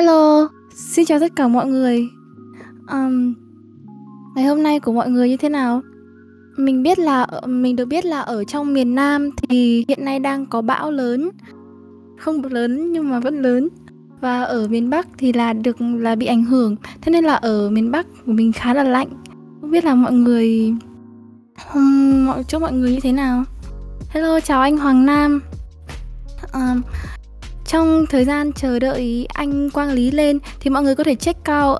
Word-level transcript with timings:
Hello, 0.00 0.48
xin 0.74 1.04
chào 1.06 1.20
tất 1.20 1.36
cả 1.36 1.48
mọi 1.48 1.66
người. 1.66 2.08
Um, 2.90 3.34
ngày 4.34 4.44
hôm 4.44 4.62
nay 4.62 4.80
của 4.80 4.92
mọi 4.92 5.10
người 5.10 5.28
như 5.28 5.36
thế 5.36 5.48
nào? 5.48 5.80
Mình 6.56 6.82
biết 6.82 6.98
là 6.98 7.26
mình 7.46 7.76
được 7.76 7.84
biết 7.84 8.04
là 8.04 8.20
ở 8.20 8.44
trong 8.44 8.74
miền 8.74 8.94
Nam 8.94 9.30
thì 9.36 9.84
hiện 9.88 10.04
nay 10.04 10.18
đang 10.18 10.46
có 10.46 10.62
bão 10.62 10.90
lớn. 10.90 11.30
Không 12.18 12.44
lớn 12.44 12.92
nhưng 12.92 13.10
mà 13.10 13.20
vẫn 13.20 13.42
lớn. 13.42 13.68
Và 14.20 14.42
ở 14.42 14.68
miền 14.68 14.90
Bắc 14.90 15.08
thì 15.18 15.32
là 15.32 15.52
được 15.52 15.76
là 15.80 16.14
bị 16.14 16.26
ảnh 16.26 16.44
hưởng. 16.44 16.76
Thế 17.00 17.12
nên 17.12 17.24
là 17.24 17.34
ở 17.34 17.70
miền 17.70 17.90
Bắc 17.90 18.06
của 18.26 18.32
mình 18.32 18.52
khá 18.52 18.74
là 18.74 18.84
lạnh. 18.84 19.08
Không 19.60 19.70
biết 19.70 19.84
là 19.84 19.94
mọi 19.94 20.12
người 20.12 20.74
um, 21.74 22.26
mọi 22.26 22.44
chỗ 22.48 22.58
mọi 22.58 22.72
người 22.72 22.92
như 22.92 23.00
thế 23.02 23.12
nào? 23.12 23.44
Hello, 24.10 24.40
chào 24.40 24.60
anh 24.60 24.78
Hoàng 24.78 25.06
Nam. 25.06 25.40
Um, 26.52 26.82
trong 27.70 28.06
thời 28.06 28.24
gian 28.24 28.52
chờ 28.52 28.78
đợi 28.78 29.26
anh 29.34 29.70
Quang 29.70 29.92
Lý 29.92 30.10
lên 30.10 30.38
thì 30.60 30.70
mọi 30.70 30.82
người 30.82 30.94
có 30.94 31.04
thể 31.04 31.14
check 31.14 31.40
out 31.50 31.78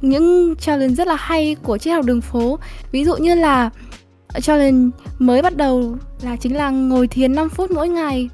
những 0.00 0.54
challenge 0.60 0.94
rất 0.94 1.06
là 1.08 1.16
hay 1.18 1.56
của 1.62 1.78
triết 1.78 1.94
học 1.94 2.04
đường 2.04 2.20
phố. 2.20 2.58
Ví 2.92 3.04
dụ 3.04 3.16
như 3.16 3.34
là 3.34 3.70
challenge 4.42 4.90
mới 5.18 5.42
bắt 5.42 5.56
đầu 5.56 5.96
là 6.22 6.36
chính 6.36 6.56
là 6.56 6.70
ngồi 6.70 7.08
thiền 7.08 7.32
5 7.32 7.48
phút 7.48 7.70
mỗi 7.70 7.88
ngày. 7.88 8.28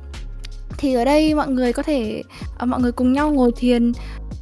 Thì 0.79 0.95
ở 0.95 1.05
đây 1.05 1.34
mọi 1.34 1.48
người 1.48 1.73
có 1.73 1.82
thể 1.82 2.23
à, 2.59 2.66
mọi 2.66 2.80
người 2.80 2.93
cùng 2.93 3.12
nhau 3.12 3.30
ngồi 3.30 3.52
thiền 3.56 3.93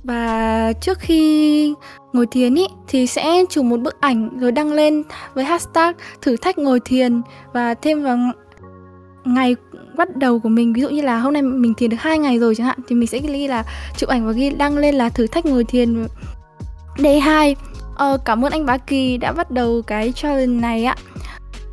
và 0.04 0.73
trước 0.80 0.98
khi 0.98 1.74
ngồi 2.12 2.26
thiền 2.26 2.54
ý, 2.54 2.66
thì 2.88 3.06
sẽ 3.06 3.45
chụp 3.51 3.64
một 3.64 3.80
bức 3.80 4.01
ảnh 4.01 4.38
rồi 4.38 4.52
đăng 4.52 4.73
lên 4.73 5.02
với 5.34 5.45
hashtag 5.45 5.95
thử 6.23 6.37
thách 6.37 6.59
ngồi 6.59 6.80
thiền 6.80 7.23
và 7.52 7.74
thêm 7.74 8.02
vào 8.02 8.18
ngày 9.24 9.56
bắt 9.96 10.16
đầu 10.16 10.38
của 10.38 10.48
mình 10.48 10.73
ví 10.73 10.82
dụ 10.82 10.88
như 10.88 11.02
là 11.02 11.19
hôm 11.19 11.32
nay 11.32 11.42
mình 11.42 11.74
thiền 11.74 11.91
được 11.91 11.96
hai 12.01 12.19
ngày 12.19 12.38
rồi 12.38 12.55
chẳng 12.55 12.66
hạn 12.66 12.78
thì 12.88 12.96
mình 12.96 13.06
sẽ 13.06 13.19
ghi 13.19 13.48
là 13.48 13.64
chụp 13.96 14.10
ảnh 14.10 14.27
và 14.27 14.32
ghi 14.32 14.51
đăng 14.51 14.78
lên 14.78 14.95
là 14.95 15.09
thử 15.09 15.27
thách 15.27 15.46
ngồi 15.46 15.65
thiền. 15.65 16.06
Day 16.98 17.21
2 17.21 17.57
ờ, 17.96 18.18
cảm 18.24 18.45
ơn 18.45 18.52
anh 18.52 18.66
Bá 18.66 18.79
Kỳ 18.79 19.16
đã 19.16 19.32
bắt 19.32 19.51
đầu 19.51 19.82
cái 19.87 20.13
challenge 20.13 20.60
này 20.60 20.85
ạ. 20.85 20.96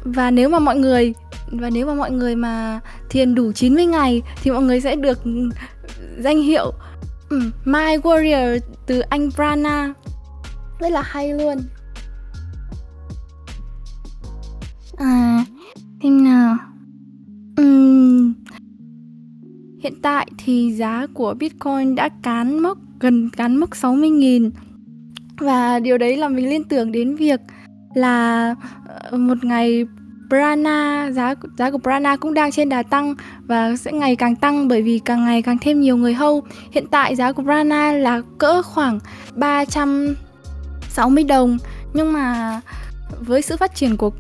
Và 0.04 0.32
nếu 0.32 0.50
mà 0.50 0.60
mọi 0.60 0.76
người 0.76 1.14
và 1.52 1.70
nếu 1.70 1.88
mà 1.88 1.94
mọi 1.94 2.12
người 2.12 2.36
mà 2.36 2.80
thiền 3.10 3.36
đủ 3.36 3.52
90 3.52 3.86
ngày 3.86 4.22
thì 4.44 4.52
mọi 4.52 4.64
người 4.64 4.82
sẽ 4.82 4.96
được 4.96 5.20
danh 6.20 6.42
hiệu 6.42 6.74
My 7.66 7.98
Warrior 8.04 8.60
từ 8.86 9.00
anh 9.00 9.32
prana. 9.32 9.94
Rất 10.80 10.92
là 10.92 11.02
hay 11.02 11.34
luôn. 11.34 11.58
À 14.98 15.46
xem 16.04 16.24
nào? 16.24 16.58
Ừm. 17.56 17.99
Hiện 19.80 19.94
tại 20.02 20.28
thì 20.38 20.72
giá 20.72 21.08
của 21.14 21.34
Bitcoin 21.34 21.96
đã 21.96 22.10
cán 22.24 22.60
mốc, 22.60 22.78
gần 23.00 23.30
cán 23.30 23.58
mốc 23.58 23.70
60.000 23.70 24.52
và 25.40 25.80
điều 25.80 25.98
đấy 25.98 26.18
làm 26.18 26.36
mình 26.36 26.50
liên 26.50 26.64
tưởng 26.64 26.92
đến 26.92 27.16
việc 27.16 27.40
là 27.94 28.56
ờ, 28.88 29.18
một 29.18 29.44
ngày 29.44 29.86
Brana 30.30 31.10
giá 31.12 31.36
giá 31.58 31.72
của 31.72 31.78
Brana 31.78 32.16
cũng 32.16 32.34
đang 32.34 32.52
trên 32.52 32.70
đà 32.70 32.84
tăng 32.84 33.16
và 33.48 33.76
sẽ 33.76 33.92
ngày 33.92 34.16
càng 34.16 34.36
tăng 34.36 34.68
bởi 34.68 34.82
vì 34.82 35.00
càng 35.00 35.26
ngày 35.26 35.42
càng 35.42 35.58
thêm 35.62 35.82
nhiều 35.82 35.98
người 35.98 36.14
hâu. 36.14 36.44
Hiện 36.72 36.88
tại 36.92 37.16
giá 37.16 37.32
của 37.32 37.44
Brana 37.44 37.92
là 37.92 38.22
cỡ 38.38 38.62
khoảng 38.62 39.00
360 39.36 41.24
đồng 41.24 41.58
nhưng 41.94 42.14
mà 42.14 42.62
với 43.20 43.42
sự 43.42 43.58
phát 43.58 43.76
triển 43.76 43.98
của 43.98 44.12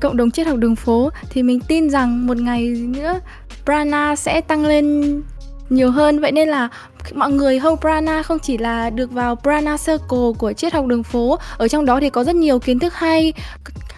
cộng 0.00 0.16
đồng 0.16 0.30
triết 0.30 0.46
học 0.46 0.58
đường 0.58 0.76
phố 0.76 1.10
thì 1.30 1.42
mình 1.42 1.60
tin 1.68 1.90
rằng 1.90 2.26
một 2.26 2.36
ngày 2.36 2.68
nữa 2.68 3.20
Prana 3.68 4.16
sẽ 4.16 4.40
tăng 4.40 4.64
lên 4.64 5.22
nhiều 5.70 5.90
hơn. 5.90 6.20
Vậy 6.20 6.32
nên 6.32 6.48
là 6.48 6.68
mọi 7.14 7.32
người 7.32 7.58
hâu 7.58 7.76
Prana 7.76 8.22
không 8.22 8.38
chỉ 8.38 8.58
là 8.58 8.90
được 8.90 9.10
vào 9.12 9.36
Prana 9.36 9.76
Circle 9.76 10.32
của 10.38 10.52
triết 10.52 10.72
học 10.72 10.86
đường 10.86 11.02
phố 11.02 11.38
ở 11.58 11.68
trong 11.68 11.84
đó 11.84 12.00
thì 12.00 12.10
có 12.10 12.24
rất 12.24 12.36
nhiều 12.36 12.58
kiến 12.58 12.78
thức 12.78 12.94
hay. 12.94 13.32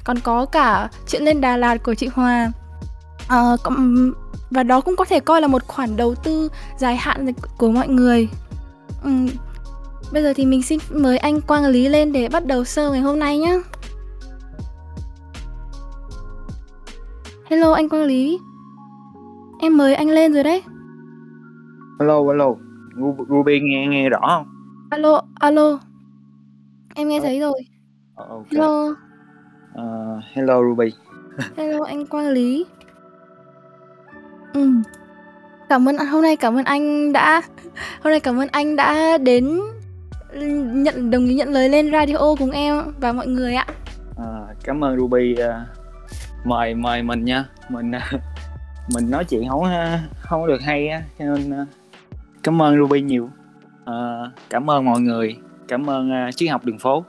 Còn 0.04 0.18
có 0.18 0.46
cả 0.46 0.88
chuyện 1.08 1.22
lên 1.22 1.40
Đà 1.40 1.56
Lạt 1.56 1.76
của 1.82 1.94
chị 1.94 2.06
Hòa. 2.06 2.52
À, 3.28 3.42
và 4.50 4.62
đó 4.62 4.80
cũng 4.80 4.96
có 4.96 5.04
thể 5.04 5.20
coi 5.20 5.40
là 5.40 5.46
một 5.46 5.66
khoản 5.66 5.96
đầu 5.96 6.14
tư 6.14 6.48
dài 6.78 6.96
hạn 6.96 7.32
của 7.58 7.70
mọi 7.70 7.88
người. 7.88 8.28
Ừ. 9.04 9.10
bây 10.12 10.22
giờ 10.22 10.32
thì 10.36 10.46
mình 10.46 10.62
xin 10.62 10.78
mời 10.90 11.18
anh 11.18 11.40
Quang 11.40 11.66
Lý 11.66 11.88
lên 11.88 12.12
để 12.12 12.28
bắt 12.28 12.46
đầu 12.46 12.64
sơ 12.64 12.90
ngày 12.90 13.00
hôm 13.00 13.18
nay 13.18 13.38
nhé 13.38 13.60
Hello 17.44 17.72
anh 17.72 17.88
Quang 17.88 18.04
Lý. 18.04 18.38
Em 19.62 19.76
mời 19.76 19.94
anh 19.94 20.08
lên 20.08 20.32
rồi 20.32 20.44
đấy. 20.44 20.62
Hello, 22.00 22.22
hello. 22.28 22.54
Ruby 23.28 23.60
nghe 23.60 23.86
nghe 23.86 24.08
rõ 24.08 24.20
không? 24.20 24.46
Alo, 24.90 25.22
alo. 25.34 25.78
Em 26.94 27.08
nghe 27.08 27.20
thấy 27.20 27.40
rồi. 27.40 27.66
Ờ, 28.14 28.24
okay. 28.28 28.46
Hello. 28.50 28.94
Uh, 29.72 30.22
Hello 30.32 30.62
Ruby. 30.62 30.92
Hello 31.56 31.84
anh 31.84 32.06
Quang 32.06 32.28
Lý. 32.28 32.66
Ừ. 34.54 34.70
Cảm 35.68 35.88
ơn 35.88 35.96
hôm 35.96 36.22
nay 36.22 36.36
cảm 36.36 36.54
ơn 36.58 36.64
anh 36.64 37.12
đã 37.12 37.42
Hôm 38.02 38.10
nay 38.10 38.20
cảm 38.20 38.40
ơn 38.40 38.48
anh 38.52 38.76
đã 38.76 39.18
đến 39.18 39.60
nhận 40.72 41.10
đồng 41.10 41.24
ý 41.24 41.34
nhận 41.34 41.48
lời 41.48 41.68
lên 41.68 41.92
radio 41.92 42.34
cùng 42.38 42.50
em 42.50 42.74
và 43.00 43.12
mọi 43.12 43.26
người 43.26 43.54
ạ. 43.54 43.66
À, 44.18 44.54
cảm 44.64 44.84
ơn 44.84 44.98
Ruby 44.98 45.34
uh, 45.34 46.46
mời 46.46 46.74
mời 46.74 47.02
mình 47.02 47.24
nha. 47.24 47.48
Mình 47.68 47.90
mình 48.94 49.10
nói 49.10 49.24
chuyện 49.24 49.48
không 49.48 49.64
không 50.20 50.46
được 50.46 50.62
hay 50.62 50.88
á 50.88 51.02
cho 51.18 51.24
nên 51.24 51.66
cảm 52.42 52.62
ơn 52.62 52.76
Ruby 52.76 53.00
nhiều. 53.00 53.30
À, 53.84 53.94
cảm 54.50 54.70
ơn 54.70 54.84
mọi 54.84 55.00
người 55.00 55.36
cảm 55.68 55.90
ơn 55.90 56.10
uh, 56.10 56.36
triết 56.36 56.50
học 56.50 56.64
đường 56.64 56.78
phố. 56.78 57.04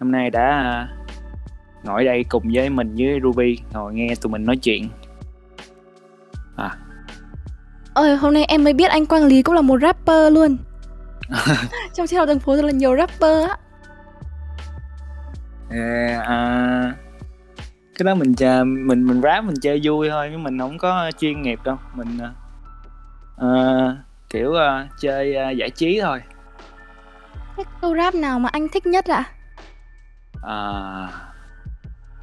Hôm 0.00 0.12
nay 0.12 0.30
đã 0.30 0.74
uh, 0.82 1.86
ngồi 1.86 2.04
đây 2.04 2.24
cùng 2.28 2.42
với 2.54 2.70
mình 2.70 2.94
với 2.98 3.20
Ruby 3.22 3.58
ngồi 3.72 3.94
nghe 3.94 4.14
tụi 4.20 4.32
mình 4.32 4.44
nói 4.44 4.56
chuyện. 4.56 4.88
À. 6.56 6.76
Ơi 7.94 8.16
hôm 8.16 8.34
nay 8.34 8.44
em 8.44 8.64
mới 8.64 8.72
biết 8.72 8.90
anh 8.90 9.06
Quang 9.06 9.24
Lý 9.24 9.42
cũng 9.42 9.54
là 9.54 9.60
một 9.60 9.80
rapper 9.82 10.32
luôn. 10.32 10.56
Trong 11.94 12.06
triết 12.06 12.18
học 12.18 12.28
đường 12.28 12.38
phố 12.38 12.56
rất 12.56 12.64
là 12.64 12.70
nhiều 12.70 12.96
rapper 12.96 13.48
á. 13.48 13.56
À, 15.70 16.22
à, 16.26 16.94
cái 17.98 18.04
đó 18.04 18.14
mình 18.14 18.34
chờ 18.34 18.64
mình 18.64 19.06
mình 19.06 19.20
rap 19.22 19.44
mình 19.44 19.54
chơi 19.62 19.80
vui 19.84 20.10
thôi 20.10 20.28
chứ 20.32 20.38
mình 20.38 20.58
không 20.58 20.78
có 20.78 21.10
chuyên 21.18 21.42
nghiệp 21.42 21.60
đâu. 21.64 21.78
Mình 21.94 22.18
uh, 23.36 23.96
kiểu 24.30 24.50
uh, 24.50 24.90
chơi 25.00 25.36
uh, 25.50 25.56
giải 25.56 25.70
trí 25.70 26.00
thôi. 26.00 26.22
Cái 27.56 27.66
câu 27.80 27.96
rap 27.96 28.14
nào 28.14 28.38
mà 28.38 28.48
anh 28.52 28.68
thích 28.68 28.86
nhất 28.86 29.04
ạ? 29.04 29.24
À, 30.42 31.08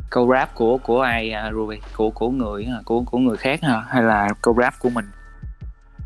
câu 0.10 0.32
rap 0.34 0.56
của 0.56 0.78
của 0.78 1.02
ai 1.02 1.34
uh, 1.48 1.54
Ruby? 1.54 1.80
Của 1.96 2.10
của 2.10 2.30
người 2.30 2.68
của 2.86 3.02
của 3.02 3.18
người 3.18 3.38
khác 3.38 3.60
hả? 3.64 3.84
Hay 3.88 4.04
là 4.04 4.30
câu 4.42 4.56
rap 4.62 4.74
của 4.80 4.90
mình? 4.90 5.06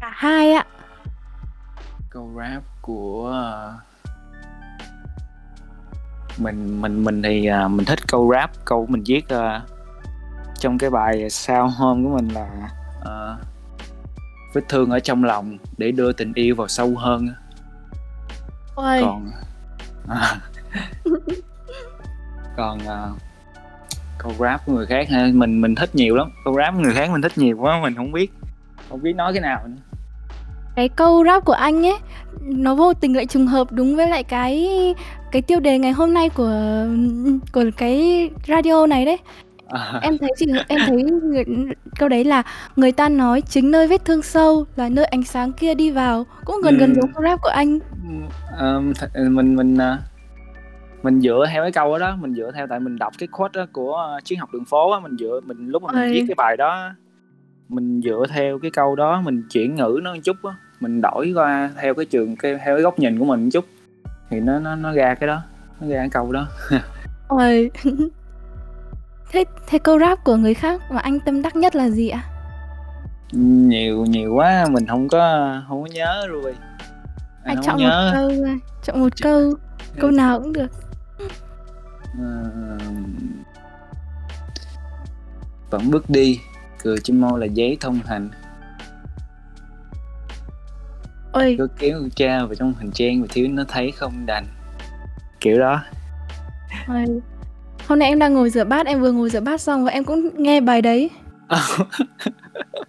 Cả 0.02 0.12
hai 0.14 0.54
ạ. 0.54 0.66
Câu 2.10 2.32
rap 2.38 2.64
của 2.82 3.30
uh, 3.30 3.93
mình 6.38 6.82
mình 6.82 7.04
mình 7.04 7.22
thì 7.22 7.50
uh, 7.66 7.72
mình 7.72 7.86
thích 7.86 8.00
câu 8.08 8.32
rap 8.34 8.52
câu 8.66 8.86
mình 8.90 9.04
viết 9.06 9.26
uh, 9.34 9.70
trong 10.60 10.78
cái 10.78 10.90
bài 10.90 11.30
sao 11.30 11.68
hôm 11.68 12.04
của 12.04 12.10
mình 12.10 12.28
là 12.28 12.70
uh, 13.02 13.40
vết 14.54 14.62
thương 14.70 14.90
ở 14.90 15.00
trong 15.00 15.24
lòng 15.24 15.58
để 15.78 15.92
đưa 15.92 16.12
tình 16.12 16.34
yêu 16.36 16.56
vào 16.56 16.68
sâu 16.68 16.94
hơn. 16.98 17.30
Ôi. 18.76 19.02
còn 19.02 19.32
à, 20.10 20.36
còn 22.58 22.78
uh, 22.78 23.18
câu 24.18 24.32
rap 24.40 24.66
của 24.66 24.74
người 24.74 24.86
khác 24.86 25.10
ha 25.10 25.28
mình 25.34 25.62
mình 25.62 25.76
thích 25.76 25.96
nhiều 25.96 26.16
lắm. 26.16 26.32
Câu 26.46 26.56
rap 26.58 26.74
của 26.74 26.80
người 26.80 26.94
khác 26.94 27.10
mình 27.12 27.22
thích 27.22 27.38
nhiều 27.38 27.58
quá 27.58 27.80
mình 27.82 27.96
không 27.96 28.12
biết 28.12 28.32
không 28.90 29.02
biết 29.02 29.14
nói 29.14 29.34
cái 29.34 29.42
nào 29.42 29.68
nữa. 29.68 29.76
Cái 30.76 30.90
câu 30.90 31.24
rap 31.26 31.46
của 31.46 31.54
anh 31.54 31.86
ấy 31.86 31.98
nó 32.42 32.76
vô 32.76 32.94
tình 32.94 33.16
lại 33.16 33.26
trùng 33.26 33.48
hợp 33.48 33.72
đúng 33.72 33.96
với 33.96 34.08
lại 34.08 34.24
cái 34.24 34.70
cái 35.34 35.42
tiêu 35.42 35.60
đề 35.60 35.80
ngày 35.80 35.92
hôm 35.92 36.14
nay 36.14 36.30
của 36.30 36.86
của 37.52 37.64
cái 37.78 38.30
radio 38.48 38.86
này 38.86 39.06
đấy 39.06 39.18
à. 39.68 40.00
em 40.02 40.18
thấy 40.18 40.30
chị 40.38 40.46
em 40.68 40.80
thấy 40.88 41.04
người, 41.04 41.44
câu 42.00 42.10
đấy 42.10 42.24
là 42.24 42.44
người 42.76 42.92
ta 42.92 43.10
nói 43.10 43.42
chính 43.42 43.72
nơi 43.72 43.88
vết 43.88 44.06
thương 44.06 44.22
sâu 44.22 44.66
là 44.76 44.90
nơi 44.90 45.06
ánh 45.06 45.24
sáng 45.24 45.54
kia 45.54 45.74
đi 45.74 45.92
vào 45.92 46.26
cũng 46.46 46.56
gần 46.64 46.74
ừ. 46.74 46.80
gần 46.80 46.96
giống 46.96 47.24
rap 47.24 47.42
của 47.42 47.50
anh 47.50 47.80
à, 48.58 48.80
mình 49.30 49.56
mình 49.56 49.78
à, 49.78 49.98
mình 51.04 51.22
dựa 51.22 51.46
theo 51.52 51.64
cái 51.64 51.72
câu 51.72 52.00
đó 52.00 52.16
mình 52.22 52.34
dựa 52.34 52.52
theo 52.56 52.68
tại 52.68 52.80
mình 52.80 52.98
đọc 53.00 53.14
cái 53.18 53.28
quote 53.28 53.60
đó 53.60 53.66
của 53.72 54.20
triết 54.24 54.40
học 54.40 54.50
đường 54.54 54.66
phố 54.66 54.92
á 54.92 55.00
mình 55.00 55.18
dựa 55.20 55.40
mình 55.46 55.68
lúc 55.68 55.84
mà 55.84 55.92
mình 55.92 56.02
Ôi. 56.02 56.12
viết 56.12 56.24
cái 56.28 56.36
bài 56.38 56.58
đó 56.58 56.90
mình 57.70 58.02
dựa 58.04 58.26
theo 58.30 58.60
cái 58.60 58.72
câu 58.72 58.96
đó 58.96 59.22
mình 59.22 59.44
chuyển 59.50 59.76
ngữ 59.76 60.00
nó 60.04 60.14
một 60.14 60.20
chút 60.24 60.36
á 60.44 60.56
mình 60.80 61.02
đổi 61.02 61.32
qua 61.36 61.72
theo 61.82 61.94
cái 61.94 62.06
trường 62.06 62.36
theo 62.42 62.58
cái 62.64 62.82
góc 62.82 63.00
nhìn 63.00 63.20
của 63.20 63.26
mình 63.26 63.44
một 63.44 63.50
chút 63.54 63.66
thì 64.30 64.40
nó 64.40 64.60
nó 64.60 64.76
nó 64.76 64.92
ra 64.92 65.16
cái 65.16 65.28
đó 65.28 65.42
nó 65.80 65.88
ra 65.88 65.98
cái 65.98 66.10
câu 66.10 66.32
đó. 66.32 66.48
Ôi. 67.28 67.72
Thế 69.32 69.46
thế 69.68 69.78
câu 69.80 70.00
rap 70.00 70.24
của 70.24 70.36
người 70.36 70.54
khác 70.54 70.82
mà 70.92 71.00
anh 71.00 71.20
tâm 71.20 71.42
đắc 71.42 71.56
nhất 71.56 71.76
là 71.76 71.90
gì 71.90 72.10
ạ? 72.10 72.24
Nhiều 73.32 74.06
nhiều 74.06 74.34
quá 74.34 74.66
mình 74.70 74.88
không 74.88 75.08
có 75.08 75.54
không 75.68 75.84
có 75.84 75.90
nhớ 75.94 76.28
rồi. 76.28 76.56
Anh 77.44 77.56
không 77.56 77.66
chọn 77.66 77.76
một 77.76 77.84
nhớ. 77.84 78.12
câu 78.14 78.30
thôi, 78.30 78.60
chọn 78.84 79.00
một 79.00 79.14
câu, 79.22 79.54
câu 80.00 80.12
nào 80.12 80.40
cũng 80.42 80.54
được. 80.54 80.72
Ờ, 82.20 82.50
vẫn 85.70 85.92
bước 85.92 86.10
đi 86.10 86.40
cười 86.84 86.98
trên 87.04 87.22
môi 87.22 87.40
là 87.40 87.46
giấy 87.46 87.78
thông 87.82 88.00
hành 88.06 88.30
Ôi, 91.34 91.56
cứ 91.58 91.68
kéo 91.80 92.00
cha 92.16 92.46
vào 92.46 92.56
trong 92.56 92.74
hành 92.74 92.92
trang 92.92 93.22
và 93.22 93.28
thiếu 93.30 93.48
nó 93.48 93.64
thấy 93.68 93.92
không 93.92 94.26
đành 94.26 94.46
kiểu 95.40 95.60
đó 95.60 95.84
ôi. 96.88 97.06
Hôm 97.88 98.00
nay 98.00 98.10
em 98.10 98.20
đang 98.20 98.34
ngồi 98.34 98.50
rửa 98.50 98.64
bát, 98.64 98.86
em 98.86 99.02
vừa 99.02 99.12
ngồi 99.12 99.30
rửa 99.30 99.40
bát 99.40 99.62
xong 99.62 99.86
và 99.86 99.92
em 99.92 100.04
cũng 100.04 100.30
nghe 100.44 100.62
bài 100.62 100.82
đấy. 100.82 101.10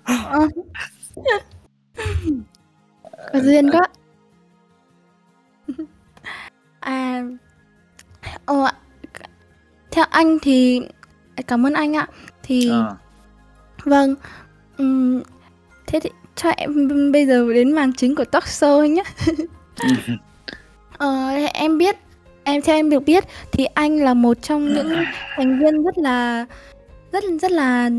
Ờ. 0.04 0.48
Có 3.32 3.40
duyên 3.40 3.70
quá. 3.70 3.88
À, 6.80 7.22
ờ, 8.44 8.70
theo 9.90 10.04
anh 10.10 10.38
thì 10.42 10.80
cảm 11.46 11.66
ơn 11.66 11.72
anh 11.72 11.96
ạ. 11.96 12.08
Thì 12.42 12.68
Ờ, 12.68 12.96
vâng, 13.84 14.14
ừm, 14.76 15.22
thế 15.86 16.00
thì 16.00 16.10
cho 16.36 16.48
em 16.56 17.12
bây 17.12 17.26
giờ 17.26 17.52
đến 17.54 17.72
màn 17.72 17.92
chính 17.92 18.14
của 18.14 18.24
talk 18.24 18.44
show 18.44 18.80
anh 18.80 18.94
nhé. 18.94 19.02
Ờ, 20.98 21.30
em 21.54 21.78
biết, 21.78 21.96
em 22.44 22.62
theo 22.62 22.76
em 22.76 22.90
được 22.90 23.00
biết 23.00 23.24
thì 23.52 23.64
anh 23.64 23.96
là 24.04 24.14
một 24.14 24.42
trong 24.42 24.74
những 24.74 25.04
thành 25.36 25.58
viên 25.58 25.82
rất 25.84 25.98
là 25.98 26.46
rất 27.12 27.24
rất 27.42 27.50
là 27.50 27.90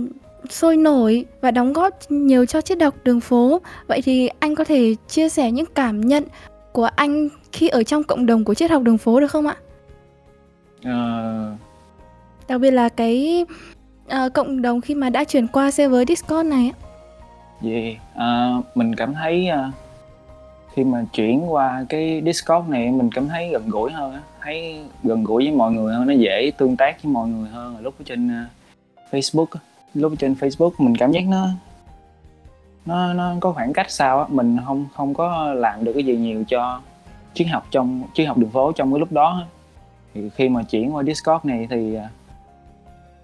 sôi 0.49 0.77
nổi 0.77 1.25
và 1.41 1.51
đóng 1.51 1.73
góp 1.73 1.99
nhiều 2.09 2.45
cho 2.45 2.61
triết 2.61 2.81
học 2.81 2.95
đường 3.03 3.19
phố. 3.19 3.61
Vậy 3.87 4.01
thì 4.01 4.29
anh 4.39 4.55
có 4.55 4.63
thể 4.63 4.95
chia 5.07 5.29
sẻ 5.29 5.51
những 5.51 5.65
cảm 5.75 6.01
nhận 6.01 6.23
của 6.71 6.89
anh 6.95 7.29
khi 7.51 7.67
ở 7.67 7.83
trong 7.83 8.03
cộng 8.03 8.25
đồng 8.25 8.43
của 8.43 8.53
triết 8.53 8.71
học 8.71 8.81
đường 8.83 8.97
phố 8.97 9.19
được 9.19 9.31
không 9.31 9.47
ạ? 9.47 9.55
ờ, 10.83 11.51
Đặc 12.47 12.61
biệt 12.61 12.71
là 12.71 12.89
cái 12.89 13.45
ờ, 14.07 14.29
cộng 14.29 14.61
đồng 14.61 14.81
khi 14.81 14.95
mà 14.95 15.09
đã 15.09 15.23
chuyển 15.23 15.47
qua 15.47 15.71
server 15.71 16.07
Discord 16.07 16.49
này 16.49 16.71
ạ 16.73 16.84
yeah. 17.63 17.97
à, 18.15 18.57
mình 18.75 18.95
cảm 18.95 19.13
thấy 19.13 19.47
à, 19.47 19.71
khi 20.73 20.83
mà 20.83 21.05
chuyển 21.13 21.53
qua 21.53 21.85
cái 21.89 22.21
Discord 22.25 22.69
này 22.69 22.91
mình 22.91 23.09
cảm 23.15 23.27
thấy 23.27 23.49
gần 23.49 23.69
gũi 23.69 23.91
hơn 23.91 24.13
á 24.13 24.21
thấy 24.41 24.79
gần 25.03 25.23
gũi 25.23 25.43
với 25.43 25.51
mọi 25.51 25.71
người 25.71 25.93
hơn 25.93 26.07
nó 26.07 26.13
dễ 26.13 26.51
tương 26.57 26.77
tác 26.77 27.03
với 27.03 27.11
mọi 27.11 27.27
người 27.27 27.49
hơn 27.49 27.75
là 27.75 27.81
lúc 27.81 27.93
ở 27.99 28.03
trên 28.05 28.27
uh, 28.27 28.49
Facebook 29.11 29.59
lúc 29.93 30.11
ở 30.11 30.15
trên 30.19 30.33
Facebook 30.33 30.71
mình 30.77 30.97
cảm 30.97 31.11
giác 31.11 31.23
nó 31.27 31.47
nó 32.85 33.13
nó 33.13 33.33
có 33.39 33.51
khoảng 33.51 33.73
cách 33.73 33.91
sao 33.91 34.19
á 34.19 34.25
mình 34.29 34.57
không 34.65 34.85
không 34.95 35.13
có 35.13 35.53
làm 35.53 35.83
được 35.83 35.93
cái 35.93 36.03
gì 36.03 36.17
nhiều 36.17 36.43
cho 36.47 36.81
triết 37.33 37.47
học 37.47 37.67
trong 37.71 38.01
triết 38.13 38.27
học 38.27 38.37
đường 38.37 38.49
phố 38.49 38.71
trong 38.71 38.93
cái 38.93 38.99
lúc 38.99 39.11
đó 39.11 39.39
á. 39.41 39.45
thì 40.13 40.29
khi 40.29 40.49
mà 40.49 40.63
chuyển 40.63 40.95
qua 40.95 41.03
Discord 41.03 41.45
này 41.45 41.67
thì 41.69 41.95
à, 41.95 42.09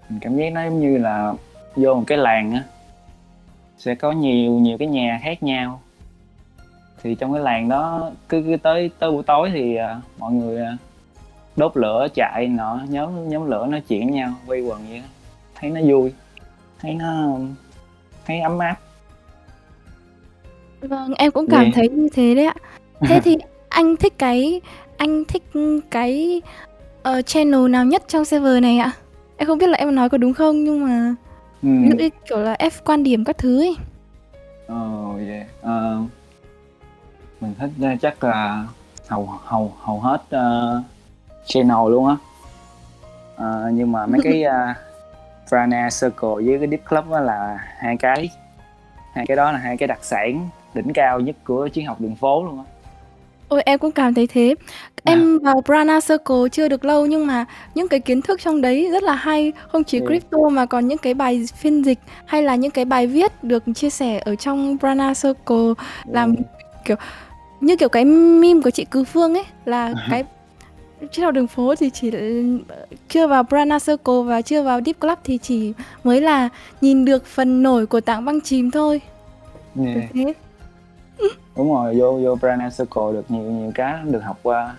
mình 0.10 0.20
cảm 0.20 0.38
giác 0.38 0.54
nó 0.54 0.64
giống 0.64 0.80
như 0.80 0.98
là 0.98 1.34
vô 1.76 1.94
một 1.94 2.04
cái 2.08 2.18
làng 2.18 2.52
á 2.52 2.64
sẽ 3.82 3.96
có 3.96 4.12
nhiều 4.12 4.52
nhiều 4.52 4.78
cái 4.78 4.88
nhà 4.88 5.20
khác 5.24 5.44
nhau 5.44 5.82
thì 7.04 7.16
trong 7.16 7.34
cái 7.34 7.42
làng 7.42 7.70
đó 7.70 8.12
cứ, 8.30 8.44
cứ 8.48 8.58
tới 8.64 8.92
tới 9.00 9.12
buổi 9.12 9.24
tối 9.24 9.50
thì 9.54 9.76
à, 9.76 10.02
mọi 10.18 10.32
người 10.32 10.62
à, 10.64 10.78
đốt 11.56 11.78
lửa 11.78 12.08
chạy 12.14 12.48
nọ 12.48 12.80
nhóm 12.90 13.30
nhóm 13.30 13.50
lửa 13.50 13.68
nói 13.70 13.82
chuyện 13.88 14.06
với 14.08 14.16
nhau 14.16 14.34
quây 14.48 14.62
quần 14.62 14.80
vậy 14.90 15.00
đó. 15.00 15.06
thấy 15.56 15.70
nó 15.70 15.82
vui 15.88 16.14
thấy 16.80 16.94
nó 16.94 17.38
thấy 18.26 18.40
ấm 18.40 18.60
áp 18.60 18.76
Vâng, 20.82 21.14
em 21.14 21.32
cũng 21.32 21.48
cảm 21.48 21.62
Yeah. 21.62 21.74
thấy 21.76 21.90
như 21.90 22.10
thế 22.14 22.36
đấy 22.36 22.46
ạ. 22.46 22.56
Thế 23.02 23.20
thì 23.24 23.38
anh 23.70 23.96
thích 23.98 24.14
cái 24.18 24.62
anh 24.98 25.26
thích 25.26 25.44
cái 25.90 26.42
ờ, 27.04 27.22
channel 27.22 27.68
nào 27.70 27.86
nhất 27.86 28.04
trong 28.08 28.26
server 28.26 28.62
này 28.62 28.78
ạ? 28.78 28.92
Em 29.38 29.48
không 29.48 29.58
biết 29.58 29.68
là 29.70 29.78
em 29.78 29.96
nói 29.96 30.10
có 30.10 30.18
đúng 30.18 30.34
không 30.34 30.64
nhưng 30.64 30.86
mà. 30.86 31.16
Ví 31.62 31.90
dụ 31.90 31.96
như 31.98 32.10
kiểu 32.30 32.38
là 32.38 32.56
F 32.60 32.72
quan 32.86 33.04
điểm 33.04 33.24
các 33.24 33.38
thứ 33.38 33.62
ấy. 33.62 33.76
oh, 34.74 35.28
yeah. 35.28 35.48
Ờ, 35.62 36.02
mình 37.42 37.54
thích 37.60 37.72
uh, 37.94 38.02
chắc 38.02 38.24
là 38.24 38.66
hầu 39.08 39.30
hầu 39.44 39.74
hầu 39.80 40.00
hết 40.00 40.22
uh, 40.36 40.84
channel 41.46 41.92
luôn 41.92 42.08
á 42.08 42.16
Ờ, 43.42 43.70
nhưng 43.74 43.92
mà 43.92 44.06
mấy 44.06 44.22
cái 44.24 44.44
uh, 44.46 44.78
Frana 45.50 45.90
Circle 46.02 46.50
với 46.50 46.60
cái 46.60 46.68
Deep 46.68 46.90
Club 46.90 47.10
đó 47.12 47.20
là 47.20 47.58
hai 47.78 47.98
cái 47.98 48.30
hai 49.14 49.26
cái 49.28 49.38
đó 49.38 49.52
là 49.52 49.58
hai 49.58 49.78
cái 49.78 49.88
đặc 49.88 50.00
sản 50.02 50.50
đỉnh 50.74 50.94
cao 50.94 51.20
nhất 51.20 51.36
của 51.44 51.68
chiến 51.68 51.86
học 51.86 52.02
đường 52.02 52.16
phố 52.16 52.44
luôn 52.44 52.58
á 52.58 52.71
Ôi 53.52 53.62
em 53.66 53.80
cũng 53.80 53.92
cảm 53.92 54.14
thấy 54.14 54.28
thế. 54.28 54.56
Em 55.04 55.40
vào 55.40 55.62
Prana 55.66 56.00
Circle 56.00 56.50
chưa 56.52 56.68
được 56.68 56.86
lâu 56.86 57.06
nhưng 57.06 57.28
mà 57.28 57.46
những 57.76 57.88
cái 57.88 58.00
kiến 58.00 58.22
thức 58.22 58.42
trong 58.44 58.62
đấy 58.62 58.90
rất 58.92 59.04
là 59.04 59.16
hay, 59.16 59.52
không 59.72 59.84
chỉ 59.84 60.00
Ừ. 60.00 60.06
crypto 60.08 60.38
mà 60.52 60.66
còn 60.66 60.88
những 60.88 60.98
cái 60.98 61.14
bài 61.14 61.46
phiên 61.58 61.86
dịch 61.86 62.00
hay 62.26 62.44
là 62.44 62.56
những 62.56 62.72
cái 62.72 62.86
bài 62.86 63.08
viết 63.08 63.44
được 63.44 63.64
chia 63.76 63.90
sẻ 63.90 64.22
ở 64.26 64.36
trong 64.36 64.78
Prana 64.80 65.14
Circle 65.14 65.74
làm 66.06 66.36
kiểu 66.86 66.98
như 67.62 67.76
kiểu 67.76 67.90
cái 67.90 68.06
meme 68.06 68.62
của 68.64 68.70
chị 68.70 68.86
Cứ 68.92 69.04
Phương 69.04 69.34
ấy 69.34 69.44
là 69.66 69.94
cái 70.10 70.24
trên 71.12 71.26
học 71.26 71.34
đường 71.34 71.48
phố 71.48 71.76
thì 71.76 71.90
chỉ 71.90 72.12
chưa 73.10 73.28
vào 73.28 73.44
Prana 73.44 73.80
Circle 73.80 74.22
và 74.26 74.42
chưa 74.42 74.64
vào 74.64 74.82
Deep 74.86 75.00
Club 75.00 75.20
thì 75.24 75.38
chỉ 75.38 75.74
mới 76.04 76.22
là 76.22 76.50
nhìn 76.82 77.06
được 77.06 77.26
phần 77.26 77.64
nổi 77.64 77.86
của 77.86 78.02
tảng 78.02 78.26
băng 78.26 78.42
chìm 78.42 78.72
thôi. 78.72 79.02
Yeah. 79.86 79.98
Thế. 80.14 80.34
Đúng 81.56 81.74
rồi 81.74 81.96
vô 82.00 82.20
vô 82.24 82.36
Prana 82.36 82.70
Circle 82.70 83.12
được 83.14 83.26
nhiều 83.32 83.44
nhiều 83.44 83.72
cái 83.76 84.00
được 84.06 84.24
học 84.24 84.40
qua 84.44 84.76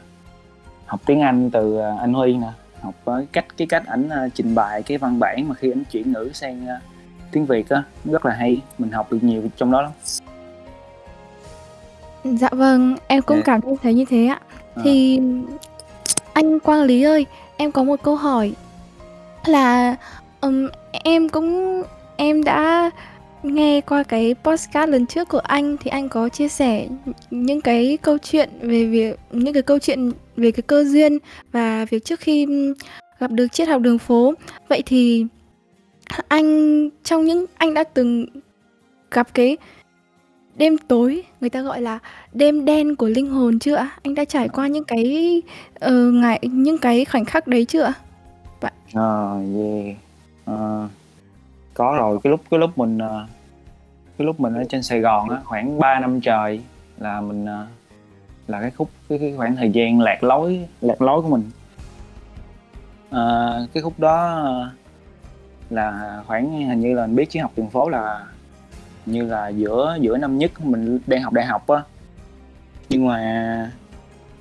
học 0.86 1.00
tiếng 1.06 1.20
Anh 1.20 1.50
từ 1.50 1.78
à, 1.78 1.96
anh 2.00 2.12
Huy 2.14 2.32
nè 2.34 2.48
học 2.82 2.94
với 3.04 3.26
cách 3.32 3.44
cái 3.56 3.66
cách 3.66 3.86
ảnh 3.86 4.08
à, 4.08 4.28
trình 4.34 4.54
bày 4.54 4.82
cái 4.82 4.98
văn 4.98 5.18
bản 5.18 5.48
mà 5.48 5.54
khi 5.54 5.70
ảnh 5.70 5.84
chuyển 5.90 6.12
ngữ 6.12 6.30
sang 6.34 6.68
à, 6.68 6.80
tiếng 7.32 7.46
Việt 7.46 7.68
á 7.68 7.82
rất 8.04 8.26
là 8.26 8.34
hay 8.34 8.60
mình 8.78 8.90
học 8.90 9.12
được 9.12 9.18
nhiều 9.22 9.42
trong 9.56 9.70
đó 9.70 9.82
lắm 9.82 9.90
Dạ 12.24 12.48
vâng, 12.52 12.96
em 13.06 13.22
cũng 13.22 13.36
Dạ. 13.36 13.42
cảm 13.44 13.60
thấy 13.82 13.94
như 13.94 14.04
thế 14.04 14.26
ạ. 14.26 14.40
Ờ. 14.74 14.82
Thì 14.84 15.20
anh 16.32 16.60
Quang 16.60 16.82
Lý 16.82 17.02
ơi, 17.02 17.26
em 17.56 17.72
có 17.72 17.82
một 17.84 18.02
câu 18.02 18.16
hỏi 18.16 18.52
là 19.46 19.96
ừm, 20.40 20.68
em 20.92 21.28
cũng 21.28 21.82
em 22.16 22.44
đã 22.44 22.90
nghe 23.42 23.80
qua 23.80 24.02
cái 24.02 24.34
podcast 24.44 24.90
lần 24.90 25.06
trước 25.06 25.28
của 25.28 25.38
anh 25.38 25.76
thì 25.76 25.90
anh 25.90 26.08
có 26.08 26.28
chia 26.28 26.48
sẻ 26.48 26.88
những 27.30 27.60
cái 27.60 27.98
câu 28.02 28.18
chuyện 28.18 28.50
về 28.60 28.84
việc 28.84 29.18
những 29.32 29.54
cái 29.54 29.62
câu 29.62 29.78
chuyện 29.78 30.12
về 30.36 30.50
cái 30.50 30.62
cơ 30.62 30.84
duyên 30.84 31.18
và 31.52 31.84
việc 31.84 32.04
trước 32.04 32.20
khi 32.20 32.46
gặp 33.18 33.30
được 33.30 33.52
triết 33.52 33.68
học 33.68 33.82
đường 33.82 33.98
phố. 33.98 34.34
Vậy 34.68 34.82
thì 34.86 35.26
anh 36.28 36.88
trong 37.04 37.24
những 37.24 37.44
anh 37.56 37.74
đã 37.74 37.84
từng 37.84 38.26
gặp 39.10 39.34
cái 39.34 39.56
đêm 40.56 40.78
tối 40.78 41.22
người 41.40 41.50
ta 41.50 41.62
gọi 41.62 41.80
là 41.80 41.98
đêm 42.32 42.64
đen 42.64 42.96
của 42.96 43.08
linh 43.08 43.30
hồn 43.30 43.58
chưa 43.58 43.74
ạ? 43.74 43.90
Anh 44.02 44.14
đã 44.14 44.24
trải 44.24 44.48
qua 44.48 44.66
những 44.66 44.84
cái 44.84 45.42
ờ, 45.74 46.08
uh, 46.08 46.14
ngày 46.14 46.38
những 46.42 46.78
cái 46.78 47.04
khoảnh 47.04 47.24
khắc 47.24 47.46
đấy 47.46 47.64
chưa 47.64 47.82
ạ? 47.82 47.94
Ờ, 48.94 49.40
yeah. 49.56 49.96
Uh, 50.50 50.90
có 51.74 51.96
rồi 51.98 52.18
cái 52.22 52.30
lúc 52.30 52.40
cái 52.50 52.60
lúc 52.60 52.78
mình 52.78 52.98
ờ, 52.98 53.26
cái 54.18 54.26
lúc 54.26 54.40
mình 54.40 54.54
ở 54.54 54.64
trên 54.68 54.82
Sài 54.82 55.00
Gòn 55.00 55.28
á 55.30 55.40
khoảng 55.44 55.78
3 55.78 56.00
năm 56.00 56.20
trời 56.20 56.60
là 56.98 57.20
mình 57.20 57.46
ờ, 57.46 57.66
là 58.46 58.60
cái 58.60 58.70
khúc 58.70 58.90
cái, 59.08 59.18
cái 59.18 59.34
khoảng 59.36 59.56
thời 59.56 59.70
gian 59.70 60.00
lạc 60.00 60.24
lối 60.24 60.68
lạc 60.80 61.02
lối 61.02 61.22
của 61.22 61.28
mình. 61.28 61.50
À, 63.10 63.50
cái 63.74 63.82
khúc 63.82 63.98
đó 63.98 64.42
là 65.70 66.22
khoảng 66.26 66.68
hình 66.68 66.80
như 66.80 66.94
là 66.94 67.06
mình 67.06 67.16
biết 67.16 67.30
triết 67.30 67.42
học 67.42 67.52
đường 67.56 67.70
phố 67.70 67.88
là 67.88 68.26
như 69.06 69.22
là 69.22 69.48
giữa 69.48 69.98
giữa 70.00 70.16
năm 70.18 70.38
nhất 70.38 70.60
mình 70.60 70.98
đang 71.06 71.22
học 71.22 71.32
đại 71.32 71.46
học 71.46 71.68
á. 71.68 71.82
Nhưng 72.88 73.06
mà 73.06 73.70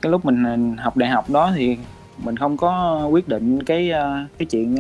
cái 0.02 0.12
lúc 0.12 0.26
mình 0.26 0.78
học 0.78 0.98
đại 0.98 1.10
học 1.10 1.30
đó 1.30 1.52
thì 1.56 1.78
mình 2.18 2.38
không 2.38 2.58
có 2.58 3.02
quyết 3.12 3.28
định 3.28 3.64
cái 3.64 3.92
cái 4.38 4.46
chuyện 4.50 4.76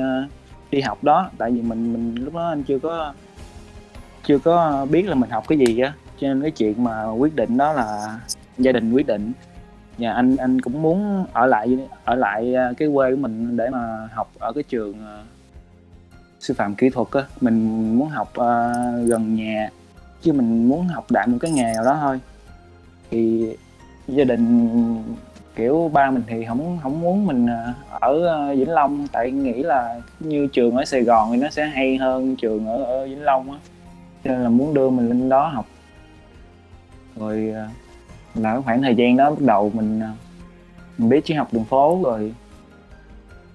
đi 0.72 0.82
học 0.82 1.04
đó 1.04 1.30
tại 1.38 1.52
vì 1.52 1.62
mình 1.62 1.94
mình 1.94 2.16
lúc 2.16 2.34
đó 2.34 2.50
anh 2.50 2.64
chưa 2.64 2.80
có 2.80 3.14
chưa 4.24 4.40
có 4.40 4.86
biết 4.90 5.08
là 5.08 5.16
mình 5.16 5.30
học 5.30 5.48
cái 5.48 5.58
gì 5.58 5.80
á. 5.80 5.94
Cho 6.20 6.28
nên 6.28 6.42
cái 6.42 6.52
chuyện 6.52 6.84
mà 6.84 7.10
quyết 7.10 7.36
định 7.36 7.58
đó 7.58 7.74
là 7.74 8.20
gia 8.58 8.72
đình 8.72 8.94
quyết 8.94 9.08
định. 9.08 9.32
Nhà 9.98 10.14
anh 10.14 10.38
anh 10.38 10.62
cũng 10.62 10.82
muốn 10.82 11.26
ở 11.34 11.46
lại 11.46 11.78
ở 12.06 12.16
lại 12.16 12.56
à, 12.56 12.72
cái 12.78 12.90
quê 12.94 13.12
của 13.12 13.18
mình 13.18 13.58
để 13.58 13.70
mà 13.70 14.10
học 14.14 14.32
ở 14.40 14.54
cái 14.54 14.64
trường 14.64 14.94
à, 15.06 15.24
sư 16.40 16.54
phạm 16.54 16.76
kỹ 16.76 16.90
thuật 16.90 17.08
á. 17.12 17.22
Mình 17.42 17.98
muốn 17.98 18.10
học 18.10 18.28
uh, 18.30 19.08
gần 19.08 19.36
nhà 19.36 19.70
chứ 20.22 20.34
mình 20.34 20.70
muốn 20.70 20.88
học 20.88 21.06
đại 21.12 21.28
một 21.28 21.38
cái 21.42 21.52
nghề 21.52 21.74
nào 21.74 21.84
đó 21.86 21.98
thôi. 22.02 22.20
Thì 23.12 23.54
gia 24.08 24.24
đình 24.24 25.04
kiểu 25.56 25.90
ba 25.94 26.12
mình 26.12 26.24
thì 26.28 26.46
không 26.46 26.80
không 26.84 27.02
muốn 27.02 27.28
mình 27.28 27.48
ờ, 27.48 27.74
ở 28.00 28.26
ờ, 28.26 28.56
Vĩnh 28.56 28.70
Long. 28.70 29.08
Tại 29.12 29.32
nghĩ 29.32 29.64
là 29.64 30.02
như 30.20 30.48
trường 30.48 30.76
ở 30.76 30.86
Sài 30.86 31.02
Gòn 31.02 31.32
thì 31.32 31.38
nó 31.38 31.50
sẽ 31.50 31.66
hay 31.66 31.98
hơn 31.98 32.36
trường 32.36 32.68
ở, 32.68 32.84
ở 32.84 33.06
Vĩnh 33.08 33.24
Long 33.24 33.52
á. 33.52 33.58
Cho 34.24 34.32
nên 34.32 34.44
là 34.44 34.50
muốn 34.50 34.74
đưa 34.74 34.90
mình 34.90 35.08
lên 35.08 35.30
đó 35.30 35.48
học. 35.48 35.66
Rồi 37.16 37.52
ờ, 37.56 37.68
là 38.36 38.62
khoảng 38.62 38.82
thời 38.82 38.96
gian 38.96 39.18
đó 39.18 39.30
bắt 39.30 39.42
đầu 39.42 39.72
mình 39.74 40.02
mình 40.98 41.10
biết 41.10 41.26
triết 41.26 41.38
học 41.38 41.48
đường 41.52 41.66
phố 41.66 42.02
rồi. 42.04 42.34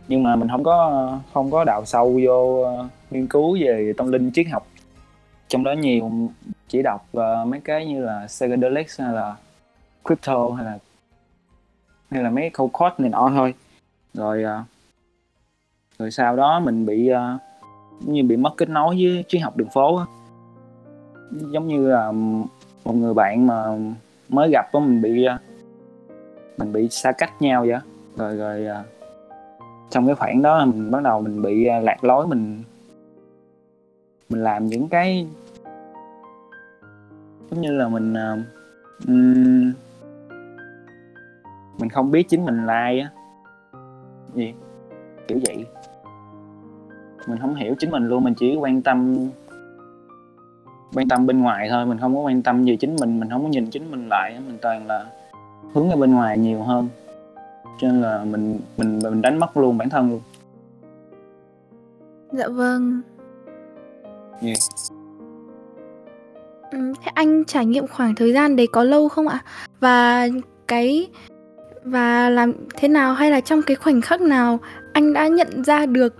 Nhưng 0.08 0.22
mà 0.22 0.36
mình 0.36 0.48
không 0.48 0.64
có 0.64 1.18
không 1.34 1.50
có 1.50 1.64
đào 1.64 1.84
sâu 1.84 2.20
vô 2.24 2.64
nghiên 3.10 3.26
cứu 3.26 3.58
về 3.60 3.92
tâm 3.96 4.12
linh 4.12 4.30
triết 4.32 4.46
học. 4.48 4.66
Trong 5.48 5.64
đó 5.64 5.72
nhiều 5.72 6.10
chỉ 6.68 6.82
đọc 6.82 7.06
uh, 7.16 7.48
mấy 7.48 7.60
cái 7.60 7.86
như 7.86 8.04
là 8.04 8.26
psychedelics 8.26 9.00
hay 9.00 9.12
là 9.12 9.36
crypto 10.04 10.48
hay 10.56 10.64
là 10.64 10.78
hay 12.10 12.22
là 12.22 12.30
mấy 12.30 12.50
câu 12.50 12.68
code 12.68 12.94
này 12.98 13.10
nọ 13.10 13.30
thôi. 13.34 13.54
Rồi 14.14 14.44
à, 14.44 14.64
rồi 15.98 16.10
sau 16.10 16.36
đó 16.36 16.60
mình 16.60 16.86
bị 16.86 17.08
à, 17.08 17.38
như 18.00 18.22
bị 18.22 18.36
mất 18.36 18.50
kết 18.56 18.68
nối 18.68 18.96
với 19.00 19.24
triết 19.28 19.42
học 19.42 19.56
đường 19.56 19.68
phố 19.74 19.96
á. 19.96 20.04
Giống 21.30 21.68
như 21.68 21.88
là 21.88 22.12
một 22.84 22.94
người 22.94 23.14
bạn 23.14 23.46
mà 23.46 23.64
mới 24.28 24.50
gặp 24.50 24.66
đó, 24.72 24.80
mình 24.80 25.02
bị 25.02 25.24
à, 25.24 25.38
mình 26.58 26.72
bị 26.72 26.88
xa 26.88 27.12
cách 27.12 27.42
nhau 27.42 27.66
vậy 27.68 27.78
rồi 28.16 28.36
rồi 28.36 28.66
trong 29.90 30.06
cái 30.06 30.14
khoảng 30.14 30.42
đó 30.42 30.64
mình 30.64 30.90
bắt 30.90 31.02
đầu 31.02 31.20
mình 31.20 31.42
bị 31.42 31.64
lạc 31.82 32.04
lối 32.04 32.26
mình 32.26 32.62
mình 34.28 34.44
làm 34.44 34.66
những 34.66 34.88
cái 34.88 35.26
giống 37.50 37.60
như 37.60 37.72
là 37.72 37.88
mình 37.88 38.12
uh, 38.12 38.38
um, 39.08 39.72
mình 41.86 41.90
không 41.90 42.10
biết 42.10 42.28
chính 42.28 42.44
mình 42.44 42.66
là 42.66 42.72
ai 42.74 43.00
á. 43.00 43.10
Gì? 44.34 44.54
Kiểu 45.28 45.38
vậy. 45.46 45.66
Mình 47.26 47.38
không 47.40 47.54
hiểu 47.54 47.74
chính 47.78 47.90
mình 47.90 48.08
luôn 48.08 48.24
mình 48.24 48.34
chỉ 48.34 48.56
quan 48.56 48.82
tâm 48.82 49.28
quan 50.94 51.08
tâm 51.08 51.26
bên 51.26 51.40
ngoài 51.40 51.68
thôi 51.70 51.86
mình 51.86 51.98
không 51.98 52.14
có 52.14 52.20
quan 52.20 52.42
tâm 52.42 52.64
gì 52.64 52.76
chính 52.76 52.96
mình 53.00 53.20
mình 53.20 53.30
không 53.30 53.42
có 53.42 53.48
nhìn 53.48 53.70
chính 53.70 53.90
mình 53.90 54.08
lại 54.08 54.40
mình 54.46 54.58
toàn 54.62 54.86
là 54.86 55.06
hướng 55.74 55.90
ở 55.90 55.96
bên 55.96 56.14
ngoài 56.14 56.38
nhiều 56.38 56.62
hơn. 56.62 56.88
Cho 57.78 57.88
nên 57.88 58.00
là 58.00 58.24
mình 58.24 58.58
mình 58.76 59.00
mình 59.02 59.22
đánh 59.22 59.38
mất 59.38 59.56
luôn 59.56 59.78
bản 59.78 59.88
thân 59.88 60.10
luôn. 60.10 60.20
Dạ 62.32 62.48
vâng. 62.48 63.00
Yeah. 64.42 64.58
ừ, 66.70 66.92
thế 67.02 67.10
anh 67.14 67.44
trải 67.44 67.66
nghiệm 67.66 67.86
khoảng 67.86 68.14
thời 68.14 68.32
gian 68.32 68.56
đấy 68.56 68.66
có 68.72 68.84
lâu 68.84 69.08
không 69.08 69.28
ạ? 69.28 69.44
Và 69.80 70.28
cái 70.66 71.08
và 71.86 72.30
làm 72.30 72.52
thế 72.74 72.88
nào 72.88 73.14
hay 73.14 73.30
là 73.30 73.40
trong 73.40 73.62
cái 73.62 73.76
khoảnh 73.76 74.00
khắc 74.00 74.20
nào 74.20 74.58
anh 74.92 75.12
đã 75.12 75.28
nhận 75.28 75.64
ra 75.64 75.86
được 75.86 76.14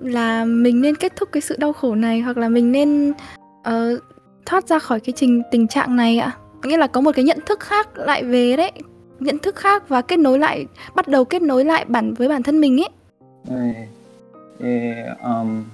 là 0.00 0.44
mình 0.44 0.80
nên 0.80 0.96
kết 0.96 1.16
thúc 1.16 1.28
cái 1.32 1.40
sự 1.40 1.56
đau 1.58 1.72
khổ 1.72 1.94
này 1.94 2.20
hoặc 2.20 2.36
là 2.36 2.48
mình 2.48 2.72
nên 2.72 3.12
uh, 3.68 4.02
thoát 4.46 4.68
ra 4.68 4.78
khỏi 4.78 5.00
cái 5.00 5.12
trình 5.16 5.42
tình 5.50 5.68
trạng 5.68 5.96
này 5.96 6.18
ạ 6.18 6.36
nghĩa 6.64 6.76
là 6.76 6.86
có 6.86 7.00
một 7.00 7.12
cái 7.14 7.24
nhận 7.24 7.38
thức 7.46 7.60
khác 7.60 7.98
lại 7.98 8.24
về 8.24 8.56
đấy 8.56 8.72
nhận 9.20 9.38
thức 9.38 9.56
khác 9.56 9.88
và 9.88 10.02
kết 10.02 10.16
nối 10.16 10.38
lại 10.38 10.66
bắt 10.94 11.08
đầu 11.08 11.24
kết 11.24 11.42
nối 11.42 11.64
lại 11.64 11.84
bản 11.84 12.14
với 12.14 12.28
bản 12.28 12.42
thân 12.42 12.60
mình 12.60 12.80
ấy 12.80 12.88
yeah. 13.50 13.88
Yeah, 14.60 15.20
um, 15.22 15.64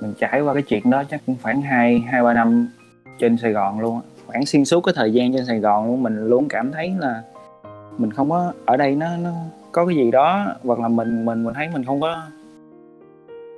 mình 0.00 0.14
trải 0.18 0.40
qua 0.40 0.54
cái 0.54 0.62
chuyện 0.62 0.90
đó 0.90 1.02
chắc 1.10 1.20
cũng 1.26 1.36
khoảng 1.42 1.62
hai 1.62 1.98
hai 1.98 2.22
ba 2.22 2.34
năm 2.34 2.68
trên 3.18 3.36
Sài 3.36 3.52
Gòn 3.52 3.80
luôn 3.80 4.00
khoảng 4.26 4.46
xuyên 4.46 4.64
suốt 4.64 4.80
cái 4.80 4.94
thời 4.96 5.12
gian 5.12 5.32
trên 5.32 5.46
Sài 5.46 5.58
Gòn 5.58 5.86
luôn 5.86 6.02
mình 6.02 6.26
luôn 6.26 6.48
cảm 6.48 6.72
thấy 6.72 6.92
là 6.98 7.22
mình 7.98 8.10
không 8.10 8.30
có 8.30 8.52
ở 8.64 8.76
đây 8.76 8.94
nó 8.94 9.16
nó 9.16 9.30
có 9.72 9.86
cái 9.86 9.96
gì 9.96 10.10
đó 10.10 10.46
hoặc 10.62 10.80
là 10.80 10.88
mình 10.88 11.24
mình 11.24 11.44
mình 11.44 11.54
thấy 11.54 11.68
mình 11.72 11.84
không 11.84 12.00
có 12.00 12.22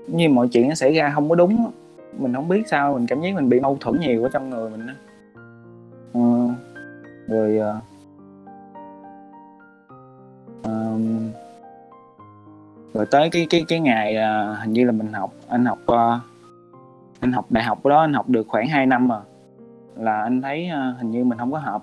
như 0.06 0.28
mọi 0.28 0.48
chuyện 0.48 0.68
nó 0.68 0.74
xảy 0.74 0.94
ra 0.94 1.12
không 1.14 1.28
có 1.28 1.34
đúng 1.34 1.70
mình 2.18 2.34
không 2.34 2.48
biết 2.48 2.68
sao 2.68 2.94
mình 2.94 3.06
cảm 3.06 3.20
giác 3.20 3.34
mình 3.34 3.48
bị 3.48 3.60
mâu 3.60 3.76
thuẫn 3.80 4.00
nhiều 4.00 4.22
ở 4.22 4.28
trong 4.32 4.50
người 4.50 4.70
mình 4.70 4.86
ờ, 6.12 6.20
rồi 7.28 7.58
uh, 7.58 7.82
um, 10.64 11.30
rồi 12.94 13.06
tới 13.10 13.30
cái 13.30 13.46
cái 13.50 13.64
cái 13.68 13.80
ngày 13.80 14.16
uh, 14.16 14.58
hình 14.58 14.72
như 14.72 14.84
là 14.84 14.92
mình 14.92 15.12
học 15.12 15.32
anh 15.48 15.64
học 15.64 15.78
uh, 15.92 16.20
anh 17.20 17.32
học 17.32 17.46
đại 17.50 17.64
học 17.64 17.86
đó 17.86 18.00
anh 18.00 18.12
học 18.12 18.28
được 18.28 18.48
khoảng 18.48 18.68
2 18.68 18.86
năm 18.86 19.08
mà 19.08 19.20
là 19.96 20.22
anh 20.22 20.42
thấy 20.42 20.70
uh, 20.70 20.98
hình 20.98 21.10
như 21.10 21.24
mình 21.24 21.38
không 21.38 21.52
có 21.52 21.58
hợp 21.58 21.82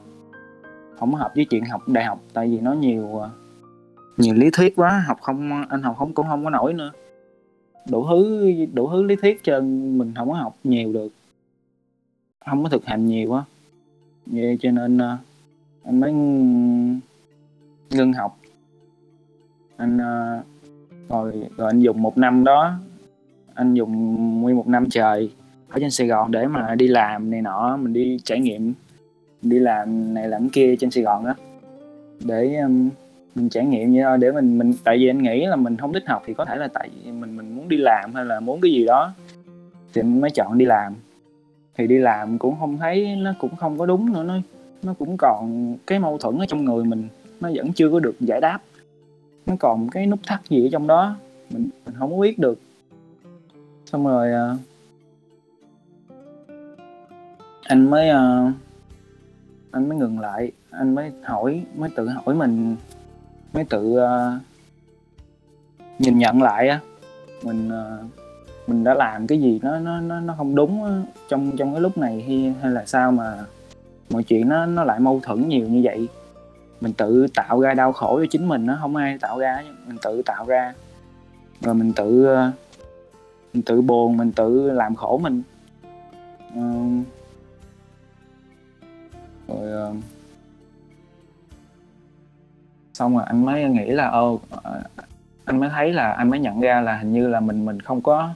không 1.00 1.12
có 1.12 1.18
hợp 1.18 1.32
với 1.36 1.46
chuyện 1.46 1.66
học 1.66 1.88
đại 1.88 2.06
học, 2.06 2.20
tại 2.34 2.48
vì 2.48 2.60
nó 2.60 2.74
nhiều 2.74 3.20
ờ, 3.20 3.30
nhiều 4.18 4.36
lý 4.36 4.50
thuyết 4.54 4.74
quá, 4.76 5.04
học 5.08 5.18
không, 5.22 5.64
anh 5.70 5.82
học 5.82 5.96
không, 5.98 6.14
cũng 6.14 6.28
không 6.28 6.44
có 6.44 6.50
nổi 6.50 6.74
nữa. 6.74 6.92
Đủ 7.90 8.06
thứ 8.10 8.52
đủ 8.74 8.90
thứ 8.90 9.04
lý 9.04 9.16
thuyết 9.16 9.44
cho 9.44 9.62
mình 9.62 10.14
không 10.16 10.30
có 10.30 10.36
học 10.36 10.56
nhiều 10.64 10.94
được. 10.94 11.10
Không 12.46 12.64
có 12.64 12.70
thực 12.70 12.86
hành 12.86 13.06
nhiều 13.06 13.30
quá 13.30 13.46
vậy 14.26 14.58
cho 14.62 14.72
nên 14.72 14.98
ờ, 14.98 15.18
anh 15.84 16.00
mới 16.00 16.14
ngưng 17.90 18.14
học. 18.14 18.38
Anh 19.78 19.98
ờ, 19.98 20.42
rồi 21.10 21.50
rồi 21.58 21.70
anh 21.72 21.80
dùng 21.80 22.02
một 22.02 22.18
năm 22.18 22.44
đó, 22.44 22.74
anh 23.54 23.74
dùng 23.74 24.42
nguyên 24.42 24.56
một 24.56 24.68
năm 24.68 24.90
trời 24.90 25.32
ở 25.70 25.80
trên 25.80 25.92
Sài 25.92 26.08
Gòn 26.08 26.32
để 26.32 26.48
mà 26.48 26.76
đi 26.76 26.88
làm 26.88 27.32
này 27.32 27.42
nọ, 27.42 27.78
mình 27.78 27.94
đi 27.94 28.20
trải 28.24 28.40
nghiệm 28.40 28.74
đi 29.44 29.60
làm 29.60 30.14
này 30.14 30.28
làm 30.28 30.50
kia 30.50 30.76
trên 30.80 30.92
Sài 30.92 31.04
Gòn 31.04 31.26
đó 31.26 31.36
để 32.20 32.56
um, 32.58 32.90
mình 33.36 33.50
trải 33.50 33.66
nghiệm 33.66 33.92
như 33.92 34.04
thôi 34.04 34.18
để 34.18 34.32
mình 34.32 34.58
mình 34.58 34.74
tại 34.84 34.98
vì 34.98 35.10
anh 35.10 35.24
nghĩ 35.24 35.46
là 35.46 35.56
mình 35.56 35.78
không 35.78 35.94
thích 35.94 36.04
học 36.08 36.24
thì 36.26 36.34
có 36.34 36.46
thể 36.46 36.56
là 36.56 36.68
tại 36.68 36.90
vì 36.96 37.12
mình 37.12 37.38
mình 37.38 37.56
muốn 37.56 37.70
đi 37.70 37.78
làm 37.78 38.14
hay 38.14 38.26
là 38.26 38.40
muốn 38.40 38.62
cái 38.62 38.72
gì 38.72 38.86
đó. 38.86 39.12
Thì 39.94 40.02
mình 40.02 40.22
mới 40.22 40.30
chọn 40.30 40.58
đi 40.58 40.66
làm. 40.66 40.96
Thì 41.78 41.88
đi 41.88 41.98
làm 41.98 42.38
cũng 42.38 42.56
không 42.60 42.78
thấy 42.78 43.16
nó 43.16 43.34
cũng 43.40 43.56
không 43.56 43.78
có 43.78 43.86
đúng 43.86 44.14
nữa 44.14 44.24
nó 44.24 44.38
nó 44.84 44.94
cũng 45.00 45.18
còn 45.18 45.76
cái 45.88 46.00
mâu 46.00 46.18
thuẫn 46.18 46.38
ở 46.38 46.46
trong 46.48 46.66
người 46.66 46.84
mình 46.84 47.08
nó 47.42 47.50
vẫn 47.54 47.74
chưa 47.74 47.92
có 47.92 48.00
được 48.00 48.16
giải 48.20 48.42
đáp. 48.42 48.60
Nó 49.46 49.56
còn 49.60 49.90
cái 49.90 50.08
nút 50.08 50.20
thắt 50.28 50.40
gì 50.50 50.68
ở 50.68 50.70
trong 50.72 50.88
đó 50.88 51.16
mình 51.50 51.70
mình 51.86 51.96
không 52.00 52.12
có 52.12 52.18
biết 52.22 52.40
được. 52.40 52.60
Xong 53.86 54.08
rồi 54.08 54.54
uh, 54.54 54.60
anh 57.64 57.90
mới 57.90 58.10
uh, 58.10 58.54
anh 59.74 59.90
mới 59.90 59.98
ngừng 59.98 60.20
lại 60.20 60.52
anh 60.72 60.96
mới 60.96 61.12
hỏi 61.24 61.64
mới 61.76 61.90
tự 61.96 62.08
hỏi 62.08 62.36
mình 62.36 62.76
mới 63.54 63.64
tự 63.64 63.94
uh, 63.94 64.42
nhìn 66.00 66.18
nhận 66.18 66.42
lại 66.42 66.68
á. 66.70 66.80
Mình 67.44 67.68
uh, 67.68 68.06
mình 68.68 68.84
đã 68.84 68.94
làm 68.94 69.28
cái 69.28 69.42
gì 69.42 69.60
nó 69.64 69.80
nó 69.80 70.00
nó 70.02 70.20
nó 70.20 70.34
không 70.38 70.56
đúng 70.56 70.84
á, 70.84 71.02
trong 71.30 71.58
trong 71.58 71.72
cái 71.74 71.82
lúc 71.82 71.98
này 71.98 72.24
hay 72.28 72.56
hay 72.62 72.72
là 72.72 72.86
sao 72.86 73.12
mà 73.12 73.46
mọi 74.10 74.24
chuyện 74.24 74.50
nó 74.50 74.66
nó 74.66 74.84
lại 74.84 75.00
mâu 75.00 75.20
thuẫn 75.24 75.50
nhiều 75.50 75.68
như 75.68 75.82
vậy? 75.84 76.08
Mình 76.82 76.94
tự 76.94 77.28
tạo 77.36 77.62
ra 77.62 77.74
đau 77.74 77.94
khổ 77.94 78.20
cho 78.20 78.26
chính 78.30 78.48
mình 78.48 78.66
nó 78.66 78.78
không 78.82 78.96
ai 78.96 79.18
tạo 79.18 79.40
ra 79.40 79.64
mình 79.88 79.98
tự 80.02 80.22
tạo 80.22 80.46
ra. 80.46 80.74
Rồi 81.62 81.76
mình 81.76 81.94
tự 81.94 82.34
uh, 82.34 82.54
mình 83.54 83.64
tự 83.64 83.82
buồn 83.82 84.18
mình 84.18 84.32
tự 84.32 84.72
làm 84.72 84.96
khổ 84.96 85.18
mình. 85.24 85.44
Uh, 86.58 87.06
rồi 89.48 89.92
uh, 89.92 89.96
xong 92.94 93.18
rồi 93.18 93.24
anh 93.28 93.46
mới 93.46 93.64
nghĩ 93.64 93.86
là 93.86 94.10
ô 94.10 94.40
ờ, 94.50 94.82
anh 95.46 95.60
mới 95.60 95.70
thấy 95.70 95.94
là 95.94 96.12
anh 96.12 96.30
mới 96.30 96.40
nhận 96.40 96.62
ra 96.62 96.82
là 96.82 96.98
hình 96.98 97.14
như 97.14 97.28
là 97.28 97.40
mình 97.40 97.66
mình 97.66 97.80
không 97.80 98.02
có 98.02 98.30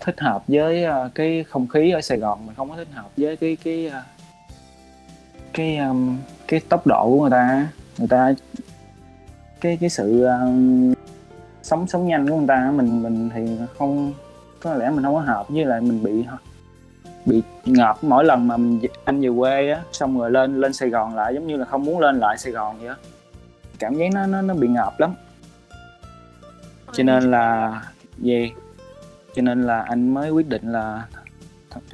thích 0.00 0.20
hợp 0.20 0.42
với 0.48 0.86
uh, 0.86 1.14
cái 1.14 1.44
không 1.44 1.68
khí 1.68 1.90
ở 1.90 2.00
Sài 2.00 2.18
Gòn 2.18 2.46
mình 2.46 2.54
không 2.54 2.70
có 2.70 2.76
thích 2.76 2.88
hợp 2.94 3.08
với 3.16 3.36
cái 3.36 3.56
cái 3.64 3.86
uh, 3.86 4.04
cái 5.52 5.76
um, 5.76 6.18
cái 6.48 6.60
tốc 6.68 6.86
độ 6.86 7.10
của 7.10 7.20
người 7.20 7.30
ta 7.30 7.68
người 7.98 8.08
ta 8.08 8.34
cái 9.60 9.78
cái 9.80 9.90
sự 9.90 10.26
uh, 10.26 10.98
sống 11.62 11.86
sống 11.86 12.06
nhanh 12.06 12.28
của 12.28 12.36
người 12.36 12.48
ta 12.48 12.72
mình 12.76 13.02
mình 13.02 13.30
thì 13.34 13.58
không 13.78 14.12
có 14.60 14.74
lẽ 14.74 14.90
mình 14.90 15.04
không 15.04 15.14
có 15.14 15.20
hợp 15.20 15.48
với 15.48 15.64
lại 15.64 15.80
mình 15.80 16.02
bị 16.02 16.24
bị 17.26 17.42
ngợp 17.64 18.04
mỗi 18.04 18.24
lần 18.24 18.48
mà 18.48 18.56
anh 19.04 19.20
về 19.20 19.28
quê 19.38 19.70
á 19.70 19.82
xong 19.92 20.18
rồi 20.18 20.30
lên 20.30 20.60
lên 20.60 20.72
Sài 20.72 20.88
Gòn 20.88 21.14
lại 21.14 21.34
giống 21.34 21.46
như 21.46 21.56
là 21.56 21.64
không 21.64 21.84
muốn 21.84 22.00
lên 22.00 22.18
lại 22.20 22.38
Sài 22.38 22.52
Gòn 22.52 22.78
vậy 22.78 22.88
á. 22.88 22.96
Cảm 23.78 23.94
giác 23.94 24.06
nó 24.12 24.26
nó 24.26 24.42
nó 24.42 24.54
bị 24.54 24.68
ngợp 24.68 25.00
lắm. 25.00 25.14
Cho 26.92 27.02
nên 27.02 27.30
là 27.30 27.80
gì 28.18 28.52
cho 29.34 29.42
nên 29.42 29.62
là 29.62 29.80
anh 29.80 30.14
mới 30.14 30.30
quyết 30.30 30.48
định 30.48 30.72
là 30.72 31.06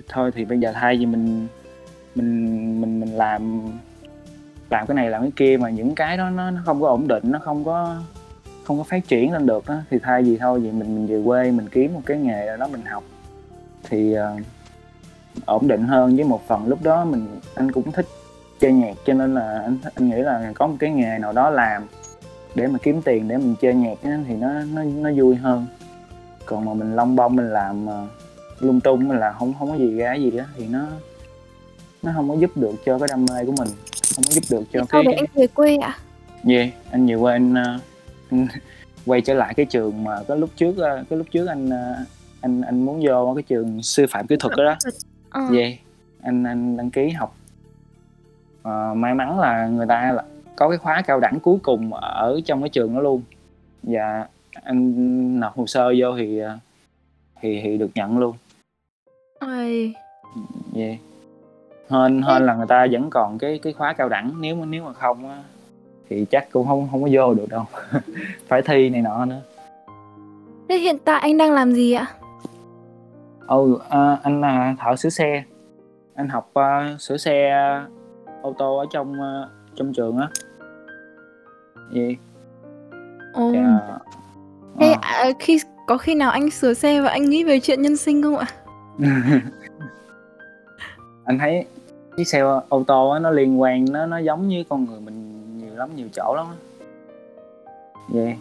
thôi 0.09 0.31
thì 0.35 0.45
bây 0.45 0.59
giờ 0.59 0.73
thay 0.75 0.97
vì 0.97 1.07
mình 1.07 1.47
mình 2.15 2.81
mình 2.81 3.01
mình 3.01 3.17
làm 3.17 3.63
làm 4.71 4.87
cái 4.87 4.95
này 4.95 5.11
làm 5.11 5.23
cái 5.23 5.33
kia 5.37 5.57
mà 5.61 5.71
những 5.71 5.95
cái 5.95 6.17
đó 6.17 6.31
nó, 6.31 6.51
nó 6.51 6.61
không 6.65 6.81
có 6.81 6.89
ổn 6.89 7.09
định 7.09 7.23
nó 7.25 7.39
không 7.39 7.65
có 7.65 7.97
không 8.65 8.79
có 8.79 8.85
phát 8.85 9.09
triển 9.09 9.33
lên 9.33 9.47
được 9.47 9.65
đó, 9.67 9.77
thì 9.91 9.99
thay 10.03 10.23
vì 10.23 10.37
thôi 10.37 10.61
vậy 10.61 10.73
mình 10.73 10.95
mình 10.95 11.07
về 11.07 11.23
quê 11.25 11.51
mình 11.51 11.69
kiếm 11.69 11.95
một 11.95 12.01
cái 12.07 12.19
nghề 12.19 12.57
đó 12.57 12.69
mình 12.73 12.83
học. 12.83 13.05
Thì 13.83 14.17
uh, 14.19 14.43
ổn 15.47 15.69
định 15.69 15.87
hơn 15.87 16.17
với 16.17 16.25
một 16.25 16.49
phần. 16.49 16.69
Lúc 16.69 16.83
đó 16.83 17.05
mình 17.05 17.27
anh 17.55 17.73
cũng 17.73 17.93
thích 17.93 18.07
chơi 18.61 18.73
nhạc 18.73 18.95
cho 19.07 19.15
nên 19.15 19.35
là 19.35 19.61
anh 19.65 19.79
anh 19.95 20.09
nghĩ 20.11 20.17
là 20.17 20.53
có 20.55 20.67
một 20.67 20.77
cái 20.79 20.91
nghề 20.91 21.19
nào 21.19 21.33
đó 21.33 21.51
làm 21.51 21.83
để 22.55 22.67
mà 22.67 22.79
kiếm 22.83 23.03
tiền 23.03 23.29
để 23.29 23.37
mình 23.37 23.55
chơi 23.61 23.75
nhạc 23.75 24.03
á, 24.03 24.19
thì 24.29 24.35
nó 24.35 24.49
nó 24.75 24.83
nó 24.83 25.11
vui 25.17 25.37
hơn. 25.37 25.67
Còn 26.45 26.65
mà 26.65 26.75
mình 26.75 26.97
long 26.97 27.17
bông 27.17 27.37
mình 27.37 27.51
làm 27.51 27.87
uh, 27.87 27.93
lung 28.61 28.81
tung 28.81 29.11
là 29.11 29.33
không 29.33 29.55
không 29.59 29.71
có 29.71 29.77
gì 29.77 29.95
ra 29.95 30.15
gì 30.15 30.31
đó 30.31 30.45
thì 30.57 30.67
nó 30.67 30.87
nó 32.03 32.13
không 32.15 32.29
có 32.29 32.35
giúp 32.35 32.51
được 32.55 32.75
cho 32.85 32.99
cái 32.99 33.09
đam 33.11 33.27
mê 33.31 33.45
của 33.45 33.53
mình 33.59 33.69
không 34.17 34.25
có 34.29 34.33
giúp 34.33 34.45
được 34.51 34.65
cho 34.73 34.79
Sau 34.79 34.87
cái 34.89 35.03
đấy 35.05 35.15
anh 35.15 35.27
về 35.35 35.47
quê 35.47 35.77
ạ? 35.77 35.99
yeah, 36.49 36.69
anh 36.91 37.07
nhiều 37.07 37.21
qua 37.21 37.33
anh, 37.33 37.55
ờ, 37.55 37.79
anh 38.31 38.47
quay 39.07 39.21
trở 39.21 39.35
lại 39.35 39.55
cái 39.55 39.67
trường 39.67 40.05
mà 40.05 40.23
cái 40.29 40.37
lúc 40.37 40.51
trước 40.57 40.77
ờ, 40.77 41.05
cái 41.11 41.19
lúc 41.19 41.27
trước 41.31 41.47
anh 41.47 41.71
ờ, 41.71 41.95
anh 42.41 42.61
anh 42.61 42.85
muốn 42.85 43.03
vô 43.07 43.35
cái 43.35 43.43
trường 43.43 43.83
sư 43.83 44.07
phạm 44.11 44.27
kỹ 44.27 44.37
thuật 44.41 44.57
đó 44.57 44.65
đó 44.65 44.77
Ờ. 45.31 45.41
yeah. 45.55 45.73
anh 46.23 46.45
anh 46.45 46.77
đăng 46.77 46.91
ký 46.91 47.11
học 47.11 47.37
Ờ, 48.63 48.95
may 48.95 49.15
mắn 49.15 49.41
là 49.41 49.67
người 49.67 49.87
ta 49.87 50.13
là 50.13 50.25
có 50.57 50.69
cái 50.69 50.79
khóa 50.79 51.03
cao 51.07 51.21
đẳng 51.21 51.41
cuối 51.41 51.59
cùng 51.63 51.93
ở 51.95 52.41
trong 52.45 52.63
cái 52.63 52.69
trường 52.69 52.95
đó 52.95 53.01
luôn 53.01 53.23
và 53.83 54.27
anh 54.63 55.41
nộp 55.41 55.57
hồ 55.57 55.67
sơ 55.67 55.95
vô 55.99 56.17
thì 56.17 56.39
ờ, 56.39 56.59
thì 57.41 57.61
thì 57.65 57.79
được 57.79 57.91
nhận 57.95 58.19
luôn 58.19 58.37
Ôi, 59.41 59.95
yeah. 60.77 60.97
hơn 61.89 62.23
hơn 62.23 62.43
là 62.47 62.55
người 62.55 62.67
ta 62.67 62.87
vẫn 62.91 63.11
còn 63.11 63.39
cái 63.39 63.59
cái 63.63 63.73
khóa 63.73 63.93
cao 63.93 64.09
đẳng 64.09 64.33
nếu 64.41 64.57
mà 64.57 64.67
nếu 64.67 64.85
mà 64.85 64.93
không 64.93 65.29
á 65.29 65.43
thì 66.09 66.25
chắc 66.31 66.51
cũng 66.53 66.67
không 66.67 66.89
không 66.91 67.03
có 67.03 67.09
vô 67.13 67.35
được 67.35 67.49
đâu 67.49 67.65
phải 68.49 68.63
thi 68.63 68.89
này 68.91 69.03
nọ 69.03 69.25
nữa 69.25 69.41
Thế 70.69 70.79
hiện 70.79 70.99
tại 71.05 71.21
anh 71.21 71.39
đang 71.39 71.53
làm 71.53 71.73
gì 71.73 71.93
ạ? 71.93 72.07
Ừ 73.51 73.79
à, 73.89 74.19
anh 74.23 74.41
là 74.41 74.75
thợ 74.79 74.97
sửa 74.97 75.09
xe 75.09 75.43
anh 76.15 76.29
học 76.29 76.51
ờ, 76.53 76.97
sửa 76.99 77.17
xe 77.17 77.51
ô 78.43 78.55
tô 78.59 78.77
ở 78.77 78.87
trong 78.91 79.21
ờ, 79.21 79.49
trong 79.77 79.93
trường 79.93 80.17
á. 80.19 80.29
Ồ, 83.33 83.53
Dạ. 83.55 83.79
thế 84.81 84.93
Ờ. 84.93 84.99
à, 85.01 85.25
khi 85.39 85.61
có 85.87 85.99
khi 85.99 86.15
nào 86.15 86.31
anh 86.31 86.51
sửa 86.51 86.75
xe 86.75 87.01
và 87.01 87.09
anh 87.09 87.31
nghĩ 87.31 87.45
về 87.45 87.61
chuyện 87.61 87.83
nhân 87.83 87.97
sinh 87.97 88.23
không 88.23 88.37
ạ? 88.37 88.47
anh 91.25 91.39
thấy 91.39 91.65
chiếc 92.17 92.25
xe 92.25 92.41
ô 92.69 92.85
tô 92.87 93.11
á, 93.11 93.19
nó 93.19 93.31
liên 93.31 93.61
quan 93.61 93.85
nó 93.91 94.07
nó 94.07 94.19
giống 94.19 94.49
như 94.49 94.65
con 94.69 94.85
người 94.85 95.01
mình 95.01 95.43
nhiều 95.59 95.75
lắm 95.77 95.89
nhiều 95.97 96.09
chỗ 96.17 96.35
lắm 96.37 96.47
á. 96.47 96.57
yeah. 98.15 98.37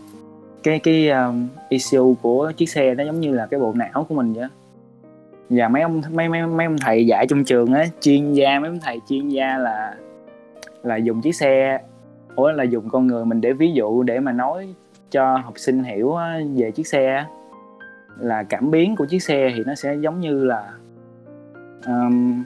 cái 0.63 0.80
cái 0.80 1.10
um, 1.10 1.48
ECU 1.70 2.16
của 2.22 2.51
chiếc 2.58 2.70
xe 2.70 2.96
nó 2.96 3.04
giống 3.04 3.20
như 3.20 3.34
là 3.34 3.46
cái 3.51 3.60
bộ 3.60 3.74
não 3.75 4.06
của 4.10 4.16
mình 4.16 4.34
vậy 4.34 4.48
và 5.50 5.68
mấy 5.68 5.82
ông 5.82 6.01
mấy 6.12 6.29
mấy 6.29 6.48
mấy 6.48 6.65
ông 6.65 6.77
thầy 6.77 7.06
dạy 7.06 7.25
trong 7.29 7.44
trường 7.44 7.74
á 7.74 7.86
chuyên 8.01 8.34
gia 8.34 8.60
mấy 8.60 8.70
ông 8.70 8.79
thầy 8.79 9.00
chuyên 9.10 9.29
gia 9.29 9.58
là 9.58 9.96
là 10.84 10.96
dùng 10.96 11.22
chiếc 11.22 11.36
xe. 11.36 11.79
Ủa 12.36 12.51
là 12.51 12.63
dùng 12.63 12.89
con 12.89 13.08
người 13.08 13.25
mình 13.25 13.41
để 13.41 13.53
ví 13.53 13.72
dụ 13.72 14.03
để 14.03 14.20
mà 14.20 14.32
nói 14.32 14.74
cho 15.12 15.38
học 15.38 15.53
sinh 15.56 15.84
hiểu 15.84 16.15
về 16.56 16.72
chiếc 16.72 16.88
xe 16.88 17.25
là 18.20 18.44
cảm 18.44 18.72
biến 18.72 18.96
của 18.96 19.06
chiếc 19.06 19.24
xe 19.24 19.51
thì 19.56 19.63
nó 19.65 19.75
sẽ 19.75 19.96
giống 19.96 20.20
như 20.20 20.44
là 20.46 20.74
um, 21.86 22.44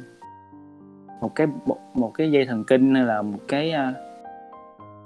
một 1.21 1.35
cái 1.35 1.47
một, 1.93 2.11
cái 2.13 2.31
dây 2.31 2.45
thần 2.45 2.63
kinh 2.63 2.95
hay 2.95 3.03
là 3.03 3.21
một 3.21 3.39
cái 3.47 3.73
uh, 3.89 3.95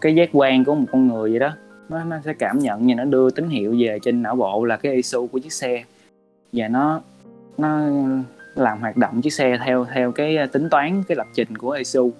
cái 0.01 0.15
giác 0.15 0.29
quan 0.33 0.65
của 0.65 0.75
một 0.75 0.85
con 0.91 1.07
người 1.07 1.29
vậy 1.29 1.39
đó. 1.39 1.53
Nó 1.89 2.03
nó 2.03 2.19
sẽ 2.25 2.33
cảm 2.33 2.59
nhận 2.59 2.87
và 2.87 2.93
nó 2.95 3.03
đưa 3.03 3.29
tín 3.29 3.49
hiệu 3.49 3.75
về 3.79 3.99
trên 4.01 4.23
não 4.23 4.35
bộ 4.35 4.65
là 4.65 4.77
cái 4.77 4.91
ECU 4.91 5.27
của 5.27 5.39
chiếc 5.39 5.53
xe. 5.53 5.83
Và 6.53 6.67
nó 6.67 7.01
nó 7.57 7.79
làm 8.55 8.79
hoạt 8.79 8.97
động 8.97 9.21
chiếc 9.21 9.33
xe 9.33 9.57
theo 9.65 9.85
theo 9.93 10.11
cái 10.11 10.37
uh, 10.43 10.51
tính 10.51 10.69
toán 10.69 11.03
cái 11.07 11.15
lập 11.15 11.27
trình 11.33 11.57
của 11.57 11.71
ECU 11.71 12.11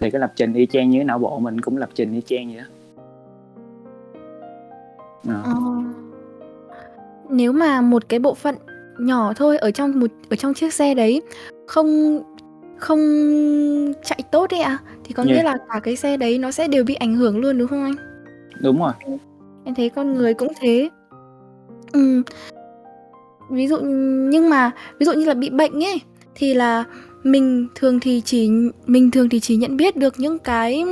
thì 0.00 0.10
cái 0.10 0.20
lập 0.20 0.32
trình 0.36 0.52
y 0.54 0.66
chang 0.66 0.90
như 0.90 1.04
não 1.04 1.18
bộ 1.18 1.38
mình 1.38 1.60
cũng 1.60 1.76
lập 1.76 1.88
trình 1.94 2.12
y 2.12 2.20
chang 2.20 2.48
vậy 2.54 2.56
đó 2.56 2.64
Ờ. 5.28 5.42
Ờ. 5.44 5.52
Nếu 7.30 7.52
mà 7.52 7.80
một 7.80 8.08
cái 8.08 8.18
bộ 8.20 8.34
phận 8.34 8.54
nhỏ 8.98 9.32
thôi 9.36 9.58
ở 9.58 9.70
trong 9.70 10.00
một 10.00 10.10
ở 10.30 10.36
trong 10.36 10.54
chiếc 10.54 10.74
xe 10.74 10.94
đấy 10.94 11.22
không 11.66 12.20
không 12.78 12.98
chạy 14.04 14.18
tốt 14.30 14.50
ấy 14.50 14.60
ạ 14.60 14.78
thì 15.04 15.12
có 15.14 15.22
nghĩa 15.22 15.32
Yeah. 15.32 15.44
là 15.44 15.56
cả 15.68 15.80
cái 15.82 15.96
xe 15.96 16.16
đấy 16.16 16.38
nó 16.38 16.50
sẽ 16.50 16.68
đều 16.68 16.84
bị 16.84 16.94
ảnh 16.94 17.14
hưởng 17.14 17.38
luôn 17.38 17.58
đúng 17.58 17.68
không 17.68 17.82
anh? 17.84 17.94
đúng 18.62 18.78
rồi 18.78 18.92
Em 19.64 19.74
thấy 19.74 19.88
con 19.88 20.14
người 20.14 20.34
cũng 20.34 20.52
thế. 20.60 20.88
Ừm. 21.92 22.22
Ví 23.50 23.66
dụ 23.68 23.76
nhưng 24.30 24.48
mà 24.50 24.70
ví 24.98 25.06
dụ 25.06 25.12
như 25.12 25.24
là 25.24 25.34
bị 25.34 25.50
bệnh 25.50 25.84
ấy 25.84 26.00
thì 26.34 26.54
là 26.54 26.84
mình 27.22 27.68
thường 27.74 28.00
thì 28.00 28.22
chỉ 28.24 28.50
mình 28.86 29.10
thường 29.10 29.28
thì 29.28 29.40
chỉ 29.40 29.56
nhận 29.56 29.76
biết 29.76 29.96
được 29.96 30.14
những 30.18 30.38
cái 30.38 30.84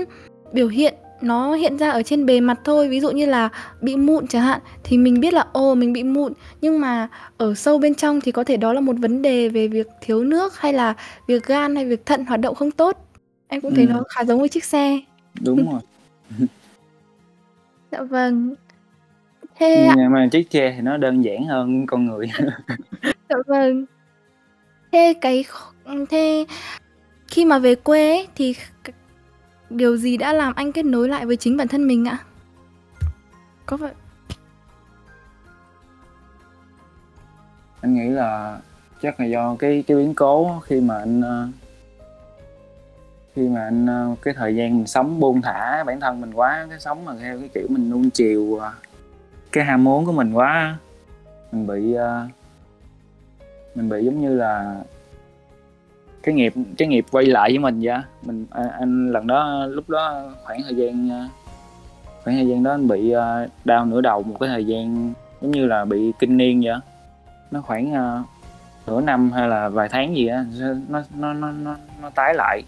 biểu 0.52 0.68
hiện 0.68 0.94
nó 1.20 1.54
hiện 1.54 1.76
ra 1.78 1.90
ở 1.90 2.02
trên 2.02 2.26
bề 2.26 2.40
mặt 2.40 2.58
thôi. 2.64 2.88
Ví 2.88 3.00
dụ 3.00 3.10
như 3.10 3.26
là 3.26 3.48
bị 3.80 3.96
mụn 3.96 4.26
chẳng 4.26 4.42
hạn 4.42 4.60
thì 4.84 4.98
mình 4.98 5.20
biết 5.20 5.34
là 5.34 5.46
ồ 5.52 5.74
mình 5.74 5.92
bị 5.92 6.02
mụn. 6.02 6.32
Nhưng 6.60 6.80
mà 6.80 7.08
ở 7.36 7.54
sâu 7.54 7.78
bên 7.78 7.94
trong 7.94 8.20
thì 8.20 8.32
có 8.32 8.44
thể 8.44 8.56
đó 8.56 8.72
là 8.72 8.80
một 8.80 8.96
vấn 8.98 9.22
đề 9.22 9.48
về 9.48 9.68
việc 9.68 9.86
thiếu 10.00 10.24
nước 10.24 10.58
hay 10.60 10.72
là 10.72 10.94
việc 11.26 11.46
gan 11.46 11.76
hay 11.76 11.84
việc 11.84 12.06
thận 12.06 12.24
hoạt 12.24 12.40
động 12.40 12.54
không 12.54 12.70
tốt. 12.70 12.96
Em 13.48 13.60
cũng 13.60 13.74
thấy 13.74 13.86
Ừ. 13.86 13.92
nó 13.92 14.02
khá 14.08 14.24
giống 14.24 14.38
với 14.40 14.48
chiếc 14.48 14.64
xe. 14.64 15.00
Đúng 15.40 15.70
rồi. 15.72 15.80
Dạ 17.92 18.02
vâng 18.02 18.54
thế 19.58 19.86
ạ 19.86 19.94
nhưng 19.96 20.12
mà 20.12 20.28
chiếc 20.32 20.50
xe 20.50 20.72
thì 20.76 20.82
nó 20.82 20.96
đơn 20.96 21.24
giản 21.24 21.44
hơn 21.44 21.86
con 21.86 22.06
người 22.06 22.30
Dạ 23.28 23.36
vâng. 23.46 23.84
Thế 24.92 25.14
cái 25.20 25.44
thế 26.10 26.46
khi 27.28 27.44
mà 27.44 27.58
về 27.58 27.74
quê 27.74 28.10
ấy, 28.10 28.28
thì 28.34 28.54
điều 29.70 29.96
gì 29.96 30.16
đã 30.16 30.32
làm 30.32 30.54
anh 30.54 30.72
kết 30.72 30.84
nối 30.84 31.08
lại 31.08 31.26
với 31.26 31.36
chính 31.36 31.56
bản 31.56 31.68
thân 31.68 31.86
mình 31.86 32.04
ạ? 32.04 32.18
Có 33.66 33.76
phải 33.76 33.92
anh 37.80 37.94
nghĩ 37.94 38.08
là 38.08 38.58
chắc 39.02 39.20
là 39.20 39.26
do 39.26 39.56
cái 39.58 39.84
cái 39.86 39.96
biến 39.96 40.14
cố 40.14 40.60
khi 40.60 40.80
mà 40.80 40.98
anh 40.98 41.20
ờ, 41.20 41.48
khi 43.34 43.48
mà 43.48 43.64
anh 43.64 43.86
ờ, 43.86 44.14
cái 44.22 44.34
thời 44.34 44.56
gian 44.56 44.76
mình 44.76 44.86
sống 44.86 45.20
buông 45.20 45.42
thả 45.42 45.84
bản 45.84 46.00
thân 46.00 46.20
mình 46.20 46.32
quá 46.32 46.66
cái 46.70 46.80
sống 46.80 47.04
mà 47.04 47.12
theo 47.20 47.38
cái 47.38 47.48
kiểu 47.54 47.66
mình 47.68 47.90
nuông 47.90 48.10
chiều 48.10 48.56
ờ, 48.56 48.72
cái 49.58 49.66
ham 49.66 49.84
muốn 49.84 50.04
của 50.04 50.12
mình 50.12 50.32
quá. 50.32 50.76
Mình 51.52 51.66
bị 51.66 51.94
uh, 51.94 52.30
mình 53.74 53.88
bị 53.88 54.04
giống 54.04 54.20
như 54.20 54.36
là 54.36 54.80
cái 56.22 56.34
nghiệp 56.34 56.52
cái 56.78 56.88
nghiệp 56.88 57.06
quay 57.10 57.26
lại 57.26 57.50
với 57.50 57.58
mình 57.58 57.80
vậy 57.82 57.98
mình 58.22 58.46
à, 58.50 58.64
anh 58.78 59.12
lần 59.12 59.26
đó 59.26 59.66
lúc 59.66 59.88
đó 59.88 60.30
khoảng 60.44 60.62
thời 60.62 60.76
gian 60.76 61.08
ờ, 61.10 61.28
khoảng 62.24 62.36
thời 62.36 62.48
gian 62.48 62.62
đó 62.62 62.70
anh 62.70 62.88
bị 62.88 63.10
ờ, 63.10 63.48
đau 63.64 63.84
nửa 63.84 64.00
đầu 64.00 64.22
một 64.22 64.36
cái 64.40 64.48
thời 64.48 64.66
gian 64.66 65.12
giống 65.40 65.50
như 65.50 65.66
là 65.66 65.84
bị 65.84 66.12
kinh 66.18 66.36
niên 66.36 66.60
vậy 66.64 66.74
nó 67.50 67.60
khoảng 67.60 67.92
uh, 67.92 68.26
nửa 68.86 69.00
năm 69.00 69.32
hay 69.32 69.48
là 69.48 69.68
vài 69.68 69.88
tháng 69.88 70.16
gì 70.16 70.26
á 70.26 70.44
nó 70.88 71.02
nó 71.14 71.32
nó 71.32 71.52
nó 71.52 71.76
nó 72.02 72.10
tái 72.10 72.34
lại. 72.34 72.62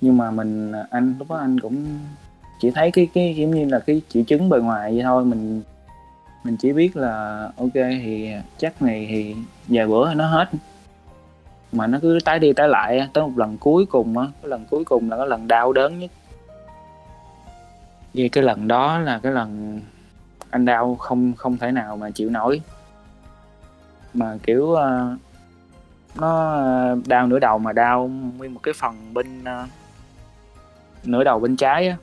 Nhưng 0.00 0.16
mà 0.16 0.30
mình 0.30 0.72
anh 0.90 1.14
lúc 1.18 1.30
đó 1.30 1.36
anh 1.36 1.60
cũng 1.60 1.84
chỉ 2.60 2.70
thấy 2.70 2.90
cái 2.90 3.08
cái 3.14 3.36
giống 3.36 3.50
như 3.50 3.64
là 3.64 3.78
cái 3.78 4.02
triệu 4.08 4.22
chứng 4.22 4.48
bề 4.48 4.58
ngoài 4.58 4.92
vậy 4.94 5.02
thôi. 5.02 5.24
Mình 5.24 5.62
mình 6.44 6.56
chỉ 6.56 6.72
biết 6.72 6.96
là 6.96 7.42
ok 7.56 7.74
thì 7.74 8.32
chắc 8.58 8.82
này 8.82 9.06
thì 9.10 9.36
vài 9.68 9.86
bữa 9.86 10.08
thì 10.08 10.14
nó 10.14 10.26
hết. 10.26 10.48
Mà 11.72 11.86
nó 11.86 11.98
cứ 12.02 12.18
tái 12.24 12.38
đi 12.38 12.52
tái 12.52 12.68
lại 12.68 13.08
tới 13.12 13.24
một 13.24 13.32
lần 13.36 13.58
cuối 13.58 13.86
cùng 13.86 14.18
á. 14.18 14.26
Cái 14.42 14.48
lần 14.48 14.64
cuối 14.70 14.84
cùng 14.84 15.10
là 15.10 15.16
cái 15.16 15.26
lần 15.26 15.48
đau 15.48 15.72
đớn 15.72 15.98
nhất. 15.98 16.10
Vì 18.14 18.28
cái 18.28 18.44
lần 18.44 18.68
đó 18.68 18.98
là 18.98 19.20
cái 19.22 19.32
lần 19.32 19.80
anh 20.50 20.64
đau 20.64 20.94
không 20.94 21.32
không 21.36 21.56
thể 21.56 21.70
nào 21.70 21.96
mà 21.96 22.10
chịu 22.10 22.30
nổi. 22.30 22.60
Mà 24.14 24.38
kiểu 24.42 24.64
uh, 24.64 25.18
nó 26.20 26.56
đau 27.06 27.26
nửa 27.26 27.38
đầu 27.38 27.58
mà 27.58 27.72
đau 27.72 28.08
nguyên 28.08 28.54
một 28.54 28.60
cái 28.62 28.74
phần 28.76 29.14
bên 29.14 29.40
uh, 29.40 29.68
nửa 31.04 31.24
đầu 31.24 31.38
bên 31.38 31.56
trái 31.56 31.88
á 31.88 31.96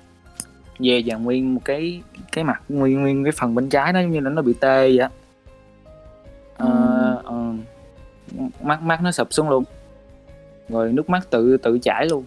về 0.83 1.03
và 1.05 1.15
nguyên 1.15 1.55
một 1.55 1.61
cái 1.65 2.01
cái 2.31 2.43
mặt 2.43 2.61
nguyên 2.69 3.01
nguyên 3.01 3.23
cái 3.23 3.31
phần 3.31 3.55
bên 3.55 3.69
trái 3.69 3.93
nó 3.93 3.99
giống 3.99 4.11
như 4.11 4.19
là 4.19 4.29
nó 4.29 4.41
bị 4.41 4.53
tê 4.53 4.89
vậy 4.89 4.99
á. 4.99 5.09
Ờ, 6.57 7.21
ờ, 7.25 7.53
mắt 8.61 8.83
mắt 8.83 9.03
nó 9.03 9.11
sụp 9.11 9.33
xuống 9.33 9.49
luôn. 9.49 9.63
Rồi 10.69 10.93
nước 10.93 11.09
mắt 11.09 11.29
tự 11.29 11.57
tự 11.57 11.79
chảy 11.81 12.05
luôn. 12.05 12.23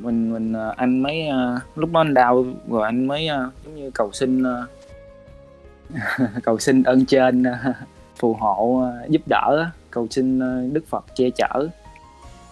Mình 0.00 0.32
mình 0.32 0.52
ờ, 0.52 0.74
anh 0.76 1.02
mới 1.02 1.26
ờ, 1.26 1.60
lúc 1.76 1.92
đó 1.92 2.00
anh 2.00 2.14
đau 2.14 2.46
rồi 2.68 2.84
anh 2.84 3.06
mới 3.06 3.26
ờ, 3.26 3.50
giống 3.64 3.76
như 3.76 3.90
cầu 3.90 4.12
xin 4.12 4.42
ờ, 4.42 4.66
cầu 6.42 6.58
xin 6.58 6.82
ơn 6.82 7.06
trên 7.06 7.42
ờ, 7.42 7.72
phù 8.16 8.34
hộ 8.34 8.80
ờ, 8.82 9.06
giúp 9.08 9.22
đỡ 9.28 9.58
á, 9.64 9.70
cầu 9.90 10.06
xin 10.10 10.38
ờ, 10.38 10.62
đức 10.72 10.86
phật 10.88 11.04
che 11.14 11.30
chở. 11.30 11.68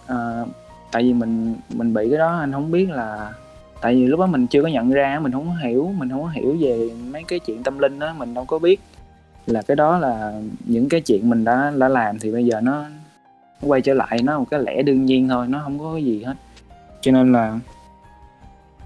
Ờ, 0.07 0.45
tại 0.91 1.03
vì 1.03 1.13
mình 1.13 1.55
mình 1.69 1.93
bị 1.93 2.09
cái 2.09 2.17
đó 2.17 2.37
anh 2.37 2.51
không 2.51 2.71
biết 2.71 2.89
là 2.89 3.33
tại 3.81 3.95
vì 3.95 4.07
lúc 4.07 4.19
đó 4.19 4.25
mình 4.25 4.47
chưa 4.47 4.61
có 4.61 4.67
nhận 4.67 4.91
ra 4.91 5.19
mình 5.19 5.31
không 5.31 5.47
có 5.47 5.67
hiểu 5.67 5.93
mình 5.97 6.09
không 6.09 6.23
có 6.23 6.29
hiểu 6.29 6.57
về 6.59 6.89
mấy 7.11 7.23
cái 7.23 7.39
chuyện 7.39 7.63
tâm 7.63 7.79
linh 7.79 7.99
đó 7.99 8.13
mình 8.17 8.33
đâu 8.33 8.45
có 8.45 8.59
biết 8.59 8.79
là 9.45 9.61
cái 9.61 9.75
đó 9.75 9.97
là 9.97 10.41
những 10.65 10.89
cái 10.89 11.01
chuyện 11.01 11.29
mình 11.29 11.43
đã 11.43 11.73
đã 11.77 11.87
làm 11.87 12.19
thì 12.19 12.31
bây 12.31 12.45
giờ 12.45 12.61
nó, 12.61 12.85
nó 13.61 13.67
quay 13.67 13.81
trở 13.81 13.93
lại 13.93 14.19
nó 14.23 14.39
một 14.39 14.45
cái 14.51 14.59
lẽ 14.59 14.81
đương 14.81 15.05
nhiên 15.05 15.27
thôi 15.27 15.47
nó 15.47 15.61
không 15.63 15.79
có 15.79 15.93
cái 15.93 16.03
gì 16.03 16.23
hết. 16.23 16.35
Cho 17.01 17.11
nên 17.11 17.31
là 17.33 17.59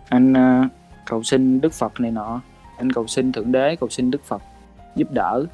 anh 0.10 0.34
à, 0.34 0.70
cầu 1.06 1.24
xin 1.24 1.62
đức 1.62 1.74
phật 1.74 2.00
này 2.00 2.12
nọ 2.12 2.42
anh 2.78 2.92
cầu 2.92 3.08
xin 3.08 3.32
thượng 3.32 3.52
đế 3.52 3.76
cầu 3.76 3.90
xin 3.90 4.12
đức 4.12 4.24
phật 4.24 4.42
giúp 4.96 5.12
đỡ 5.12 5.46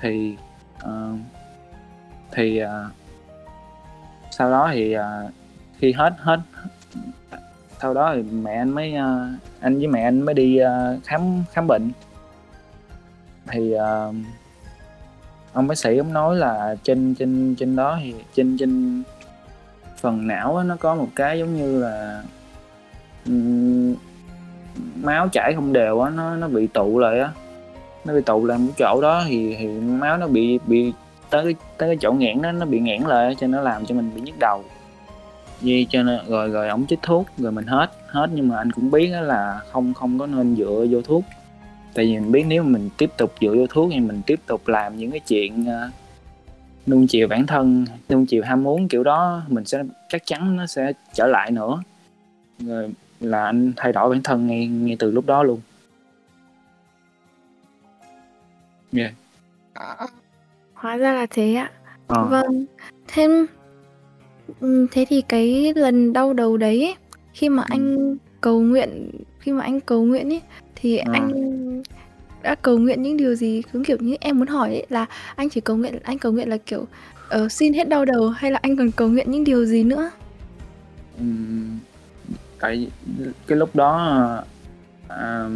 thì 0.00 0.36
uh, 0.84 1.18
thì 2.32 2.62
uh, 2.62 2.68
sau 4.30 4.50
đó 4.50 4.70
thì 4.72 4.96
uh, 4.96 5.02
khi 5.78 5.92
hết 5.92 6.14
hết 6.18 6.40
sau 7.82 7.94
đó 7.94 8.12
thì 8.14 8.22
mẹ 8.22 8.54
anh 8.54 8.70
mới 8.70 8.94
ờ, 8.94 9.28
anh 9.60 9.78
với 9.78 9.86
mẹ 9.86 10.02
anh 10.02 10.22
mới 10.22 10.34
đi 10.34 10.56
ờ, 10.58 10.98
khám 11.04 11.44
khám 11.52 11.66
bệnh. 11.66 11.90
Thì 13.52 13.74
uh, 13.74 14.14
ông 15.52 15.66
bác 15.66 15.78
sĩ 15.78 15.96
ông 15.96 16.12
nói 16.12 16.36
là 16.36 16.76
trên 16.82 17.14
trên 17.14 17.54
trên 17.58 17.76
đó 17.76 17.98
thì 18.02 18.14
trên 18.34 18.56
trên 18.58 19.02
phần 19.96 20.26
não 20.26 20.62
nó 20.62 20.76
có 20.76 20.94
một 20.94 21.08
cái 21.14 21.38
giống 21.38 21.56
như 21.56 21.80
là 21.80 22.22
um, 23.26 23.94
máu 25.02 25.28
chảy 25.28 25.52
không 25.54 25.72
đều 25.72 26.00
á 26.00 26.10
nó 26.10 26.36
nó 26.36 26.48
bị 26.48 26.66
tụ 26.66 26.98
lại 26.98 27.20
á. 27.20 27.30
Nó 28.04 28.14
bị 28.14 28.20
tụ 28.20 28.46
lại 28.46 28.58
một 28.58 28.72
chỗ 28.78 29.00
đó 29.02 29.24
thì 29.28 29.56
thì 29.58 29.66
máu 29.78 30.16
nó 30.16 30.26
bị 30.26 30.58
bị 30.66 30.92
tới 31.30 31.44
cái 31.44 31.54
tới 31.78 31.88
cái 31.88 31.96
chỗ 32.00 32.12
nghẽn 32.12 32.42
đó 32.42 32.52
nó 32.52 32.66
bị 32.66 32.80
nghẽn 32.80 33.02
lại 33.02 33.34
cho 33.38 33.46
nó 33.46 33.60
làm 33.60 33.86
cho 33.86 33.94
mình 33.94 34.10
bị 34.14 34.20
nhức 34.20 34.38
đầu. 34.38 34.64
Vì 35.60 35.86
cho 35.90 36.02
nên 36.02 36.20
rồi 36.28 36.48
rồi 36.48 36.68
ổng 36.68 36.86
chích 36.86 36.98
thuốc 37.02 37.26
rồi 37.38 37.52
mình 37.52 37.66
hết 37.66 37.90
hết 38.06 38.30
nhưng 38.34 38.48
mà 38.48 38.56
anh 38.56 38.72
cũng 38.72 38.90
biết 38.90 39.12
á 39.12 39.20
là 39.20 39.60
không 39.72 39.94
không 39.94 40.18
có 40.18 40.26
nên 40.26 40.56
dựa 40.56 40.86
vô 40.90 41.02
thuốc 41.02 41.24
tại 41.94 42.04
vì 42.04 42.12
mình 42.12 42.32
biết 42.32 42.44
nếu 42.48 42.62
mà 42.62 42.68
mình 42.68 42.90
tiếp 42.96 43.10
tục 43.16 43.34
dựa 43.40 43.54
vô 43.54 43.66
thuốc 43.66 43.90
thì 43.92 44.00
mình 44.00 44.22
tiếp 44.26 44.40
tục 44.46 44.68
làm 44.68 44.96
những 44.96 45.10
cái 45.10 45.20
chuyện 45.20 45.66
ờ, 45.66 45.90
nuông 46.86 47.06
chiều 47.06 47.28
bản 47.28 47.46
thân 47.46 47.86
nuông 48.08 48.26
chiều 48.26 48.42
ham 48.44 48.62
muốn 48.62 48.88
kiểu 48.88 49.02
đó 49.02 49.42
mình 49.48 49.64
sẽ 49.64 49.82
chắc 50.08 50.26
chắn 50.26 50.56
nó 50.56 50.66
sẽ 50.66 50.92
trở 51.14 51.26
lại 51.26 51.50
nữa 51.50 51.82
rồi 52.58 52.94
là 53.20 53.44
anh 53.44 53.72
thay 53.76 53.92
đổi 53.92 54.10
bản 54.10 54.22
thân 54.22 54.46
ngay 54.46 54.66
ngay 54.66 54.96
từ 54.98 55.10
lúc 55.10 55.26
đó 55.26 55.42
luôn 55.42 55.60
yeah. 58.92 59.12
Hóa 60.74 60.96
ra 60.96 61.12
là 61.12 61.26
thế 61.30 61.54
ạ. 61.54 61.70
ờ. 62.06 62.24
Vâng. 62.24 62.64
Thêm 63.08 63.46
ừm, 64.60 64.86
thế 64.88 65.06
thì 65.08 65.22
cái 65.28 65.72
lần 65.76 66.12
đau 66.12 66.32
đầu 66.32 66.56
đấy 66.56 66.84
ấy, 66.84 66.94
khi 67.32 67.48
mà 67.48 67.62
anh 67.68 68.16
cầu 68.40 68.60
nguyện 68.60 69.10
khi 69.40 69.52
mà 69.52 69.62
anh 69.64 69.80
cầu 69.80 70.04
nguyện 70.04 70.32
ấy 70.32 70.40
thì 70.76 70.96
Ờ. 70.96 71.12
anh 71.12 71.82
đã 72.42 72.54
cầu 72.54 72.78
nguyện 72.78 73.02
những 73.02 73.16
điều 73.16 73.34
gì? 73.34 73.62
Cứ 73.72 73.82
kiểu 73.86 73.96
như 74.00 74.16
em 74.20 74.38
muốn 74.38 74.48
hỏi 74.48 74.68
ấy 74.68 74.86
là 74.88 75.06
anh 75.36 75.50
chỉ 75.50 75.60
cầu 75.60 75.76
nguyện 75.76 75.98
anh 76.02 76.18
cầu 76.18 76.32
nguyện 76.32 76.48
là 76.48 76.56
kiểu 76.66 76.86
ờ, 77.28 77.48
xin 77.48 77.72
hết 77.72 77.88
đau 77.88 78.04
đầu 78.04 78.28
hay 78.28 78.50
là 78.50 78.58
anh 78.62 78.76
còn 78.76 78.90
cầu 78.90 79.08
nguyện 79.08 79.30
những 79.30 79.44
điều 79.44 79.64
gì 79.64 79.84
nữa? 79.84 80.10
Ừm, 81.18 81.78
tại 82.60 82.88
cái 83.46 83.58
lúc 83.58 83.76
đó 83.76 83.96
à, 85.08 85.48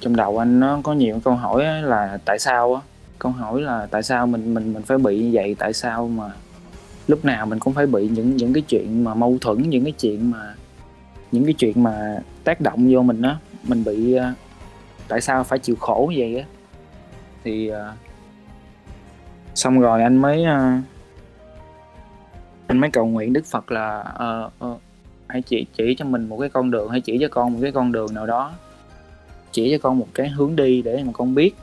trong 0.00 0.16
đầu 0.16 0.38
anh 0.38 0.60
nó 0.60 0.80
có 0.82 0.92
nhiều 0.92 1.20
câu 1.24 1.34
hỏi 1.34 1.64
á, 1.64 1.80
là 1.80 2.18
tại 2.24 2.38
sao 2.38 2.74
á 2.74 2.80
câu 3.18 3.32
hỏi 3.32 3.60
là 3.62 3.86
tại 3.90 4.02
sao 4.02 4.26
mình 4.26 4.54
mình 4.54 4.72
mình 4.72 4.82
phải 4.82 4.98
bị 4.98 5.18
như 5.18 5.30
vậy 5.32 5.56
tại 5.58 5.72
sao 5.72 6.08
mà 6.08 6.30
lúc 7.08 7.24
nào 7.24 7.46
mình 7.46 7.58
cũng 7.58 7.74
phải 7.74 7.86
bị 7.86 8.08
những 8.08 8.36
những 8.36 8.52
cái 8.52 8.62
chuyện 8.68 9.04
mà 9.04 9.14
mâu 9.14 9.38
thuẫn 9.40 9.70
những 9.70 9.84
cái 9.84 9.92
chuyện 9.92 10.30
mà 10.30 10.54
những 11.32 11.44
cái 11.44 11.54
chuyện 11.58 11.82
mà 11.82 12.18
tác 12.44 12.60
động 12.60 12.88
vô 12.92 13.02
mình 13.02 13.22
á 13.22 13.36
mình 13.62 13.84
bị 13.84 14.16
uh, 14.16 14.22
tại 15.08 15.20
sao 15.20 15.44
phải 15.44 15.58
chịu 15.58 15.76
khổ 15.76 16.08
như 16.10 16.16
vậy 16.18 16.38
á. 16.38 16.46
Thì 17.44 17.70
uh, 17.72 17.76
xong 19.54 19.80
rồi 19.80 20.02
anh 20.02 20.16
mới 20.16 20.42
uh, 20.42 20.84
anh 22.66 22.78
mới 22.78 22.90
cầu 22.90 23.06
nguyện 23.06 23.32
Đức 23.32 23.46
Phật 23.46 23.72
là 23.72 24.04
uh, 24.44 24.64
uh, 24.72 24.80
hãy 25.26 25.42
chỉ 25.42 25.66
chỉ 25.76 25.94
cho 25.98 26.04
mình 26.04 26.28
một 26.28 26.38
cái 26.40 26.48
con 26.48 26.70
đường 26.70 26.90
hãy 26.90 27.00
chỉ 27.00 27.18
cho 27.20 27.28
con 27.30 27.52
một 27.52 27.58
cái 27.62 27.72
con 27.72 27.92
đường 27.92 28.14
nào 28.14 28.26
đó 28.26 28.52
chỉ 29.52 29.70
cho 29.70 29.78
con 29.82 29.98
một 29.98 30.08
cái 30.14 30.28
hướng 30.28 30.56
đi 30.56 30.82
để 30.82 31.02
mà 31.06 31.12
con 31.12 31.34
biết. 31.34 31.54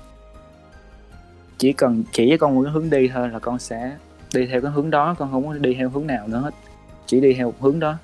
Chỉ 1.57 1.73
cần 1.73 2.03
chỉ 2.11 2.29
cho 2.29 2.37
con 2.39 2.55
một 2.55 2.61
cái 2.63 2.71
hướng 2.71 2.89
đi 2.89 3.07
thôi 3.07 3.29
là 3.29 3.39
con 3.39 3.59
sẽ 3.59 3.95
đi 4.35 4.45
theo 4.45 4.61
cái 4.61 4.71
hướng 4.71 4.89
đó 4.89 5.15
con 5.19 5.31
không 5.31 5.47
có 5.47 5.53
đi 5.53 5.73
theo 5.73 5.89
hướng 5.89 6.07
nào 6.07 6.27
nữa 6.27 6.37
hết. 6.37 6.53
Chỉ 7.05 7.21
đi 7.21 7.33
theo 7.33 7.47
một 7.47 7.61
hướng 7.61 7.79
đó. 7.79 7.97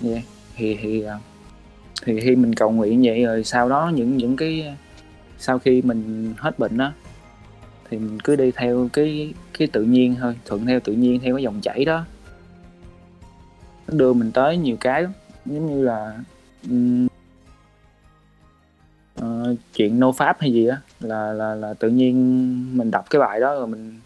Vậy 0.00 0.22
thì 0.56 0.78
thì 0.82 1.02
à, 1.02 1.18
thì 2.04 2.20
khi 2.20 2.36
mình 2.36 2.54
cầu 2.54 2.70
nguyện 2.70 3.02
vậy 3.04 3.24
rồi 3.24 3.44
sau 3.44 3.68
đó 3.68 3.92
những 3.94 4.16
những 4.16 4.36
cái 4.36 4.76
sau 5.38 5.58
khi 5.58 5.82
mình 5.82 6.32
hết 6.38 6.58
bệnh 6.58 6.76
đó 6.76 6.92
thì 7.90 7.98
mình 7.98 8.18
cứ 8.24 8.36
đi 8.36 8.50
theo 8.50 8.88
cái 8.92 9.34
cái 9.58 9.68
tự 9.68 9.82
nhiên 9.82 10.14
thôi 10.20 10.36
thuận 10.44 10.66
theo 10.66 10.80
tự 10.80 10.92
nhiên 10.92 11.20
theo 11.20 11.34
cái 11.36 11.42
dòng 11.42 11.60
chảy 11.60 11.84
đó. 11.84 12.04
Nó 13.88 13.98
đưa 13.98 14.12
mình 14.12 14.32
tới 14.32 14.56
nhiều 14.56 14.76
cái 14.80 15.02
lắm 15.02 15.12
giống 15.46 15.66
như 15.66 15.84
là 15.84 16.18
um, 16.70 17.06
uh, 19.20 19.58
chuyện 19.74 20.00
nô 20.00 20.12
pháp 20.12 20.36
hay 20.40 20.52
gì 20.52 20.66
á 20.66 20.80
là 21.00 21.32
là 21.32 21.54
là 21.54 21.74
tự 21.74 21.88
nhiên 21.88 22.78
mình 22.78 22.90
đọc 22.90 23.04
cái 23.10 23.20
bài 23.20 23.40
đó 23.40 23.54
rồi 23.54 23.66
mình 23.66 24.00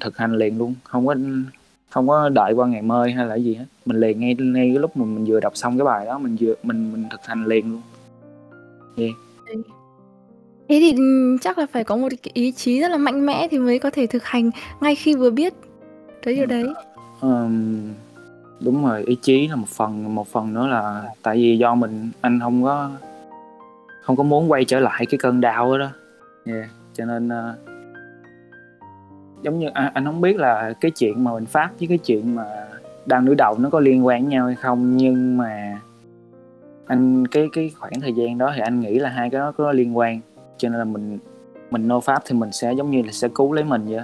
thực 0.00 0.16
hành 0.16 0.32
liền 0.32 0.58
luôn. 0.58 0.74
Không 0.84 1.06
có 1.06 1.14
không 1.90 2.08
có 2.08 2.28
đợi 2.28 2.52
qua 2.52 2.66
ngày 2.66 2.82
mai 2.82 3.12
hay 3.12 3.26
là 3.26 3.34
gì 3.34 3.54
hết. 3.54 3.64
Mình 3.86 4.00
liền 4.00 4.20
ngay 4.20 4.34
ngay 4.34 4.68
cái 4.68 4.78
lúc 4.78 4.96
mà 4.96 5.04
mình 5.04 5.24
vừa 5.24 5.40
đọc 5.40 5.56
xong 5.56 5.78
cái 5.78 5.84
bài 5.84 6.06
đó 6.06 6.18
mình 6.18 6.36
vừa 6.40 6.54
mình 6.62 6.92
mình 6.92 7.04
thực 7.10 7.26
hành 7.26 7.44
liền 7.44 7.72
luôn. 7.72 7.82
Thế 10.68 10.80
thì 10.80 10.92
ừm, 10.92 11.38
chắc 11.38 11.58
là 11.58 11.66
phải 11.72 11.84
có 11.84 11.96
một 11.96 12.08
cái 12.22 12.30
ý 12.34 12.52
chí 12.52 12.80
rất 12.80 12.88
là 12.88 12.96
mạnh 12.96 13.26
mẽ 13.26 13.48
thì 13.50 13.58
mới 13.58 13.78
có 13.78 13.90
thể 13.90 14.06
thực 14.06 14.24
hành 14.24 14.50
ngay 14.80 14.94
khi 14.94 15.14
vừa 15.14 15.30
biết 15.30 15.54
tới 16.24 16.34
điều 16.34 16.46
đấy. 16.46 16.64
Ờm, 17.20 17.82
đúng 18.60 18.84
rồi 18.84 19.02
ý 19.06 19.16
chí 19.22 19.48
là 19.48 19.56
một 19.56 19.68
phần 19.68 20.14
một 20.14 20.28
phần 20.28 20.54
nữa 20.54 20.66
là 20.66 21.02
tại 21.22 21.36
vì 21.36 21.58
do 21.58 21.74
mình 21.74 22.10
anh 22.20 22.40
không 22.40 22.62
có 22.62 22.90
không 24.02 24.16
có 24.16 24.22
muốn 24.22 24.50
quay 24.50 24.64
trở 24.64 24.80
lại 24.80 25.06
cái 25.06 25.18
cơn 25.18 25.40
đau 25.40 25.78
đó 25.78 25.78
đó. 25.78 25.88
Yeah. 26.44 26.68
cho 26.94 27.04
nên 27.04 27.28
ờ, 27.28 27.54
giống 29.42 29.58
như 29.58 29.68
anh, 29.74 29.90
anh 29.94 30.04
không 30.04 30.20
biết 30.20 30.36
là 30.36 30.74
cái 30.80 30.90
chuyện 30.90 31.24
mà 31.24 31.32
mình 31.32 31.46
phát 31.46 31.70
với 31.78 31.88
cái 31.88 31.98
chuyện 31.98 32.34
mà 32.34 32.44
đang 33.06 33.24
nửa 33.24 33.34
đầu 33.34 33.58
nó 33.58 33.70
có 33.70 33.80
liên 33.80 34.06
quan 34.06 34.22
với 34.22 34.30
nhau 34.30 34.46
hay 34.46 34.54
không 34.54 34.96
nhưng 34.96 35.36
mà 35.36 35.80
anh 36.86 37.26
cái 37.26 37.48
cái 37.52 37.70
khoảng 37.78 38.00
thời 38.00 38.12
gian 38.12 38.38
đó 38.38 38.52
thì 38.54 38.60
anh 38.60 38.80
nghĩ 38.80 38.98
là 38.98 39.08
hai 39.08 39.30
cái 39.30 39.38
đó 39.38 39.52
có 39.52 39.72
liên 39.72 39.96
quan. 39.96 40.20
Cho 40.58 40.68
nên 40.68 40.78
là 40.78 40.84
mình 40.84 41.18
mình 41.70 41.88
nô 41.88 42.00
pháp 42.00 42.22
thì 42.26 42.34
mình 42.34 42.52
sẽ 42.52 42.72
giống 42.72 42.90
như 42.90 43.02
là 43.02 43.12
sẽ 43.12 43.28
cứu 43.34 43.52
lấy 43.52 43.64
mình 43.64 43.86
vậy 43.86 44.00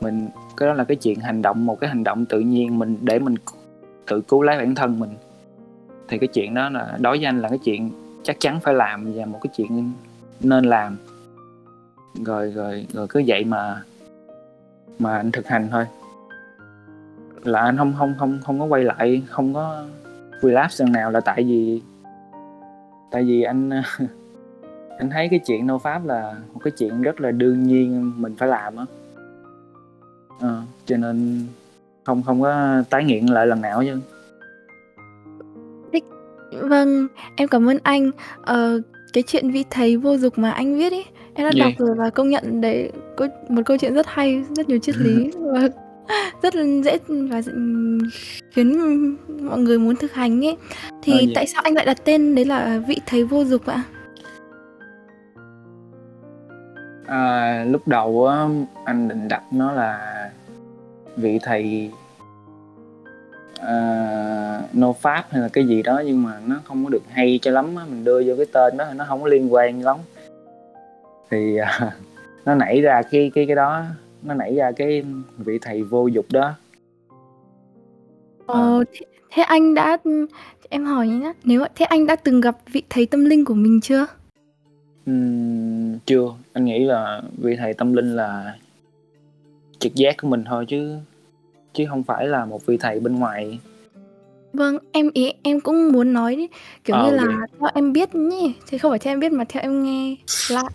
mình 0.00 0.28
cái 0.56 0.68
đó 0.68 0.74
là 0.74 0.84
cái 0.84 0.96
chuyện 0.96 1.20
hành 1.20 1.42
động 1.42 1.66
một 1.66 1.80
cái 1.80 1.90
hành 1.90 2.04
động 2.04 2.26
tự 2.26 2.40
nhiên 2.40 2.78
mình 2.78 2.96
để 3.00 3.18
mình 3.18 3.34
tự 4.06 4.20
cứu 4.20 4.42
lấy 4.42 4.58
bản 4.58 4.74
thân 4.74 4.98
mình. 5.00 5.10
Thì 6.08 6.18
cái 6.18 6.28
chuyện 6.28 6.54
đó 6.54 6.68
là 6.68 6.96
đối 7.00 7.16
với 7.16 7.26
anh 7.26 7.42
là 7.42 7.48
cái 7.48 7.58
chuyện 7.58 7.90
chắc 8.22 8.36
chắn 8.40 8.60
phải 8.60 8.74
làm 8.74 9.12
và 9.14 9.26
một 9.26 9.38
cái 9.42 9.50
chuyện 9.56 9.92
nên 10.40 10.64
làm. 10.64 10.96
Rồi 12.24 12.50
rồi 12.50 12.86
rồi 12.92 13.06
cứ 13.08 13.22
vậy 13.26 13.44
mà 13.44 13.82
mà 14.98 15.16
anh 15.16 15.32
thực 15.32 15.46
hành 15.46 15.68
thôi. 15.70 15.86
Là 17.42 17.60
anh 17.60 17.76
không 17.76 17.94
không 17.98 18.14
không 18.18 18.38
không 18.44 18.58
có 18.58 18.64
quay 18.64 18.84
lại 18.84 19.22
không 19.28 19.54
có 19.54 19.84
relapse 20.42 20.84
lần 20.84 20.92
nào 20.92 21.10
là 21.10 21.20
tại 21.20 21.42
vì 21.42 21.82
tại 23.10 23.24
vì 23.24 23.42
anh 23.42 23.70
anh 24.98 25.10
thấy 25.10 25.28
cái 25.30 25.40
chuyện 25.46 25.66
nô 25.66 25.78
pháp 25.78 26.04
là 26.04 26.34
một 26.52 26.60
cái 26.64 26.72
chuyện 26.78 27.02
rất 27.02 27.20
là 27.20 27.30
đương 27.30 27.62
nhiên 27.62 28.12
mình 28.16 28.34
phải 28.38 28.48
làm 28.48 28.76
á. 28.76 28.84
À, 30.40 30.62
cho 30.86 30.96
nên 30.96 31.46
không 32.04 32.22
không 32.22 32.42
có 32.42 32.82
tái 32.90 33.04
nghiện 33.04 33.26
lại 33.26 33.46
lần 33.46 33.60
nào 33.60 33.84
chứ. 33.84 34.00
Vâng, 36.60 37.08
em 37.36 37.48
cảm 37.48 37.68
ơn 37.68 37.78
anh. 37.82 38.10
Ờ, 38.42 38.80
cái 39.12 39.22
chuyện 39.26 39.50
vị 39.50 39.64
thầy 39.70 39.96
vô 39.96 40.16
dục 40.16 40.38
mà 40.38 40.50
anh 40.50 40.76
viết 40.78 40.92
ấy, 40.92 41.04
em 41.36 41.46
đã 41.46 41.64
đọc 41.64 41.72
rồi 41.78 41.94
và 41.96 42.10
công 42.10 42.30
nhận 42.30 42.60
đấy 42.60 42.92
có 43.16 43.28
một 43.48 43.62
câu 43.66 43.76
chuyện 43.76 43.94
rất 43.94 44.06
hay, 44.06 44.44
rất 44.56 44.68
nhiều 44.68 44.78
triết 44.78 44.96
lý 44.96 45.30
và 45.52 45.68
rất 46.42 46.54
dễ 46.84 46.98
và 47.08 47.42
khiến 48.50 48.78
mọi 49.42 49.58
người 49.58 49.78
muốn 49.78 49.96
thực 49.96 50.12
hành 50.12 50.44
ấy. 50.44 50.56
Thì 51.02 51.12
gì? 51.12 51.32
tại 51.34 51.46
sao 51.46 51.62
anh 51.64 51.74
lại 51.74 51.86
đặt 51.86 52.04
tên 52.04 52.34
đấy 52.34 52.44
là 52.44 52.80
vị 52.88 52.96
thầy 53.06 53.24
vô 53.24 53.44
dục 53.44 53.66
ạ? 53.66 53.82
À, 57.06 57.64
lúc 57.64 57.88
đầu 57.88 58.26
á 58.26 58.48
anh 58.84 59.08
định 59.08 59.28
đặt 59.28 59.42
nó 59.52 59.72
là 59.72 60.30
vị 61.16 61.38
thầy 61.42 61.90
à, 63.60 64.60
nô 64.72 64.92
pháp 64.92 65.24
hay 65.30 65.42
là 65.42 65.48
cái 65.48 65.66
gì 65.66 65.82
đó 65.82 66.02
nhưng 66.06 66.22
mà 66.22 66.40
nó 66.46 66.56
không 66.64 66.84
có 66.84 66.90
được 66.90 67.02
hay 67.10 67.38
cho 67.42 67.50
lắm 67.50 67.76
á 67.76 67.84
mình 67.90 68.04
đưa 68.04 68.22
vô 68.26 68.34
cái 68.36 68.46
tên 68.52 68.76
đó 68.76 68.84
thì 68.88 68.98
nó 68.98 69.04
không 69.08 69.22
có 69.22 69.28
liên 69.28 69.52
quan 69.52 69.82
lắm 69.82 69.96
thì 71.30 71.56
à, 71.56 71.96
nó 72.44 72.54
nảy 72.54 72.80
ra 72.80 73.02
cái 73.10 73.30
cái 73.34 73.46
cái 73.46 73.56
đó 73.56 73.84
nó 74.22 74.34
nảy 74.34 74.54
ra 74.54 74.72
cái 74.76 75.04
vị 75.38 75.58
thầy 75.62 75.82
vô 75.82 76.06
dục 76.06 76.26
đó 76.32 76.54
Ờ, 78.46 78.84
thế, 78.92 79.06
thế 79.30 79.42
anh 79.42 79.74
đã 79.74 79.98
em 80.68 80.84
hỏi 80.84 81.08
nhé, 81.08 81.32
nếu 81.44 81.64
thế 81.74 81.84
anh 81.86 82.06
đã 82.06 82.16
từng 82.16 82.40
gặp 82.40 82.56
vị 82.72 82.82
thầy 82.90 83.06
tâm 83.06 83.24
linh 83.24 83.44
của 83.44 83.54
mình 83.54 83.80
chưa? 83.80 84.06
Ừm, 85.06 85.98
chưa 86.06 86.26
anh 86.52 86.64
nghĩ 86.64 86.84
là 86.84 87.22
vị 87.38 87.56
thầy 87.58 87.74
tâm 87.74 87.92
linh 87.92 88.16
là 88.16 88.56
trực 89.78 89.94
giác 89.94 90.16
của 90.22 90.28
mình 90.28 90.44
thôi 90.46 90.64
chứ 90.68 90.98
chứ 91.74 91.84
không 91.88 92.02
phải 92.02 92.26
là 92.26 92.44
một 92.44 92.66
vị 92.66 92.76
thầy 92.76 93.00
bên 93.00 93.14
ngoài 93.16 93.58
Vâng, 94.52 94.78
em 94.92 95.10
ý 95.14 95.32
em 95.42 95.60
cũng 95.60 95.92
muốn 95.92 96.12
nói 96.12 96.36
đấy, 96.36 96.48
kiểu 96.84 96.96
như 96.96 97.10
Ờ, 97.10 97.16
là 97.16 97.24
vậy. 97.26 97.36
theo 97.60 97.70
em 97.74 97.92
biết 97.92 98.14
nhỉ, 98.14 98.54
thì 98.66 98.78
không 98.78 98.92
phải 98.92 98.98
theo 98.98 99.12
em 99.12 99.20
biết 99.20 99.32
mà 99.32 99.44
theo 99.48 99.62
em 99.62 99.82
nghe 99.82 100.16
lại. 100.50 100.70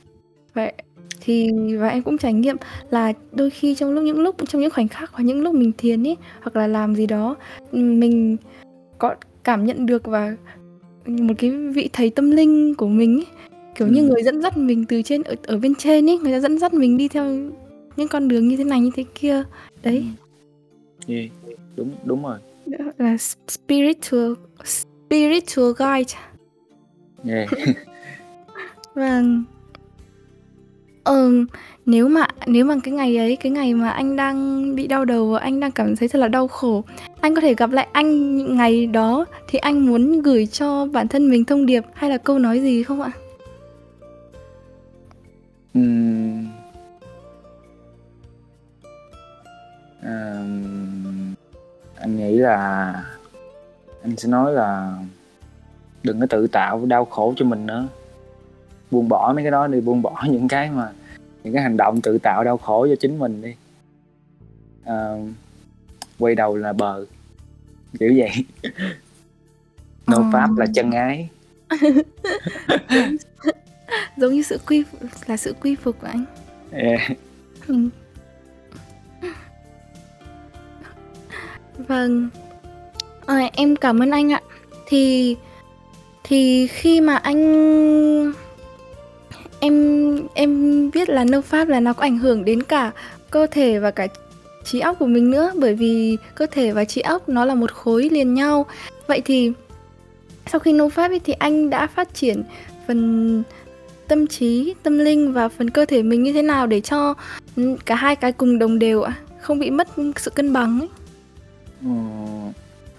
Vậy 0.53 0.73
thì 1.21 1.51
và 1.79 1.87
em 1.87 2.03
cũng 2.03 2.17
trải 2.17 2.33
nghiệm 2.33 2.55
là 2.89 3.13
đôi 3.31 3.49
khi 3.49 3.75
trong 3.75 3.91
lúc 3.91 4.03
những 4.03 4.19
lúc 4.19 4.35
trong 4.47 4.61
những 4.61 4.71
khoảnh 4.71 4.87
khắc 4.87 5.11
hoặc 5.11 5.23
những 5.23 5.41
lúc 5.41 5.55
mình 5.55 5.71
thiền 5.77 6.07
ấy 6.07 6.17
hoặc 6.41 6.55
là 6.55 6.67
làm 6.67 6.95
gì 6.95 7.07
đó 7.07 7.35
mình 7.71 8.37
có 8.97 9.15
cảm 9.43 9.65
nhận 9.65 9.85
được 9.85 10.07
và 10.07 10.35
một 11.05 11.33
cái 11.37 11.51
vị 11.51 11.89
thầy 11.93 12.09
tâm 12.09 12.31
linh 12.31 12.75
của 12.75 12.87
mình 12.87 13.17
ấy, 13.17 13.25
kiểu 13.75 13.87
như 13.87 14.01
Ừm. 14.01 14.09
người 14.09 14.23
dẫn 14.23 14.41
dắt 14.41 14.57
mình 14.57 14.85
từ 14.85 15.01
trên 15.01 15.23
ở 15.23 15.35
ở 15.43 15.57
bên 15.57 15.75
trên 15.75 16.09
ấy, 16.09 16.17
người 16.17 16.31
ta 16.31 16.39
dẫn 16.39 16.59
dắt 16.59 16.73
mình 16.73 16.97
đi 16.97 17.07
theo 17.07 17.25
những 17.95 18.07
con 18.07 18.27
đường 18.27 18.47
như 18.47 18.57
thế 18.57 18.63
này, 18.63 18.79
như 18.79 18.91
thế 18.95 19.03
kia. 19.15 19.43
Đấy. 19.83 20.05
Yeah, 21.07 21.29
đúng 21.75 21.91
đúng 22.03 22.23
rồi. 22.23 22.39
Là 22.97 23.17
spiritual 23.47 24.33
spiritual 24.65 25.71
guide. 25.77 26.17
Yeah. 27.25 27.49
Vâng. 28.95 29.43
Ờm, 31.03 31.45
nếu 31.85 32.07
mà 32.09 32.27
nếu 32.45 32.65
mà 32.65 32.75
cái 32.83 32.93
ngày 32.93 33.17
ấy, 33.17 33.35
cái 33.35 33.51
ngày 33.51 33.73
mà 33.73 33.89
anh 33.89 34.15
đang 34.15 34.75
bị 34.75 34.87
đau 34.87 35.05
đầu 35.05 35.31
và 35.31 35.39
anh 35.39 35.59
đang 35.59 35.71
cảm 35.71 35.95
thấy 35.95 36.07
thật 36.07 36.19
là 36.19 36.27
đau 36.27 36.47
khổ, 36.47 36.83
anh 37.21 37.35
có 37.35 37.41
thể 37.41 37.55
gặp 37.55 37.71
lại 37.71 37.87
anh 37.91 38.37
những 38.37 38.57
ngày 38.57 38.87
đó 38.87 39.25
thì 39.47 39.59
anh 39.59 39.85
muốn 39.85 40.21
gửi 40.21 40.45
cho 40.45 40.85
bản 40.85 41.07
thân 41.07 41.29
mình 41.29 41.45
thông 41.45 41.65
điệp 41.65 41.83
hay 41.93 42.09
là 42.09 42.17
câu 42.17 42.39
nói 42.39 42.59
gì 42.59 42.83
không 42.83 43.01
ạ? 43.01 43.11
Ừm. 45.73 46.45
À, 50.03 50.43
anh 51.99 52.17
nghĩ 52.17 52.37
là 52.37 52.93
anh 54.03 54.15
sẽ 54.17 54.29
nói 54.29 54.53
là 54.53 54.97
đừng 56.03 56.19
có 56.19 56.25
tự 56.29 56.47
tạo 56.47 56.85
đau 56.85 57.05
khổ 57.05 57.33
cho 57.37 57.45
mình 57.45 57.65
nữa. 57.65 57.87
Buông 58.91 59.09
bỏ 59.09 59.31
mấy 59.35 59.43
cái 59.43 59.51
đó 59.51 59.67
đi, 59.67 59.81
buông 59.81 60.01
bỏ 60.01 60.23
những 60.29 60.47
cái 60.47 60.69
mà 60.69 60.91
những 61.43 61.53
cái 61.53 61.63
hành 61.63 61.77
động 61.77 62.01
tự 62.01 62.17
tạo 62.17 62.43
đau 62.43 62.57
khổ 62.57 62.87
cho 62.89 62.95
chính 62.99 63.19
mình 63.19 63.41
đi. 63.41 63.55
Ờ, 64.85 65.19
quay 66.19 66.35
đầu 66.35 66.55
là 66.57 66.73
bờ. 66.73 67.05
Kiểu 67.99 68.13
vậy. 68.17 68.31
No 70.07 70.17
Ờ. 70.17 70.23
pháp 70.33 70.49
là 70.57 70.65
chân 70.75 70.91
ái. 70.91 71.29
Giống 74.17 74.33
như 74.33 74.41
sự 74.41 74.57
quy 74.67 74.83
là 75.25 75.37
sự 75.37 75.53
quy 75.61 75.75
phục 75.75 76.01
của 76.01 76.07
anh. 76.07 76.25
Yeah. 76.71 77.01
Ừm. 77.67 77.89
Vâng. 81.77 82.29
Ờ, 83.25 83.35
em 83.53 83.75
cảm 83.75 83.99
ơn 84.01 84.11
anh 84.11 84.31
ạ. 84.31 84.41
Thì 84.85 85.35
thì 86.23 86.67
khi 86.67 87.01
mà 87.01 87.15
anh 87.15 88.31
em 89.61 90.17
em 90.33 90.91
biết 90.91 91.09
là 91.09 91.23
no 91.23 91.41
pháp 91.41 91.67
là 91.67 91.79
nó 91.79 91.93
có 91.93 92.01
ảnh 92.01 92.17
hưởng 92.17 92.45
đến 92.45 92.63
cả 92.63 92.91
cơ 93.31 93.47
thể 93.51 93.79
và 93.79 93.91
cả 93.91 94.07
trí 94.63 94.79
óc 94.79 94.95
của 94.99 95.05
mình 95.05 95.31
nữa, 95.31 95.51
bởi 95.55 95.75
vì 95.75 96.17
cơ 96.35 96.45
thể 96.51 96.71
và 96.71 96.85
trí 96.85 97.01
óc 97.01 97.29
nó 97.29 97.45
là 97.45 97.55
một 97.55 97.71
khối 97.71 98.09
liền 98.09 98.33
nhau. 98.33 98.65
Vậy 99.07 99.21
thì 99.25 99.51
sau 100.51 100.59
khi 100.59 100.73
no 100.73 100.89
pháp 100.89 101.11
ấy 101.11 101.19
thì 101.19 101.33
anh 101.33 101.69
đã 101.69 101.87
phát 101.87 102.13
triển 102.13 102.43
phần 102.87 103.43
tâm 104.07 104.27
trí, 104.27 104.73
tâm 104.83 104.97
linh 104.97 105.33
và 105.33 105.49
phần 105.49 105.69
cơ 105.69 105.85
thể 105.85 106.03
mình 106.03 106.23
như 106.23 106.33
thế 106.33 106.41
nào 106.41 106.67
để 106.67 106.81
cho 106.81 107.13
cả 107.85 107.95
hai 107.95 108.15
cái 108.15 108.31
cùng 108.31 108.59
đồng 108.59 108.79
đều 108.79 109.01
ạ? 109.01 109.13
Không 109.41 109.59
bị 109.59 109.69
mất 109.69 109.87
sự 110.15 110.31
cân 110.31 110.53
bằng 110.53 110.79
ấy. 110.79 110.89
Ờ, 111.85 111.91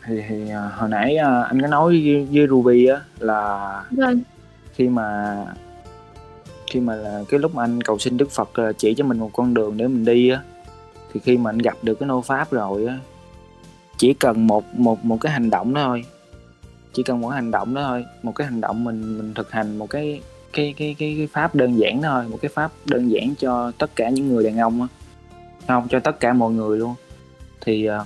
thì 0.06 0.20
thì 0.28 0.50
à, 0.50 0.70
hồi 0.76 0.88
nãy 0.88 1.16
à, 1.16 1.42
anh 1.42 1.62
có 1.62 1.68
nói 1.68 2.02
với, 2.04 2.26
với 2.32 2.46
Ruby 2.48 2.86
á 2.86 3.00
là 3.18 3.82
Vâng. 3.90 4.20
khi 4.74 4.88
mà 4.88 5.36
khi 6.72 6.80
mà 6.80 6.94
là 6.94 7.24
cái 7.28 7.40
lúc 7.40 7.54
mà 7.54 7.64
anh 7.64 7.82
cầu 7.82 7.98
xin 7.98 8.16
Đức 8.16 8.30
Phật 8.30 8.50
ờ, 8.52 8.72
chỉ 8.72 8.94
cho 8.94 9.04
mình 9.04 9.18
một 9.18 9.30
con 9.32 9.54
đường 9.54 9.76
để 9.76 9.88
mình 9.88 10.04
đi 10.04 10.28
á 10.28 10.40
thì 11.12 11.20
khi 11.20 11.36
mà 11.36 11.50
anh 11.50 11.58
gặp 11.58 11.76
được 11.82 11.94
cái 11.94 12.06
nô 12.06 12.22
pháp 12.22 12.50
rồi 12.50 12.86
á 12.86 12.98
chỉ 13.98 14.14
cần 14.14 14.46
một 14.46 14.74
một 14.74 15.04
một 15.04 15.18
cái 15.20 15.32
hành 15.32 15.50
động 15.50 15.74
đó 15.74 15.84
thôi. 15.84 16.04
Chỉ 16.92 17.02
cần 17.02 17.20
một 17.20 17.28
hành 17.28 17.50
động 17.50 17.74
đó 17.74 17.82
thôi 17.82 18.04
một 18.22 18.32
cái 18.34 18.46
hành 18.46 18.60
động 18.60 18.84
mình 18.84 19.18
mình 19.18 19.34
thực 19.34 19.50
hành 19.50 19.78
một 19.78 19.90
cái 19.90 20.20
cái 20.52 20.74
cái 20.76 20.96
cái, 20.98 21.14
cái 21.18 21.26
pháp 21.26 21.54
đơn 21.54 21.78
giản 21.78 22.02
đó 22.02 22.08
thôi 22.10 22.28
một 22.30 22.38
cái 22.42 22.48
pháp 22.48 22.72
đơn 22.84 23.10
giản 23.10 23.34
cho 23.38 23.72
tất 23.78 23.90
cả 23.96 24.08
những 24.08 24.28
người 24.28 24.44
đàn 24.44 24.58
ông 24.58 24.82
á. 24.82 24.88
Không 25.68 25.88
cho 25.88 26.00
tất 26.00 26.20
cả 26.20 26.32
mọi 26.32 26.52
người 26.52 26.78
luôn. 26.78 26.94
Thì 27.60 27.84
ờ, 27.84 28.04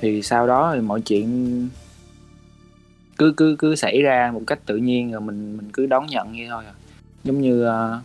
thì 0.00 0.22
sau 0.22 0.46
đó 0.46 0.72
thì 0.74 0.80
mọi 0.80 1.00
chuyện 1.00 1.68
cứ 3.18 3.34
cứ 3.36 3.56
cứ 3.58 3.74
xảy 3.74 4.02
ra 4.02 4.30
một 4.34 4.42
cách 4.46 4.58
tự 4.66 4.76
nhiên 4.76 5.12
rồi 5.12 5.20
mình 5.20 5.56
mình 5.56 5.70
cứ 5.72 5.86
đón 5.86 6.06
nhận 6.06 6.32
vậy 6.32 6.46
thôi 6.50 6.64
à 6.66 6.74
giống 7.24 7.40
như 7.40 7.68
uh, 7.68 8.02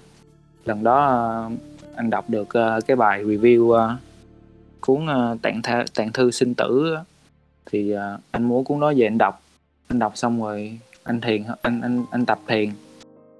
lần 0.65 0.83
đó 0.83 1.47
uh, 1.47 1.59
anh 1.95 2.09
đọc 2.09 2.29
được 2.29 2.47
uh, 2.47 2.87
cái 2.87 2.95
bài 2.95 3.23
review 3.23 3.61
uh, 3.61 3.99
cuốn 4.81 5.03
uh, 5.03 5.41
tạng 5.41 5.61
th- 5.61 5.85
tạng 5.95 6.11
thư 6.11 6.31
sinh 6.31 6.53
tử 6.53 6.95
uh, 7.01 7.07
thì 7.65 7.95
uh, 7.95 7.99
anh 8.31 8.43
muốn 8.43 8.63
cuốn 8.63 8.79
đó 8.79 8.93
về 8.95 9.07
anh 9.07 9.17
đọc. 9.17 9.41
Anh 9.87 9.99
đọc 9.99 10.11
xong 10.15 10.41
rồi 10.41 10.79
anh 11.03 11.21
thiền 11.21 11.43
anh 11.61 11.81
anh 11.81 12.05
anh 12.11 12.25
tập 12.25 12.39
thiền. 12.47 12.69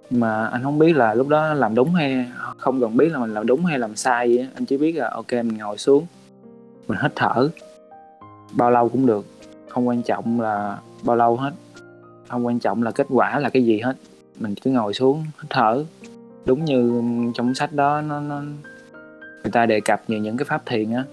Nhưng 0.09 0.19
mà 0.19 0.45
anh 0.45 0.63
không 0.63 0.79
biết 0.79 0.95
là 0.95 1.13
lúc 1.13 1.27
đó 1.27 1.53
làm 1.53 1.75
đúng 1.75 1.93
hay 1.93 2.25
không 2.57 2.81
cần 2.81 2.97
biết 2.97 3.11
là 3.11 3.19
mình 3.19 3.33
làm 3.33 3.47
đúng 3.47 3.65
hay 3.65 3.79
làm 3.79 3.95
sai 3.95 4.29
gì 4.29 4.47
anh 4.55 4.65
chỉ 4.65 4.77
biết 4.77 4.91
là 4.91 5.09
ok 5.09 5.31
mình 5.31 5.57
ngồi 5.57 5.77
xuống 5.77 6.05
mình 6.87 6.97
hít 7.01 7.11
thở. 7.15 7.49
Bao 8.51 8.71
lâu 8.71 8.89
cũng 8.89 9.05
được. 9.05 9.25
Không 9.69 9.87
quan 9.87 10.03
trọng 10.03 10.41
là 10.41 10.77
bao 11.03 11.15
lâu 11.15 11.37
hết. 11.37 11.51
Không 12.27 12.45
quan 12.45 12.59
trọng 12.59 12.83
là 12.83 12.91
kết 12.91 13.07
quả 13.09 13.39
là 13.39 13.49
cái 13.49 13.65
gì 13.65 13.79
hết 13.79 13.95
mình 14.39 14.55
cứ 14.55 14.71
ngồi 14.71 14.93
xuống 14.93 15.25
hít 15.41 15.49
thở. 15.49 15.85
Đúng 16.45 16.65
như 16.65 17.01
trong 17.35 17.55
sách 17.55 17.73
đó 17.73 18.01
nó, 18.01 18.19
nó 18.19 18.41
người 19.43 19.51
ta 19.51 19.65
đề 19.65 19.79
cập 19.79 20.03
nhiều 20.07 20.19
những 20.19 20.37
cái 20.37 20.45
pháp 20.45 20.65
thiền 20.65 20.93
á. 20.93 21.03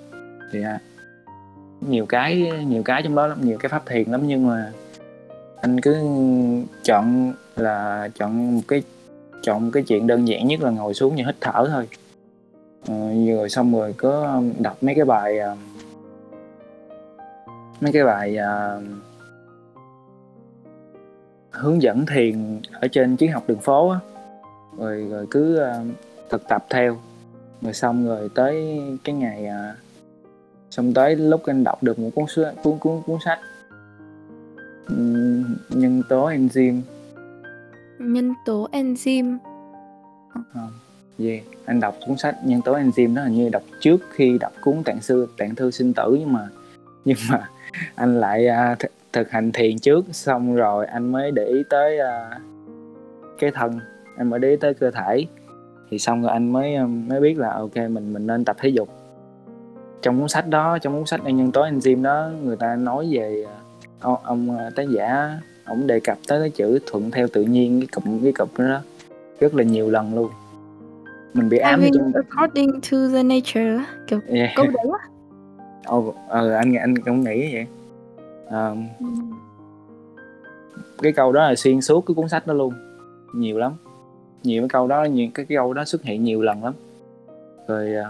Thì 0.52 0.62
à, 0.62 0.80
nhiều 1.80 2.06
cái 2.06 2.52
nhiều 2.66 2.82
cái 2.82 3.02
trong 3.02 3.14
đó 3.14 3.26
lắm 3.26 3.38
nhiều 3.40 3.58
cái 3.58 3.68
pháp 3.68 3.86
thiền 3.86 4.10
lắm 4.10 4.20
nhưng 4.26 4.46
mà 4.46 4.72
anh 5.60 5.80
cứ 5.80 5.96
chọn 6.84 7.32
là 7.56 8.08
chọn 8.14 8.54
một 8.54 8.62
cái 8.68 8.82
chọn 9.42 9.64
một 9.64 9.70
cái 9.72 9.82
chuyện 9.82 10.06
đơn 10.06 10.28
giản 10.28 10.46
nhất 10.46 10.60
là 10.60 10.70
ngồi 10.70 10.94
xuống 10.94 11.14
và 11.16 11.24
hít 11.26 11.36
thở 11.40 11.66
thôi. 11.70 11.88
Ờ, 12.88 12.94
rồi 13.26 13.48
xong 13.48 13.72
rồi 13.72 13.94
có 13.96 14.42
đọc 14.58 14.82
mấy 14.82 14.94
cái 14.94 15.04
bài 15.04 15.38
à, 15.38 15.56
mấy 17.80 17.92
cái 17.92 18.04
bài 18.04 18.36
uh, 18.38 18.82
hướng 21.50 21.82
dẫn 21.82 22.06
thiền 22.06 22.60
ở 22.72 22.88
trên 22.88 23.16
triết 23.16 23.30
học 23.30 23.44
đường 23.46 23.60
phố 23.60 23.88
á 23.88 23.98
rồi 24.78 25.06
rồi 25.10 25.26
cứ 25.30 25.56
à, 25.56 25.74
thực 26.30 26.48
tập 26.48 26.66
theo 26.70 26.98
rồi 27.62 27.74
xong 27.74 28.06
rồi 28.08 28.28
tới 28.34 28.80
cái 29.04 29.14
ngày 29.14 29.46
à, 29.46 29.74
xong 30.70 30.94
tới 30.94 31.16
lúc 31.16 31.42
anh 31.46 31.64
đọc 31.64 31.82
được 31.82 31.98
một 31.98 32.10
cuốn 32.14 32.24
sách 32.28 32.54
cuốn 32.62 32.78
cuốn 32.78 33.02
cuốn 33.06 33.18
sách 33.24 33.38
nhân 35.68 36.02
tố 36.08 36.28
enzyme 36.28 36.80
Nhân 37.98 38.34
tố 38.44 38.68
enzyme. 38.72 39.36
Yeah. 41.18 41.42
anh 41.64 41.80
đọc 41.80 41.96
cuốn 42.06 42.16
sách 42.16 42.36
nhân 42.44 42.60
tố 42.64 42.74
enzyme 42.74 43.14
đó 43.14 43.22
hình 43.22 43.34
như 43.34 43.48
đọc 43.48 43.62
trước 43.80 44.00
khi 44.10 44.38
đọc 44.38 44.52
cuốn 44.60 44.82
tạng 44.84 45.00
sư 45.00 45.28
tạng 45.38 45.54
thư 45.54 45.70
sinh 45.70 45.94
tử 45.94 46.16
nhưng 46.20 46.32
mà 46.32 46.48
nhưng 47.04 47.16
mà 47.30 47.48
anh 47.94 48.20
lại 48.20 48.46
à, 48.46 48.76
th- 48.78 48.88
thực 49.12 49.30
hành 49.30 49.52
thiền 49.52 49.78
trước 49.78 50.04
xong 50.12 50.54
rồi 50.54 50.86
anh 50.86 51.12
mới 51.12 51.30
để 51.30 51.44
ý 51.44 51.62
tới 51.70 51.98
à, 51.98 52.40
cái 53.38 53.50
thân 53.50 53.80
anh 54.16 54.30
mới 54.30 54.40
để 54.40 54.50
ý 54.50 54.56
tới 54.56 54.74
cơ 54.74 54.90
thể 54.90 55.26
thì 55.90 55.98
xong 55.98 56.22
rồi 56.22 56.30
anh 56.30 56.52
mới 56.52 56.74
um, 56.74 57.08
mới 57.08 57.20
biết 57.20 57.38
là 57.38 57.52
ok 57.52 57.76
mình 57.76 58.12
mình 58.12 58.26
nên 58.26 58.44
tập 58.44 58.56
thể 58.60 58.68
dục 58.68 58.88
trong 60.02 60.20
cuốn 60.20 60.28
sách 60.28 60.48
đó 60.48 60.78
trong 60.78 60.96
cuốn 60.96 61.06
sách 61.06 61.24
nhân 61.24 61.52
tố 61.52 61.62
enzyme 61.62 62.02
đó 62.02 62.30
người 62.44 62.56
ta 62.56 62.76
nói 62.76 63.08
về 63.10 63.44
à, 63.48 63.56
ông, 64.00 64.16
ông 64.22 64.58
à, 64.58 64.70
tác 64.76 64.88
giả 64.90 65.38
ông 65.64 65.86
đề 65.86 66.00
cập 66.00 66.18
tới 66.28 66.40
cái 66.40 66.50
chữ 66.50 66.78
thuận 66.86 67.10
theo 67.10 67.28
tự 67.32 67.42
nhiên 67.42 67.80
cái 67.80 67.88
cụm 67.92 68.22
cái 68.22 68.32
cụm 68.32 68.48
đó, 68.58 68.64
đó 68.64 68.80
rất 69.40 69.54
là 69.54 69.62
nhiều 69.62 69.90
lần 69.90 70.14
luôn 70.14 70.30
mình 71.34 71.48
bị 71.48 71.58
ám 71.58 71.82
trong 71.94 72.12
according 72.14 72.80
to 72.80 72.98
the 73.12 73.22
nature 73.22 73.84
kiểu 74.06 74.20
yeah. 74.26 74.50
câu 74.56 74.66
đấy 74.66 74.92
á. 75.00 75.08
Ồ, 75.84 76.14
ờ, 76.28 76.50
anh 76.50 76.74
anh 76.74 76.98
cũng 76.98 77.20
nghĩ 77.20 77.54
vậy 77.54 77.66
Ờ, 78.50 78.76
cái 81.02 81.12
câu 81.12 81.32
đó 81.32 81.48
là 81.48 81.54
xuyên 81.56 81.80
suốt 81.80 82.00
cái 82.06 82.14
cuốn 82.14 82.28
sách 82.28 82.46
đó 82.46 82.54
luôn. 82.54 82.74
Nhiều 83.34 83.58
lắm. 83.58 83.72
Nhiều 84.42 84.62
cái 84.62 84.68
câu 84.68 84.88
đó 84.88 85.04
nhiều 85.04 85.28
cái, 85.34 85.46
cái 85.46 85.56
câu 85.56 85.72
đó 85.72 85.84
xuất 85.84 86.02
hiện 86.02 86.24
nhiều 86.24 86.42
lần 86.42 86.64
lắm. 86.64 86.74
Rồi 87.68 87.88
người 87.88 88.04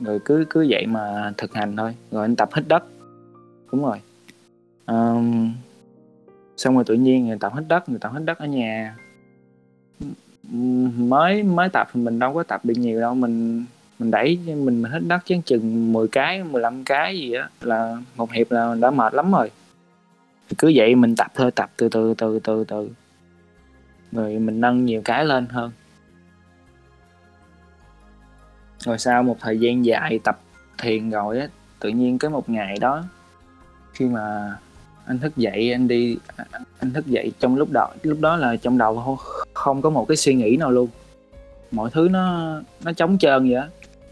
rồi 0.00 0.20
cứ 0.24 0.44
cứ 0.50 0.66
vậy 0.70 0.86
mà 0.86 1.32
thực 1.36 1.54
hành 1.54 1.76
thôi. 1.76 1.94
Rồi 2.10 2.22
anh 2.22 2.36
tập 2.36 2.48
hít 2.54 2.68
đất. 2.68 2.84
Đúng 3.72 3.82
rồi. 3.82 4.00
Um, 4.86 5.52
xong 6.56 6.74
rồi 6.74 6.84
tự 6.84 6.94
nhiên 6.94 7.26
người 7.26 7.38
tập 7.40 7.52
hít 7.56 7.64
đất 7.68 7.88
người 7.88 7.98
tập 7.98 8.12
hít 8.14 8.22
đất 8.24 8.38
ở 8.38 8.46
nhà. 8.46 8.96
Mới 10.96 11.42
mới 11.42 11.68
tập 11.68 11.88
thì 11.92 12.00
mình 12.00 12.18
đâu 12.18 12.34
có 12.34 12.42
tập 12.42 12.60
được 12.64 12.74
nhiều 12.76 13.00
đâu. 13.00 13.14
Mình 13.14 13.64
mình 13.98 14.10
đẩy 14.10 14.38
mình 14.46 14.82
mình 14.82 15.08
đất 15.08 15.26
chán 15.26 15.42
chừng 15.42 15.92
10 15.92 16.08
cái 16.08 16.44
15 16.44 16.84
cái 16.84 17.18
gì 17.18 17.34
đó 17.34 17.48
là 17.60 17.96
một 18.16 18.32
hiệp 18.32 18.50
là 18.50 18.74
đã 18.80 18.90
mệt 18.90 19.14
lắm 19.14 19.32
rồi. 19.32 19.50
Cứ 20.58 20.72
vậy 20.74 20.94
mình 20.94 21.16
tập 21.16 21.32
thôi 21.34 21.50
tập 21.50 21.70
từ 21.76 21.88
từ 21.88 22.14
từ 22.18 22.38
từ 22.38 22.64
từ. 22.64 22.90
Rồi 24.12 24.38
mình 24.38 24.60
nâng 24.60 24.84
nhiều 24.84 25.02
cái 25.04 25.24
lên 25.24 25.46
hơn. 25.46 25.70
Rồi 28.78 28.98
sau 28.98 29.22
một 29.22 29.36
thời 29.40 29.60
gian 29.60 29.84
dài 29.84 30.18
tập 30.24 30.40
thiền 30.78 31.10
rồi 31.10 31.38
á 31.38 31.48
tự 31.80 31.88
nhiên 31.88 32.18
cái 32.18 32.30
một 32.30 32.50
ngày 32.50 32.78
đó 32.80 33.04
khi 33.92 34.04
mà 34.04 34.56
anh 35.06 35.18
thức 35.18 35.36
dậy 35.36 35.72
anh 35.72 35.88
đi 35.88 36.18
anh 36.78 36.92
thức 36.92 37.06
dậy 37.06 37.32
trong 37.38 37.56
lúc 37.56 37.70
đó 37.72 37.90
lúc 38.02 38.20
đó 38.20 38.36
là 38.36 38.56
trong 38.56 38.78
đầu 38.78 39.02
không, 39.04 39.16
không 39.54 39.82
có 39.82 39.90
một 39.90 40.04
cái 40.08 40.16
suy 40.16 40.34
nghĩ 40.34 40.56
nào 40.56 40.70
luôn. 40.70 40.88
Mọi 41.70 41.90
thứ 41.90 42.08
nó 42.10 42.54
nó 42.84 42.92
trống 42.92 43.18
trơn 43.18 43.50
vậy 43.50 43.54
á 43.54 43.68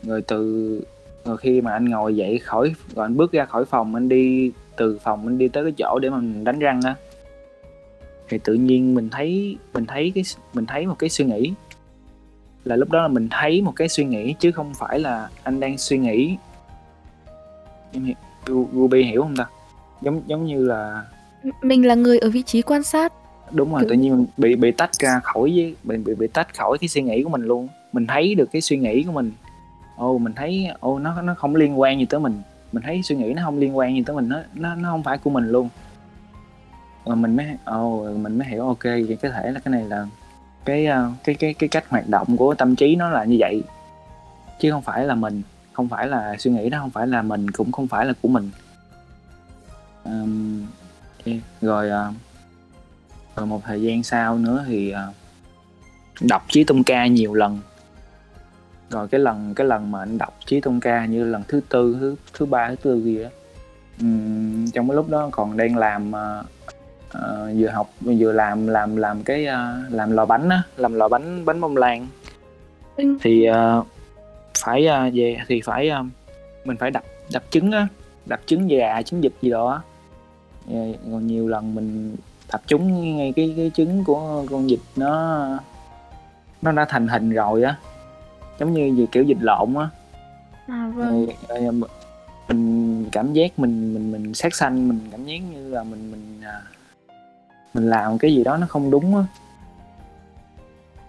rồi 0.06 0.22
từ 0.22 0.80
rồi 1.24 1.36
khi 1.36 1.60
mà 1.60 1.72
anh 1.72 1.84
ngồi 1.84 2.16
dậy 2.16 2.38
khỏi 2.38 2.74
rồi 2.94 3.04
anh 3.04 3.16
bước 3.16 3.32
ra 3.32 3.44
khỏi 3.44 3.64
phòng 3.64 3.94
anh 3.94 4.08
đi 4.08 4.52
từ 4.76 4.98
phòng 5.02 5.26
anh 5.26 5.38
đi 5.38 5.48
tới 5.48 5.64
cái 5.64 5.72
chỗ 5.78 5.98
để 6.02 6.10
mà 6.10 6.16
mình 6.18 6.44
đánh 6.44 6.58
răng 6.58 6.80
á 6.84 6.94
thì 8.28 8.38
tự 8.44 8.54
nhiên 8.54 8.94
mình 8.94 9.08
thấy 9.10 9.56
mình 9.74 9.86
thấy 9.86 10.12
cái 10.14 10.24
mình 10.54 10.66
thấy 10.66 10.86
một 10.86 10.98
cái 10.98 11.10
suy 11.10 11.24
nghĩ. 11.24 11.52
Là 12.64 12.76
lúc 12.76 12.90
đó 12.90 13.02
là 13.02 13.08
mình 13.08 13.28
thấy 13.30 13.62
một 13.62 13.72
cái 13.76 13.88
suy 13.88 14.04
nghĩ 14.04 14.34
chứ 14.38 14.52
không 14.52 14.74
phải 14.74 15.00
là 15.00 15.28
anh 15.42 15.60
đang 15.60 15.78
suy 15.78 15.98
nghĩ. 15.98 16.36
Em 17.92 18.04
hiểu 18.04 18.68
Ruby 18.74 19.02
hiểu 19.02 19.22
không 19.22 19.36
ta? 19.36 19.46
Giống 20.02 20.22
giống 20.26 20.46
như 20.46 20.64
là 20.64 21.04
mình 21.62 21.86
là 21.86 21.94
người 21.94 22.18
ở 22.18 22.30
vị 22.30 22.42
trí 22.42 22.62
quan 22.62 22.82
sát. 22.82 23.12
Đúng 23.50 23.72
rồi 23.72 23.80
Kiểu- 23.80 23.88
tự 23.88 23.94
nhiên 23.94 24.26
bị 24.36 24.56
bị 24.56 24.70
tách 24.70 24.92
ra 24.94 25.20
khỏi 25.24 25.52
với 25.54 25.74
bị 25.84 25.96
bị 25.96 26.14
bị 26.14 26.26
tách 26.26 26.54
khỏi 26.58 26.78
cái 26.80 26.88
suy 26.88 27.02
nghĩ 27.02 27.22
của 27.22 27.28
mình 27.30 27.42
luôn. 27.42 27.68
Mình 27.92 28.06
thấy 28.06 28.34
được 28.34 28.48
cái 28.52 28.62
suy 28.62 28.76
nghĩ 28.76 29.02
của 29.02 29.12
mình 29.12 29.32
Ô, 29.96 30.18
mình 30.18 30.32
thấy 30.36 30.68
ô, 30.80 30.98
nó 30.98 31.22
nó 31.22 31.34
không 31.34 31.56
liên 31.56 31.80
quan 31.80 31.98
gì 31.98 32.06
tới 32.06 32.20
mình. 32.20 32.42
Mình 32.72 32.82
thấy 32.82 33.02
suy 33.02 33.16
nghĩ 33.16 33.34
nó 33.34 33.42
không 33.44 33.58
liên 33.58 33.76
quan 33.76 33.94
gì 33.94 34.02
tới 34.06 34.16
mình 34.16 34.28
nó 34.28 34.38
nó 34.54 34.74
nó 34.74 34.90
không 34.90 35.02
phải 35.02 35.18
của 35.18 35.30
mình 35.30 35.48
luôn. 35.48 35.68
Rồi 37.04 37.16
mình 37.16 37.36
mới 37.36 37.46
ồ 37.64 38.08
mình 38.16 38.38
mới 38.38 38.48
hiểu 38.48 38.66
ok 38.66 38.84
vậy 38.84 39.18
có 39.22 39.28
thể 39.28 39.50
là 39.50 39.60
cái 39.60 39.72
này 39.72 39.84
là 39.84 40.06
cái 40.64 40.86
ờ, 40.86 41.10
cái 41.24 41.34
cái 41.34 41.54
cái 41.54 41.68
cách 41.68 41.84
hoạt 41.88 42.08
động 42.08 42.36
của 42.36 42.54
tâm 42.54 42.76
trí 42.76 42.96
nó 42.96 43.10
là 43.10 43.24
như 43.24 43.36
vậy. 43.40 43.62
Chứ 44.60 44.70
không 44.70 44.82
phải 44.82 45.04
là 45.04 45.14
mình 45.14 45.42
không 45.72 45.88
phải 45.88 46.06
là 46.06 46.36
suy 46.38 46.50
nghĩ 46.50 46.70
đó 46.70 46.78
không 46.78 46.90
phải 46.90 47.06
là 47.06 47.22
mình 47.22 47.50
cũng 47.50 47.72
không 47.72 47.86
phải 47.86 48.06
là 48.06 48.12
của 48.22 48.28
mình. 48.28 48.50
Um, 50.04 50.66
okay. 51.18 51.40
rồi 51.60 51.90
uh, 52.08 52.14
rồi 53.36 53.46
một 53.46 53.62
thời 53.64 53.82
gian 53.82 54.02
sau 54.02 54.38
nữa 54.38 54.64
thì 54.68 54.94
uh, 54.94 55.14
đọc 56.20 56.44
Chí 56.48 56.64
Tôn 56.64 56.82
Ca 56.82 57.06
nhiều 57.06 57.34
lần 57.34 57.60
rồi 58.94 59.08
cái 59.08 59.20
lần 59.20 59.54
cái 59.56 59.66
lần 59.66 59.90
mà 59.90 59.98
anh 59.98 60.18
đọc 60.18 60.34
Chí 60.46 60.60
Tôn 60.60 60.80
Ca 60.80 61.06
như 61.06 61.24
lần 61.24 61.42
thứ 61.48 61.60
tư 61.68 61.96
thứ 62.00 62.16
thứ 62.38 62.46
ba 62.46 62.68
thứ 62.68 62.76
tư 62.82 63.00
gì 63.02 63.22
đó 63.22 63.28
Ừm, 64.00 64.66
trong 64.70 64.88
cái 64.88 64.96
lúc 64.96 65.08
đó 65.08 65.28
còn 65.32 65.56
đang 65.56 65.76
làm 65.76 66.12
ờ, 66.12 66.44
ờ, 67.12 67.52
vừa 67.58 67.68
học 67.68 67.90
vừa 68.00 68.32
làm 68.32 68.66
làm 68.66 68.96
làm 68.96 69.22
cái 69.22 69.46
ờ, 69.46 69.74
làm 69.90 70.10
lò 70.10 70.24
bánh 70.26 70.48
á 70.48 70.62
làm 70.76 70.94
lò 70.94 71.08
bánh 71.08 71.44
bánh 71.44 71.60
bông 71.60 71.76
lan 71.76 72.06
Ừ. 72.96 73.04
thì 73.22 73.44
ờ, 73.44 73.82
phải 74.64 74.86
ờ, 74.86 75.10
về 75.14 75.36
thì 75.48 75.60
phải 75.64 75.88
ờ, 75.88 76.04
mình 76.64 76.76
phải 76.76 76.90
đập 76.90 77.02
đập 77.32 77.42
trứng 77.50 77.72
á 77.72 77.88
đập 78.26 78.40
trứng 78.46 78.68
gà 78.68 79.02
trứng 79.02 79.20
vịt 79.20 79.32
gì 79.42 79.50
đó 79.50 79.68
á. 79.70 79.80
Còn 81.10 81.26
nhiều 81.26 81.48
lần 81.48 81.74
mình 81.74 82.16
đập 82.52 82.60
trúng 82.66 83.16
ngay 83.16 83.32
cái 83.36 83.54
cái 83.56 83.70
trứng 83.74 84.04
của 84.04 84.44
con 84.50 84.66
vịt 84.66 84.78
nó 84.96 85.46
nó 86.62 86.72
đã 86.72 86.84
thành 86.88 87.08
hình 87.08 87.30
rồi 87.30 87.62
á 87.62 87.76
giống 88.58 88.72
như 88.72 88.94
gì 88.96 89.06
kiểu 89.12 89.24
vịt 89.24 89.36
lộn 89.40 89.74
á. 89.74 89.88
À 90.66 90.90
vâng. 90.94 91.26
rồi, 91.26 91.36
rồi 91.48 91.72
mình 92.48 93.08
cảm 93.12 93.32
giác 93.32 93.58
mình 93.58 93.94
mình 93.94 94.12
mình 94.12 94.34
sát 94.34 94.54
sanh 94.54 94.88
mình 94.88 95.00
cảm 95.10 95.24
giác 95.24 95.38
như 95.52 95.68
là 95.68 95.82
mình 95.82 96.10
mình 96.10 96.40
à, 96.44 96.62
mình 97.74 97.90
làm 97.90 98.18
cái 98.18 98.34
gì 98.34 98.44
đó 98.44 98.56
nó 98.56 98.66
không 98.66 98.90
đúng 98.90 99.16
á. 99.16 99.24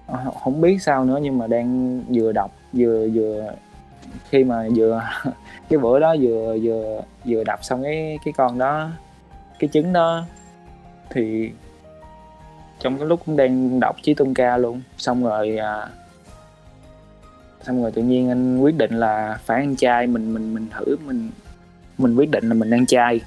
Ờ, 0.08 0.32
không 0.44 0.62
biết 0.62 0.82
sao 0.82 1.06
nữa 1.06 1.20
nhưng 1.22 1.38
mà 1.38 1.48
đang 1.48 2.02
vừa 2.10 2.32
đọc 2.32 2.52
vừa 2.74 3.08
vừa 3.14 3.54
khi 4.30 4.44
mà 4.44 4.68
vừa 4.76 5.04
cái 5.70 5.80
bữa 5.80 6.00
đó 6.00 6.16
vừa 6.22 6.58
vừa 6.62 7.02
vừa 7.26 7.44
đập 7.44 7.64
xong 7.64 7.84
cái 7.84 8.20
cái 8.26 8.34
con 8.38 8.58
đó 8.58 8.90
cái 9.60 9.70
trứng 9.74 9.94
đó 9.94 10.24
thì 11.10 11.52
trong 12.80 12.98
cái 12.98 13.08
lúc 13.08 13.20
cũng 13.26 13.38
đang 13.38 13.80
đọc 13.80 13.96
chí 14.02 14.14
tôn 14.14 14.34
ca 14.34 14.58
luôn. 14.58 14.82
Xong 14.98 15.24
rồi 15.24 15.58
à, 15.58 15.88
xong 17.68 17.82
rồi 17.82 17.92
tự 17.92 18.02
nhiên 18.02 18.30
anh 18.30 18.60
quyết 18.60 18.78
định 18.78 18.94
là 19.00 19.40
phải 19.46 19.62
ăn 19.62 19.76
chay 19.76 20.08
mình 20.08 20.34
mình 20.34 20.54
mình 20.54 20.68
thử 20.78 20.96
mình 21.06 21.30
mình 21.98 22.16
quyết 22.16 22.30
định 22.32 22.48
là 22.50 22.54
mình 22.54 22.70
ăn 22.74 22.86
chay. 22.86 23.22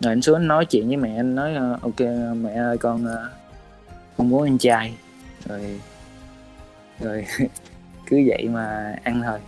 Rồi 0.00 0.12
anh 0.12 0.22
xuống 0.22 0.36
anh 0.36 0.48
nói 0.48 0.64
chuyện 0.64 0.88
với 0.88 0.96
mẹ 0.96 1.16
anh 1.16 1.34
nói 1.34 1.54
ờ, 1.54 1.78
ok 1.82 2.00
mẹ 2.36 2.50
ơi 2.54 2.78
con 2.78 3.06
ờ, 3.06 3.28
con 4.16 4.28
muốn 4.30 4.44
ăn 4.44 4.58
chay. 4.58 4.94
Rồi 5.48 5.80
rồi 7.00 7.26
cứ 8.06 8.22
vậy 8.26 8.48
mà 8.48 8.96
ăn 9.02 9.22
thôi. 9.24 9.38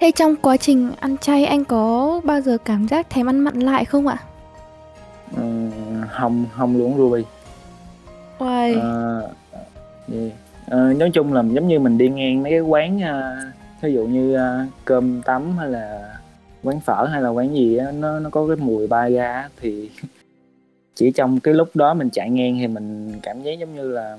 Thế 0.00 0.10
trong 0.10 0.36
quá 0.36 0.56
trình 0.56 0.90
ăn 1.00 1.18
chay 1.18 1.44
anh 1.44 1.64
có 1.64 2.20
bao 2.24 2.40
giờ 2.40 2.58
cảm 2.64 2.88
giác 2.88 3.10
thèm 3.10 3.28
ăn 3.28 3.40
mặn 3.40 3.60
lại 3.60 3.84
không 3.84 4.06
ạ? 4.06 4.16
Ờ, 5.36 5.42
không 6.10 6.46
không 6.56 6.76
luôn 6.76 6.96
Ruby. 6.96 7.22
Uầy, 8.38 8.74
Ờ, 8.74 9.20
yeah. 10.12 10.32
Ờ, 10.70 10.92
nói 10.92 11.10
chung 11.10 11.32
là 11.32 11.42
giống 11.52 11.68
như 11.68 11.78
mình 11.78 11.98
đi 11.98 12.08
ngang 12.08 12.42
mấy 12.42 12.52
cái 12.52 12.60
quán 12.60 13.00
ờ, 13.00 13.36
ví 13.82 13.92
dụ 13.92 14.06
như 14.06 14.34
ờ, 14.34 14.64
cơm 14.84 15.22
tấm 15.22 15.58
hay 15.58 15.68
là 15.68 16.14
quán 16.62 16.80
phở 16.80 17.06
hay 17.12 17.22
là 17.22 17.28
quán 17.28 17.54
gì 17.54 17.76
á 17.76 17.92
nó 17.92 18.20
nó 18.20 18.30
có 18.30 18.46
cái 18.46 18.56
mùi 18.56 18.86
bay 18.86 19.12
ra 19.12 19.48
thì 19.60 19.90
chỉ 20.94 21.10
trong 21.10 21.40
cái 21.40 21.54
lúc 21.54 21.68
đó 21.74 21.94
mình 21.94 22.10
chạy 22.10 22.30
ngang 22.30 22.56
thì 22.58 22.66
mình 22.66 23.12
cảm 23.22 23.42
giác 23.42 23.52
giống 23.52 23.74
như 23.74 23.88
là 23.88 24.18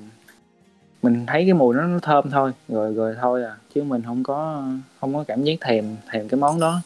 mình 1.01 1.25
thấy 1.25 1.43
cái 1.45 1.53
mùi 1.53 1.75
nó, 1.75 1.81
nó 1.81 1.99
thơm 1.99 2.29
thôi 2.29 2.51
rồi 2.67 2.93
rồi 2.93 3.15
thôi 3.21 3.43
à 3.43 3.55
chứ 3.75 3.83
mình 3.83 4.01
không 4.05 4.23
có 4.23 4.63
không 4.99 5.13
có 5.13 5.23
cảm 5.27 5.43
giác 5.43 5.55
thèm 5.61 5.85
thèm 6.11 6.27
cái 6.27 6.39
món 6.39 6.59
đó 6.59 6.81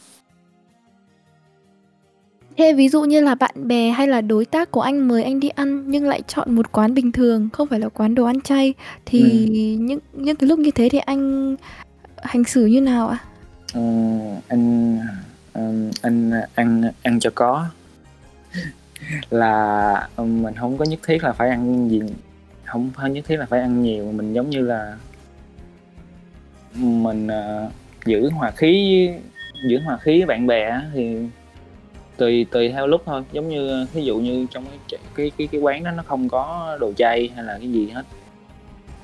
thế 2.57 2.73
ví 2.73 2.89
dụ 2.89 3.03
như 3.03 3.21
là 3.21 3.35
bạn 3.35 3.67
bè 3.67 3.89
hay 3.89 4.07
là 4.07 4.21
đối 4.21 4.45
tác 4.45 4.71
của 4.71 4.81
anh 4.81 5.07
mời 5.07 5.23
anh 5.23 5.39
đi 5.39 5.49
ăn 5.49 5.83
nhưng 5.91 6.05
lại 6.07 6.21
chọn 6.27 6.55
một 6.55 6.71
quán 6.71 6.93
bình 6.93 7.11
thường, 7.11 7.49
không 7.53 7.67
phải 7.67 7.79
là 7.79 7.89
quán 7.89 8.15
đồ 8.15 8.25
ăn 8.25 8.41
chay 8.41 8.73
thì 9.05 9.19
những 9.79 9.99
những 10.13 10.35
cái 10.35 10.47
lúc 10.49 10.59
như 10.59 10.71
thế 10.71 10.89
thì 10.89 10.97
anh 10.97 11.55
hành 12.23 12.43
xử 12.43 12.65
như 12.65 12.81
nào 12.81 13.07
ạ? 13.07 13.17
Ờ, 13.73 13.81
anh 14.47 14.99
ờ, 15.53 15.61
anh 16.01 16.31
ăn 16.55 16.91
ăn 17.03 17.19
cho 17.19 17.29
có 17.35 17.65
là 19.29 19.93
ờ, 20.15 20.23
mình 20.23 20.55
không 20.55 20.77
có 20.77 20.85
nhất 20.85 20.99
thiết 21.07 21.23
là 21.23 21.33
phải 21.33 21.49
ăn 21.49 21.89
gì 21.89 22.01
không 22.65 22.91
phải 22.95 23.11
nhất 23.11 23.25
thiết 23.27 23.37
là 23.37 23.45
phải 23.45 23.59
ăn 23.59 23.81
nhiều 23.83 24.11
mình 24.11 24.33
giống 24.33 24.49
như 24.49 24.61
là 24.61 24.97
mình 26.75 27.27
ờ, 27.27 27.69
giữ 28.05 28.29
hòa 28.29 28.51
khí 28.51 29.07
với- 29.07 29.21
giữ 29.69 29.79
hòa 29.85 29.97
khí 29.97 30.17
với 30.19 30.25
bạn 30.25 30.47
bè 30.47 30.69
á, 30.69 30.81
thì 30.93 31.17
tùy 32.17 32.45
tùy 32.51 32.69
theo 32.69 32.87
lúc 32.87 33.01
thôi 33.05 33.23
giống 33.31 33.49
như 33.49 33.87
ví 33.93 34.05
dụ 34.05 34.17
như 34.17 34.47
trong 34.51 34.65
cái 34.65 34.99
cái 35.15 35.31
cái, 35.37 35.47
cái 35.51 35.61
quán 35.61 35.83
đó 35.83 35.91
nó 35.91 36.03
không 36.07 36.29
có 36.29 36.77
đồ 36.79 36.93
chay 36.97 37.31
hay 37.35 37.43
là 37.43 37.57
cái 37.57 37.71
gì 37.71 37.89
hết 37.89 38.03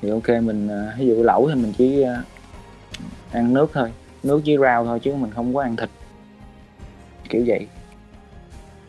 thì 0.02 0.10
ok 0.10 0.28
mình 0.28 0.68
ví 0.98 1.06
dụ 1.06 1.22
lẩu 1.22 1.48
thì 1.48 1.54
mình 1.54 1.72
chỉ 1.78 2.02
ờ, 2.02 2.16
ăn 3.32 3.54
nước 3.54 3.70
thôi 3.74 3.92
nước 4.22 4.40
với 4.46 4.56
rau 4.58 4.84
thôi 4.84 5.00
chứ 5.02 5.14
mình 5.14 5.30
không 5.34 5.54
có 5.54 5.62
ăn 5.62 5.76
thịt 5.76 5.88
kiểu 7.28 7.44
vậy 7.46 7.66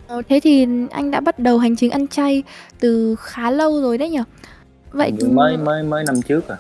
Ờ, 0.08 0.22
thế 0.30 0.40
thì 0.44 0.68
anh 0.92 1.12
đã 1.12 1.20
bắt 1.20 1.40
đầu 1.40 1.58
hành 1.58 1.76
trình 1.76 1.92
ăn 1.92 2.08
chay 2.08 2.44
từ 2.80 3.16
khá 3.20 3.52
lâu 3.52 3.82
rồi 3.82 3.98
đấy 3.98 4.10
nhỉ? 4.10 4.20
Vậy 4.92 5.12
mới 5.32 5.58
mới 5.58 5.84
mới 5.84 6.04
năm 6.04 6.22
trước 6.22 6.48
à 6.48 6.58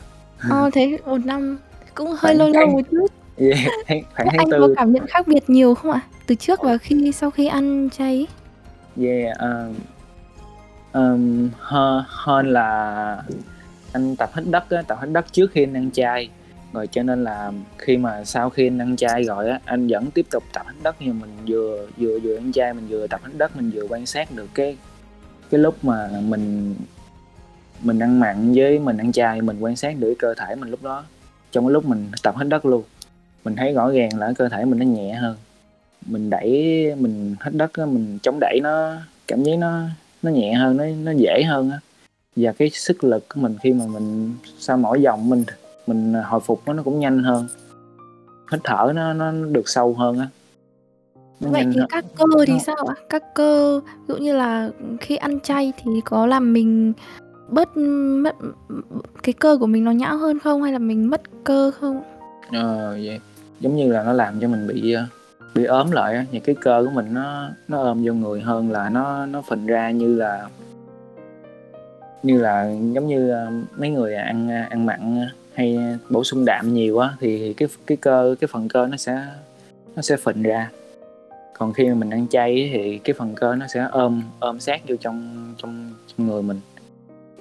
ờ, 0.50 0.70
thế 0.74 0.98
một 1.06 1.18
năm 1.26 1.58
cũng 1.96 2.16
hơi 2.18 2.36
lâu 2.36 2.50
lâu 2.50 2.68
một 2.68 2.82
chút. 2.92 3.08
Yeah, 3.42 3.72
tháng, 3.88 4.04
khoảng 4.16 4.28
Thế 4.32 4.38
tháng 4.38 4.50
anh 4.52 4.62
có 4.62 4.68
tư 4.68 4.74
cảm 4.78 4.92
nhận 4.92 5.08
khác 5.08 5.28
biệt 5.28 5.50
nhiều 5.50 5.76
không 5.76 5.92
ạ? 5.92 6.02
Từ 6.28 6.36
trước 6.36 6.60
và 6.64 6.78
khi 6.78 7.12
sau 7.12 7.32
khi 7.32 7.48
ăn 7.48 7.90
chay? 7.90 8.28
yeah 8.98 9.38
um, 9.38 9.76
um, 10.94 11.50
hơn, 11.60 12.04
hơn 12.08 12.48
là 12.48 13.24
anh 13.94 14.16
tập 14.16 14.32
hít 14.36 14.46
đất 14.48 14.70
á, 14.70 14.82
tập 14.82 14.98
hít 15.02 15.10
đất 15.12 15.26
trước 15.34 15.52
khi 15.52 15.64
anh 15.64 15.74
ăn 15.74 15.92
chay 15.92 16.30
rồi 16.74 16.88
cho 16.88 17.04
nên 17.04 17.24
là 17.24 17.52
khi 17.78 17.98
mà 17.98 18.24
sau 18.24 18.50
khi 18.50 18.68
anh 18.68 18.82
ăn 18.82 18.96
chay 18.96 19.24
rồi 19.24 19.50
á 19.50 19.60
anh 19.66 19.88
vẫn 19.88 20.12
tiếp 20.12 20.26
tục 20.32 20.44
tập 20.54 20.66
hít 20.68 20.84
đất 20.84 20.96
nhưng 21.00 21.20
mình 21.20 21.30
vừa 21.48 21.88
vừa 21.98 22.20
vừa 22.20 22.38
ăn 22.38 22.52
chay 22.52 22.74
mình 22.74 22.88
vừa 22.90 23.08
tập 23.08 23.22
hít 23.26 23.38
đất 23.38 23.56
mình 23.56 23.72
vừa 23.74 23.84
quan 23.90 24.06
sát 24.06 24.32
được 24.36 24.48
cái 24.54 24.78
cái 25.50 25.60
lúc 25.60 25.84
mà 25.84 26.10
mình 26.28 26.76
mình 27.82 28.00
ăn 28.00 28.20
mặn 28.20 28.54
với 28.56 28.80
mình 28.80 28.98
ăn 28.98 29.12
chay 29.12 29.42
mình 29.42 29.60
quan 29.60 29.76
sát 29.76 29.96
được 30.00 30.08
cái 30.08 30.16
cơ 30.20 30.34
thể 30.34 30.56
mình 30.56 30.70
lúc 30.70 30.84
đó 30.84 31.04
trong 31.52 31.66
cái 31.66 31.72
lúc 31.72 31.86
mình 31.86 32.12
tập 32.24 32.36
hít 32.38 32.48
đất 32.48 32.66
luôn 32.66 32.84
mình 33.44 33.56
thấy 33.56 33.74
rõ 33.74 33.92
ràng 33.92 34.10
là 34.18 34.34
cơ 34.38 34.50
thể 34.50 34.66
mình 34.66 34.80
nó 34.80 34.86
nhẹ 34.86 35.14
hơn 35.14 35.36
mình 36.06 36.30
đẩy 36.30 36.50
mình 36.98 37.36
hít 37.46 37.54
đất 37.54 37.74
á, 37.74 37.86
mình 37.86 38.18
chống 38.24 38.38
đẩy 38.42 38.60
nó 38.64 38.94
cảm 39.28 39.44
giác 39.44 39.56
nó 39.60 39.82
nó 40.22 40.32
nhẹ 40.32 40.54
hơn 40.54 40.78
nó 40.78 40.86
nó 41.04 41.12
dễ 41.12 41.44
hơn 41.44 41.72
á 41.72 41.80
và 42.36 42.52
cái 42.52 42.70
sức 42.70 43.04
lực 43.04 43.30
của 43.30 43.42
mình 43.42 43.56
khi 43.64 43.74
mà 43.74 43.86
mình 43.86 44.34
sau 44.60 44.78
mỗi 44.78 45.04
vòng 45.04 45.30
mình 45.30 45.44
mình 45.88 46.14
hồi 46.14 46.40
phục 46.40 46.62
nó 46.66 46.74
nó 46.74 46.84
cũng 46.84 47.00
nhanh 47.00 47.24
hơn 47.24 47.48
hít 48.52 48.62
thở 48.64 48.92
nó 48.96 49.14
nó 49.14 49.32
được 49.32 49.70
sâu 49.70 49.94
hơn 49.94 50.20
á 50.20 50.28
Vậy 51.40 51.66
thì 51.74 51.80
các 51.90 52.06
cơ 52.18 52.26
thì 52.48 52.54
sao 52.66 52.76
ạ? 52.76 52.96
Các 53.10 53.34
cơ 53.34 53.80
ví 53.80 54.06
dụ 54.08 54.18
như 54.18 54.34
là 54.34 54.70
khi 55.00 55.16
ăn 55.16 55.40
chay 55.40 55.74
thì 55.84 55.92
có 56.06 56.26
làm 56.26 56.54
mình 56.54 56.94
bớt 57.50 57.78
mất 57.78 58.36
cái 59.24 59.34
cơ 59.34 59.58
của 59.60 59.68
mình 59.68 59.84
nó 59.84 59.92
nhão 59.92 60.18
hơn 60.18 60.40
không 60.40 60.64
hay 60.64 60.74
là 60.74 60.80
mình 60.80 61.10
mất 61.10 61.22
cơ 61.44 61.72
không? 61.80 62.02
Ờ, 62.52 62.98
vậy 63.04 63.20
giống 63.62 63.76
như 63.76 63.92
là 63.92 64.04
nó 64.04 64.14
làm 64.14 64.40
cho 64.40 64.48
mình 64.48 64.68
bị 64.68 64.94
ờ, 64.94 65.06
bị 65.56 65.66
ốm 65.66 65.92
lại 65.92 66.26
những 66.32 66.44
cái 66.44 66.56
cơ 66.62 66.82
của 66.86 66.92
mình 66.92 67.14
nó 67.14 67.50
nó 67.68 67.78
ôm 67.78 68.04
vô 68.04 68.14
người 68.14 68.42
hơn 68.42 68.72
là 68.72 68.90
nó 68.90 69.26
nó 69.26 69.42
phình 69.42 69.66
ra 69.66 69.92
như 69.92 70.16
là 70.16 70.48
như 72.24 72.42
là 72.42 72.72
giống 72.94 73.08
như 73.08 73.30
ờ, 73.30 73.52
mấy 73.78 73.90
người 73.90 74.16
ăn 74.16 74.50
ờ, 74.50 74.62
ăn 74.70 74.86
mặn 74.86 75.26
hay 75.54 75.80
bổ 76.10 76.24
sung 76.24 76.46
đạm 76.46 76.74
nhiều 76.74 77.00
á, 77.00 77.10
thì 77.20 77.54
cái 77.54 77.70
cái 77.88 77.98
cơ, 77.98 78.36
cái 78.40 78.48
phần 78.52 78.68
cơ 78.68 78.88
nó 78.88 78.98
sẽ 78.98 79.26
nó 79.96 80.02
sẽ 80.02 80.18
phình 80.18 80.44
ra. 80.44 80.72
Còn 81.58 81.74
khi 81.74 81.90
mà 81.90 81.94
mình 81.94 82.10
ăn 82.10 82.28
chay 82.28 82.70
thì 82.74 82.98
cái 82.98 83.14
phần 83.14 83.36
cơ 83.36 83.56
nó 83.56 83.68
sẽ 83.68 83.88
ôm 83.92 84.24
ôm 84.40 84.60
sát 84.60 84.82
vô 84.88 84.96
trong 85.00 85.54
trong 85.58 85.92
trong 86.08 86.28
người 86.28 86.42
mình. 86.42 86.60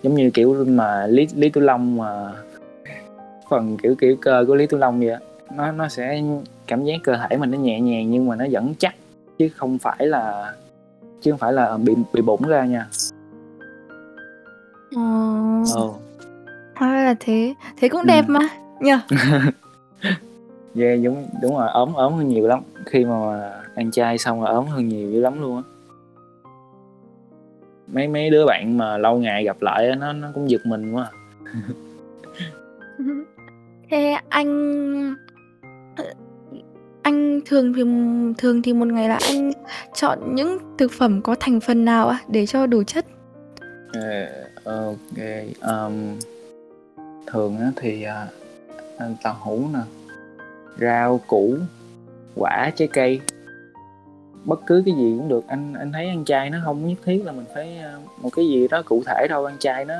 Giống 0.02 0.14
như 0.14 0.30
kiểu 0.30 0.64
mà 0.68 1.06
lý 1.06 1.28
lý 1.36 1.48
tú 1.48 1.60
long 1.60 1.96
mà, 1.96 2.32
phần 3.50 3.76
kiểu 3.82 3.94
kiểu 3.94 4.16
cơ 4.16 4.44
của 4.46 4.54
lý 4.54 4.66
tú 4.66 4.78
long 4.78 5.00
vậy 5.00 5.16
nó 5.56 5.72
nó 5.72 5.88
sẽ 5.88 6.22
cảm 6.66 6.84
giác 6.84 6.94
cơ 7.04 7.16
thể 7.16 7.36
mình 7.36 7.50
nó 7.50 7.58
nhẹ 7.58 7.80
nhàng 7.80 8.10
nhưng 8.10 8.28
mà 8.28 8.36
nó 8.36 8.44
vẫn 8.50 8.74
chắc 8.78 8.94
chứ 9.38 9.48
không 9.56 9.78
phải 9.78 10.06
là 10.06 10.52
chứ 11.20 11.30
không 11.30 11.38
phải 11.38 11.52
là 11.52 11.76
bị 11.76 11.94
bị 12.12 12.22
bụng 12.22 12.42
ra 12.48 12.64
nha 12.64 12.86
Ồ. 14.96 15.02
Ồ. 15.76 15.94
Hóa 16.76 17.04
là 17.04 17.14
thế. 17.20 17.54
Thế 17.76 17.88
cũng 17.88 18.06
đẹp 18.06 18.24
Ừ. 18.28 18.32
mà, 18.32 18.40
nhỉ? 18.80 18.90
Yeah, 20.74 21.00
đúng 21.04 21.26
đúng 21.42 21.56
rồi 21.56 21.68
ốm 21.72 21.92
ốm 21.94 22.12
hơn 22.12 22.28
nhiều 22.28 22.46
lắm 22.46 22.60
khi 22.86 23.04
mà 23.04 23.50
ăn 23.74 23.90
chay 23.90 24.18
xong 24.18 24.40
rồi 24.40 24.50
ốm 24.50 24.66
hơn 24.66 24.88
nhiều 24.88 25.10
dữ 25.10 25.20
lắm 25.20 25.40
luôn 25.40 25.56
á 25.56 25.62
mấy 27.92 28.08
mấy 28.08 28.30
đứa 28.30 28.46
bạn 28.46 28.78
mà 28.78 28.98
lâu 28.98 29.18
ngày 29.18 29.44
gặp 29.44 29.62
lại 29.62 29.96
nó 29.98 30.12
nó 30.12 30.28
cũng 30.34 30.50
giật 30.50 30.60
mình 30.66 30.92
quá 30.92 31.10
Thế 33.90 34.16
anh 34.28 35.14
anh 37.10 37.40
thường 37.46 37.72
thì 37.72 37.82
thường 38.38 38.62
thì 38.62 38.72
một 38.72 38.86
ngày 38.86 39.08
là 39.08 39.18
anh 39.22 39.52
chọn 39.94 40.34
những 40.34 40.58
thực 40.78 40.92
phẩm 40.98 41.22
có 41.22 41.36
thành 41.40 41.60
phần 41.60 41.84
nào 41.84 42.08
ạ 42.08 42.18
để 42.28 42.46
cho 42.46 42.66
đủ 42.66 42.82
chất? 42.82 43.06
Ờ, 43.92 44.26
ok 44.64 45.18
um, 45.60 46.18
thường 47.26 47.58
á 47.58 47.70
thì 47.76 48.02
à, 48.02 48.26
uh, 48.26 48.78
toàn 48.98 49.16
tàu 49.22 49.36
hũ 49.40 49.64
nè 49.72 49.80
rau 50.80 51.20
củ 51.26 51.54
quả 52.36 52.70
trái 52.76 52.88
cây. 52.88 53.20
Bất 54.44 54.60
cứ 54.66 54.82
cái 54.86 54.94
gì 54.94 55.14
cũng 55.18 55.28
được. 55.28 55.44
Anh 55.48 55.74
anh 55.74 55.92
thấy 55.92 56.06
ăn 56.08 56.24
chay 56.24 56.50
nó 56.50 56.58
không 56.64 56.88
nhất 56.88 56.98
thiết 57.04 57.22
là 57.24 57.32
mình 57.32 57.46
phải 57.54 57.78
à, 57.78 57.96
một 58.22 58.30
cái 58.36 58.46
gì 58.48 58.68
đó 58.68 58.82
cụ 58.82 59.02
thể 59.06 59.26
đâu. 59.28 59.44
Ăn 59.44 59.56
chay 59.58 59.84
nó 59.84 59.94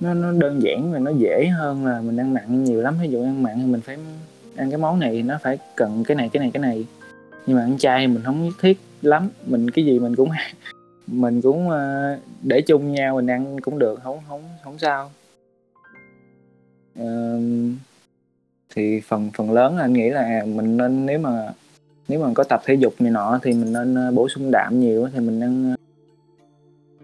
nó 0.00 0.14
nó 0.14 0.32
đơn 0.32 0.62
giản 0.62 0.92
và 0.92 0.98
nó 0.98 1.10
dễ 1.10 1.48
hơn 1.48 1.86
là 1.86 2.00
mình 2.00 2.16
ăn 2.16 2.34
mặn 2.34 2.64
nhiều 2.64 2.82
lắm. 2.82 2.94
Ví 3.02 3.08
dụ 3.08 3.22
ăn 3.22 3.42
mặn 3.42 3.54
thì 3.56 3.66
mình 3.66 3.80
phải 3.80 3.96
ăn 4.60 4.70
cái 4.70 4.78
món 4.78 4.98
này 4.98 5.22
nó 5.22 5.38
phải 5.42 5.58
cần 5.76 6.04
cái 6.04 6.14
này 6.14 6.30
cái 6.32 6.40
này 6.40 6.50
cái 6.54 6.60
này. 6.60 6.86
Nhưng 7.46 7.56
mà 7.56 7.62
ăn 7.62 7.78
chay 7.78 8.06
mình 8.06 8.22
không 8.24 8.44
nhất 8.44 8.54
thiết 8.60 8.78
lắm, 9.02 9.28
mình 9.46 9.70
cái 9.70 9.84
gì 9.84 9.98
mình 9.98 10.16
cũng 10.16 10.30
mình 11.06 11.42
cũng 11.42 11.70
ờ, 11.70 12.16
để 12.42 12.60
chung 12.60 12.92
nhau 12.92 13.16
mình 13.16 13.30
ăn 13.30 13.60
cũng 13.60 13.78
được, 13.78 14.00
không 14.02 14.18
không 14.28 14.42
không 14.64 14.78
sao. 14.78 15.10
Thì 18.74 19.00
phần 19.00 19.30
phần 19.34 19.50
lớn 19.50 19.76
là 19.76 19.84
anh 19.84 19.92
nghĩ 19.92 20.10
là 20.10 20.22
à, 20.22 20.44
mình 20.46 20.76
nên 20.76 21.06
nếu 21.06 21.18
mà 21.18 21.52
nếu 22.08 22.20
mà 22.20 22.30
có 22.34 22.44
tập 22.44 22.62
thể 22.64 22.74
dục 22.74 22.94
này 22.98 23.10
nọ 23.10 23.38
thì 23.42 23.52
mình 23.52 23.72
nên 23.72 23.94
ờ, 23.94 24.10
bổ 24.10 24.28
sung 24.28 24.50
đạm 24.50 24.80
nhiều 24.80 25.08
thì 25.12 25.20
mình 25.20 25.40
ăn 25.40 25.70
ờ, 25.70 25.76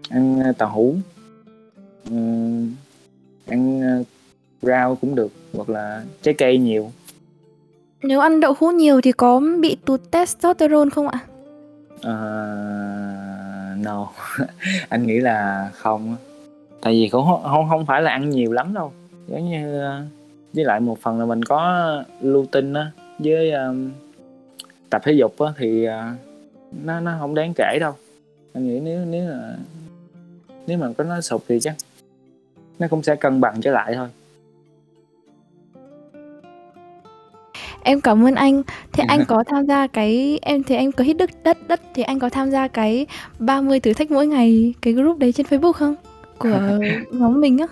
ăn 0.09 0.53
tàu 0.57 0.69
hũ. 0.69 0.95
Ăn 3.45 3.81
rau 4.61 4.95
cũng 4.95 5.15
được 5.15 5.31
hoặc 5.53 5.69
là 5.69 6.03
trái 6.21 6.33
cây 6.37 6.57
nhiều. 6.57 6.91
Nếu 8.03 8.19
ăn 8.19 8.39
đậu 8.39 8.53
hũ 8.59 8.71
nhiều 8.71 9.01
thì 9.01 9.11
có 9.11 9.41
bị 9.61 9.77
tụt 9.85 10.01
testosterone 10.11 10.89
không 10.89 11.07
ạ? 11.07 11.19
Uh, 11.95 13.85
no. 13.85 14.09
Anh 14.89 15.07
nghĩ 15.07 15.19
là 15.19 15.69
không. 15.73 16.15
Tại 16.81 16.93
vì 16.93 17.09
cũng 17.09 17.25
không, 17.43 17.69
không 17.69 17.85
phải 17.85 18.01
là 18.01 18.11
ăn 18.11 18.29
nhiều 18.29 18.51
lắm 18.51 18.73
đâu. 18.73 18.91
Giống 19.27 19.49
như 19.49 19.81
ờ, 19.81 20.01
với 20.53 20.65
lại 20.65 20.79
một 20.79 20.99
phần 21.01 21.19
là 21.19 21.25
mình 21.25 21.43
có 21.43 22.03
lutein 22.21 22.73
á 22.73 22.91
với 23.19 23.51
ờ, 23.51 23.67
um, 23.67 23.91
tập 24.89 25.01
thể 25.05 25.11
dục 25.11 25.39
á 25.39 25.53
thì 25.57 25.87
uh, 25.87 25.93
nó 26.83 26.99
nó 26.99 27.15
không 27.19 27.35
đáng 27.35 27.53
kể 27.53 27.77
đâu. 27.79 27.93
Anh 28.53 28.67
nghĩ 28.67 28.79
nếu 28.79 29.05
nếu 29.05 29.29
là 29.29 29.55
nếu 30.67 30.77
mà 30.77 30.89
có 30.97 31.03
nó 31.03 31.21
sụp 31.21 31.43
thì 31.47 31.59
chắc 31.61 31.75
nó 32.79 32.87
cũng 32.87 33.03
sẽ 33.03 33.15
cân 33.15 33.41
bằng 33.41 33.61
trở 33.61 33.71
lại 33.71 33.93
thôi. 33.95 34.07
Em 37.87 38.01
cảm 38.01 38.25
ơn 38.25 38.35
anh. 38.35 38.63
Thế 38.93 39.03
anh 39.07 39.25
có 39.27 39.43
tham 39.47 39.65
gia 39.65 39.87
cái 39.87 40.39
em 40.41 40.63
thì 40.63 40.75
anh 40.75 40.91
có 40.91 41.03
hít 41.03 41.17
đất 41.17 41.29
đất 41.43 41.57
đất 41.67 41.81
thì 41.93 42.03
anh 42.03 42.19
có 42.19 42.29
tham 42.29 42.51
gia 42.51 42.67
cái 42.67 43.05
30 43.39 43.79
thử 43.79 43.93
thách 43.93 44.11
mỗi 44.11 44.27
ngày 44.27 44.73
cái 44.81 44.93
group 44.93 45.17
đấy 45.17 45.31
trên 45.31 45.45
Facebook 45.45 45.73
không? 45.73 45.95
Của 46.37 46.59
nhóm 47.11 47.41
mình 47.41 47.57
á. 47.57 47.67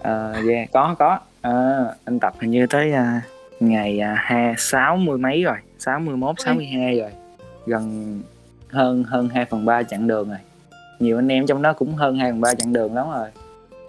Ờ, 0.00 0.32
yeah, 0.48 0.72
có 0.72 0.94
có 0.98 1.18
Ờ, 1.42 1.94
anh 2.04 2.18
tập 2.18 2.34
hình 2.40 2.50
như 2.50 2.66
tới 2.66 2.92
à, 2.92 3.22
ngày 3.60 4.00
hai 4.16 4.54
sáu 4.58 4.96
mươi 4.96 5.18
mấy 5.18 5.42
rồi 5.42 5.56
sáu 5.78 6.00
mươi 6.00 6.16
mốt 6.16 6.34
sáu 6.44 6.54
mươi 6.54 6.66
hai 6.66 6.98
rồi 6.98 7.10
gần 7.66 8.20
hơn 8.68 9.04
hơn 9.04 9.28
2 9.28 9.44
phần 9.44 9.64
ba 9.64 9.82
chặng 9.82 10.06
đường 10.06 10.28
rồi 10.28 10.38
nhiều 10.98 11.18
anh 11.18 11.28
em 11.28 11.46
trong 11.46 11.62
đó 11.62 11.72
cũng 11.72 11.94
hơn 11.94 12.18
2 12.18 12.30
phần 12.30 12.40
ba 12.40 12.54
chặng 12.54 12.72
đường 12.72 12.94
lắm 12.94 13.06
rồi 13.10 13.28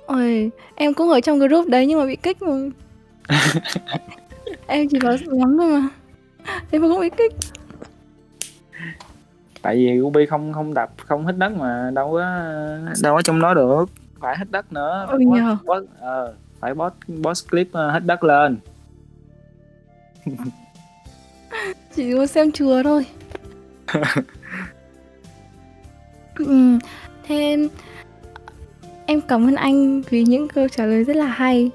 Ôi, 0.06 0.52
em 0.76 0.94
cũng 0.94 1.10
ở 1.10 1.22
trong 1.22 1.40
group 1.40 1.68
đấy 1.68 1.88
nhưng 1.88 2.00
mà 2.00 2.06
bị 2.06 2.16
kích 2.16 2.38
mà. 2.42 2.56
em 4.68 4.88
chỉ 4.92 5.00
vào 5.00 5.18
nhóm 5.32 5.58
thôi 5.58 5.70
mà. 5.82 5.88
Thế 6.72 6.80
mà 6.80 6.88
cũng 6.88 7.00
bị 7.02 7.10
kích. 7.18 7.34
tại 9.62 9.76
vì 9.76 10.00
Ruby 10.00 10.26
không 10.26 10.54
không 10.54 10.74
tập 10.74 10.92
không 11.06 11.28
hít 11.28 11.38
đất 11.38 11.52
mà 11.52 11.92
đâu 11.94 12.12
có 12.12 12.20
đâu 13.02 13.16
có 13.16 13.22
trong 13.22 13.42
đó 13.42 13.54
được 13.54 13.86
phải 14.20 14.38
hít 14.40 14.52
đất 14.52 14.74
nữa 14.74 15.06
Ừ 15.10 15.18
phải 15.18 15.26
post- 15.26 15.36
nhờ. 15.36 15.58
post- 15.66 15.86
ờ, 16.00 16.34
phải 16.60 16.74
post, 16.76 16.94
post 17.24 17.50
clip 17.50 17.68
ờ, 17.72 17.92
hít 17.94 18.04
đất 18.06 18.24
lên 18.24 18.58
Chỉ 21.96 22.14
có 22.18 22.26
xem 22.26 22.52
chùa 22.52 22.84
thôi. 22.84 23.06
ừ, 26.36 26.78
thế 27.24 27.68
em 29.06 29.22
cảm 29.22 29.48
ơn 29.48 29.56
anh 29.56 30.02
vì 30.02 30.24
những 30.24 30.48
câu 30.48 30.68
trả 30.68 30.86
lời 30.86 31.04
rất 31.04 31.16
là 31.16 31.26
hay. 31.26 31.72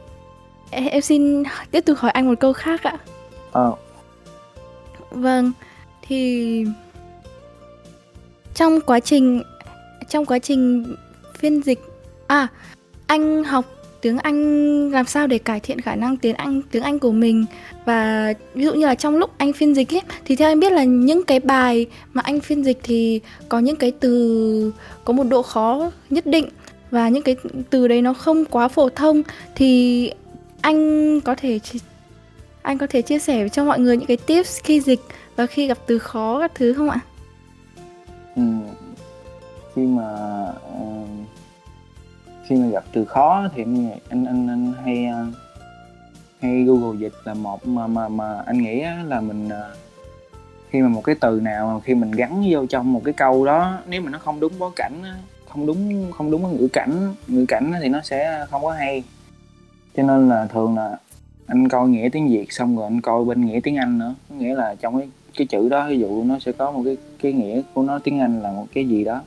Em, 0.75 0.87
em 0.87 1.03
xin 1.03 1.43
tiếp 1.71 1.81
tục 1.81 1.99
hỏi 1.99 2.11
anh 2.11 2.27
một 2.27 2.35
câu 2.41 2.53
khác 2.53 2.83
ạ. 2.83 2.97
ờ. 3.53 3.75
Vâng, 5.11 5.53
thì 6.03 6.65
trong 8.55 8.81
quá 8.81 9.01
trình 9.01 9.43
trong 10.09 10.27
quá 10.27 10.39
trình 10.39 10.95
phiên 11.39 11.63
dịch 11.63 11.81
à 12.27 12.49
anh 13.07 13.45
học 13.45 13.65
tiếng 14.01 14.19
Anh 14.19 14.91
làm 14.91 15.07
sao 15.07 15.27
để 15.27 15.39
cải 15.39 15.61
thiện 15.61 15.81
khả 15.81 15.95
năng 15.95 16.17
tiếng 16.17 16.35
Anh 16.35 16.63
tiếng 16.71 16.83
Anh 16.83 16.99
của 16.99 17.13
mình? 17.13 17.45
Và 17.85 18.33
ví 18.55 18.65
dụ 18.65 18.75
như 18.75 18.87
là 18.87 18.95
trong 18.95 19.17
lúc 19.17 19.31
anh 19.39 19.53
phiên 19.53 19.75
dịch 19.75 19.95
ấy 19.95 20.03
thì 20.25 20.37
theo 20.37 20.49
em 20.49 20.61
biết 20.61 20.73
là 20.73 20.85
những 20.85 21.23
cái 21.25 21.41
bài 21.41 21.87
mà 22.13 22.23
anh 22.25 22.41
phiên 22.41 22.65
dịch 22.65 22.79
thì 22.83 23.21
có 23.49 23.59
những 23.59 23.77
cái 23.77 23.93
từ 24.01 24.73
có 25.05 25.13
một 25.13 25.25
độ 25.25 25.43
khó 25.43 25.91
nhất 26.11 26.27
định. 26.27 26.49
Và 26.91 27.09
những 27.09 27.23
cái 27.23 27.37
từ 27.71 27.89
đấy 27.89 28.03
nó 28.03 28.15
không 28.15 28.45
quá 28.45 28.69
phổ 28.69 28.89
thông 28.89 29.23
thì 29.55 30.11
anh 30.65 31.21
có 31.21 31.35
thể 31.35 31.59
chi 31.59 31.81
anh 32.63 32.79
có 32.79 32.87
thể 32.91 33.03
chia 33.03 33.19
sẻ 33.19 33.49
cho 33.49 33.65
mọi 33.65 33.79
người 33.79 33.97
những 33.97 34.07
cái 34.07 34.17
tips 34.17 34.63
khi 34.63 34.81
dịch 34.81 35.01
và 35.37 35.47
khi 35.47 35.67
gặp 35.67 35.79
từ 35.87 35.99
khó 35.99 36.41
các 36.41 36.53
thứ 36.55 36.75
không 36.75 36.91
ạ? 36.91 37.01
Ừ. 38.37 38.43
khi 39.75 39.87
mà 39.87 40.09
uh, 40.83 41.09
khi 42.47 42.57
mà 42.57 42.67
gặp 42.69 42.85
từ 42.93 43.05
khó 43.05 43.49
thì 43.55 43.63
anh 43.63 43.91
anh 44.09 44.25
anh, 44.25 44.49
anh 44.49 44.73
hay 44.85 45.07
uh, 45.29 45.35
hay 46.41 46.65
Google 46.65 46.99
dịch 46.99 47.15
là 47.25 47.35
một 47.35 47.67
mà 47.67 47.87
mà 47.87 48.09
mà 48.09 48.43
anh 48.47 48.63
nghĩ 48.63 48.85
là 49.07 49.21
mình 49.21 49.47
uh, 49.47 49.77
khi 50.71 50.81
mà 50.81 50.89
một 50.89 51.05
cái 51.05 51.15
từ 51.21 51.41
nào 51.41 51.67
mà 51.75 51.81
khi 51.85 51.95
mình 51.95 52.11
gắn 52.11 52.45
vô 52.51 52.67
trong 52.67 52.93
một 52.93 53.03
cái 53.05 53.15
câu 53.17 53.47
đó 53.47 53.79
nếu 53.89 54.01
mà 54.01 54.11
nó 54.11 54.19
không 54.19 54.41
đúng 54.41 54.53
bối 54.59 54.71
cảnh 54.77 55.03
không 55.49 55.67
đúng 55.67 56.13
không 56.13 56.31
đúng 56.31 56.57
ngữ 56.57 56.69
cảnh 56.73 57.15
ngữ 57.27 57.45
cảnh 57.49 57.73
thì 57.83 57.89
nó 57.89 58.01
sẽ 58.03 58.47
không 58.51 58.63
có 58.63 58.71
hay 58.71 59.03
cho 59.97 60.03
nên 60.03 60.29
là 60.29 60.47
thường 60.47 60.77
là 60.77 60.99
anh 61.47 61.69
coi 61.69 61.89
nghĩa 61.89 62.09
tiếng 62.13 62.29
Việt 62.29 62.53
xong 62.53 62.77
rồi 62.77 62.85
anh 62.85 63.01
coi 63.01 63.25
bên 63.25 63.47
nghĩa 63.47 63.61
tiếng 63.63 63.77
Anh 63.77 63.99
nữa. 63.99 64.15
Có 64.29 64.35
nghĩa 64.35 64.55
là 64.55 64.75
trong 64.75 64.99
cái 64.99 65.09
cái 65.37 65.47
chữ 65.47 65.69
đó 65.69 65.89
ví 65.89 65.99
dụ 65.99 66.25
nó 66.25 66.39
sẽ 66.39 66.53
có 66.53 66.71
một 66.71 66.83
cái 66.85 66.97
cái 67.23 67.33
nghĩa 67.33 67.63
của 67.75 67.83
nó 67.83 67.99
tiếng 67.99 68.21
Anh 68.21 68.43
là 68.43 68.53
một 68.53 68.67
cái 68.75 68.89
gì 68.89 69.05
đó. 69.05 69.23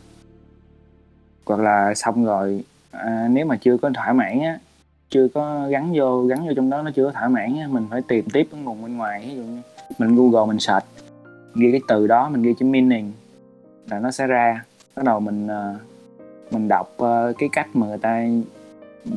Hoặc 1.46 1.60
là 1.60 1.94
xong 1.96 2.26
rồi 2.26 2.64
à, 2.92 3.28
nếu 3.32 3.46
mà 3.46 3.58
chưa 3.62 3.78
có 3.78 3.90
thỏa 3.94 4.14
mãn 4.14 4.40
á 4.40 4.60
chưa 5.10 5.28
có 5.28 5.68
gắn 5.70 5.94
vô 5.96 6.24
gắn 6.24 6.48
vô 6.48 6.54
trong 6.56 6.70
đó 6.70 6.82
nó 6.82 6.92
chưa 6.96 7.06
có 7.06 7.12
thỏa 7.12 7.28
mãn 7.28 7.58
á 7.60 7.68
mình 7.68 7.88
phải 7.90 8.02
tìm 8.08 8.26
tiếp 8.34 8.48
cái 8.52 8.62
nguồn 8.62 8.82
bên 8.82 8.98
ngoài. 8.98 9.24
Ví 9.28 9.36
dụ 9.36 9.42
như 9.42 9.62
mình 9.98 10.16
Google 10.16 10.48
mình 10.48 10.60
search 10.60 10.86
ghi 11.56 11.72
cái 11.72 11.82
từ 11.88 12.08
đó 12.08 12.30
mình 12.30 12.42
ghi 12.42 12.54
chữ 12.60 12.66
meaning 12.66 13.12
là 13.90 14.00
nó 14.00 14.12
sẽ 14.12 14.28
ra. 14.28 14.64
Bắt 14.96 15.06
đầu 15.06 15.20
mình 15.20 15.48
à, 15.48 15.76
mình 16.52 16.68
đọc 16.68 16.94
ờ, 16.98 17.34
cái 17.38 17.50
cách 17.52 17.68
mà 17.74 17.88
người 17.88 17.98
ta 17.98 18.28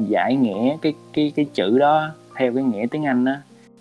giải 0.08 0.36
nghĩa 0.36 0.76
cái 0.82 0.94
cái 1.12 1.32
cái 1.36 1.46
chữ 1.54 1.78
đó, 1.78 2.10
theo 2.36 2.54
cái 2.54 2.64
nghĩa 2.64 2.86
tiếng 2.90 3.06
Anh 3.06 3.24
đó 3.24 3.32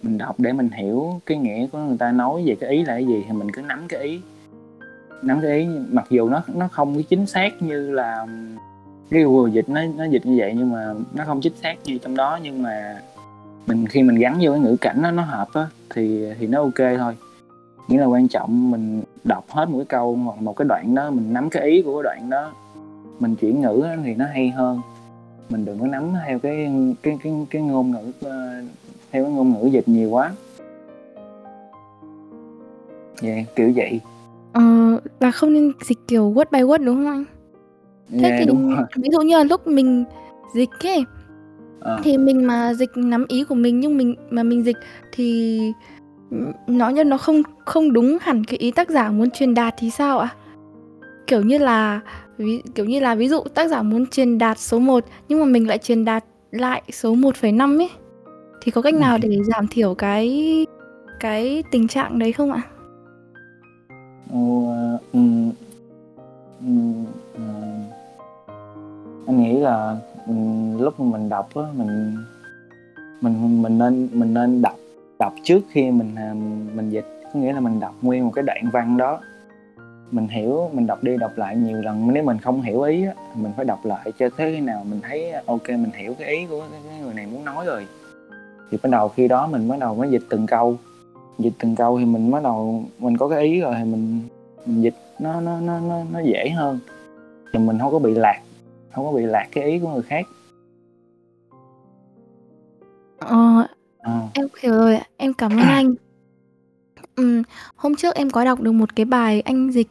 mình 0.03 0.18
đọc 0.18 0.36
để 0.38 0.53
mình 0.53 0.70
hiểu 0.70 1.22
cái 1.26 1.38
nghĩa 1.38 1.68
của 1.68 1.78
người 1.78 1.97
ta 1.97 2.12
nói 2.12 2.43
về 2.45 2.55
cái 2.55 2.70
ý 2.70 2.78
là 2.78 2.93
cái 2.93 3.05
gì 3.05 3.24
thì 3.28 3.34
mình 3.34 3.51
cứ 3.51 3.62
nắm 3.62 3.86
cái 3.89 4.01
ý. 4.01 4.20
Nắm 5.22 5.39
cái 5.41 5.51
ý, 5.51 5.68
mặc 5.91 6.05
dù 6.10 6.30
nó 6.30 6.41
nó 6.55 6.68
không 6.68 6.93
cái 6.93 7.03
chính 7.03 7.26
xác 7.26 7.62
như 7.62 7.91
là 7.91 8.28
cái 9.10 9.24
Google 9.24 9.51
dịch 9.51 9.70
nó 9.70 9.82
nó 9.97 10.05
dịch 10.05 10.26
như 10.26 10.36
vậy 10.38 10.53
nhưng 10.57 10.72
mà 10.72 10.93
nó 11.14 11.24
không 11.26 11.41
chính 11.41 11.55
xác 11.55 11.76
như 11.84 11.97
trong 11.97 12.16
đó, 12.16 12.39
nhưng 12.43 12.64
mà 12.64 13.01
mình, 13.68 13.88
khi 13.88 14.03
mình 14.03 14.16
gắn 14.16 14.38
vô 14.41 14.51
cái 14.51 14.60
ngữ 14.60 14.76
cảnh 14.82 15.01
nó 15.01 15.12
nó 15.12 15.24
hợp 15.24 15.47
á, 15.53 15.68
thì 15.89 16.26
thì 16.39 16.47
nó 16.47 16.62
ok 16.62 16.97
thôi. 16.97 17.16
Nghĩa 17.88 17.97
là 17.97 18.05
quan 18.05 18.28
trọng 18.28 18.72
mình 18.72 19.01
đọc 19.24 19.45
hết 19.49 19.70
một 19.70 19.78
cái 19.78 19.86
câu 19.86 20.16
hoặc 20.16 20.41
một 20.41 20.53
cái 20.53 20.66
đoạn 20.70 20.95
đó, 20.95 21.10
mình 21.10 21.34
nắm 21.34 21.49
cái 21.49 21.64
ý 21.64 21.82
của 21.82 22.01
cái 22.01 22.03
đoạn 22.03 22.30
đó, 22.30 22.51
mình 23.20 23.36
chuyển 23.36 23.62
ngữ 23.62 23.86
thì 24.03 24.16
nó 24.16 24.26
hay 24.34 24.49
hơn 24.49 24.82
mình 25.50 25.66
đừng 25.66 25.80
có 25.80 25.88
nắm 25.88 26.14
theo 26.28 26.39
cái 26.39 26.72
cái 27.04 27.18
cái 27.24 27.34
cái 27.50 27.62
ngôn 27.62 27.91
ngữ 27.91 28.12
ờ, 28.22 28.62
theo 29.12 29.24
cái 29.24 29.34
ngôn 29.34 29.54
ngữ 29.54 29.70
dịch 29.72 29.88
nhiều 29.88 30.10
quá. 30.10 30.32
Dạ 33.22 33.34
yeah, 33.34 33.56
kiểu 33.56 33.72
vậy. 33.76 34.00
Ờ, 34.54 34.62
là 35.20 35.32
không 35.32 35.54
nên 35.54 35.72
dịch 35.82 36.00
kiểu 36.08 36.34
word 36.34 36.45
by 36.52 36.60
word 36.60 36.86
đúng 36.86 36.95
không 36.95 37.06
anh? 37.06 37.26
Thế 38.20 38.30
yeah, 38.30 38.39
thì 38.39 38.45
đúng 38.45 38.76
rồi. 38.76 38.86
ví 38.95 39.10
dụ 39.12 39.20
như 39.22 39.38
là 39.38 39.43
lúc 39.43 39.68
mình 39.68 40.06
dịch 40.54 40.70
ấy 40.84 41.06
Ờ, 41.80 42.00
thì 42.04 42.18
mình 42.18 42.47
mà 42.47 42.74
dịch 42.74 42.89
nắm 42.95 43.26
ý 43.28 43.43
của 43.43 43.56
mình 43.56 43.80
nhưng 43.80 43.97
mình 43.97 44.16
mà 44.30 44.43
mình 44.43 44.64
dịch 44.64 44.78
thì 45.12 45.60
nó 46.68 46.89
như 46.89 47.04
nó 47.04 47.18
không 47.18 47.41
không 47.66 47.93
đúng 47.93 48.18
hẳn 48.22 48.43
cái 48.43 48.58
ý 48.58 48.72
tác 48.72 48.89
giả 48.89 49.12
muốn 49.12 49.30
truyền 49.30 49.54
đạt 49.54 49.74
thì 49.78 49.89
sao 49.89 50.20
ạ? 50.20 50.30
Kiểu 51.28 51.41
như 51.41 51.58
là 51.58 52.00
ví, 52.40 52.62
kiểu 52.76 52.86
như 52.86 53.00
là 53.00 53.16
ví 53.16 53.30
dụ 53.30 53.44
tác 53.54 53.70
giả 53.70 53.82
muốn 53.82 54.08
truyền 54.08 54.38
đạt 54.38 54.60
số 54.60 54.80
1 54.80 55.06
nhưng 55.28 55.40
mà 55.40 55.46
mình 55.46 55.68
lại 55.68 55.78
truyền 55.78 56.06
đạt 56.06 56.24
lại 56.52 56.82
số 56.92 57.16
1,5 57.16 57.82
ấy. 57.82 57.90
Thì 58.62 58.72
có 58.72 58.82
cách 58.82 58.94
nào 58.94 59.18
để 59.18 59.38
giảm 59.44 59.68
thiểu 59.68 59.94
cái 59.94 60.66
cái 61.20 61.64
tình 61.72 61.88
trạng 61.88 62.20
đấy 62.20 62.32
không 62.34 62.52
ạ? 62.52 62.62
ờ, 64.32 64.98
ừm, 65.14 65.52
ừm, 66.60 67.06
ờ, 67.36 67.44
anh 69.28 69.44
nghĩ 69.44 69.60
là 69.60 69.98
ừm, 70.28 70.82
lúc 70.82 71.00
mà 71.00 71.18
mình 71.18 71.30
đọc 71.30 71.50
á 71.56 71.64
mình 71.74 72.16
mình 73.22 73.62
mình 73.62 73.78
nên 73.78 74.10
mình 74.14 74.34
nên 74.34 74.62
đọc 74.62 74.76
đọc 75.20 75.34
trước 75.44 75.60
khi 75.72 75.92
mình 75.92 76.16
à, 76.16 76.34
mình 76.76 76.90
dịch. 76.90 77.06
Có 77.34 77.40
nghĩa 77.40 77.54
là 77.54 77.60
mình 77.60 77.80
đọc 77.80 77.96
nguyên 78.02 78.26
một 78.26 78.32
cái 78.36 78.44
đoạn 78.44 78.70
văn 78.74 78.98
đó 78.98 79.20
mình 80.12 80.28
hiểu 80.28 80.70
mình 80.74 80.88
đọc 80.88 81.03
đi 81.03 81.18
đọc 81.18 81.32
lại 81.36 81.55
nhiều 81.55 81.82
lần. 81.82 82.14
Nếu 82.14 82.24
mình 82.24 82.38
không 82.38 82.62
hiểu 82.62 82.82
ý 82.82 83.05
á 83.05 83.14
mình 83.36 83.51
phải 83.55 83.66
đọc 83.66 83.86
lại 83.86 84.12
cho 84.20 84.30
thế 84.38 84.51
khi 84.55 84.60
nào 84.60 84.84
mình 84.89 85.01
thấy 85.03 85.32
ok 85.32 85.70
mình 85.70 85.91
hiểu 85.97 86.16
cái 86.20 86.30
ý 86.30 86.45
của 86.45 86.64
cái 86.72 86.99
người 87.01 87.14
này 87.14 87.28
muốn 87.28 87.45
nói 87.45 87.66
rồi. 87.66 87.88
Thì 88.72 88.78
bắt 88.84 88.89
đầu 88.89 89.10
khi 89.10 89.28
đó 89.28 89.47
mình 89.47 89.68
bắt 89.68 89.80
đầu 89.80 89.95
mới 89.95 90.10
dịch 90.10 90.24
từng 90.30 90.47
câu. 90.47 90.78
Dịch 91.39 91.53
từng 91.60 91.76
câu 91.76 91.99
thì 91.99 92.05
mình 92.05 92.32
bắt 92.32 92.43
đầu 92.43 92.84
mình 92.99 93.18
có 93.18 93.30
cái 93.30 93.43
ý 93.43 93.60
rồi 93.60 93.76
thì 93.78 93.84
mình 93.84 94.22
mình 94.66 94.82
dịch 94.82 94.95
nó 95.20 95.41
nó 95.41 95.60
nó 95.60 95.80
nó, 95.80 96.03
nó 96.12 96.20
dễ 96.20 96.49
hơn. 96.49 96.80
Thì 97.53 97.60
mình 97.60 97.80
không 97.80 97.91
có 97.91 97.99
bị 97.99 98.14
lạc 98.16 98.41
không 98.91 99.05
có 99.05 99.12
bị 99.12 99.26
lạc 99.26 99.47
cái 99.51 99.64
ý 99.64 99.80
của 99.80 99.89
người 99.89 100.01
khác. 100.03 100.26
Ờ, 103.20 103.68
Ờ, 103.99 104.20
em 104.34 104.47
hiểu 104.62 104.74
rồi. 104.74 104.99
Em 105.18 105.34
cảm 105.34 105.51
ơn 105.51 105.60
anh. 105.68 105.93
Ừm, 107.20 107.43
hôm 107.76 107.95
trước 107.95 108.15
em 108.15 108.30
có 108.30 108.45
đọc 108.45 108.59
được 108.61 108.72
một 108.72 108.95
cái 108.95 109.05
bài 109.05 109.41
anh 109.41 109.72
dịch 109.72 109.88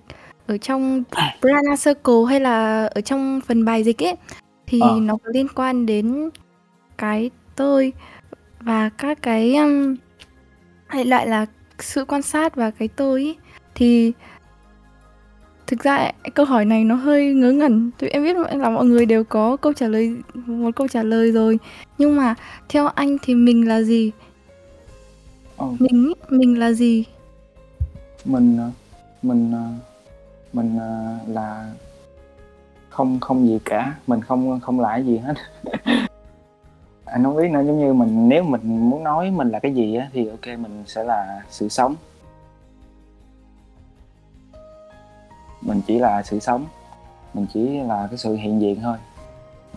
ở 0.46 0.58
trong 0.58 1.02
Prana 1.40 1.76
Circle 1.84 2.14
hay 2.28 2.40
là 2.40 2.86
ở 2.86 3.00
trong 3.00 3.40
phần 3.46 3.64
bài 3.64 3.84
dịch 3.84 4.02
ấy. 4.02 4.14
Thì 4.66 4.80
Ờ. 4.80 4.98
nó 5.02 5.16
có 5.24 5.30
liên 5.34 5.46
quan 5.54 5.86
đến 5.86 6.30
cái 6.98 7.30
tôi 7.56 7.92
và 8.60 8.88
các 8.98 9.22
cái 9.22 9.56
um, 9.56 9.96
hay 10.86 11.04
lại 11.04 11.26
là 11.26 11.46
sự 11.78 12.04
quan 12.04 12.22
sát 12.22 12.56
và 12.56 12.70
cái 12.70 12.88
tôi 12.88 13.22
ấy. 13.22 13.36
thì 13.74 14.12
thực 15.66 15.82
ra 15.82 16.12
câu 16.34 16.46
hỏi 16.46 16.64
này 16.64 16.84
nó 16.84 16.94
hơi 16.94 17.34
ngớ 17.34 17.52
ngẩn. 17.52 17.90
Tụi 17.98 18.10
em 18.10 18.24
biết 18.24 18.36
là 18.36 18.70
mọi 18.70 18.84
người 18.84 19.06
đều 19.06 19.24
có 19.24 19.56
câu 19.56 19.72
trả 19.72 19.88
lời 19.88 20.16
một 20.46 20.76
câu 20.76 20.88
trả 20.88 21.02
lời 21.02 21.32
rồi. 21.32 21.58
Nhưng 21.98 22.16
mà 22.16 22.34
theo 22.68 22.86
anh 22.86 23.16
thì 23.22 23.34
mình 23.34 23.68
là 23.68 23.82
gì? 23.82 24.10
Ờ, 25.56 25.66
mình 25.78 26.12
mình 26.30 26.58
là 26.58 26.72
gì 26.72 27.04
mình 28.24 28.70
mình 29.22 29.52
mình 30.52 30.78
ờ, 30.78 31.16
là 31.26 31.72
không 32.88 33.20
không 33.20 33.46
gì 33.46 33.58
cả, 33.64 33.94
mình 34.06 34.22
không 34.22 34.60
không 34.60 34.80
lại 34.80 35.04
gì 35.04 35.18
hết. 35.18 35.34
Anh 37.04 37.24
không 37.24 37.36
biết 37.36 37.50
nữa, 37.50 37.62
giống 37.66 37.78
như 37.78 37.92
mình, 37.92 38.28
nếu 38.28 38.42
mình 38.42 38.90
muốn 38.90 39.04
nói 39.04 39.30
mình 39.30 39.48
là 39.48 39.58
cái 39.58 39.74
gì 39.74 39.94
á, 39.96 40.08
thì 40.12 40.28
ok, 40.28 40.46
mình 40.58 40.84
sẽ 40.86 41.04
là 41.04 41.42
sự 41.50 41.68
sống. 41.68 41.94
Mình 45.60 45.80
chỉ 45.86 45.98
là 45.98 46.22
sự 46.22 46.38
sống, 46.38 46.66
mình 47.34 47.46
chỉ 47.52 47.80
là 47.80 48.06
cái 48.10 48.18
sự 48.18 48.34
hiện 48.36 48.60
diện 48.60 48.80
thôi. 48.82 48.98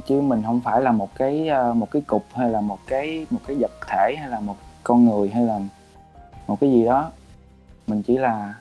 Chứ 0.05 0.21
mình 0.21 0.43
không 0.45 0.61
phải 0.61 0.81
là 0.81 0.91
một 0.91 1.09
cái 1.15 1.47
ờ, 1.47 1.73
một 1.73 1.91
cái 1.91 2.01
cục 2.01 2.25
hay 2.33 2.49
là 2.49 2.61
một 2.61 2.79
cái 2.87 3.25
một 3.29 3.39
cái 3.47 3.57
vật 3.59 3.71
thể 3.87 4.15
hay 4.19 4.29
là 4.29 4.39
một 4.39 4.55
con 4.83 5.05
người 5.05 5.29
hay 5.29 5.43
là 5.43 5.59
một 6.47 6.57
cái 6.59 6.71
gì 6.71 6.85
đó 6.85 7.11
mình 7.87 8.03
chỉ 8.03 8.17
là, 8.17 8.53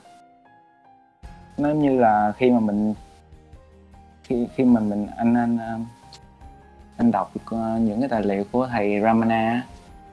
nó 1.57 1.69
như 1.69 1.99
là 1.99 2.33
khi 2.37 2.51
mà 2.51 2.59
mình, 2.59 2.93
khi 4.23 4.47
khi 4.55 4.63
mà 4.63 4.79
mình, 4.79 5.07
anh 5.17 5.33
anh 5.33 5.57
um, 5.57 5.85
anh 6.97 7.11
đọc 7.11 7.31
ờ, 7.45 7.77
những 7.81 7.99
cái 7.99 8.09
tài 8.09 8.23
liệu 8.23 8.43
của 8.51 8.67
thầy 8.67 9.01
Ramana 9.01 9.63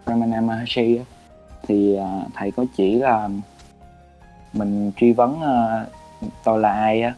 Ramana 0.07 0.41
Maharshi 0.41 1.01
thì 1.63 1.95
ờ, 1.97 2.23
thầy 2.35 2.51
có 2.51 2.65
chỉ 2.77 2.95
là 2.95 3.29
mình 4.53 4.93
truy 4.97 5.13
vấn 5.13 5.41
ờ, 5.41 5.87
tôi 6.45 6.59
là 6.59 6.73
ai 6.73 7.03
á. 7.03 7.15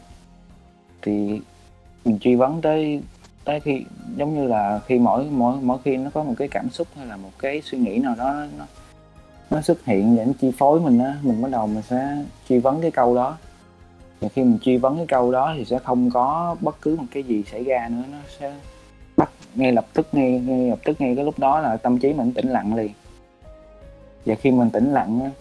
Thì 1.01 1.41
mình 2.05 2.19
truy 2.19 2.35
vấn 2.35 2.61
tới 2.61 3.01
tới 3.45 3.59
khi, 3.59 3.85
giống 4.15 4.35
như 4.35 4.47
là 4.47 4.79
khi 4.85 4.99
mỗi 4.99 5.25
mỗi 5.31 5.55
mỗi 5.61 5.77
khi 5.83 5.97
nó 5.97 6.09
có 6.13 6.23
một 6.23 6.33
cái 6.37 6.47
cảm 6.47 6.69
xúc 6.69 6.87
hay 6.97 7.05
là 7.05 7.17
một 7.17 7.31
cái 7.39 7.61
suy 7.61 7.77
nghĩ 7.77 7.97
nào 7.97 8.15
đó, 8.17 8.45
nó 8.57 8.65
nó 9.51 9.61
xuất 9.61 9.85
hiện 9.85 10.15
để 10.15 10.25
nó 10.25 10.31
chi 10.41 10.51
phối 10.57 10.79
mình 10.79 10.99
á 10.99 11.17
mình 11.21 11.41
bắt 11.41 11.51
đầu 11.51 11.67
mình 11.67 11.81
sẽ 11.81 12.17
truy 12.49 12.59
vấn 12.59 12.81
cái 12.81 12.91
câu 12.91 13.15
đó. 13.15 13.37
Và 14.21 14.29
khi 14.29 14.43
mình 14.43 14.57
truy 14.61 14.77
vấn 14.77 14.97
cái 14.97 15.05
câu 15.07 15.31
đó 15.31 15.53
thì 15.57 15.65
sẽ 15.65 15.79
không 15.79 16.09
có 16.09 16.55
bất 16.61 16.81
cứ 16.81 16.95
một 16.95 17.05
cái 17.11 17.23
gì 17.23 17.43
xảy 17.51 17.63
ra 17.63 17.89
nữa 17.91 18.03
nó 18.11 18.17
sẽ 18.39 18.53
bắt 19.17 19.31
ngay 19.55 19.71
lập 19.71 19.85
tức 19.93 20.07
ngay, 20.11 20.39
ngay 20.39 20.69
lập 20.69 20.79
tức 20.83 21.01
ngay 21.01 21.15
cái 21.15 21.25
lúc 21.25 21.39
đó 21.39 21.59
là 21.59 21.77
tâm 21.77 21.99
trí 21.99 22.13
mình 22.13 22.33
tĩnh 22.33 22.49
lặng 22.49 22.75
liền. 22.75 22.91
Và 24.25 24.35
khi 24.35 24.51
mình 24.51 24.69
tĩnh 24.69 24.93
lặng 24.93 25.19
á, 25.23 25.31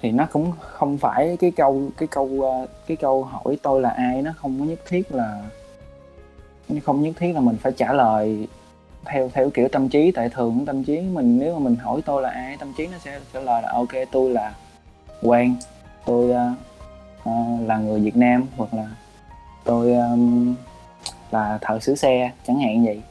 thì 0.00 0.10
nó 0.12 0.26
cũng 0.32 0.52
không 0.60 0.98
phải 0.98 1.36
cái 1.40 1.50
câu 1.50 1.82
cái 1.96 2.08
câu 2.08 2.40
ờ, 2.42 2.66
cái 2.86 2.96
câu 2.96 3.24
hỏi 3.24 3.58
tôi 3.62 3.80
là 3.80 3.90
ai 3.90 4.22
nó 4.22 4.32
không 4.36 4.60
có 4.60 4.64
nhất 4.64 4.78
thiết 4.88 5.12
là 5.12 5.42
nó 6.68 6.80
không 6.84 7.02
nhất 7.02 7.12
thiết 7.18 7.32
là 7.32 7.40
mình 7.40 7.56
phải 7.56 7.72
trả 7.72 7.92
lời 7.92 8.48
theo 9.04 9.30
theo 9.34 9.50
kiểu 9.50 9.68
tâm 9.68 9.88
trí 9.88 10.10
tại 10.10 10.28
thường 10.28 10.66
tâm 10.66 10.84
trí 10.84 11.00
mình 11.00 11.38
nếu 11.38 11.58
mà 11.58 11.58
mình 11.58 11.76
hỏi 11.76 12.00
tôi 12.04 12.22
là 12.22 12.30
ai 12.30 12.56
tâm 12.56 12.72
trí 12.76 12.86
nó 12.86 12.98
sẽ 12.98 13.20
trả 13.32 13.40
lời 13.40 13.62
là 13.62 13.72
ok 13.72 13.88
tôi 14.12 14.30
là 14.30 14.54
quan, 15.22 15.56
tôi 16.06 16.30
uh, 16.30 16.58
uh, 17.28 17.68
là 17.68 17.78
người 17.78 18.00
Việt 18.00 18.16
Nam 18.16 18.46
hoặc 18.56 18.74
là 18.74 18.88
tôi 19.64 19.94
um, 19.94 20.54
là 21.30 21.58
thợ 21.60 21.78
sửa 21.78 21.94
xe 21.94 22.30
chẳng 22.46 22.60
hạn 22.60 22.84
vậy. 22.84 23.02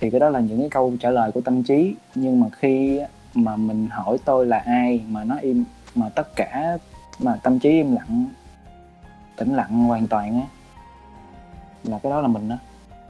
Thì 0.00 0.10
cái 0.10 0.20
đó 0.20 0.28
là 0.28 0.40
những 0.40 0.60
cái 0.60 0.70
câu 0.70 0.92
trả 1.00 1.10
lời 1.10 1.32
của 1.32 1.40
tâm 1.40 1.62
trí. 1.62 1.94
Nhưng 2.14 2.40
mà 2.40 2.46
khi 2.52 3.00
mà 3.34 3.56
mình 3.56 3.88
hỏi 3.90 4.18
tôi 4.24 4.46
là 4.46 4.58
ai 4.58 5.00
mà 5.08 5.24
nó 5.24 5.36
im 5.36 5.64
mà 5.94 6.08
tất 6.08 6.36
cả 6.36 6.78
mà 7.18 7.36
tâm 7.42 7.58
trí 7.58 7.70
im 7.70 7.94
lặng 7.94 8.26
tĩnh 9.36 9.54
lặng 9.54 9.84
hoàn 9.84 10.06
toàn 10.06 10.40
á 10.40 10.46
là 11.84 11.98
cái 12.02 12.10
đó 12.12 12.20
là 12.20 12.28
mình 12.28 12.48
đó, 12.48 12.56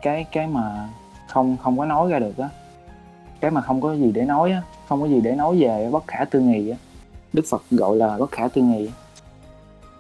cái 0.03 0.25
cái 0.33 0.47
mà 0.47 0.89
không 1.35 1.57
không 1.63 1.79
có 1.79 1.85
nói 1.85 2.11
ra 2.11 2.19
được 2.19 2.39
á. 2.39 2.49
Cái 3.41 3.51
mà 3.51 3.61
không 3.61 3.81
có 3.81 3.95
gì 3.95 4.13
để 4.13 4.23
nói 4.23 4.53
á 4.53 4.63
không 4.89 5.01
có 5.01 5.07
gì 5.07 5.21
để 5.21 5.33
nói 5.33 5.57
về 5.61 5.91
bất 5.93 6.07
khả 6.07 6.25
tư 6.25 6.41
nghị 6.41 6.71
á. 6.71 6.77
Đức 7.33 7.45
phật 7.51 7.63
gọi 7.71 7.97
là 7.97 8.19
bất 8.19 8.31
khả 8.31 8.49
tư 8.49 8.63
nghị. 8.63 8.91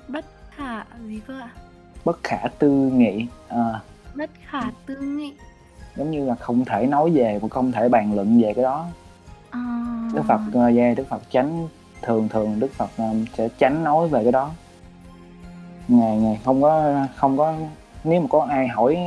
Bất 0.09 0.24
khả 0.51 0.85
gì 1.07 1.20
cơ 1.26 1.41
ạ? 1.41 1.51
Bất 2.05 2.22
khả 2.22 2.49
tư 2.59 2.70
nghị 2.70 3.26
à, 3.49 3.80
bất 4.14 4.30
khả 4.51 4.62
tư 4.87 4.97
nghị. 4.97 5.32
Giống 5.97 6.11
như 6.11 6.26
là 6.26 6.35
không 6.35 6.64
thể 6.64 6.87
nói 6.87 7.11
về 7.11 7.39
và 7.39 7.49
không 7.49 7.72
thể 7.72 7.89
bàn 7.89 8.14
luận 8.14 8.43
về 8.43 8.55
cái 8.55 8.62
đó. 8.62 8.87
À, 9.51 9.61
đức 10.14 10.22
phật 10.28 10.41
uh, 10.49 10.76
yeah, 10.76 10.97
đức 10.97 11.09
phật 11.09 11.22
tránh 11.30 11.68
thường 12.03 12.28
thường 12.28 12.61
đức 12.61 12.72
phật 12.72 12.91
um, 12.97 13.24
sẽ 13.37 13.49
tránh 13.59 13.85
nói 13.85 14.09
về 14.09 14.22
cái 14.22 14.32
đó. 14.32 14.51
Ngài 15.89 16.16
ngài 16.16 16.41
không 16.45 16.62
có 16.62 16.95
không 17.16 17.39
có 17.39 17.55
nếu 18.05 18.20
mà 18.20 18.26
có 18.30 18.47
ai 18.51 18.68
hỏi 18.68 18.99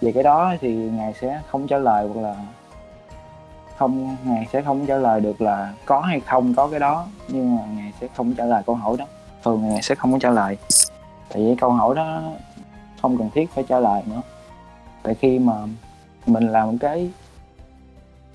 về 0.00 0.12
cái 0.12 0.22
đó 0.22 0.54
thì 0.60 0.74
ngài 0.74 1.14
sẽ 1.20 1.42
không 1.50 1.66
trả 1.66 1.78
lời 1.78 2.08
hoặc 2.08 2.20
là 2.20 2.36
không, 3.76 4.16
ngài 4.24 4.46
sẽ 4.52 4.62
không 4.62 4.86
trả 4.86 4.96
lời 4.96 5.20
được 5.20 5.40
là 5.40 5.72
có 5.84 6.00
hay 6.00 6.20
không 6.20 6.54
có 6.54 6.68
cái 6.68 6.80
đó, 6.80 7.06
nhưng 7.28 7.56
mà 7.56 7.62
ngài 7.76 7.92
sẽ 8.00 8.08
không 8.16 8.34
trả 8.34 8.44
lời 8.44 8.62
câu 8.66 8.74
hỏi 8.74 8.96
đó. 8.98 9.04
Thường 9.44 9.68
ngài 9.68 9.82
sẽ 9.82 9.94
không 9.94 10.12
có 10.12 10.18
trả 10.18 10.30
lời. 10.30 10.56
Tại 11.28 11.42
vì 11.42 11.54
câu 11.60 11.70
hỏi 11.70 11.94
đó 11.94 12.22
không 13.02 13.18
cần 13.18 13.30
thiết 13.34 13.50
phải 13.50 13.64
trả 13.68 13.80
lời 13.80 14.02
nữa. 14.06 14.22
Tại 15.02 15.14
khi 15.14 15.38
mà 15.38 15.54
mình 16.26 16.48
làm 16.48 16.78
cái, 16.78 17.10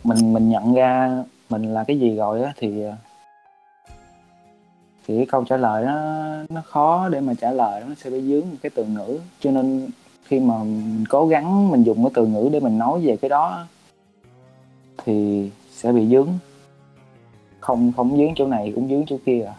mình 0.04 0.34
mình 0.34 0.50
nhận 0.50 0.74
ra 0.74 1.24
mình 1.50 1.74
là 1.74 1.84
cái 1.84 2.00
gì 2.00 2.16
rồi 2.16 2.44
á, 2.44 2.54
thì 2.58 2.84
thì 5.08 5.18
cái 5.18 5.26
câu 5.26 5.44
trả 5.44 5.58
lời 5.58 5.86
nó 5.86 5.96
nó 6.50 6.62
khó 6.66 7.10
để 7.10 7.20
mà 7.22 7.34
trả 7.42 7.52
lời, 7.52 7.84
nó 7.88 7.96
sẽ 7.98 8.10
bị 8.10 8.22
dướng 8.22 8.42
một 8.42 8.58
cái 8.62 8.70
từ 8.76 8.86
ngữ. 8.86 9.20
Cho 9.40 9.52
nên 9.52 9.90
khi 10.28 10.40
mà 10.40 10.58
mình 10.64 11.04
cố 11.10 11.28
gắng 11.28 11.72
mình 11.72 11.84
dùng 11.84 12.04
cái 12.04 12.12
từ 12.14 12.28
ngữ 12.28 12.50
để 12.54 12.60
mình 12.60 12.78
nói 12.78 13.02
về 13.02 13.18
cái 13.18 13.30
đó 13.30 13.66
thì 15.06 15.50
sẽ 15.72 15.92
bị 15.92 16.08
dướng 16.08 16.28
không 17.60 17.92
không 17.98 18.18
dướng 18.18 18.34
chỗ 18.36 18.48
này 18.48 18.72
cũng 18.76 18.90
dướng 18.90 19.06
chỗ 19.08 19.18
kia 19.26 19.44
à 19.44 19.54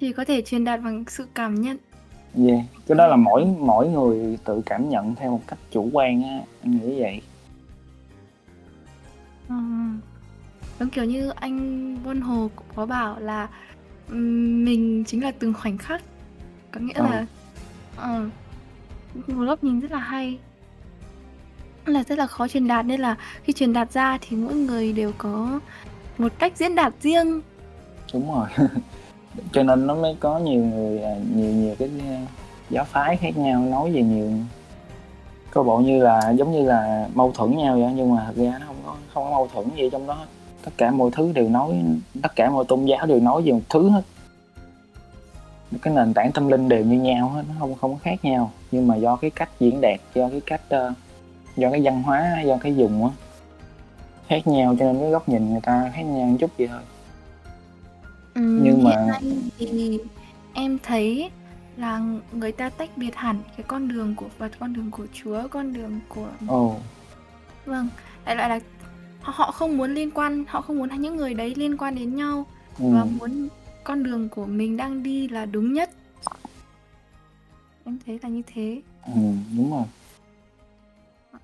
Thì 0.00 0.12
có 0.12 0.24
thể 0.24 0.42
truyền 0.42 0.64
đạt 0.64 0.80
bằng 0.84 1.04
sự 1.08 1.26
cảm 1.34 1.60
nhận. 1.60 1.76
yeah. 2.48 2.60
cái 2.86 2.98
đó 2.98 3.06
là 3.06 3.16
mỗi 3.16 3.44
mỗi 3.58 3.88
người 3.88 4.38
tự 4.44 4.62
cảm 4.66 4.88
nhận 4.88 5.14
theo 5.14 5.30
một 5.30 5.40
cách 5.46 5.58
chủ 5.70 5.88
quan 5.92 6.22
á 6.22 6.40
anh 6.62 6.70
nghĩ 6.80 7.00
vậy 7.00 7.20
Ờ. 9.48 9.56
Giống 10.80 10.88
kiểu 10.90 11.04
như 11.04 11.30
anh 11.36 11.96
Vân 12.04 12.20
Hồ 12.20 12.50
cũng 12.56 12.66
có 12.74 12.86
bảo 12.86 13.18
là 13.20 13.48
mình 14.08 15.04
chính 15.06 15.22
là 15.22 15.32
từng 15.38 15.54
khoảnh 15.54 15.78
khắc. 15.78 16.02
Có 16.70 16.80
nghĩa 16.80 16.92
Ờ. 16.94 17.04
là 17.10 17.26
ờ, 17.96 18.28
một 19.14 19.44
góc 19.44 19.64
nhìn 19.64 19.80
rất 19.80 19.92
là 19.92 19.98
hay. 19.98 20.38
Là, 21.86 22.02
rất 22.02 22.18
là 22.18 22.26
khó 22.26 22.48
truyền 22.48 22.68
đạt 22.68 22.86
nên 22.86 23.00
là 23.00 23.16
khi 23.42 23.52
truyền 23.52 23.72
đạt 23.72 23.92
ra 23.92 24.18
thì 24.20 24.36
mỗi 24.36 24.54
người 24.54 24.92
đều 24.92 25.12
có 25.18 25.60
một 26.18 26.32
cách 26.38 26.52
diễn 26.56 26.74
đạt 26.74 26.92
riêng. 27.02 27.40
đúng 28.12 28.34
rồi 28.34 28.48
cho 29.52 29.62
nên 29.62 29.86
nó 29.86 29.94
mới 29.94 30.16
có 30.20 30.38
nhiều 30.38 30.64
người 30.64 31.02
à, 31.02 31.14
nhiều 31.34 31.50
nhiều 31.50 31.74
cái 31.78 31.90
à, 32.08 32.26
giáo 32.70 32.84
phái 32.84 33.16
khác 33.16 33.36
nhau 33.36 33.60
nói 33.60 33.92
về 33.92 34.02
nhiều 34.02 34.30
có 35.54 35.62
bộ 35.62 35.78
như 35.78 36.02
là, 36.02 36.30
giống 36.30 36.52
như 36.52 36.64
là 36.64 37.08
mâu 37.14 37.32
thuẫn 37.32 37.56
nhau 37.56 37.78
vậy 37.78 37.92
nhưng 37.96 38.14
mà 38.16 38.22
thật 38.26 38.32
ra 38.36 38.58
nó 38.60 38.66
không 38.66 38.76
có 38.86 38.96
không 39.14 39.24
có 39.24 39.30
mâu 39.30 39.48
thuẫn 39.54 39.76
gì 39.76 39.90
trong 39.90 40.06
đó 40.06 40.14
hết. 40.14 40.26
tất 40.64 40.70
cả 40.76 40.90
mọi 40.90 41.10
thứ 41.12 41.32
đều 41.32 41.48
nói, 41.48 41.82
tất 42.22 42.36
cả 42.36 42.50
mọi 42.50 42.64
tôn 42.64 42.84
giáo 42.84 43.06
đều 43.06 43.20
nói 43.20 43.42
về 43.42 43.52
một 43.52 43.60
thứ 43.70 43.88
hết 43.88 44.02
cái 45.82 45.94
nền 45.94 46.14
tảng 46.14 46.32
tâm 46.32 46.48
linh 46.48 46.68
đều 46.68 46.84
như 46.84 46.98
nhau 47.00 47.28
hết 47.28 47.42
nó 47.48 47.54
không 47.58 47.74
không 47.74 47.92
có 47.94 47.98
khác 48.02 48.24
nhau. 48.24 48.52
Nhưng 48.70 48.88
mà 48.88 48.96
do 48.96 49.16
cái 49.16 49.30
cách 49.30 49.50
diễn 49.60 49.80
đạt 49.80 50.00
do 50.14 50.28
cái 50.28 50.40
cách 50.46 50.60
ờ, 50.68 50.92
do 51.56 51.70
cái 51.70 51.80
văn 51.84 52.02
hóa 52.02 52.42
do 52.46 52.56
cái 52.56 52.76
dùng 52.76 53.04
á 53.04 53.10
khác 54.28 54.46
nhau 54.46 54.76
cho 54.78 54.84
nên 54.92 55.00
cái 55.00 55.10
góc 55.10 55.28
nhìn 55.28 55.50
người 55.50 55.60
ta 55.60 55.90
khác 55.94 56.02
nhau 56.02 56.26
một 56.26 56.36
chút 56.40 56.50
vậy 56.58 56.68
thôi. 56.68 56.80
Ừm, 58.34 58.64
Nhưng 58.64 58.84
mà- 58.84 59.18
thì 59.58 59.98
em 60.54 60.78
thấy 60.82 61.30
là 61.76 62.02
người 62.32 62.52
ta 62.52 62.68
tách 62.68 62.90
biệt 62.96 63.14
hẳn 63.14 63.38
cái 63.56 63.64
con 63.68 63.88
đường 63.88 64.14
của 64.14 64.26
Phật, 64.38 64.52
con 64.60 64.72
đường 64.72 64.90
của 64.90 65.06
Chúa, 65.12 65.48
con 65.50 65.72
đường 65.72 66.00
của 66.08 66.28
ồ. 66.48 66.76
Vâng, 67.66 67.88
đại 68.24 68.36
loại 68.36 68.48
là 68.48 68.60
họ 69.20 69.32
họ 69.36 69.50
không 69.50 69.76
muốn 69.76 69.94
liên 69.94 70.10
quan, 70.10 70.44
họ 70.48 70.60
không 70.60 70.78
muốn 70.78 70.88
những 71.00 71.16
người 71.16 71.34
đấy 71.34 71.54
liên 71.56 71.76
quan 71.76 71.94
đến 71.94 72.16
nhau 72.16 72.46
ừ. 72.78 72.84
và 72.94 73.04
muốn 73.04 73.48
con 73.84 74.02
đường 74.02 74.28
của 74.28 74.46
mình 74.46 74.76
đang 74.76 75.02
đi 75.02 75.28
là 75.28 75.46
đúng 75.46 75.72
nhất. 75.72 75.90
Em 77.84 77.98
thấy 78.06 78.18
là 78.22 78.28
như 78.28 78.42
thế. 78.54 78.80
Ừ, 79.06 79.20
đúng 79.56 79.70
rồi. 79.70 79.84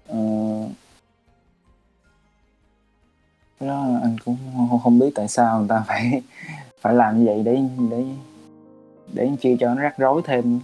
Ờ, 0.07 0.18
cái 3.61 3.68
đó 3.68 3.86
anh 4.03 4.16
cũng 4.24 4.36
không, 4.82 4.99
biết 4.99 5.11
tại 5.14 5.28
sao 5.28 5.59
người 5.59 5.68
ta 5.68 5.84
phải 5.86 6.22
phải 6.80 6.95
làm 6.95 7.18
như 7.18 7.26
vậy 7.26 7.43
để 7.45 7.62
để 7.91 8.05
để 9.12 9.30
chi 9.41 9.57
cho 9.61 9.74
nó 9.74 9.82
rắc 9.82 9.99
rối 9.99 10.22
thêm 10.24 10.61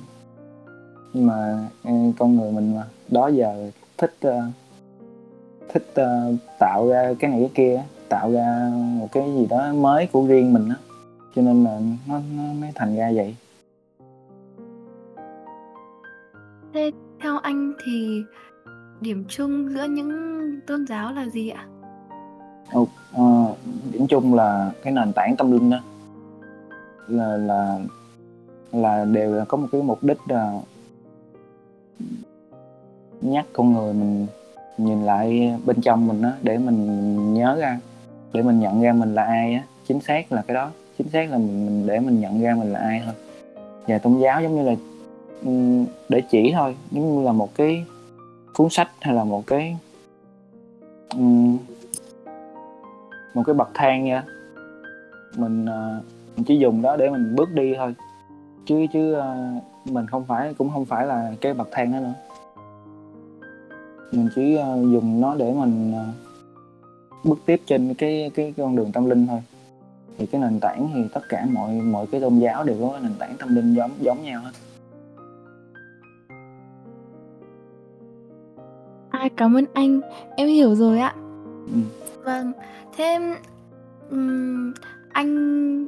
nhưng 1.13 1.27
mà 1.27 1.69
ừ, 1.85 1.91
con 2.19 2.37
người 2.37 2.53
mình 2.53 2.77
mà 2.77 2.83
đó 3.09 3.29
giờ 3.29 3.71
thích 3.99 4.15
ờ, 4.21 4.43
thích 5.69 5.87
ờ, 5.95 6.35
tạo 6.59 6.89
ra 6.89 7.15
cái 7.19 7.31
này 7.31 7.41
cái 7.41 7.51
kia 7.55 7.83
tạo 8.09 8.33
ra 8.33 8.71
một 8.75 9.09
cái 9.13 9.35
gì 9.35 9.47
đó 9.47 9.73
mới 9.73 10.07
của 10.07 10.27
riêng 10.27 10.53
mình 10.53 10.69
á 10.69 10.77
cho 11.37 11.43
nên 11.43 11.65
là 11.65 11.81
nó 12.09 12.21
nó 12.37 12.43
mới 12.61 12.71
thành 12.75 12.97
ra 12.97 13.13
vậy. 13.15 13.37
Thế 16.75 16.91
theo 17.23 17.39
anh 17.39 17.73
thì 17.85 18.23
điểm 19.01 19.25
chung 19.29 19.69
giữa 19.75 19.85
những 19.85 20.11
tôn 20.67 20.87
giáo 20.87 21.13
là 21.13 21.29
gì 21.29 21.49
ạ? 21.49 21.67
Ờ, 23.13 23.55
điểm 23.93 24.07
chung 24.07 24.35
là 24.35 24.73
cái 24.83 24.93
nền 24.93 25.13
tảng 25.13 25.37
tâm 25.37 25.53
linh 25.53 25.71
đó. 25.71 25.79
Là 27.09 27.37
là 27.37 27.79
là 28.73 29.05
đều 29.05 29.35
là 29.35 29.45
có 29.45 29.57
một 29.57 29.69
cái 29.73 29.83
mục 29.83 30.05
đích 30.05 30.19
là 30.29 30.61
nhắc 33.21 33.47
con 33.53 33.73
người 33.73 33.95
mình 33.95 34.27
nhìn 34.79 35.03
lại 35.03 35.55
bên 35.67 35.81
trong 35.81 36.07
mình 36.07 36.23
đó 36.23 36.31
để 36.43 36.59
mình 36.59 37.35
nhớ 37.35 37.57
ra 37.61 37.81
để 38.33 38.43
mình 38.43 38.61
nhận 38.61 38.83
ra 38.83 38.93
mình 38.93 39.15
là 39.15 39.25
ai 39.25 39.55
á 39.55 39.63
chính 39.89 40.01
xác 40.01 40.33
là 40.33 40.43
cái 40.43 40.55
đó 40.55 40.71
chính 40.99 41.09
xác 41.09 41.31
là 41.31 41.39
mình, 41.39 41.67
mình 41.67 41.87
để 41.87 42.01
mình 42.01 42.21
nhận 42.21 42.41
ra 42.41 42.55
mình 42.55 42.73
là 42.73 42.79
ai 42.79 43.03
thôi. 43.05 43.15
Và 43.87 43.99
tôn 43.99 44.19
giáo 44.19 44.43
giống 44.43 44.57
như 44.57 44.63
là 44.63 44.75
để 46.09 46.23
chỉ 46.31 46.53
thôi 46.55 46.77
giống 46.91 47.17
như 47.17 47.25
là 47.25 47.33
một 47.33 47.55
cái 47.55 47.85
cuốn 48.55 48.71
sách 48.71 48.89
hay 49.01 49.15
là 49.15 49.25
một 49.25 49.47
cái 49.47 49.77
một 53.35 53.43
cái 53.47 53.55
bậc 53.55 53.71
thang 53.75 54.05
nha 54.05 54.25
mình 55.37 55.67
ờ, 55.67 56.01
mình 56.37 56.45
chỉ 56.45 56.59
dùng 56.59 56.83
đó 56.83 56.97
để 56.97 57.11
mình 57.11 57.35
bước 57.37 57.53
đi 57.53 57.75
thôi. 57.77 57.95
Chứ 58.67 58.87
chứ 58.93 59.13
ờ, 59.13 59.37
mình 59.85 60.07
không 60.07 60.25
phải 60.25 60.55
cũng 60.55 60.71
không 60.71 60.85
phải 60.85 61.07
là 61.07 61.33
cái 61.41 61.55
bậc 61.55 61.69
thang 61.73 61.93
đó 61.93 61.99
nữa. 62.01 62.15
Mình 64.13 64.29
chỉ 64.35 64.57
ờ, 64.57 64.77
dùng 64.93 65.21
nó 65.21 65.35
để 65.35 65.53
mình 65.53 65.95
bước 67.25 67.39
tiếp 67.47 67.61
trên 67.67 67.95
cái 67.95 68.31
cái 68.35 68.55
con 68.57 68.77
đường 68.77 68.93
tâm 68.93 69.11
linh 69.11 69.27
thôi 69.27 69.43
thì 70.19 70.27
cái 70.27 70.41
nền 70.41 70.61
tảng 70.61 70.89
thì 70.95 71.01
tất 71.15 71.21
cả 71.29 71.47
mọi 71.51 71.73
mọi 71.73 72.07
cái 72.07 72.21
tôn 72.21 72.39
giáo 72.39 72.65
đều 72.65 72.77
có 72.81 72.99
nền 73.03 73.13
tảng 73.19 73.37
tâm 73.39 73.55
linh 73.55 73.75
giống 73.75 73.91
giống 74.01 74.23
nhau 74.23 74.41
hết 74.45 74.51
À, 79.11 79.29
cảm 79.37 79.57
ơn 79.57 79.65
anh, 79.75 80.01
em 80.37 80.49
hiểu 80.49 80.75
rồi 80.75 80.99
ạ. 80.99 81.15
ừ. 81.67 81.79
Vâng, 82.25 82.53
thế 82.97 83.19
ừm, 84.11 84.75
anh 85.13 85.87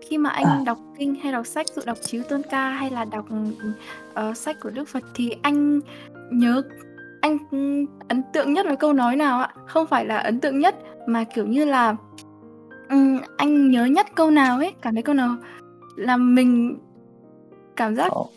khi 0.00 0.18
mà 0.18 0.30
anh 0.30 0.64
đọc 0.64 0.78
kinh 0.98 1.14
hay 1.14 1.32
đọc 1.32 1.46
sách, 1.46 1.66
dụ 1.76 1.82
đọc 1.86 1.98
Chiếu 2.02 2.22
Tôn 2.22 2.42
Ca 2.50 2.70
hay 2.70 2.90
là 2.90 3.04
đọc 3.04 3.24
ờ, 4.14 4.34
sách 4.34 4.56
của 4.60 4.70
Đức 4.70 4.88
Phật 4.88 5.02
thì 5.14 5.36
anh 5.42 5.80
nhớ 6.32 6.62
anh 7.20 7.38
ấn 8.08 8.22
tượng 8.32 8.52
nhất 8.52 8.66
với 8.66 8.76
câu 8.76 8.92
nói 8.92 9.16
nào 9.16 9.40
ạ? 9.40 9.54
Không 9.66 9.86
phải 9.86 10.04
là 10.04 10.16
ấn 10.16 10.40
tượng 10.40 10.58
nhất 10.58 10.74
mà 11.06 11.24
kiểu 11.24 11.46
như 11.46 11.64
là 11.64 11.96
ừm, 12.90 13.20
anh 13.36 13.70
nhớ 13.70 13.84
nhất 13.84 14.06
câu 14.14 14.30
nào 14.30 14.58
ấy, 14.58 14.72
cảm 14.80 14.94
thấy 14.94 15.02
câu 15.02 15.14
nào 15.14 15.36
làm 15.96 16.34
mình 16.34 16.78
cảm 17.76 17.96
giác 17.96 18.12
Ồ. 18.12 18.28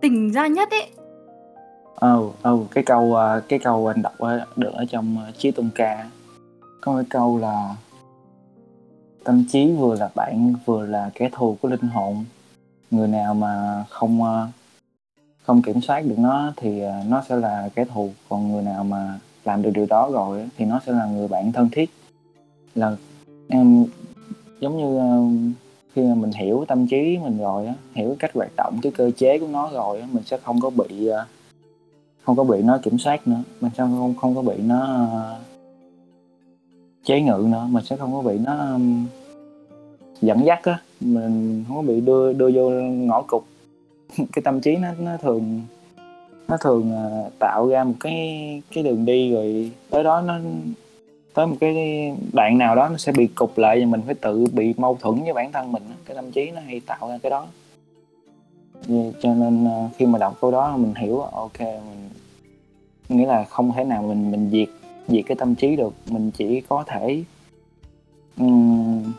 tỉnh 0.00 0.32
ra 0.32 0.46
nhất 0.46 0.68
ấy. 0.70 0.90
oh, 2.16 2.34
oh, 2.48 2.70
cái 2.70 2.84
câu 2.84 3.14
ờ, 3.14 3.42
cái 3.48 3.58
câu 3.58 3.86
anh 3.86 4.02
đọc 4.02 4.18
ở, 4.18 4.46
được 4.56 4.72
ở 4.72 4.84
trong 4.90 5.16
ờ, 5.26 5.32
Chí 5.38 5.50
Tôn 5.50 5.70
Ca. 5.74 6.06
Có 6.80 6.94
cái 6.96 7.04
câu 7.10 7.38
là 7.38 7.74
tâm 9.24 9.44
trí 9.52 9.72
vừa 9.72 9.94
là 9.94 10.10
bạn 10.14 10.54
vừa 10.64 10.86
là 10.86 11.10
kẻ 11.14 11.30
thù 11.32 11.56
của 11.62 11.68
linh 11.68 11.88
hồn. 11.88 12.24
Người 12.90 13.08
nào 13.08 13.34
mà 13.34 13.84
không 13.90 14.22
ờ, 14.22 14.48
không 15.42 15.62
kiểm 15.62 15.80
soát 15.80 16.00
được 16.00 16.18
nó 16.18 16.52
thì 16.56 16.80
ờ, 16.80 16.94
nó 17.08 17.22
sẽ 17.28 17.36
là 17.36 17.68
kẻ 17.74 17.84
thù. 17.84 18.10
Còn 18.28 18.52
người 18.52 18.62
nào 18.62 18.84
mà 18.84 19.18
làm 19.44 19.62
được 19.62 19.70
điều 19.74 19.86
đó 19.86 20.10
rồi 20.12 20.40
á, 20.40 20.46
thì 20.56 20.64
nó 20.64 20.80
sẽ 20.86 20.92
là 20.92 21.06
người 21.06 21.28
bạn 21.28 21.52
thân 21.52 21.68
thiết. 21.72 21.90
Là 22.74 22.96
em 23.48 23.86
giống 24.60 24.76
như 24.76 24.98
ờ, 24.98 25.20
khi 25.94 26.02
mà 26.02 26.14
mình 26.14 26.30
hiểu 26.32 26.64
tâm 26.68 26.86
trí 26.86 27.18
mình 27.18 27.38
rồi 27.38 27.66
á, 27.66 27.74
hiểu 27.94 28.08
cái 28.08 28.16
cách 28.18 28.30
hoạt 28.34 28.50
động 28.56 28.78
cái 28.82 28.92
cơ 28.92 29.10
chế 29.16 29.38
của 29.38 29.46
nó 29.46 29.70
rồi 29.72 30.00
á, 30.00 30.08
mình 30.12 30.22
sẽ 30.26 30.36
không 30.36 30.60
có 30.60 30.70
bị 30.70 31.06
ờ, 31.06 31.26
không 32.22 32.36
có 32.36 32.44
bị 32.44 32.62
nó 32.62 32.78
kiểm 32.82 32.98
soát 32.98 33.28
nữa. 33.28 33.42
Mình 33.60 33.70
sẽ 33.76 33.84
không 33.84 34.14
không 34.20 34.34
có 34.34 34.42
bị 34.42 34.54
nó 34.56 34.80
ờ, 34.80 35.38
chế 37.04 37.20
ngự 37.20 37.46
nữa. 37.50 37.66
Mình 37.70 37.84
sẽ 37.84 37.96
không 37.96 38.12
có 38.14 38.22
bị 38.22 38.38
nó 38.38 38.78
dẫn 40.20 40.44
dắt 40.44 40.60
á. 40.62 40.80
Mình 41.00 41.64
không 41.68 41.76
có 41.76 41.82
bị 41.82 42.00
đưa 42.00 42.32
đưa 42.32 42.50
vô 42.54 42.70
ngõ 42.80 43.22
cụt. 43.22 43.42
Cái 44.16 44.42
tâm 44.44 44.60
trí 44.60 44.76
nó 44.76 44.88
nó 45.00 45.16
thường 45.16 45.60
nó 46.48 46.56
thường 46.56 46.92
tạo 47.38 47.68
ra 47.68 47.84
một 47.84 47.94
cái 48.00 48.62
cái 48.74 48.84
đường 48.84 49.04
đi 49.04 49.32
rồi 49.32 49.70
tới 49.90 50.04
đó 50.04 50.20
nó 50.20 50.38
tới 51.36 51.46
một 51.46 51.56
cái 51.60 51.74
đoạn 52.32 52.58
nào 52.58 52.76
đó 52.76 52.88
nó 52.88 52.96
sẽ 52.96 53.12
bị 53.12 53.26
cục 53.26 53.58
lại 53.58 53.80
và 53.80 53.86
mình 53.86 54.00
phải 54.06 54.14
tự 54.14 54.46
bị 54.52 54.74
mâu 54.76 54.98
thuẫn 55.00 55.22
với 55.22 55.32
bản 55.32 55.52
thân 55.52 55.72
mình 55.72 55.82
cái 56.04 56.16
tâm 56.16 56.32
trí 56.32 56.50
nó 56.50 56.60
hay 56.60 56.80
tạo 56.80 57.08
ra 57.08 57.18
cái 57.22 57.30
đó. 57.30 57.46
Cho 59.20 59.34
nên 59.34 59.64
ờ, 59.64 59.88
khi 59.96 60.06
mà 60.06 60.18
đọc 60.18 60.36
câu 60.40 60.50
đó 60.50 60.76
mình 60.76 60.94
hiểu 60.94 61.20
ok 61.20 61.60
mình 63.08 63.18
nghĩa 63.18 63.26
là 63.26 63.44
không 63.44 63.72
thể 63.72 63.84
nào 63.84 64.02
mình 64.02 64.30
mình 64.30 64.50
diệt 64.52 64.68
diệt 65.08 65.24
cái 65.26 65.36
tâm 65.36 65.54
trí 65.54 65.76
được. 65.76 65.94
Mình 66.10 66.30
chỉ 66.30 66.60
có 66.60 66.84
thể 66.86 67.24
ừm, 68.38 69.12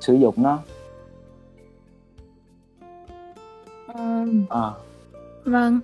sử 0.00 0.14
dụng 0.14 0.34
nó. 0.36 0.58
Ừm. 3.94 4.44
Ờ, 4.48 4.74
Vâng, 5.44 5.80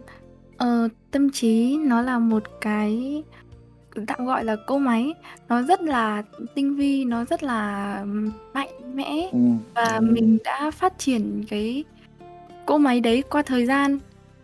ờ, 0.56 0.88
tâm 1.10 1.30
trí 1.30 1.76
nó 1.76 2.02
là 2.02 2.18
một 2.18 2.42
cái 2.60 3.22
tạm 4.06 4.26
gọi 4.26 4.44
là 4.44 4.56
cỗ 4.56 4.78
máy, 4.78 5.14
nó 5.48 5.62
rất 5.62 5.82
là 5.82 6.22
tinh 6.54 6.76
vi, 6.76 7.04
nó 7.04 7.24
rất 7.24 7.42
là 7.42 8.04
mạnh 8.54 8.68
mẽ 8.94 9.28
Ừm, 9.32 9.58
và 9.74 9.94
ừm. 9.94 10.12
mình 10.12 10.38
đã 10.44 10.70
phát 10.70 10.98
triển 10.98 11.44
cái 11.50 11.84
cỗ 12.66 12.78
máy 12.78 13.00
đấy 13.00 13.22
qua 13.30 13.42
thời 13.42 13.66
gian. 13.66 13.98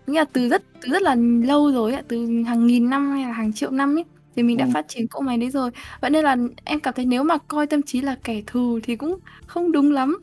Nghĩa 0.06 0.18
là 0.18 0.24
từ 0.32 0.48
rất 0.48 0.62
từ 0.80 0.88
rất 0.90 1.02
là 1.02 1.14
lâu 1.44 1.72
rồi 1.72 1.92
ạ, 1.92 2.02
từ 2.08 2.42
hàng 2.46 2.66
nghìn 2.66 2.90
năm 2.90 3.10
hay 3.10 3.22
là 3.24 3.32
hàng 3.32 3.52
triệu 3.52 3.70
năm 3.70 3.96
ấy, 3.98 4.04
thì 4.36 4.42
mình 4.42 4.56
đã 4.56 4.64
Ừm. 4.64 4.72
phát 4.72 4.88
triển 4.88 5.08
cỗ 5.08 5.20
máy 5.20 5.38
đấy 5.38 5.50
rồi. 5.50 5.70
Vậy 6.00 6.10
nên 6.10 6.24
là 6.24 6.36
em 6.64 6.80
cảm 6.80 6.94
thấy 6.94 7.04
nếu 7.04 7.22
mà 7.24 7.38
coi 7.38 7.66
tâm 7.66 7.82
trí 7.82 8.00
là 8.00 8.16
kẻ 8.24 8.42
thù 8.46 8.78
thì 8.82 8.96
cũng 8.96 9.18
không 9.46 9.72
đúng 9.72 9.92
lắm, 9.92 10.18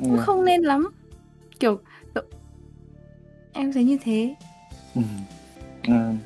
cũng 0.00 0.14
Yeah. 0.14 0.26
không 0.26 0.44
nên 0.44 0.62
lắm. 0.62 0.88
Kiểu, 1.60 1.78
Em 3.56 3.72
thấy 3.72 3.84
như 3.84 3.98
thế. 4.04 4.34
Ừm. 4.94 5.04
Ừm. 5.86 6.18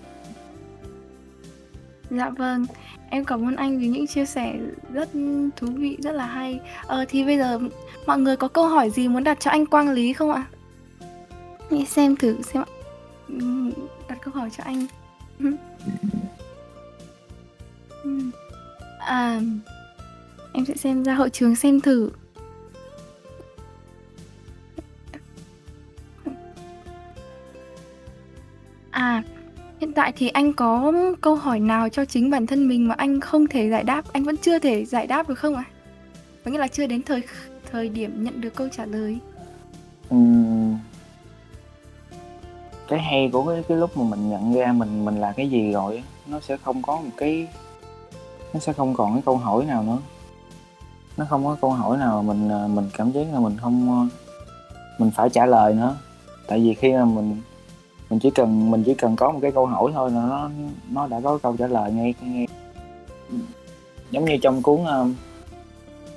Dạ 2.11 2.31
vâng, 2.31 2.67
em 3.11 3.25
cảm 3.25 3.49
ơn 3.49 3.57
anh 3.57 3.79
vì 3.79 3.89
những 3.89 4.07
chia 4.07 4.27
sẻ 4.27 4.59
rất 4.93 5.09
thú 5.57 5.67
vị, 5.75 5.97
rất 6.03 6.13
là 6.13 6.27
hay. 6.27 6.61
Ờ, 6.87 7.05
thì 7.09 7.25
bây 7.25 7.39
giờ 7.39 7.59
mọi 8.07 8.19
người 8.19 8.37
có 8.37 8.49
câu 8.49 8.69
hỏi 8.69 8.91
gì 8.91 9.09
muốn 9.09 9.25
đặt 9.25 9.41
cho 9.41 9.51
anh 9.51 9.67
Quang 9.67 9.91
Lý 9.91 10.13
không 10.13 10.31
ạ? 10.31 10.45
Nghĩ 11.71 11.85
xem 11.85 12.17
thử 12.17 12.43
xem 12.43 12.63
ạ. 12.63 12.67
Ừm, 13.29 13.73
đặt 14.09 14.19
câu 14.23 14.35
hỏi 14.35 14.51
cho 14.57 14.65
anh. 14.65 14.87
Ừm. 15.39 15.57
À, 18.99 19.41
em 20.53 20.65
sẽ 20.65 20.75
xem 20.75 21.05
ra 21.05 21.15
hội 21.15 21.31
trường 21.31 21.57
xem 21.57 21.81
thử. 21.81 22.11
À, 28.91 29.23
hiện 29.81 29.93
tại 29.93 30.13
thì 30.17 30.29
anh 30.29 30.53
có 30.53 30.93
câu 31.21 31.35
hỏi 31.35 31.61
nào 31.61 31.89
cho 31.89 32.05
chính 32.05 32.31
bản 32.31 32.47
thân 32.47 32.69
mình 32.69 32.89
mà 32.89 32.95
anh 32.99 33.21
không 33.21 33.47
thể 33.47 33.71
giải 33.71 33.85
đáp, 33.85 34.05
anh 34.13 34.25
vẫn 34.25 34.37
chưa 34.37 34.59
thể 34.59 34.85
giải 34.85 35.07
đáp 35.07 35.29
được 35.29 35.39
không 35.39 35.55
ạ? 35.55 35.65
Có 36.45 36.51
nghĩa 36.51 36.59
là 36.59 36.69
chưa 36.69 36.87
đến 36.87 37.03
thời 37.03 37.23
thời 37.73 37.89
điểm 37.89 38.25
nhận 38.25 38.41
được 38.41 38.55
câu 38.55 38.69
trả 38.69 38.87
lời. 38.87 39.19
Uhm. 40.15 40.79
Cái 42.89 42.99
hay 42.99 43.31
của 43.33 43.45
cái 43.45 43.63
cái 43.69 43.79
lúc 43.79 43.97
mà 43.97 44.05
mình 44.05 44.31
nhận 44.31 44.55
ra 44.55 44.73
mình 44.73 45.05
mình 45.05 45.21
là 45.21 45.33
cái 45.33 45.51
gì 45.51 45.73
rồi 45.73 46.03
nó 46.27 46.41
sẽ 46.41 46.57
không 46.57 46.83
có 46.83 46.97
một 46.97 47.11
cái 47.17 47.49
nó 48.55 48.61
sẽ 48.61 48.73
không 48.73 48.95
còn 48.95 49.13
cái 49.13 49.23
câu 49.27 49.37
hỏi 49.37 49.65
nào 49.65 49.83
nữa. 49.83 49.99
Nó 51.17 51.25
không 51.25 51.45
có 51.45 51.57
câu 51.61 51.71
hỏi 51.71 51.99
nào 51.99 52.23
mà 52.23 52.35
mình, 52.35 52.49
à, 52.49 52.67
mình 52.67 52.91
cảm 52.97 53.13
giác 53.13 53.27
là 53.33 53.41
mình 53.41 53.57
không, 53.57 53.93
à, 53.93 54.03
mình 54.99 55.11
phải 55.11 55.31
trả 55.31 55.47
lời 55.47 55.75
nữa. 55.75 55.97
Tại 56.47 56.59
vì 56.59 56.75
khi 56.75 56.93
mà 56.93 57.05
mình 57.05 57.41
mình 58.11 58.19
chỉ 58.19 58.31
cần 58.31 58.71
mình 58.71 58.83
chỉ 58.87 58.95
cần 58.95 59.17
có 59.17 59.31
một 59.31 59.39
cái 59.43 59.53
câu 59.53 59.67
hỏi 59.67 59.93
thôi 59.95 60.11
là 60.11 60.27
nó 60.27 60.51
nó 60.91 61.07
đã 61.07 61.21
có 61.21 61.39
câu 61.39 61.57
trả 61.59 61.67
lời 61.67 61.93
ngay 61.93 62.15
ngay 62.21 62.47
giống 64.11 64.25
như 64.25 64.37
trong 64.43 64.63
cuốn, 64.63 64.81
uh, 64.81 65.09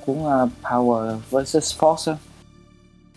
cuốn, 0.05 0.17
uh, 0.17 0.49
Power 0.63 1.17
versus 1.29 1.79
Force 1.79 2.13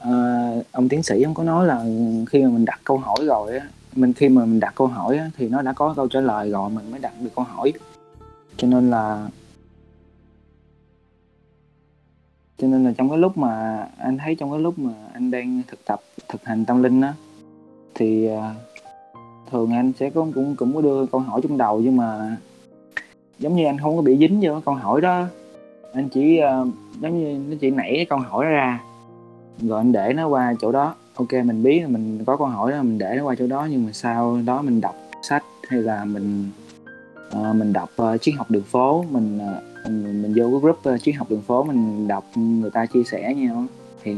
uh, 0.03 0.64
ông 0.72 0.89
tiến 0.89 1.03
sĩ 1.03 1.22
ông 1.22 1.35
có 1.35 1.45
nói 1.45 1.66
là 1.66 1.85
khi 2.31 2.43
mà 2.43 2.49
mình 2.49 2.64
đặt 2.64 2.81
câu 2.85 2.99
hỏi 2.99 3.18
rồi 3.22 3.59
á, 3.59 3.68
mình 3.93 4.12
khi 4.12 4.29
mà 4.29 4.45
mình 4.45 4.61
đặt 4.61 4.75
câu 4.77 4.87
hỏi 4.87 5.18
á, 5.18 5.31
thì 5.37 5.49
nó 5.49 5.62
đã 5.62 5.72
có 5.72 5.95
câu 5.97 6.09
trả 6.09 6.20
lời 6.20 6.51
rồi 6.51 6.70
mình 6.70 6.91
mới 6.91 7.01
đặt 7.01 7.12
được 7.20 7.31
câu 7.37 7.45
hỏi. 7.45 7.72
Cho 8.57 8.68
nên 8.68 8.91
là 8.91 9.29
cho 12.59 12.68
nên 12.68 12.85
là 12.85 12.93
trong 12.97 13.09
cái 13.09 13.18
lúc 13.18 13.39
mà 13.39 13.85
anh 13.99 14.18
thấy 14.18 14.35
trong 14.35 14.51
cái 14.51 14.61
lúc 14.61 14.79
mà 14.79 14.93
anh 15.12 15.31
đang 15.31 15.62
thực 15.68 15.85
tập, 15.85 16.01
thực 16.29 16.45
hành 16.45 16.64
tâm 16.64 16.83
linh 16.83 17.01
á, 17.01 17.14
thì, 17.95 18.26
à, 18.26 18.55
thường 19.51 19.72
anh 19.72 19.92
sẽ 19.99 20.11
có 20.11 20.26
cũng 20.34 20.57
cũng 20.57 20.74
có 20.74 20.80
đưa 20.80 21.07
câu 21.07 21.20
hỏi 21.20 21.40
trong 21.42 21.59
đầu 21.59 21.80
nhưng 21.80 21.97
mà 21.97 22.36
giống 23.38 23.57
như 23.57 23.66
anh 23.66 23.78
không 23.78 23.97
có 23.97 24.03
bị 24.03 24.16
dính 24.16 24.40
vô 24.42 24.61
câu 24.64 24.74
hỏi 24.74 25.01
đó. 25.01 25.26
Anh 25.92 26.09
chỉ, 26.09 26.38
à, 26.38 26.64
giống 27.01 27.18
như 27.18 27.38
nó 27.51 27.57
chỉ 27.61 27.70
nảy 27.70 27.92
cái 27.97 28.05
câu 28.05 28.18
hỏi 28.18 28.45
đó 28.45 28.51
ra, 28.51 28.80
rồi 29.61 29.80
anh 29.80 29.92
để 29.92 30.12
nó 30.12 30.28
qua 30.28 30.55
chỗ 30.61 30.72
đó. 30.72 30.95
ok 31.14 31.32
mình 31.32 31.62
biết 31.62 31.80
là 31.80 31.88
mình 31.88 32.24
có 32.24 32.36
câu 32.36 32.47
hỏi 32.47 32.72
đó 32.72 32.82
mình 32.82 32.99
để 32.99 33.14
nó 33.16 33.24
qua 33.24 33.34
chỗ 33.38 33.47
đó 33.47 33.68
nhưng 33.70 33.86
mà 33.86 33.92
sau 33.92 34.40
đó 34.47 34.62
mình 34.62 34.80
đọc 34.80 34.97
sách 35.22 35.45
hay 35.68 35.82
là 35.82 36.05
mình, 36.05 36.51
ờ, 37.30 37.53
mình 37.53 37.72
đọc, 37.72 37.90
uh, 38.03 38.22
Triết 38.22 38.34
học 38.34 38.51
đường 38.51 38.62
phố, 38.62 39.05
mình, 39.11 39.38
uh, 39.38 39.90
mình 39.90 40.22
mình 40.22 40.34
vô 40.36 40.45
cái 40.51 40.61
group, 40.61 40.95
uh, 40.95 41.03
Triết 41.03 41.14
học 41.14 41.26
đường 41.30 41.42
phố 41.42 41.64
mình 41.64 42.09
đọc 42.09 42.24
người 42.36 42.70
ta 42.70 42.86
chia 42.86 43.05
sẻ 43.05 43.34
nhau 43.34 43.64
thì 44.03 44.16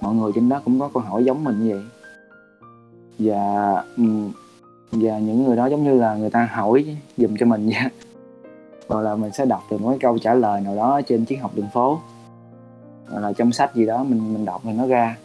mọi 0.00 0.14
người 0.14 0.32
trên 0.34 0.48
đó 0.48 0.60
cũng 0.64 0.80
có 0.80 0.90
câu 0.94 1.02
hỏi 1.02 1.24
giống 1.24 1.44
mình 1.44 1.64
như 1.64 1.74
vậy. 1.74 1.82
Và, 3.24 3.74
ừm, 3.96 4.30
và 4.92 5.18
những 5.18 5.44
người 5.44 5.56
đó 5.56 5.66
giống 5.66 5.84
như 5.84 5.94
là 6.00 6.14
người 6.14 6.30
ta 6.30 6.48
hỏi 6.52 6.96
giùm 7.16 7.36
cho 7.40 7.46
mình 7.46 7.66
vậy. 7.66 7.90
Hoặc 8.88 9.00
là 9.00 9.16
mình 9.16 9.32
sẽ 9.32 9.46
đọc 9.46 9.62
được 9.70 9.80
một 9.80 9.88
cái 9.90 9.98
câu 9.98 10.18
trả 10.18 10.34
lời 10.34 10.60
nào 10.60 10.76
đó 10.76 11.00
trên 11.06 11.26
Triết 11.26 11.38
học 11.40 11.50
đường 11.54 11.68
phố. 11.74 12.00
Hoặc 13.08 13.20
là 13.20 13.32
trong 13.32 13.52
sách 13.52 13.74
gì 13.74 13.86
đó 13.86 14.04
mình 14.04 14.34
mình 14.34 14.44
đọc 14.44 14.60
thì 14.64 14.72
nó 14.72 14.86
ra. 14.86 15.16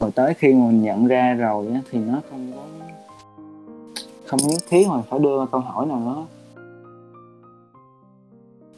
Rồi 0.00 0.10
tới 0.10 0.34
khi 0.34 0.54
mà 0.54 0.66
mình 0.66 0.82
nhận 0.82 1.06
ra 1.06 1.34
rồi 1.34 1.66
á 1.74 1.80
thì 1.90 1.98
nó 1.98 2.20
không 2.30 2.52
có 2.54 2.60
không 4.26 4.40
nhất 4.48 4.62
thiết 4.68 4.86
mà 4.88 5.02
phải 5.10 5.18
đưa 5.18 5.46
câu 5.52 5.60
hỏi 5.60 5.86
nào 5.86 5.98
nữa. 6.00 6.26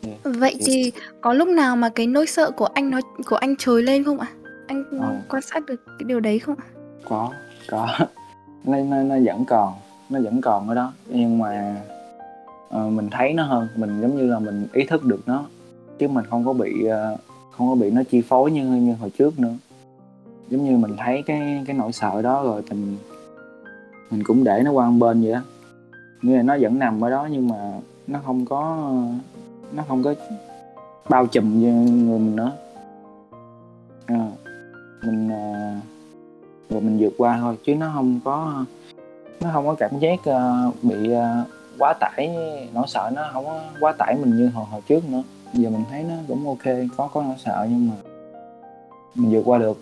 Yeah, 0.06 0.36
Vậy 0.38 0.54
thì 0.60 0.64
thì 0.66 0.92
có 1.20 1.32
lúc 1.32 1.48
nào 1.48 1.76
mà 1.76 1.88
cái 1.88 2.06
nỗi 2.06 2.26
sợ 2.26 2.50
của 2.50 2.66
anh 2.74 2.90
nó 2.90 3.00
của 3.26 3.36
anh 3.36 3.56
trồi 3.56 3.82
lên 3.82 4.04
không 4.04 4.20
ạ? 4.20 4.26
Anh, 4.66 4.84
Ờ. 5.00 5.16
quan 5.28 5.42
sát 5.42 5.66
được 5.66 5.84
cái 5.86 6.04
điều 6.06 6.20
đấy 6.20 6.38
không 6.38 6.54
ạ? 6.58 6.64
Có, 7.08 7.30
có. 7.70 7.88
Nó 8.66 8.78
nó 8.78 9.02
nó 9.02 9.16
vẫn 9.24 9.44
còn, 9.44 9.74
nó 10.10 10.20
vẫn 10.20 10.40
còn 10.40 10.68
ở 10.68 10.74
đó, 10.74 10.92
nhưng 11.08 11.38
mà, 11.38 11.76
uh, 12.76 12.92
mình 12.92 13.08
thấy 13.10 13.32
nó 13.32 13.44
hơn, 13.44 13.68
mình 13.76 14.00
giống 14.00 14.16
như 14.16 14.26
là 14.26 14.38
mình 14.38 14.66
ý 14.72 14.84
thức 14.84 15.04
được 15.04 15.20
nó, 15.26 15.44
chứ 15.98 16.08
mình 16.08 16.24
không 16.30 16.44
có 16.44 16.52
bị, 16.52 16.72
uh, 16.84 17.20
không 17.50 17.68
có 17.68 17.74
bị 17.74 17.90
nó 17.90 18.02
chi 18.10 18.22
phối 18.22 18.50
như 18.50 18.64
như 18.64 18.94
hồi 18.94 19.10
trước 19.18 19.38
nữa. 19.38 19.54
Giống 20.48 20.64
như 20.64 20.76
mình 20.76 20.96
thấy 20.98 21.22
cái 21.22 21.64
cái 21.66 21.76
nỗi 21.76 21.92
sợ 21.92 22.22
đó 22.22 22.42
rồi 22.42 22.62
mình 22.70 22.96
mình 24.10 24.22
cũng 24.24 24.44
để 24.44 24.62
nó 24.64 24.70
qua 24.70 24.90
một 24.90 25.06
bên 25.06 25.22
vậy 25.22 25.32
đó. 25.32 25.40
Nghĩa 26.22 26.36
là 26.36 26.42
nó 26.42 26.56
vẫn 26.60 26.78
nằm 26.78 27.04
ở 27.04 27.10
đó 27.10 27.28
nhưng 27.30 27.48
mà 27.48 27.72
nó 28.06 28.20
không 28.26 28.44
có, 28.46 28.90
nó 29.72 29.82
không 29.88 30.02
có 30.02 30.14
bao 31.08 31.26
trùm 31.26 31.62
vô 31.62 31.68
người 31.68 32.18
mình 32.18 32.36
nữa. 32.36 32.52
à, 34.06 34.30
mình, 35.02 35.28
uh, 35.28 35.95
rồi 36.70 36.80
mình 36.80 36.98
vượt 37.00 37.12
qua 37.18 37.38
thôi 37.40 37.56
chứ 37.64 37.74
nó 37.74 37.90
không 37.94 38.20
có 38.24 38.64
nó 39.40 39.50
không 39.52 39.66
có 39.66 39.74
cảm 39.78 39.90
giác, 40.00 40.24
ờ, 40.24 40.70
bị, 40.82 41.12
ờ, 41.12 41.44
quá 41.78 41.94
tải, 42.00 42.36
nỗi 42.74 42.84
sợ 42.88 43.10
nó 43.14 43.30
không 43.32 43.44
có 43.44 43.60
quá 43.80 43.92
tải 43.92 44.16
mình 44.20 44.36
như 44.36 44.48
hồi 44.48 44.64
hồi 44.70 44.80
trước 44.88 45.10
nữa. 45.10 45.22
Giờ 45.52 45.70
mình 45.70 45.84
thấy 45.90 46.02
nó 46.02 46.14
cũng 46.28 46.46
ok 46.46 46.74
có 46.96 47.08
có 47.12 47.22
nỗi 47.22 47.34
sợ 47.44 47.66
nhưng 47.70 47.88
mà 47.88 47.94
mình 49.14 49.30
vượt 49.32 49.42
qua 49.44 49.58
được. 49.58 49.78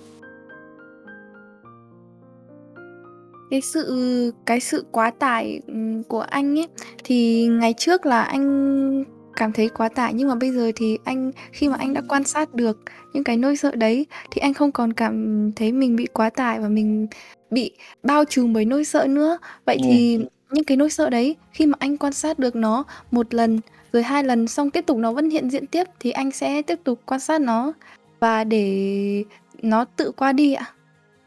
Cái 3.50 3.60
sự 3.60 4.32
cái 4.46 4.60
sự 4.60 4.84
quá 4.90 5.10
tải, 5.18 5.60
của 6.08 6.20
anh 6.20 6.58
ấy, 6.58 6.68
thì 7.04 7.46
ngày 7.46 7.74
trước 7.78 8.06
là 8.06 8.22
anh 8.22 9.04
cảm 9.36 9.52
thấy 9.52 9.68
quá 9.68 9.88
tải 9.88 10.14
nhưng 10.14 10.28
mà 10.28 10.34
bây 10.34 10.50
giờ 10.50 10.72
thì 10.76 10.98
anh 11.04 11.32
khi 11.52 11.68
mà 11.68 11.76
anh 11.78 11.94
đã 11.94 12.02
quan 12.08 12.24
sát 12.24 12.54
được 12.54 12.80
những 13.12 13.24
cái 13.24 13.36
nỗi 13.36 13.56
sợ 13.56 13.70
đấy 13.74 14.06
thì 14.30 14.40
anh 14.40 14.54
không 14.54 14.72
còn 14.72 14.92
cảm 14.92 15.50
thấy 15.56 15.72
mình 15.72 15.96
bị 15.96 16.06
quá 16.06 16.30
tải 16.30 16.60
và 16.60 16.68
mình 16.68 17.06
bị 17.50 17.70
bao 18.02 18.24
trùm 18.24 18.52
bởi 18.52 18.64
nỗi 18.64 18.84
sợ 18.84 19.06
nữa. 19.06 19.38
Vậy 19.64 19.76
Yeah. 19.82 19.88
thì 19.90 20.18
những 20.50 20.64
cái 20.64 20.76
nỗi 20.76 20.90
sợ 20.90 21.10
đấy 21.10 21.36
khi 21.52 21.66
mà 21.66 21.76
anh 21.78 21.96
quan 21.96 22.12
sát 22.12 22.38
được 22.38 22.56
nó 22.56 22.84
1 23.10 23.34
lần, 23.34 23.60
rồi 23.92 24.02
2 24.02 24.24
lần 24.24 24.48
xong 24.48 24.70
tiếp 24.70 24.86
tục 24.86 24.96
nó 24.96 25.12
vẫn 25.12 25.30
hiện 25.30 25.50
diện 25.50 25.66
tiếp 25.66 25.84
thì 26.00 26.10
anh 26.10 26.30
sẽ 26.30 26.62
tiếp 26.62 26.78
tục 26.84 27.00
quan 27.06 27.20
sát 27.20 27.40
nó 27.40 27.72
và 28.20 28.44
để 28.44 29.24
nó 29.62 29.84
tự 29.84 30.12
qua 30.12 30.32
đi 30.32 30.54
ạ? 30.54 30.64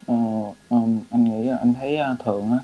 Ờ, 0.07 0.15
ừm, 0.69 0.99
anh 1.09 1.23
nghĩ 1.23 1.49
anh 1.59 1.73
thấy, 1.79 1.97
a, 1.97 2.15
thường 2.25 2.51
á, 2.51 2.57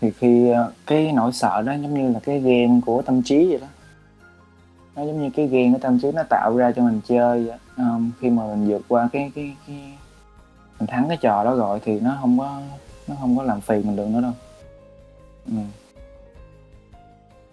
thì 0.00 0.10
khi, 0.18 0.50
a, 0.50 0.64
cái 0.86 1.12
nỗi 1.12 1.32
sợ 1.32 1.62
đó 1.62 1.72
giống 1.82 1.94
như 1.94 2.12
là 2.12 2.20
cái 2.24 2.40
game 2.40 2.80
của 2.86 3.02
tâm 3.02 3.22
trí 3.22 3.46
vậy 3.48 3.58
đó. 3.60 3.66
Nó 4.98 5.04
giống 5.04 5.22
như 5.22 5.30
cái 5.30 5.46
game 5.46 5.70
của 5.72 5.78
tâm 5.80 5.98
trí 5.98 6.12
nó 6.12 6.22
tạo 6.22 6.56
ra 6.56 6.72
cho 6.76 6.82
mình 6.82 7.00
chơi. 7.08 7.50
Ờm, 7.76 8.10
khi 8.20 8.30
mà 8.30 8.42
mình 8.46 8.68
vượt 8.68 8.82
qua 8.88 9.08
cái 9.12 9.32
cái 9.34 9.56
cái 9.66 9.76
mình 10.80 10.86
thắng 10.86 11.08
cái 11.08 11.16
trò 11.16 11.44
đó 11.44 11.54
rồi 11.54 11.80
thì 11.84 12.00
nó 12.00 12.10
hông 12.14 12.38
có 12.38 12.60
nó 13.08 13.14
hông 13.14 13.36
có 13.36 13.42
làm 13.42 13.60
phiền 13.60 13.82
mình 13.86 13.96
được 13.96 14.06
nữa 14.08 14.20
đâu. 14.20 14.32
Ừm. 15.46 15.66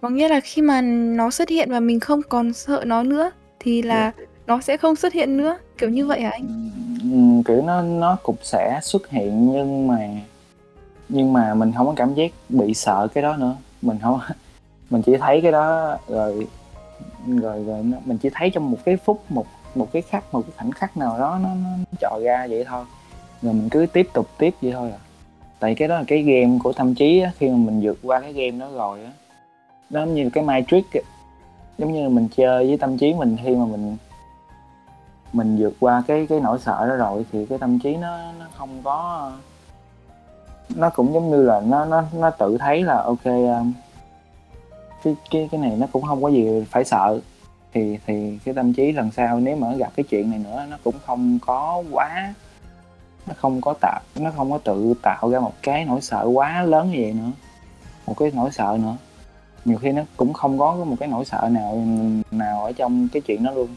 Có 0.02 0.10
nghĩa 0.10 0.30
là 0.30 0.40
khi 0.40 0.62
mà 0.62 0.82
nó 0.82 1.32
xuất 1.32 1.50
hiện 1.50 1.72
và 1.72 1.80
mình 1.80 2.00
không 2.00 2.22
còn 2.30 2.54
sợ 2.54 2.84
nó 2.86 3.04
nữa 3.04 3.32
thì 3.60 3.82
là 3.82 3.96
Yeah. 4.02 4.16
nó 4.48 4.62
sẽ 4.62 4.78
không 4.78 4.96
xuất 4.96 5.14
hiện 5.14 5.38
nữa, 5.38 5.58
kiểu 5.78 5.90
như 5.90 6.08
vậy 6.08 6.22
hả 6.22 6.30
anh? 6.30 6.70
Ừm, 7.04 7.44
kiểu, 7.44 7.62
nó 7.62 7.82
nó 7.82 8.18
cũng 8.24 8.36
sẽ 8.44 8.80
xuất 8.84 9.10
hiện 9.10 9.52
nhưng 9.54 9.88
mà 9.88 10.10
nhưng 11.10 11.34
mà 11.34 11.54
mình 11.54 11.72
hông 11.72 11.88
có 11.88 11.94
cảm 11.96 12.14
giác 12.14 12.32
bị 12.50 12.74
sợ 12.74 13.08
cái 13.14 13.22
đó 13.24 13.38
nữa. 13.38 13.56
Mình 13.82 13.98
hông 14.02 14.20
mình 14.90 15.02
chỉ 15.02 15.18
thấy 15.18 15.42
cái 15.42 15.52
đó 15.52 15.98
rồi 16.08 16.48
rồi 17.26 17.64
rồi 17.64 17.84
nó 17.84 17.98
mình 18.06 18.18
chỉ 18.18 18.30
thấy 18.34 18.50
trong 18.50 18.72
một 18.72 18.78
cái 18.86 18.98
phút, 18.98 19.24
một 19.30 19.46
một 19.76 19.88
cái 19.92 20.02
khắc, 20.02 20.34
một 20.34 20.42
cái 20.42 20.52
khoảnh 20.58 20.72
khắc 20.72 20.98
nào 20.98 21.20
đó 21.20 21.40
nó 21.44 21.50
nó 21.50 21.70
trò 22.00 22.20
ra 22.24 22.48
vậy 22.50 22.66
thôi. 22.68 22.86
Rồi 23.42 23.54
mình 23.54 23.70
cứ 23.70 23.86
tiếp 23.94 24.08
tục 24.14 24.28
tiếp 24.38 24.54
vậy 24.62 24.72
thôi 24.72 24.92
à. 24.92 25.00
Tại 25.60 25.76
cái 25.76 25.88
đó 25.88 25.96
là 25.96 26.04
cái 26.08 26.22
game 26.22 26.60
của 26.64 26.74
tâm 26.74 26.96
trí 26.96 27.20
á, 27.20 27.32
khi 27.38 27.50
mà 27.50 27.56
mình 27.56 27.82
vượt 27.84 27.98
qua 28.04 28.20
cái 28.20 28.34
game 28.34 28.60
đó 28.60 28.70
rồi 28.76 29.04
á, 29.04 29.12
nó 29.90 30.00
giống 30.00 30.16
như 30.16 30.30
cái 30.30 30.44
Matrix 30.44 30.86
á, 30.94 31.02
giống 31.78 31.94
như 31.94 32.10
mình 32.10 32.28
chơi 32.36 32.68
với 32.68 32.78
tâm 32.78 32.98
trí 32.98 33.14
mình 33.14 33.38
khi 33.44 33.56
mà 33.56 33.66
mình 33.66 33.98
mình 35.34 35.58
vượt 35.60 35.74
qua 35.80 36.04
cái 36.08 36.28
cái 36.30 36.40
nỗi 36.40 36.60
sợ 36.60 36.88
đó 36.88 36.96
rồi 36.96 37.26
thì 37.32 37.46
cái 37.46 37.58
tâm 37.58 37.80
trí 37.80 37.96
nó 37.96 38.18
nó 38.40 38.46
không 38.58 38.82
có 38.84 39.32
nó 40.76 40.90
cũng 40.90 41.14
giống 41.14 41.32
như 41.32 41.44
là 41.44 41.62
nó 41.62 41.86
nó 41.86 42.04
nó 42.14 42.30
tự 42.30 42.58
thấy 42.58 42.84
là 42.84 43.02
ok 43.02 43.26
um, 43.26 43.74
cái 45.06 45.16
cái 45.32 45.50
cái 45.52 45.62
này 45.62 45.72
nó 45.78 45.88
cũng 45.92 46.04
không 46.04 46.24
có 46.24 46.30
gì 46.30 46.64
phải 46.72 46.86
sợ 46.86 47.20
thì 47.74 47.98
thì 48.08 48.40
cái 48.46 48.54
tâm 48.54 48.74
trí 48.74 48.92
lần 48.92 49.12
sau 49.12 49.40
nếu 49.40 49.56
mà 49.56 49.76
gặp 49.76 49.92
cái 49.96 50.04
chuyện 50.10 50.30
này 50.30 50.40
nữa 50.40 50.66
nó 50.70 50.78
cũng 50.84 50.96
không 51.06 51.40
có 51.46 51.84
quá 51.92 52.34
nó 53.28 53.34
không 53.38 53.62
có 53.62 53.74
tạo 53.82 54.02
nó 54.16 54.32
không 54.38 54.52
có 54.52 54.58
tự 54.58 54.94
tạo 55.02 55.30
ra 55.30 55.40
một 55.40 55.54
cái 55.62 55.86
nỗi 55.86 56.02
sợ 56.02 56.26
quá 56.34 56.64
lớn 56.64 56.92
như 56.92 56.98
vậy 57.02 57.14
nữa 57.14 57.32
một 58.08 58.16
cái 58.20 58.32
nỗi 58.36 58.52
sợ 58.52 58.78
nữa 58.84 58.96
nhiều 59.66 59.78
khi 59.78 59.92
nó 59.92 60.02
cũng 60.18 60.34
không 60.34 60.60
có 60.60 60.76
một 60.76 60.96
cái 61.00 61.10
nỗi 61.10 61.26
sợ 61.26 61.50
nào 61.52 61.84
nào 62.32 62.66
ở 62.66 62.72
trong 62.72 63.08
cái 63.14 63.22
chuyện 63.22 63.44
đó 63.44 63.52
luôn 63.52 63.68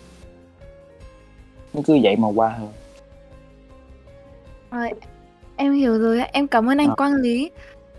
nó 1.74 1.81
cứ 1.87 1.99
vậy 2.03 2.16
mà 2.16 2.29
qua 2.29 2.55
thôi 2.59 2.68
Rồi, 4.70 4.91
em 5.57 5.72
hiểu 5.72 5.99
rồi. 5.99 6.20
Em 6.33 6.49
cảm 6.49 6.68
ơn 6.70 6.79
anh 6.79 6.89
Ờ. 6.89 6.95
Quang 6.97 7.14
Lý. 7.14 7.51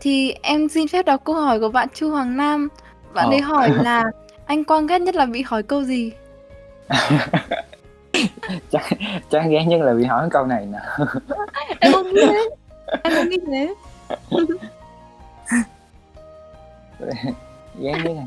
Thì 0.01 0.31
em 0.41 0.69
xin 0.69 0.87
phép 0.87 1.05
đọc 1.05 1.21
câu 1.23 1.35
hỏi 1.35 1.59
của 1.59 1.69
bạn 1.69 1.87
Chu 1.93 2.09
Hoàng 2.11 2.37
Nam. 2.37 2.67
Bạn 3.13 3.25
Ờ. 3.25 3.31
ấy 3.31 3.41
hỏi 3.41 3.69
là 3.83 4.03
anh 4.45 4.63
Quang 4.63 4.87
ghét 4.87 4.99
nhất 5.01 5.15
là 5.15 5.25
bị 5.25 5.41
hỏi 5.47 5.63
câu 5.63 5.83
gì? 5.83 6.11
chắc 8.71 8.83
chắc 9.29 9.43
ghét 9.49 9.63
nhất 9.67 9.81
là 9.81 9.93
bị 9.93 10.03
hỏi 10.03 10.27
câu 10.31 10.45
này 10.45 10.65
nè 10.65 10.79
Em 11.79 11.93
không 11.93 12.13
nghĩ 12.13 12.21
thế. 12.27 12.49
Em 13.03 13.13
không 13.15 13.29
nghĩ 13.29 13.37
thế. 13.47 13.73
ghét 17.79 17.93
nhất 18.03 18.13
là 18.15 18.23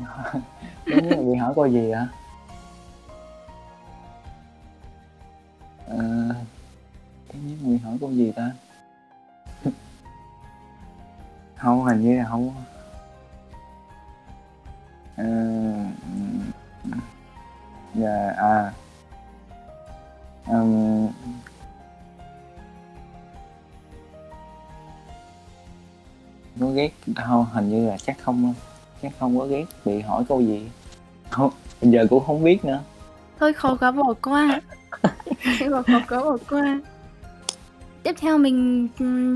ghét 0.85 1.01
nhất 1.03 1.17
là 1.17 1.23
bị 1.23 1.35
hỏi 1.35 1.53
câu 1.55 1.67
gì 1.69 1.91
hả 1.91 2.07
ờ, 5.87 5.97
ghét 7.33 7.39
nhất 7.43 7.57
bị 7.61 7.77
hỏi 7.77 7.97
câu 8.01 8.11
gì 8.11 8.31
ta 8.35 8.51
không 11.57 11.85
hình 11.85 12.01
như 12.01 12.17
là 12.17 12.25
không 12.29 12.53
Ừ, 15.17 15.23
dạ 17.95 18.33
à 18.37 18.73
um, 20.47 21.07
có 26.59 26.67
ghét 26.67 26.91
không 27.15 27.45
hình 27.53 27.69
như 27.69 27.89
là 27.89 27.97
chắc 27.97 28.17
không 28.19 28.53
chắc 29.01 29.11
không 29.19 29.39
có 29.39 29.45
ghét 29.45 29.65
bị 29.85 30.01
hỏi 30.01 30.23
câu 30.29 30.41
gì 30.41 30.69
không 31.29 31.51
bây 31.81 31.91
giờ 31.91 32.07
cũng 32.09 32.23
không 32.25 32.43
biết 32.43 32.65
nữa 32.65 32.79
Thôi 33.39 33.53
khó 33.53 33.77
quá 33.79 33.91
bỏ 33.91 34.13
qua. 34.21 34.61
Khó 35.59 35.83
quá 36.09 36.23
bỏ 36.23 36.37
qua. 36.49 36.79
Tiếp 38.03 38.15
theo 38.19 38.37
mình 38.37 38.87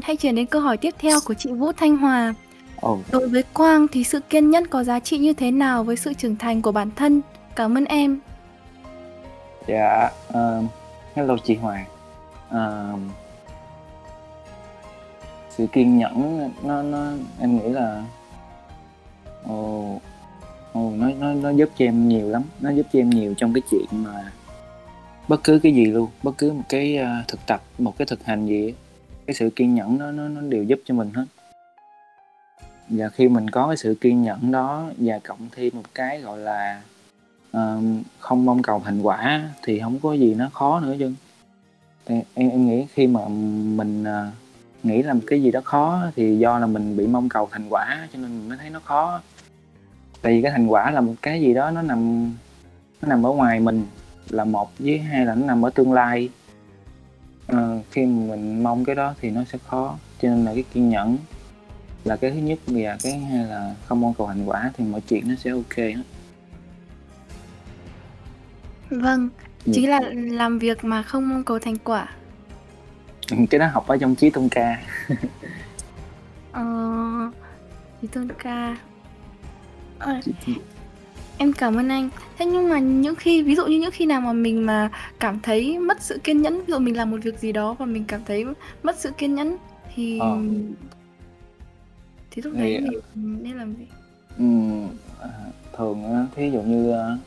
hãy 0.03 0.15
chuyển 0.15 0.35
đến 0.35 0.45
câu 0.45 0.61
hỏi 0.61 0.77
tiếp 0.77 0.95
theo 0.99 1.19
của 1.25 1.33
chị 1.33 1.51
Vũ 1.51 1.71
Thanh 1.71 1.97
Hòa 1.97 2.33
ồ. 2.81 2.99
Đối 3.11 3.27
với 3.27 3.43
Quang 3.53 3.87
thì 3.87 4.03
sự 4.03 4.19
kiên 4.19 4.49
nhẫn 4.49 4.67
có 4.67 4.83
giá 4.83 4.99
trị 4.99 5.17
như 5.17 5.33
thế 5.33 5.51
nào 5.51 5.83
với 5.83 5.97
sự 5.97 6.13
trưởng 6.13 6.35
thành 6.35 6.61
của 6.61 6.71
bản 6.71 6.89
thân? 6.95 7.21
Cảm 7.55 7.77
ơn 7.77 7.85
em. 7.85 8.19
dạ 9.67 10.09
ờ, 10.27 10.63
hello 11.15 11.37
chị 11.43 11.55
Hoàng. 11.55 11.85
Ờ, 12.49 12.93
sự 15.49 15.67
kiên 15.71 15.97
nhẫn 15.97 16.49
nó 16.63 16.81
nó 16.83 17.11
em 17.39 17.57
nghĩ 17.57 17.69
là 17.69 18.03
ồ 19.47 19.99
ồ 20.73 20.91
nó 20.95 21.09
nó 21.19 21.33
nó 21.33 21.49
giúp 21.49 21.69
cho 21.77 21.85
em 21.85 22.07
nhiều 22.07 22.29
lắm. 22.29 22.43
Nó 22.59 22.69
giúp 22.69 22.85
cho 22.93 22.99
em 22.99 23.09
nhiều 23.09 23.33
trong 23.37 23.53
cái 23.53 23.61
chuyện 23.71 23.85
mà 23.91 24.31
bất 25.27 25.43
cứ 25.43 25.59
cái 25.63 25.73
gì 25.73 25.85
luôn 25.85 26.09
bất 26.23 26.31
cứ 26.37 26.51
một 26.51 26.63
cái 26.69 26.97
ờ, 26.97 27.09
thực 27.27 27.45
tập 27.45 27.61
một 27.77 27.97
cái 27.97 28.05
thực 28.05 28.25
hành 28.25 28.47
gì 28.47 28.73
cái 29.25 29.33
sự 29.33 29.49
kiên 29.49 29.75
nhẫn 29.75 29.97
nó 29.97 30.11
nó 30.11 30.27
nó 30.27 30.41
đều 30.41 30.63
giúp 30.63 30.79
cho 30.85 30.93
mình 30.93 31.11
hết 31.13 31.25
và 32.89 33.09
khi 33.09 33.27
mình 33.27 33.49
có 33.49 33.67
cái 33.67 33.77
sự 33.77 33.95
kiên 34.01 34.21
nhẫn 34.21 34.51
đó 34.51 34.89
và 34.97 35.19
cộng 35.23 35.47
thêm 35.51 35.73
một 35.75 35.83
cái 35.95 36.21
gọi 36.21 36.39
là 36.39 36.81
uh, 37.57 37.83
không 38.19 38.45
mong 38.45 38.61
cầu 38.61 38.81
thành 38.85 39.01
quả 39.01 39.49
thì 39.63 39.79
không 39.79 39.99
có 39.99 40.13
gì 40.13 40.35
nó 40.35 40.49
khó 40.53 40.79
nữa 40.79 40.95
chứ. 40.99 41.13
Em 42.05 42.21
em 42.33 42.67
nghĩ 42.67 42.85
khi 42.93 43.07
mà 43.07 43.27
mình 43.77 44.03
uh, 44.03 44.33
nghĩ 44.83 45.03
làm 45.03 45.21
cái 45.21 45.41
gì 45.41 45.51
đó 45.51 45.61
khó 45.63 46.01
thì 46.15 46.37
do 46.37 46.59
là 46.59 46.67
mình 46.67 46.97
bị 46.97 47.07
mong 47.07 47.29
cầu 47.29 47.49
thành 47.51 47.69
quả 47.69 48.07
cho 48.13 48.19
nên 48.19 48.39
mình 48.39 48.49
mới 48.49 48.57
thấy 48.57 48.69
nó 48.69 48.79
khó. 48.79 49.21
Tại 50.21 50.33
vì 50.33 50.41
cái 50.41 50.51
thành 50.51 50.67
quả 50.67 50.91
là 50.91 51.01
một 51.01 51.13
cái 51.21 51.41
gì 51.41 51.53
đó 51.53 51.71
nó 51.71 51.81
nằm 51.81 52.31
nó 53.01 53.07
nằm 53.07 53.25
ở 53.25 53.31
ngoài 53.31 53.59
mình 53.59 53.85
là 54.29 54.45
một 54.45 54.71
với 54.79 54.99
hai 54.99 55.25
là 55.25 55.35
nó 55.35 55.45
nằm 55.45 55.65
ở 55.65 55.69
tương 55.69 55.93
lai. 55.93 56.29
Ờ, 57.47 57.79
khi 57.91 58.05
mà 58.05 58.35
mình 58.35 58.63
mong 58.63 58.85
cái 58.85 58.95
đó 58.95 59.13
thì 59.21 59.29
nó 59.31 59.43
sẽ 59.43 59.57
khó 59.67 59.97
cho 60.21 60.29
nên 60.29 60.45
là 60.45 60.53
cái 60.53 60.63
kiên 60.73 60.89
nhẫn 60.89 61.17
là 62.07 62.15
cái 62.15 62.31
thứ 62.31 62.37
nhất 62.37 62.59
và 62.67 62.97
cái 63.03 63.13
hai 63.19 63.45
là 63.45 63.75
không 63.85 64.01
mong 64.01 64.13
cầu 64.17 64.27
thành 64.27 64.49
quả 64.49 64.71
thì 64.77 64.83
mọi 64.85 65.01
chuyện 65.09 65.23
nó 65.29 65.35
sẽ 65.35 65.51
ok 65.51 65.77
hết 65.77 65.93
Vâng, 68.89 69.29
Ừ. 69.65 69.71
chính 69.75 69.89
là 69.89 69.99
làm 70.13 70.59
việc 70.59 70.83
mà 70.83 71.03
không 71.03 71.29
mong 71.29 71.43
cầu 71.43 71.59
thành 71.59 71.77
quả. 71.83 72.07
cái 73.49 73.59
đó 73.59 73.67
học 73.67 73.87
ở 73.87 73.97
trong 73.97 74.15
trí 74.15 74.29
tôn 74.29 74.49
ca 74.49 74.83
Ờ, 76.51 76.65
thì 78.01 78.07
tôn 78.07 78.27
ca. 78.43 78.77
Ờ, 79.99 80.19
em 81.37 81.53
cảm 81.53 81.75
ơn 81.75 81.89
anh. 81.89 82.09
Thế 82.37 82.45
nhưng 82.45 82.69
mà 82.69 82.79
những 82.79 83.15
khi 83.15 83.43
ví 83.43 83.55
dụ 83.55 83.65
như 83.67 83.79
những 83.79 83.91
khi 83.91 84.05
nào 84.05 84.21
mà 84.21 84.33
mình 84.33 84.65
mà 84.65 84.89
cảm 85.19 85.39
thấy 85.39 85.79
mất 85.79 85.97
sự 86.01 86.19
kiên 86.23 86.41
nhẫn, 86.41 86.57
ví 86.57 86.65
dụ 86.73 86.79
mình 86.79 86.97
làm 86.97 87.11
một 87.11 87.17
việc 87.23 87.39
gì 87.39 87.51
đó 87.51 87.73
và 87.73 87.85
mình 87.85 88.03
cảm 88.07 88.21
thấy 88.25 88.45
mất 88.83 88.95
sự 88.99 89.11
kiên 89.17 89.35
nhẫn 89.35 89.57
thì 89.95 90.19
Ờ. 90.19 90.37
thì 92.37 92.43
lúc 92.43 92.53
Thì- 92.57 92.77
đấy 92.77 93.01
mình 93.15 93.43
nên 93.43 93.57
làm 93.57 93.73
gì? 93.73 93.85
Ừm, 94.37 94.87
à, 95.21 95.29
thường 95.77 96.13
á, 96.13 96.25
thí 96.35 96.51
dụ 96.51 96.61
như 96.61 96.91
ờ, 96.91 97.17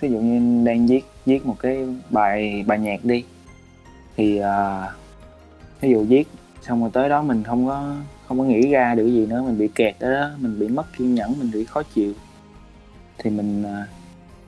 thí 0.00 0.08
dụ 0.08 0.18
như 0.20 0.64
đang 0.64 0.86
viết 0.86 1.04
viết 1.26 1.46
một 1.46 1.56
cái 1.58 1.86
bài 2.10 2.64
bài 2.66 2.78
nhạc 2.78 3.04
đi 3.04 3.24
thì 4.16 4.38
à, 4.38 4.88
thí 5.80 5.90
dụ 5.90 6.04
viết 6.04 6.28
xong 6.62 6.80
rồi 6.80 6.90
tới 6.92 7.08
đó 7.08 7.22
mình 7.22 7.42
không 7.42 7.66
có 7.66 7.94
không 8.28 8.38
có 8.38 8.44
nghĩ 8.44 8.68
ra 8.68 8.94
được 8.94 9.06
gì 9.06 9.26
nữa 9.26 9.42
mình 9.42 9.58
bị 9.58 9.68
kẹt 9.74 9.94
ở 10.00 10.12
đó 10.12 10.30
mình 10.38 10.58
bị 10.58 10.68
mất 10.68 10.86
kiên 10.98 11.14
nhẫn 11.14 11.34
mình 11.38 11.50
bị 11.52 11.64
khó 11.64 11.82
chịu 11.94 12.12
thì 13.18 13.30
mình 13.30 13.62
à, 13.62 13.86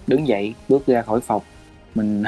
đứng 0.07 0.29
dậy 0.29 0.55
bước 0.69 0.87
ra 0.87 1.03
khỏi 1.03 1.21
phòng 1.21 1.43
mình 1.95 2.23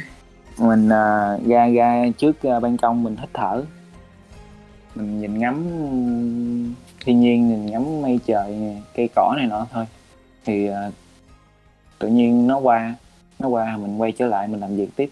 mình 0.58 0.88
à, 0.88 1.38
ra 1.46 1.68
ra 1.68 2.04
trước 2.18 2.42
à, 2.42 2.60
ban 2.60 2.76
công 2.76 3.02
mình 3.04 3.16
hít 3.16 3.28
thở 3.34 3.64
mình 4.94 5.20
nhìn 5.20 5.38
ngắm 5.38 5.64
thiên 7.06 7.20
nhiên 7.20 7.48
nhìn 7.48 7.66
ngắm 7.66 8.02
mây 8.02 8.20
trời 8.26 8.76
cây 8.94 9.08
cỏ 9.14 9.34
này 9.36 9.46
nọ 9.46 9.66
thôi. 9.72 9.84
Thì 10.44 10.70
uh, 10.70 10.74
tự 11.98 12.08
nhiên 12.08 12.46
nó 12.46 12.58
qua 12.58 12.94
nó 13.38 13.48
qua 13.48 13.76
mình 13.76 14.00
quay 14.00 14.12
trở 14.12 14.26
lại 14.26 14.48
mình 14.48 14.60
làm 14.60 14.76
việc 14.76 14.88
tiếp. 14.96 15.10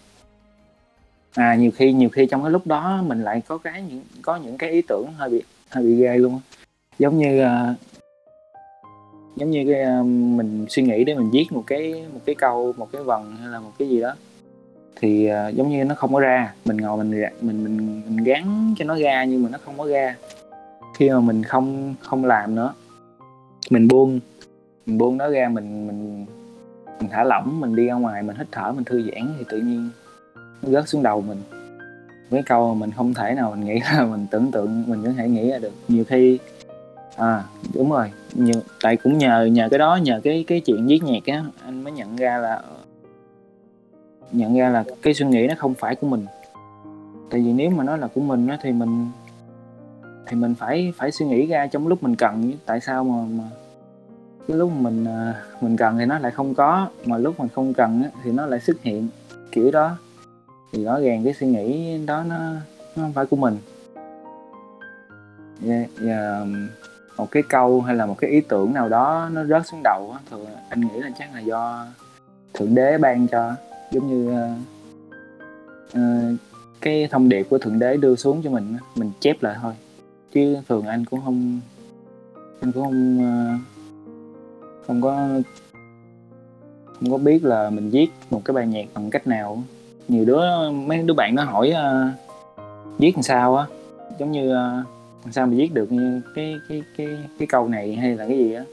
À 1.33 1.55
nhiều 1.55 1.71
khi 1.71 1.93
nhiều 1.93 2.09
khi 2.09 2.25
trong 2.25 2.43
cái 2.43 2.51
lúc 2.51 2.67
đó 2.67 3.01
mình 3.07 3.23
lại 3.23 3.41
có 3.47 3.57
cái 3.57 3.81
những 3.81 4.01
có 4.21 4.35
những 4.35 4.57
cái 4.57 4.69
ý 4.69 4.81
tưởng 4.87 5.05
hơi 5.17 5.29
bị 5.29 5.41
hơi 5.69 5.83
bị 5.83 5.95
ghê 5.95 6.17
luôn 6.17 6.39
giống 6.99 7.17
như 7.17 7.43
uh, 7.43 7.77
giống 9.35 9.51
như 9.51 9.65
cái 9.71 9.99
uh, 9.99 10.05
mình 10.05 10.65
suy 10.69 10.83
nghĩ 10.83 11.03
để 11.03 11.15
mình 11.15 11.31
viết 11.31 11.45
một 11.51 11.63
cái 11.67 12.05
một 12.13 12.19
cái 12.25 12.35
câu 12.35 12.73
một 12.77 12.91
cái 12.91 13.03
vần 13.03 13.35
hay 13.35 13.49
là 13.49 13.59
một 13.59 13.71
cái 13.79 13.89
gì 13.89 14.01
đó. 14.01 14.15
Thì 14.95 15.29
uh, 15.31 15.55
giống 15.55 15.69
như 15.69 15.83
nó 15.83 15.95
không 15.95 16.13
có 16.13 16.19
ra 16.19 16.53
mình 16.65 16.77
ngồi 16.77 17.03
mình 17.03 17.23
mình 17.41 17.63
mình 17.63 18.01
mình 18.07 18.23
gắn 18.23 18.73
cho 18.77 18.85
nó 18.85 18.95
ra 18.95 19.23
nhưng 19.23 19.43
mà 19.43 19.49
nó 19.49 19.57
không 19.65 19.77
có 19.77 19.87
ra 19.87 20.15
khi 20.95 21.09
mà 21.09 21.19
mình 21.19 21.43
không 21.43 21.95
không 21.99 22.25
làm 22.25 22.55
nữa 22.55 22.73
mình 23.69 23.87
buông 23.87 24.19
mình 24.85 24.97
buông 24.97 25.17
nó 25.17 25.29
ra 25.29 25.49
mình 25.49 25.87
mình 25.87 26.25
mình 26.99 27.09
thả 27.09 27.23
lỏng 27.23 27.59
mình 27.59 27.75
đi 27.75 27.85
ra 27.85 27.93
ngoài 27.93 28.23
mình 28.23 28.35
hít 28.35 28.47
thở 28.51 28.71
mình 28.71 28.83
thư 28.83 29.01
giãn 29.01 29.33
thì 29.37 29.45
tự 29.49 29.57
nhiên 29.57 29.89
nó 30.35 30.71
rớt 30.71 30.89
xuống 30.89 31.03
đầu 31.03 31.21
mình. 31.21 31.37
Cái 32.31 32.43
câu 32.45 32.73
mà 32.73 32.79
mình 32.79 32.91
không 32.91 33.13
thể 33.13 33.33
nào 33.33 33.51
mình 33.51 33.65
nghĩ 33.65 33.79
là 33.79 34.05
mình 34.11 34.25
tưởng 34.31 34.51
tượng 34.51 34.83
mình 34.87 35.03
có 35.03 35.11
thể 35.17 35.29
nghĩ 35.29 35.49
ra 35.51 35.57
được. 35.57 35.73
Nhiều 35.87 36.03
khi 36.07 36.39
à 37.15 37.43
đúng 37.73 37.91
rồi 37.91 38.11
nhiều, 38.33 38.61
tại 38.81 38.97
cũng 38.97 39.17
nhờ 39.17 39.45
nhờ 39.45 39.67
cái 39.71 39.79
đó 39.79 39.95
nhờ 39.95 40.21
cái 40.23 40.43
cái 40.47 40.59
chuyện 40.59 40.87
viết 40.87 41.03
nhạc 41.03 41.25
á 41.25 41.43
anh 41.65 41.83
mới 41.83 41.93
nhận 41.93 42.15
ra 42.15 42.37
là 42.37 42.61
nhận 44.31 44.57
ra 44.57 44.69
là 44.69 44.83
cái 45.01 45.13
suy 45.13 45.25
nghĩ 45.25 45.47
nó 45.47 45.53
không 45.57 45.73
phải 45.73 45.95
của 45.95 46.07
mình. 46.07 46.25
Tại 47.29 47.41
vì 47.41 47.53
nếu 47.53 47.69
mà 47.69 47.83
nó 47.83 47.97
là 47.97 48.07
của 48.07 48.21
mình 48.21 48.47
á 48.47 48.57
thì 48.61 48.71
mình 48.71 49.07
thì 50.27 50.37
mình 50.37 50.55
phải 50.55 50.93
phải 50.97 51.11
suy 51.11 51.25
nghĩ 51.25 51.47
ra 51.47 51.67
trong 51.67 51.87
lúc 51.87 52.03
mình 52.03 52.15
cần 52.15 52.53
tại 52.65 52.81
sao 52.81 53.03
mà, 53.03 53.25
mà 53.29 53.43
cái 54.47 54.57
lúc 54.57 54.71
mình 54.71 55.05
à, 55.05 55.43
mình 55.61 55.77
cần 55.77 55.97
thì 55.97 56.05
nó 56.05 56.19
lại 56.19 56.31
không 56.31 56.55
có 56.55 56.87
mà 57.05 57.17
lúc 57.17 57.39
mình 57.39 57.49
không 57.55 57.73
cần 57.73 58.03
thì 58.23 58.31
nó 58.31 58.45
lại 58.45 58.59
xuất 58.59 58.81
hiện 58.81 59.07
kiểu 59.51 59.71
đó. 59.71 59.97
Thì 60.71 60.83
rõ 60.83 60.99
ràng 60.99 61.23
cái 61.23 61.33
suy 61.33 61.47
nghĩ 61.47 61.97
đó 62.05 62.23
nó 62.23 62.37
nó 62.95 63.03
không 63.03 63.13
phải 63.13 63.25
của 63.25 63.35
mình. 63.35 63.57
Yeah, 65.65 66.47
một 67.17 67.31
cái 67.31 67.43
câu 67.49 67.81
hay 67.81 67.95
là 67.95 68.05
một 68.05 68.15
cái 68.17 68.29
ý 68.29 68.41
tưởng 68.41 68.73
nào 68.73 68.89
đó 68.89 69.29
nó 69.33 69.45
rớt 69.45 69.67
xuống 69.67 69.83
đầu 69.83 70.11
á 70.13 70.19
thường 70.29 70.45
anh 70.69 70.81
nghĩ 70.81 70.99
là 70.99 71.09
chắc 71.19 71.33
là 71.33 71.39
do 71.39 71.85
thượng 72.53 72.75
đế 72.75 72.97
ban 72.97 73.27
cho 73.27 73.55
giống 73.91 74.07
như 74.07 74.47
uh, 75.93 76.39
cái 76.81 77.07
thông 77.11 77.29
điệp 77.29 77.43
của 77.49 77.57
thượng 77.57 77.79
đế 77.79 77.97
đưa 77.97 78.15
xuống 78.15 78.41
cho 78.43 78.49
mình 78.49 78.77
mình 78.95 79.11
chép 79.19 79.43
lại 79.43 79.55
thôi 79.61 79.73
chứ 80.35 80.57
thường 80.67 80.85
anh 80.85 81.05
cũng 81.05 81.21
không 81.25 81.59
anh 82.61 82.71
cũng 82.71 82.83
không 82.83 83.19
ờ, 83.23 83.57
không 84.87 85.01
có 85.01 85.27
không 86.99 87.11
có 87.11 87.17
biết 87.17 87.45
là 87.45 87.69
mình 87.69 87.89
viết 87.89 88.07
một 88.29 88.41
cái 88.45 88.53
bài 88.53 88.67
nhạc 88.67 88.85
bằng 88.93 89.09
cách 89.09 89.27
nào. 89.27 89.63
Nhiều 90.07 90.25
đứa 90.25 90.71
mấy 90.71 91.03
đứa 91.03 91.13
bạn 91.13 91.35
nó 91.35 91.43
hỏi 91.43 91.73
uh, 91.73 92.59
viết 92.97 93.11
làm 93.15 93.23
sao 93.23 93.55
á 93.55 93.65
giống 94.19 94.31
như 94.31 94.49
uh, 94.49 94.85
làm 95.23 95.31
sao 95.31 95.47
mà 95.47 95.53
viết 95.55 95.73
được 95.73 95.91
như 95.91 96.21
cái 96.35 96.55
cái 96.69 96.83
cái 96.97 97.07
cái 97.39 97.47
câu 97.47 97.67
này 97.67 97.95
hay 97.95 98.15
là 98.15 98.27
cái 98.27 98.37
gì 98.37 98.53
á. 98.53 98.63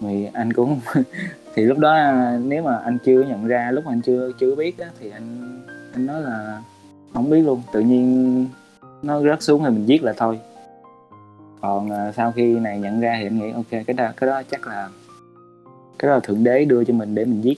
Thì 0.00 0.28
anh 0.32 0.52
cũng 0.52 0.80
thì 1.54 1.62
lúc 1.62 1.78
đó 1.78 2.12
nếu 2.44 2.62
mà 2.62 2.76
anh 2.76 2.98
chưa 3.04 3.22
nhận 3.22 3.46
ra 3.46 3.70
lúc 3.70 3.84
mà 3.84 3.92
anh 3.92 4.00
chưa 4.00 4.32
chưa 4.40 4.54
biết 4.54 4.78
á 4.78 4.86
thì 5.00 5.10
anh 5.10 5.60
anh 5.92 6.06
nói 6.06 6.22
là 6.22 6.62
không 7.12 7.30
biết 7.30 7.42
luôn. 7.42 7.62
Tự 7.72 7.80
nhiên 7.80 8.46
nó 9.02 9.22
rớt 9.22 9.42
xuống 9.42 9.64
thì 9.64 9.70
mình 9.70 9.86
viết 9.86 10.02
là 10.02 10.12
thôi 10.16 10.40
còn 11.60 11.90
ờ, 11.90 12.12
sau 12.16 12.32
khi 12.32 12.58
này 12.58 12.78
nhận 12.78 13.00
ra 13.00 13.16
thì 13.20 13.26
anh 13.26 13.38
nghĩ 13.38 13.50
ok 13.50 13.70
cái 13.70 13.94
đó 13.96 14.08
cái 14.16 14.26
đó 14.30 14.42
chắc 14.50 14.66
là 14.66 14.88
cái 15.98 16.08
đó 16.08 16.14
là 16.14 16.20
thượng 16.20 16.44
đế 16.44 16.64
đưa 16.64 16.84
cho 16.84 16.94
mình 16.94 17.14
để 17.14 17.24
mình 17.24 17.40
viết 17.42 17.54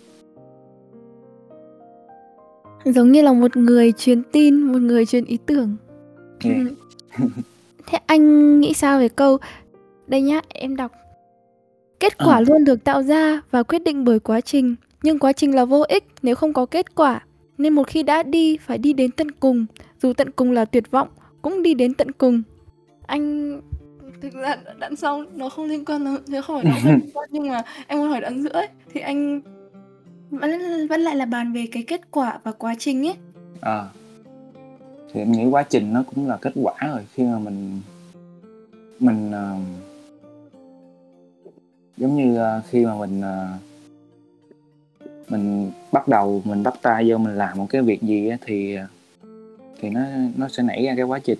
Giống 2.84 3.12
như 3.12 3.22
là 3.22 3.32
một 3.32 3.56
người 3.56 3.92
truyền 3.92 4.22
tin, 4.32 4.62
một 4.62 4.78
người 4.78 5.06
truyền 5.06 5.24
ý 5.24 5.38
tưởng. 5.46 5.76
Yeah. 6.44 6.56
Ừ. 7.18 7.24
Thế 7.86 7.98
anh 8.06 8.60
nghĩ 8.60 8.74
sao 8.74 8.98
về 8.98 9.08
câu 9.08 9.38
đây 10.06 10.22
nhá, 10.22 10.40
em 10.48 10.76
đọc. 10.76 10.92
Kết 12.00 12.18
quả 12.18 12.34
Ờ. 12.36 12.40
luôn 12.40 12.64
được 12.64 12.84
tạo 12.84 13.02
ra 13.02 13.40
và 13.50 13.62
quyết 13.62 13.78
định 13.84 14.04
bởi 14.04 14.18
quá 14.20 14.40
trình, 14.40 14.74
nhưng 15.02 15.18
quá 15.18 15.32
trình 15.32 15.54
là 15.54 15.64
vô 15.64 15.84
ích 15.88 16.04
nếu 16.22 16.34
không 16.34 16.52
có 16.52 16.66
kết 16.66 16.94
quả. 16.94 17.22
Nên 17.58 17.72
một 17.72 17.86
khi 17.86 18.02
đã 18.02 18.22
đi 18.22 18.56
phải 18.56 18.78
đi 18.78 18.92
đến 18.92 19.10
tận 19.10 19.30
cùng, 19.30 19.66
dù 20.02 20.12
tận 20.12 20.30
cùng 20.30 20.52
là 20.52 20.64
tuyệt 20.64 20.90
vọng 20.90 21.08
cũng 21.42 21.62
đi 21.62 21.74
đến 21.74 21.94
tận 21.94 22.12
cùng. 22.12 22.42
Anh 23.06 23.60
thực 24.20 24.34
ra 24.34 24.56
đoạn 24.78 24.96
sau 24.96 25.24
nó 25.34 25.48
không 25.48 25.64
liên 25.64 25.84
quan 25.84 26.04
nó 26.04 26.18
nó 26.28 26.42
không 26.42 26.62
phải 26.62 26.64
nó 26.72 26.78
không 26.82 27.00
liên 27.00 27.10
quan 27.14 27.28
nhưng 27.32 27.48
mà 27.48 27.62
em 27.86 27.98
muốn 27.98 28.08
hỏi 28.08 28.20
đoạn 28.20 28.42
giữa 28.42 28.52
ấy, 28.52 28.68
thì 28.92 29.00
anh 29.00 29.40
vẫn 30.30 30.86
vẫn 30.86 31.00
lại 31.00 31.16
là 31.16 31.24
bàn 31.24 31.52
về 31.52 31.66
cái 31.72 31.82
kết 31.82 32.00
quả 32.10 32.38
và 32.44 32.52
quá 32.52 32.74
trình 32.78 33.06
ấy. 33.06 33.14
Ờ. 33.60 33.88
thì 35.12 35.20
em 35.20 35.32
nghĩ 35.32 35.44
quá 35.50 35.62
trình 35.62 35.92
nó 35.92 36.02
cũng 36.14 36.28
là 36.28 36.36
kết 36.36 36.52
quả 36.54 36.74
rồi 36.86 37.06
khi 37.14 37.22
mà 37.22 37.38
mình 37.38 37.80
mình 39.00 39.30
ờ, 39.32 39.56
giống 41.96 42.16
như 42.16 42.36
ờ, 42.36 42.62
khi 42.68 42.86
mà 42.86 42.94
mình 42.94 43.20
ờ, 43.20 43.48
mình 45.28 45.70
bắt 45.92 46.08
đầu 46.08 46.42
mình 46.44 46.62
bắt 46.62 46.74
tay 46.82 47.10
vô 47.10 47.18
mình 47.18 47.34
làm 47.34 47.58
một 47.58 47.66
cái 47.70 47.82
việc 47.82 48.02
gì 48.02 48.28
á, 48.28 48.36
thì 48.46 48.76
thì 49.80 49.90
nó 49.90 50.00
nó 50.36 50.48
sẽ 50.48 50.62
nảy 50.62 50.84
ra 50.84 50.94
cái 50.96 51.04
quá 51.04 51.18
trình 51.18 51.38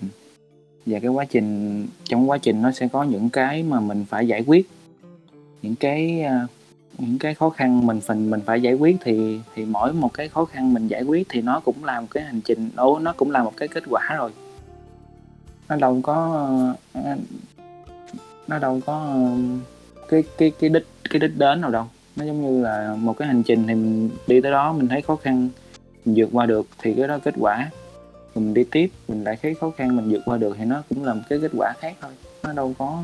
và 0.85 0.99
cái 0.99 1.09
quá 1.09 1.25
trình, 1.25 1.87
trong 2.03 2.29
quá 2.29 2.37
trình 2.37 2.61
nó 2.61 2.71
sẽ 2.71 2.87
có 2.87 3.03
những 3.03 3.29
cái 3.29 3.63
mà 3.63 3.79
mình 3.79 4.05
phải 4.09 4.27
giải 4.27 4.43
quyết. 4.47 4.69
Những 5.61 5.75
cái 5.75 6.21
à, 6.21 6.47
những 6.97 7.19
cái 7.19 7.33
khó 7.33 7.49
khăn 7.49 7.87
mình 7.87 8.01
phần, 8.01 8.29
mình 8.29 8.39
phải 8.45 8.61
giải 8.61 8.73
quyết 8.73 8.97
thì 9.01 9.39
thì 9.55 9.65
mỗi 9.65 9.93
một 9.93 10.13
cái 10.13 10.27
khó 10.29 10.45
khăn 10.45 10.73
mình 10.73 10.87
giải 10.87 11.03
quyết 11.03 11.27
thì 11.29 11.41
nó 11.41 11.59
cũng 11.59 11.83
là 11.83 11.99
một 11.99 12.07
cái 12.11 12.23
hành 12.23 12.41
trình 12.41 12.69
ố 12.75 12.99
nó 12.99 13.13
cũng 13.13 13.31
là 13.31 13.43
một 13.43 13.53
cái 13.57 13.67
kết 13.67 13.83
quả 13.89 14.15
rồi. 14.17 14.31
Nó 15.69 15.75
đâu 15.75 15.99
có 16.03 16.47
à, 16.93 17.17
nó 18.47 18.59
đâu 18.59 18.79
có 18.85 19.05
à, 19.07 19.15
cái 20.09 20.23
cái 20.37 20.51
cái 20.59 20.69
đích 20.69 20.87
cái 21.09 21.19
đích 21.19 21.37
đến 21.37 21.61
nào 21.61 21.71
đâu. 21.71 21.85
Nó 22.15 22.25
giống 22.25 22.41
như 22.41 22.63
là 22.63 22.95
một 22.99 23.17
cái 23.17 23.27
hành 23.27 23.43
trình 23.43 23.67
thì 23.67 23.75
mình 23.75 24.09
đi 24.27 24.41
tới 24.41 24.51
đó 24.51 24.73
mình 24.73 24.87
thấy 24.87 25.01
khó 25.01 25.15
khăn, 25.15 25.49
mình 26.05 26.15
vượt 26.17 26.29
qua 26.31 26.45
được 26.45 26.67
thì 26.81 26.93
cái 26.93 27.07
đó 27.07 27.19
kết 27.23 27.33
quả 27.39 27.69
mình 28.35 28.53
đi 28.53 28.63
tiếp 28.71 28.87
mình 29.07 29.23
lại 29.23 29.37
thấy 29.41 29.55
khó 29.55 29.71
khăn 29.77 29.95
mình 29.95 30.11
vượt 30.11 30.21
qua 30.25 30.37
được 30.37 30.55
thì 30.57 30.65
nó 30.65 30.83
cũng 30.89 31.03
là 31.03 31.13
một 31.13 31.21
cái 31.29 31.39
kết 31.41 31.51
quả 31.57 31.73
khác 31.79 31.95
thôi. 32.01 32.11
Nó 32.43 32.53
đâu 32.53 32.73
có 32.77 33.01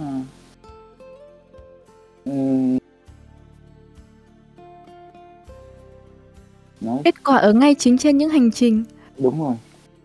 nói. 6.82 7.02
Kết 7.04 7.24
quả 7.24 7.38
ở 7.38 7.54
ngay 7.54 7.76
chính 7.76 7.98
trên 7.98 8.18
những 8.18 8.30
hành 8.30 8.52
trình. 8.52 8.84
đúng 9.18 9.44
rồi 9.44 9.56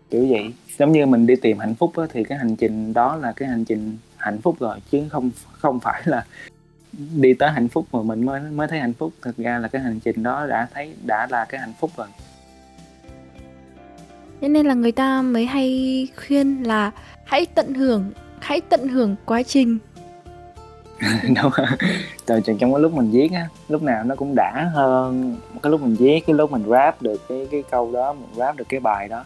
kiểu 0.09 0.27
vậy. 0.29 0.53
Giống 0.79 0.91
như 0.91 1.05
mình 1.05 1.27
đi 1.27 1.35
tìm 1.35 1.59
hạnh 1.59 1.75
phúc 1.75 1.97
á, 1.97 2.03
thì 2.13 2.23
cái 2.23 2.37
hành 2.37 2.55
trình 2.55 2.93
đó 2.93 3.15
là 3.15 3.31
cái 3.31 3.49
hành 3.49 3.65
trình 3.65 3.97
hạnh 4.17 4.41
phúc 4.41 4.55
rồi 4.59 4.79
chứ 4.91 5.03
không 5.09 5.31
không 5.51 5.79
phải 5.79 6.01
là 6.05 6.25
đi 7.15 7.33
tới 7.33 7.49
hạnh 7.51 7.67
phúc 7.67 7.85
mà 7.91 8.01
mình 8.01 8.25
mới 8.25 8.41
mới 8.41 8.67
thấy 8.67 8.79
hạnh 8.79 8.93
phúc. 8.93 9.13
Thực 9.21 9.37
ra 9.37 9.59
là 9.59 9.67
cái 9.67 9.81
hành 9.81 9.99
trình 9.99 10.23
đó 10.23 10.47
đã 10.47 10.67
thấy 10.73 10.93
đã 11.05 11.27
là 11.29 11.45
cái 11.45 11.61
hạnh 11.61 11.73
phúc 11.79 11.91
rồi 11.97 12.07
Thế 14.41 14.47
nên 14.47 14.65
là 14.65 14.73
người 14.73 14.91
ta 14.91 15.21
mới 15.21 15.45
hay 15.45 16.07
khuyên 16.27 16.63
là 16.63 16.91
hãy 17.25 17.45
tận 17.45 17.73
hưởng, 17.73 18.11
hãy 18.39 18.61
tận 18.61 18.87
hưởng 18.87 19.15
quá 19.25 19.43
trình. 19.43 19.77
đâu 21.35 21.51
trời 22.25 22.41
trong 22.45 22.73
cái 22.73 22.81
lúc 22.81 22.93
mình 22.93 23.11
viết 23.11 23.31
á 23.31 23.47
lúc 23.69 23.83
nào 23.83 24.03
nó 24.03 24.15
cũng 24.15 24.35
đã 24.35 24.71
hơn 24.73 25.35
cái 25.63 25.71
lúc 25.71 25.81
mình 25.81 25.95
viết 25.95 26.23
cái 26.27 26.35
lúc 26.35 26.51
mình 26.51 26.63
rap 26.69 27.01
được 27.01 27.21
cái 27.29 27.47
cái 27.51 27.63
câu 27.71 27.91
đó 27.91 28.13
mình 28.13 28.29
rap 28.35 28.55
được 28.55 28.65
cái 28.69 28.79
bài 28.79 29.07
đó. 29.07 29.23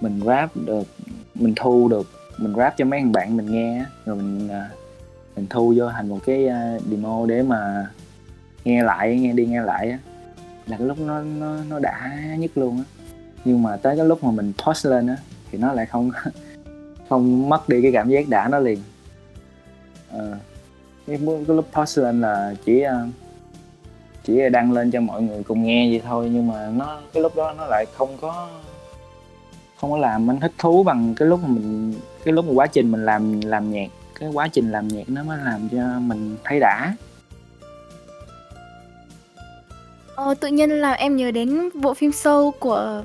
Mình 0.00 0.20
rap 0.24 0.50
được 0.54 0.86
mình 1.34 1.52
thu 1.56 1.88
được 1.88 2.10
mình 2.38 2.54
rap 2.54 2.76
cho 2.76 2.84
mấy 2.84 3.00
thằng 3.00 3.12
bạn 3.12 3.36
mình 3.36 3.46
nghe 3.52 3.84
rồi 4.06 4.16
mình 4.16 4.48
à, 4.48 4.68
mình 5.36 5.46
thu 5.50 5.74
vô 5.76 5.88
thành 5.88 6.08
một 6.08 6.18
cái 6.26 6.48
à, 6.48 6.78
demo 6.90 7.26
để 7.26 7.42
mà 7.42 7.86
nghe 8.64 8.82
lại 8.82 9.16
nghe 9.20 9.32
đi 9.32 9.46
nghe 9.46 9.62
lại 9.62 9.90
á. 9.90 9.98
Là 10.66 10.76
cái 10.76 10.86
lúc 10.86 11.00
nó 11.00 11.20
nó 11.20 11.56
nó 11.68 11.78
đã 11.78 12.10
nhất 12.38 12.50
luôn 12.54 12.76
á 12.76 12.97
nhưng 13.44 13.62
mà 13.62 13.76
tới 13.76 13.96
cái 13.96 14.06
lúc 14.06 14.24
mà 14.24 14.30
mình 14.30 14.52
post 14.66 14.86
lên 14.86 15.06
á 15.06 15.16
thì 15.50 15.58
nó 15.58 15.72
lại 15.72 15.86
không 15.86 16.10
không 17.08 17.48
mất 17.48 17.68
đi 17.68 17.82
cái 17.82 17.92
cảm 17.92 18.08
giác 18.08 18.28
đã 18.28 18.48
nó 18.48 18.58
liền. 18.58 18.78
Ờ 20.10 20.36
cái, 21.06 21.18
cái 21.26 21.56
lúc 21.56 21.66
post 21.72 21.98
lên 21.98 22.20
là 22.20 22.54
chỉ 22.64 22.80
ờ, 22.80 23.06
chỉ 24.24 24.48
đăng 24.52 24.72
lên 24.72 24.90
cho 24.90 25.00
mọi 25.00 25.22
người 25.22 25.42
cùng 25.42 25.62
nghe 25.62 25.88
vậy 25.90 26.02
thôi 26.04 26.30
nhưng 26.32 26.48
mà 26.48 26.70
nó 26.76 27.00
cái 27.12 27.22
lúc 27.22 27.36
đó 27.36 27.54
nó 27.58 27.66
lại 27.66 27.86
không 27.94 28.16
có 28.20 28.48
không 29.80 29.90
có 29.90 29.98
làm 29.98 30.30
anh 30.30 30.40
thích 30.40 30.52
thú 30.58 30.82
bằng 30.82 31.14
cái 31.14 31.28
lúc 31.28 31.40
mà 31.42 31.48
mình 31.48 31.94
cái 32.24 32.34
lúc 32.34 32.44
mà 32.44 32.52
quá 32.54 32.66
trình 32.66 32.90
mình 32.90 33.04
làm 33.04 33.40
làm 33.40 33.70
nhạc 33.70 33.88
cái 34.20 34.28
quá 34.32 34.48
trình 34.48 34.70
làm 34.70 34.88
nhạc 34.88 35.08
nó 35.08 35.22
mới 35.22 35.38
làm 35.38 35.68
cho 35.68 35.98
mình 36.00 36.36
thấy 36.44 36.60
đã. 36.60 36.94
Ờ, 40.18 40.34
tự 40.34 40.48
nhiên 40.48 40.70
là 40.70 40.92
em 40.92 41.16
nhớ 41.16 41.30
đến 41.30 41.68
bộ 41.74 41.94
phim 41.94 42.12
Soul 42.12 42.50
của 42.60 43.02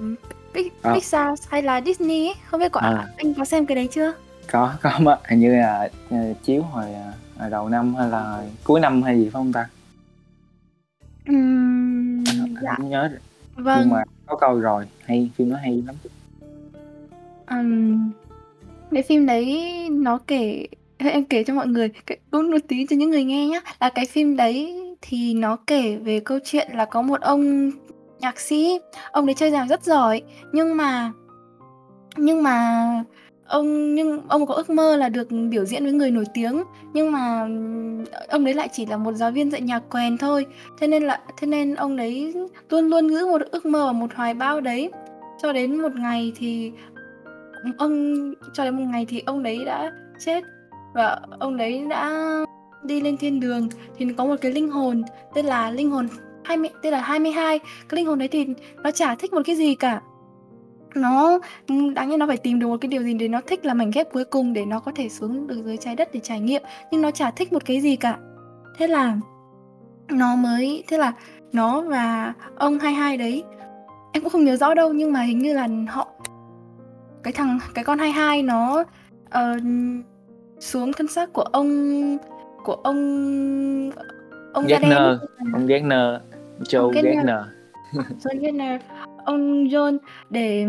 Pi- 0.54 0.70
Ờ. 0.82 0.94
Pixar 0.94 1.40
hay 1.50 1.62
là 1.62 1.82
Disney 1.82 2.28
ấy. 2.28 2.34
Không 2.46 2.60
biết 2.60 2.72
có 2.72 2.80
À. 2.80 3.08
anh 3.18 3.34
có 3.34 3.46
xem 3.46 3.66
cái 3.66 3.76
đấy 3.76 3.88
chưa? 3.92 4.14
có 4.52 4.74
có 4.82 4.92
mà 5.00 5.18
hình 5.30 5.40
như 5.40 5.56
là 5.56 5.90
ờ, 6.10 6.18
chiếu 6.44 6.62
hồi, 6.64 6.86
ờ, 6.94 7.12
hồi 7.40 7.50
đầu 7.50 7.70
năm 7.70 7.96
hay 7.96 8.10
là 8.10 8.44
cuối 8.64 8.80
năm 8.80 9.04
hay 9.04 9.18
gì 9.18 9.24
phải 9.24 9.32
không 9.32 9.54
ta 9.54 9.68
Ừm, 11.28 12.24
anh 12.28 12.56
dạ, 12.64 12.74
không 12.78 12.90
nhớ 12.90 13.10
vâng. 13.56 13.80
nhưng 13.82 13.90
mà 13.90 14.04
có 14.26 14.36
coi 14.36 14.60
rồi 14.60 14.86
hay 15.06 15.30
phim 15.36 15.50
nó 15.50 15.58
hay 15.58 15.84
lắm 15.88 15.96
Ừm, 17.48 18.12
cái 18.92 19.04
phim 19.04 19.26
đấy 19.26 19.64
nó 19.92 20.18
kể 20.28 20.68
em 20.98 21.26
kể 21.26 21.44
cho 21.44 21.54
mọi 21.54 21.68
người 21.68 21.90
cái- 22.06 22.18
cũng 22.32 22.52
một 22.52 22.58
tí 22.68 22.86
cho 22.90 22.96
những 22.96 23.10
người 23.10 23.24
nghe 23.24 23.48
nhá 23.48 23.62
là 23.80 23.90
cái 23.90 24.06
phim 24.06 24.36
đấy 24.36 24.76
thì 25.06 25.34
nó 25.34 25.56
kể 25.68 25.96
về 25.96 26.20
câu 26.20 26.40
chuyện 26.44 26.68
là 26.74 26.86
có 26.86 27.02
một 27.02 27.22
ông 27.22 27.72
nhạc 28.20 28.40
sĩ, 28.40 28.80
ông 29.12 29.26
đấy 29.26 29.34
chơi 29.34 29.52
nhạc 29.52 29.66
rất 29.66 29.84
giỏi, 29.84 30.22
nhưng 30.52 30.78
mà 30.78 31.12
nhưng 32.18 32.44
mà 32.44 32.88
ông, 33.48 33.96
nhưng 33.96 34.22
ông 34.28 34.46
có 34.46 34.54
ước 34.54 34.70
mơ 34.70 34.98
là 34.98 35.10
được 35.10 35.28
biểu 35.50 35.66
diễn 35.66 35.84
với 35.84 35.94
người 35.94 36.12
nổi 36.12 36.26
tiếng, 36.34 36.64
nhưng 36.94 37.12
mà 37.12 37.48
ông 38.30 38.46
đấy 38.46 38.54
lại 38.54 38.70
chỉ 38.72 38.86
là 38.86 38.98
một 38.98 39.14
giáo 39.14 39.32
viên 39.32 39.52
dạy 39.52 39.62
nhạc 39.62 39.80
quèn 39.92 40.18
thôi. 40.18 40.46
Thế 40.80 40.88
nên 40.88 41.04
là, 41.04 41.20
thế 41.38 41.48
nên 41.48 41.76
ông 41.76 41.96
đấy 41.96 42.34
luôn 42.70 42.88
luôn 42.88 43.10
giữ 43.10 43.28
một 43.28 43.42
ước 43.52 43.66
mơ 43.66 43.86
và 43.86 43.92
một 43.92 44.14
hoài 44.16 44.34
bão 44.34 44.62
đấy. 44.62 44.92
Cho 45.42 45.54
đến 45.54 45.82
một 45.82 45.96
ngày 45.96 46.34
thì 46.36 46.72
ông, 47.78 48.16
cho 48.54 48.64
đến 48.66 48.76
một 48.76 48.86
ngày 48.92 49.06
thì 49.10 49.24
ông 49.26 49.44
đấy 49.44 49.60
đã 49.66 49.92
chết 50.20 50.44
và 50.94 51.20
ông 51.40 51.58
đấy 51.58 51.86
đã 51.90 52.28
đi 52.84 53.02
lên 53.02 53.18
thiên 53.18 53.40
đường 53.40 53.70
thì 53.98 54.08
có 54.18 54.26
một 54.26 54.36
cái 54.42 54.52
linh 54.52 54.70
hồn 54.70 55.02
tên 55.34 55.46
là 55.46 55.72
linh 55.72 55.92
hồn 55.92 56.08
20 56.44 56.70
tên 56.82 56.94
là 56.94 57.02
22 57.02 57.60
cái 57.60 57.96
linh 57.96 58.06
hồn 58.06 58.20
đấy 58.20 58.28
thì 58.28 58.48
nó 58.84 58.92
chả 58.92 59.16
thích 59.16 59.34
một 59.34 59.42
cái 59.46 59.56
gì 59.56 59.76
cả. 59.76 60.02
Nó 60.96 61.40
ừ, 61.68 61.76
đáng 61.96 62.10
nhiên 62.10 62.20
nó 62.20 62.28
phải 62.28 62.38
tìm 62.38 62.60
được 62.60 62.68
một 62.68 62.78
cái 62.82 62.90
điều 62.90 63.04
gì 63.04 63.14
để 63.14 63.28
nó 63.28 63.42
thích 63.48 63.66
là 63.66 63.74
mảnh 63.74 63.92
ghép 63.94 64.14
cuối 64.14 64.26
cùng 64.26 64.54
để 64.54 64.66
nó 64.66 64.80
có 64.80 64.92
thể 64.96 65.10
xuống 65.10 65.48
được 65.48 65.62
dưới 65.66 65.78
trái 65.78 65.96
đất 65.96 66.10
để 66.14 66.20
trải 66.20 66.40
nghiệm 66.40 66.62
nhưng 66.92 67.02
nó 67.02 67.12
chả 67.12 67.32
thích 67.32 67.54
một 67.54 67.66
cái 67.66 67.82
gì 67.82 67.96
cả. 67.96 68.18
Thế 68.78 68.88
là 68.88 69.18
nó 70.10 70.36
mới 70.36 70.84
thế 70.88 70.98
là 70.98 71.14
nó 71.52 71.82
và 71.82 72.34
ông 72.58 72.80
22 72.80 73.18
đấy 73.18 73.44
em 74.14 74.24
cũng 74.24 74.30
không 74.30 74.44
nhớ 74.44 74.58
rõ 74.58 74.74
đâu 74.74 74.94
nhưng 74.94 75.14
mà 75.14 75.22
hình 75.22 75.40
như 75.40 75.54
là 75.54 75.68
họ 75.88 76.08
cái 77.24 77.34
thằng 77.34 77.60
cái 77.74 77.84
con 77.84 78.00
22 78.00 78.44
nó 78.44 78.84
uh, 79.26 79.62
xuống 80.60 80.94
thân 80.94 81.08
xác 81.08 81.34
của 81.34 81.42
ông 81.42 82.18
của 82.64 82.74
ông 82.74 83.92
ông 84.54 84.66
Gardner 84.68 84.98
ấy. 84.98 85.18
ông 85.54 85.68
Gardner 85.68 86.16
Joe 86.60 86.90
Gardner. 86.92 87.14
Gardner 87.16 87.46
John 87.94 88.40
Gatner, 88.42 88.82
ông 89.26 89.66
John 89.66 89.98
để 90.30 90.66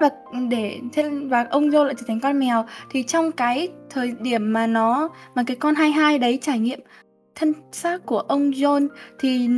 và 0.00 0.10
để 0.50 0.80
và 1.24 1.46
ông 1.50 1.70
John 1.70 1.84
lại 1.84 1.94
trở 1.98 2.04
thành 2.08 2.20
con 2.20 2.38
mèo. 2.38 2.64
Thì 2.90 3.02
trong 3.02 3.32
cái 3.32 3.68
thời 3.90 4.12
điểm 4.20 4.52
mà 4.52 4.66
nó 4.66 5.08
mà 5.34 5.42
cái 5.46 5.56
con 5.56 5.74
22 5.74 6.18
đấy 6.18 6.38
trải 6.42 6.58
nghiệm 6.58 6.80
thân 7.34 7.52
xác 7.72 8.06
của 8.06 8.18
ông 8.18 8.50
John 8.50 8.88
thì 9.18 9.48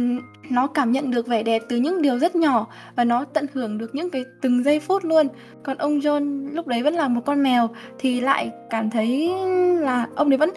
nó 0.51 0.67
cảm 0.67 0.93
nhận 0.93 1.11
được 1.11 1.27
vẻ 1.27 1.43
đẹp 1.43 1.63
từ 1.69 1.77
những 1.77 2.03
điều 2.03 2.19
rất 2.19 2.37
nhỏ 2.37 2.67
và 2.97 3.05
nó 3.05 3.25
tận 3.25 3.47
hưởng 3.53 3.79
được 3.79 3.95
những 3.95 4.11
cái 4.11 4.25
từng 4.43 4.65
giây 4.65 4.81
phút 4.81 5.05
luôn. 5.05 5.27
Còn 5.63 5.77
ông 5.77 5.99
John 5.99 6.55
lúc 6.55 6.67
đấy 6.67 6.83
vẫn 6.83 6.95
là 6.95 7.09
một 7.09 7.21
con 7.25 7.43
mèo 7.43 7.69
thì 7.99 8.21
lại 8.21 8.51
cảm 8.71 8.91
thấy 8.91 9.31
là 9.81 10.07
ông 10.17 10.31
đấy 10.31 10.39
vẫn 10.39 10.51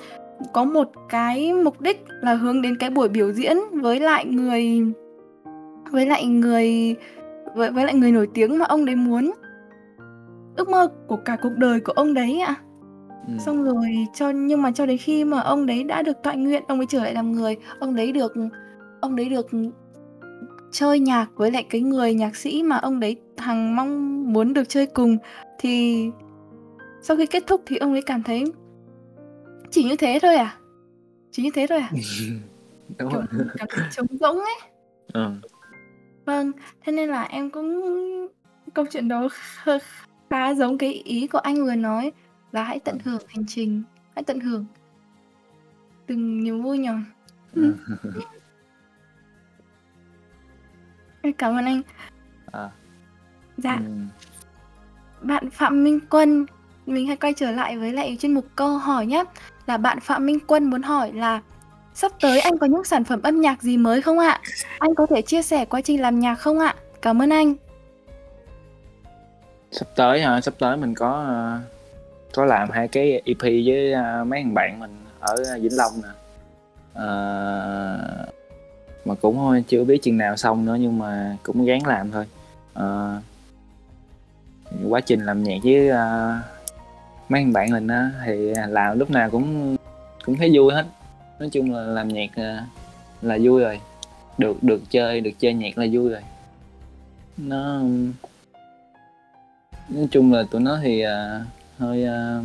có 0.54 0.64
một 0.64 0.92
cái 1.10 1.54
mục 1.54 1.82
đích 1.82 2.06
là 2.22 2.34
hướng 2.34 2.62
đến 2.62 2.78
cái 2.78 2.90
buổi 2.90 3.10
biểu 3.10 3.32
diễn 3.32 3.58
với 3.74 4.00
lại 4.00 4.26
người 4.26 4.82
với 5.92 6.06
lại 6.06 6.26
người 6.26 6.96
với, 7.56 7.72
với 7.72 7.86
lại 7.86 7.94
người 7.94 8.12
nổi 8.12 8.28
tiếng 8.34 8.58
mà 8.58 8.66
ông 8.66 8.86
đấy 8.86 8.96
muốn 8.96 9.32
ước 10.56 10.70
mơ 10.70 10.88
của 11.08 11.18
cả 11.26 11.38
cuộc 11.42 11.54
đời 11.58 11.80
của 11.80 11.92
ông 11.92 12.14
đấy 12.14 12.40
ạ 12.40 12.56
ừ. 13.28 13.34
xong 13.40 13.64
rồi 13.64 14.08
cho 14.14 14.30
nhưng 14.30 14.62
mà 14.62 14.72
cho 14.72 14.86
đến 14.86 14.98
khi 14.98 15.24
mà 15.24 15.40
ông 15.40 15.66
đấy 15.66 15.84
đã 15.84 16.02
được 16.02 16.24
tọa 16.24 16.34
nguyện 16.34 16.64
ông 16.68 16.80
ấy 16.80 16.86
trở 16.90 17.04
lại 17.04 17.14
làm 17.14 17.32
người 17.32 17.56
ông 17.80 17.96
đấy 17.96 18.12
được 18.12 18.34
ông 19.02 19.16
đấy 19.16 19.30
được 19.30 19.48
chơi 20.72 21.00
nhạc 21.00 21.28
với 21.36 21.52
lại 21.52 21.64
cái 21.70 21.82
người 21.82 22.14
nhạc 22.14 22.36
sĩ 22.36 22.64
mà 22.64 22.78
ông 22.78 23.00
đấy 23.00 23.16
hằng 23.38 23.76
mong 23.76 24.24
muốn 24.34 24.54
được 24.54 24.70
chơi 24.70 24.86
cùng 24.86 25.18
thì 25.60 26.06
sau 27.02 27.18
khi 27.18 27.26
kết 27.26 27.44
thúc 27.48 27.62
thì 27.66 27.78
ông 27.78 27.92
ấy 27.92 28.02
cảm 28.02 28.24
thấy 28.24 28.44
chỉ 29.72 29.84
như 29.84 29.96
thế 29.96 30.20
thôi 30.22 30.36
à? 30.36 30.58
Chỉ 31.32 31.44
như 31.44 31.50
thế 31.54 31.68
thôi 31.70 31.80
à? 31.80 31.92
Đúng 32.98 33.14
rồi. 33.14 33.24
trống 33.92 34.08
rỗng 34.20 34.40
ấy. 34.40 34.56
Ừ. 35.14 35.32
vâng 36.26 36.52
thế 36.82 36.92
nên 36.92 37.10
là 37.10 37.24
em 37.24 37.50
cũng 37.50 37.82
câu 38.74 38.86
chuyện 38.92 39.08
đó 39.08 39.30
khá, 40.30 40.54
giống 40.54 40.78
cái 40.78 40.94
ý 40.94 41.28
của 41.28 41.38
anh 41.38 41.66
vừa 41.66 41.76
nói 41.76 42.12
là 42.52 42.64
hãy 42.64 42.80
tận 42.80 42.98
hưởng 43.04 43.22
hành 43.28 43.46
trình 43.48 43.84
hãy 44.16 44.24
tận 44.24 44.40
hưởng 44.40 44.66
từng 46.08 46.44
niềm 46.44 46.64
vui 46.64 46.78
nhỏ. 46.78 46.94
Ừ. 47.56 47.76
Cảm 51.38 51.56
ơn 51.58 51.66
anh. 51.66 51.82
À. 52.52 52.70
dạ. 53.58 53.80
Ừ. 53.86 53.92
bạn 55.22 55.50
Phạm 55.50 55.84
Minh 55.84 56.00
Quân 56.10 56.46
mình 56.86 57.08
hãy 57.08 57.16
quay 57.16 57.34
trở 57.34 57.52
lại 57.52 57.78
với 57.78 57.94
lại 57.94 58.18
chuyên 58.20 58.34
mục 58.34 58.46
câu 58.56 58.78
hỏi 58.78 59.06
nhé 59.06 59.24
là 59.70 59.78
bạn 59.78 60.00
Phạm 60.00 60.26
Minh 60.26 60.40
Quân 60.48 60.64
muốn 60.64 60.82
hỏi 60.82 61.12
là 61.14 61.42
sắp 61.94 62.12
tới 62.22 62.40
anh 62.40 62.58
có 62.58 62.68
những 62.68 62.84
sản 62.84 63.04
phẩm 63.04 63.22
âm 63.22 63.42
nhạc 63.42 63.62
gì 63.62 63.78
mới 63.78 64.02
không 64.02 64.20
ạ? 64.20 64.42
Anh 64.80 64.96
có 64.96 65.06
thể 65.10 65.22
chia 65.22 65.42
sẻ 65.42 65.66
quá 65.66 65.82
trình 65.82 66.02
làm 66.02 66.20
nhạc 66.20 66.36
không 66.36 66.60
ạ? 66.60 66.76
Cảm 67.02 67.22
ơn 67.22 67.30
anh. 67.30 67.56
Sắp 69.72 69.88
tới 69.96 70.22
hả? 70.22 70.42
Sắp 70.42 70.54
tới 70.60 70.78
mình 70.78 70.96
có 70.96 71.26
ờ, 71.28 71.60
có 72.34 72.46
làm 72.46 72.70
hai 72.70 72.88
cái 72.88 73.22
EP 73.26 73.42
với 73.42 73.92
ờ, 73.92 74.24
mấy 74.24 74.44
thằng 74.44 74.54
bạn 74.54 74.80
mình 74.80 74.92
ở 75.20 75.36
Vĩnh 75.62 75.78
Long 75.78 75.94
nè. 76.04 76.10
À, 76.94 77.08
mà 79.06 79.16
cũng 79.22 79.64
chưa 79.68 79.84
biết 79.84 79.98
chừng 80.02 80.18
nào 80.18 80.38
xong 80.38 80.66
nữa 80.66 80.78
nhưng 80.80 81.00
mà 81.00 81.38
cũng 81.44 81.66
gán 81.66 81.80
làm 81.86 82.12
thôi. 82.12 82.26
À, 82.74 83.18
quá 84.90 85.02
trình 85.02 85.26
làm 85.26 85.44
nhạc 85.44 85.58
với 85.64 85.90
uh, 85.90 86.59
mấy 87.30 87.42
anh 87.42 87.54
bạn 87.54 87.72
mình 87.72 87.88
á 87.88 88.12
thì 88.26 88.54
làm 88.68 89.00
lúc 89.00 89.12
nào 89.12 89.30
cũng 89.30 89.78
cũng 90.26 90.38
thấy 90.38 90.52
vui 90.54 90.74
hết. 90.74 90.86
Nói 91.40 91.50
chung 91.52 91.74
là 91.74 91.82
làm 91.82 92.08
nhạc 92.08 92.30
ờ, 92.36 92.58
là 93.22 93.38
vui 93.42 93.62
rồi. 93.62 93.80
Được 94.38 94.64
được 94.64 94.82
chơi 94.90 95.22
được 95.22 95.32
chơi 95.40 95.54
nhạc 95.54 95.78
là 95.78 95.86
vui 95.92 96.10
rồi. 96.10 96.22
Nó 97.38 97.82
nói 99.90 100.08
chung 100.12 100.34
là 100.34 100.44
tụi 100.52 100.62
nó 100.62 100.80
thì 100.84 101.02
ờ, 101.02 101.42
hơi 101.78 102.04
ờ, 102.04 102.44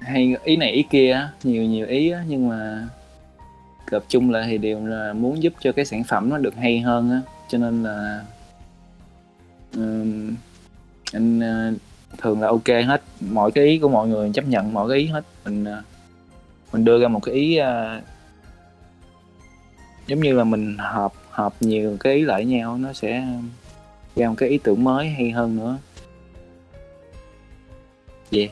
hay 0.00 0.36
ý 0.44 0.56
này 0.56 0.72
ý 0.72 0.82
kia 0.90 1.12
á, 1.12 1.30
nhiều 1.42 1.62
nhiều 1.62 1.86
ý 1.86 2.10
á, 2.10 2.24
nhưng 2.28 2.48
mà 2.48 2.88
gộp 3.90 4.04
chung 4.08 4.30
lại 4.30 4.44
thì 4.46 4.58
đều 4.58 4.86
là 4.86 5.12
muốn 5.12 5.42
giúp 5.42 5.52
cho 5.60 5.72
cái 5.72 5.84
sản 5.84 6.04
phẩm 6.04 6.30
nó 6.30 6.38
được 6.38 6.54
hay 6.56 6.80
hơn 6.80 7.10
á. 7.10 7.20
Cho 7.48 7.58
nên 7.58 7.82
là 7.82 8.24
uh, 9.76 10.34
anh 11.12 11.38
uh, 11.38 11.80
thường 12.18 12.40
là 12.40 12.48
ok 12.48 12.66
hết. 12.66 13.02
Mọi 13.20 13.50
cái 13.50 13.64
ý 13.64 13.78
của 13.78 13.88
mọi 13.88 14.08
người 14.08 14.30
chấp 14.34 14.46
nhận 14.46 14.72
mọi 14.72 14.88
cái 14.88 14.98
ý 14.98 15.06
hết. 15.06 15.24
Mình 15.44 15.62
uh, 15.62 15.84
mình 16.72 16.84
đưa 16.84 17.00
ra 17.00 17.08
một 17.08 17.20
cái 17.22 17.34
ý 17.34 17.60
uh, 17.60 18.02
giống 20.06 20.20
như 20.20 20.32
là 20.32 20.44
mình 20.44 20.76
hợp 20.78 21.12
hợp 21.30 21.54
nhiều 21.60 21.96
cái 22.00 22.14
ý 22.14 22.22
lại 22.22 22.44
nhau 22.44 22.78
nó 22.78 22.92
sẽ 22.92 23.26
ra 24.16 24.28
một 24.28 24.34
cái 24.38 24.48
ý 24.48 24.58
tưởng 24.58 24.84
mới 24.84 25.08
hay 25.08 25.30
hơn 25.30 25.56
nữa. 25.56 25.78
Vậy 28.32 28.50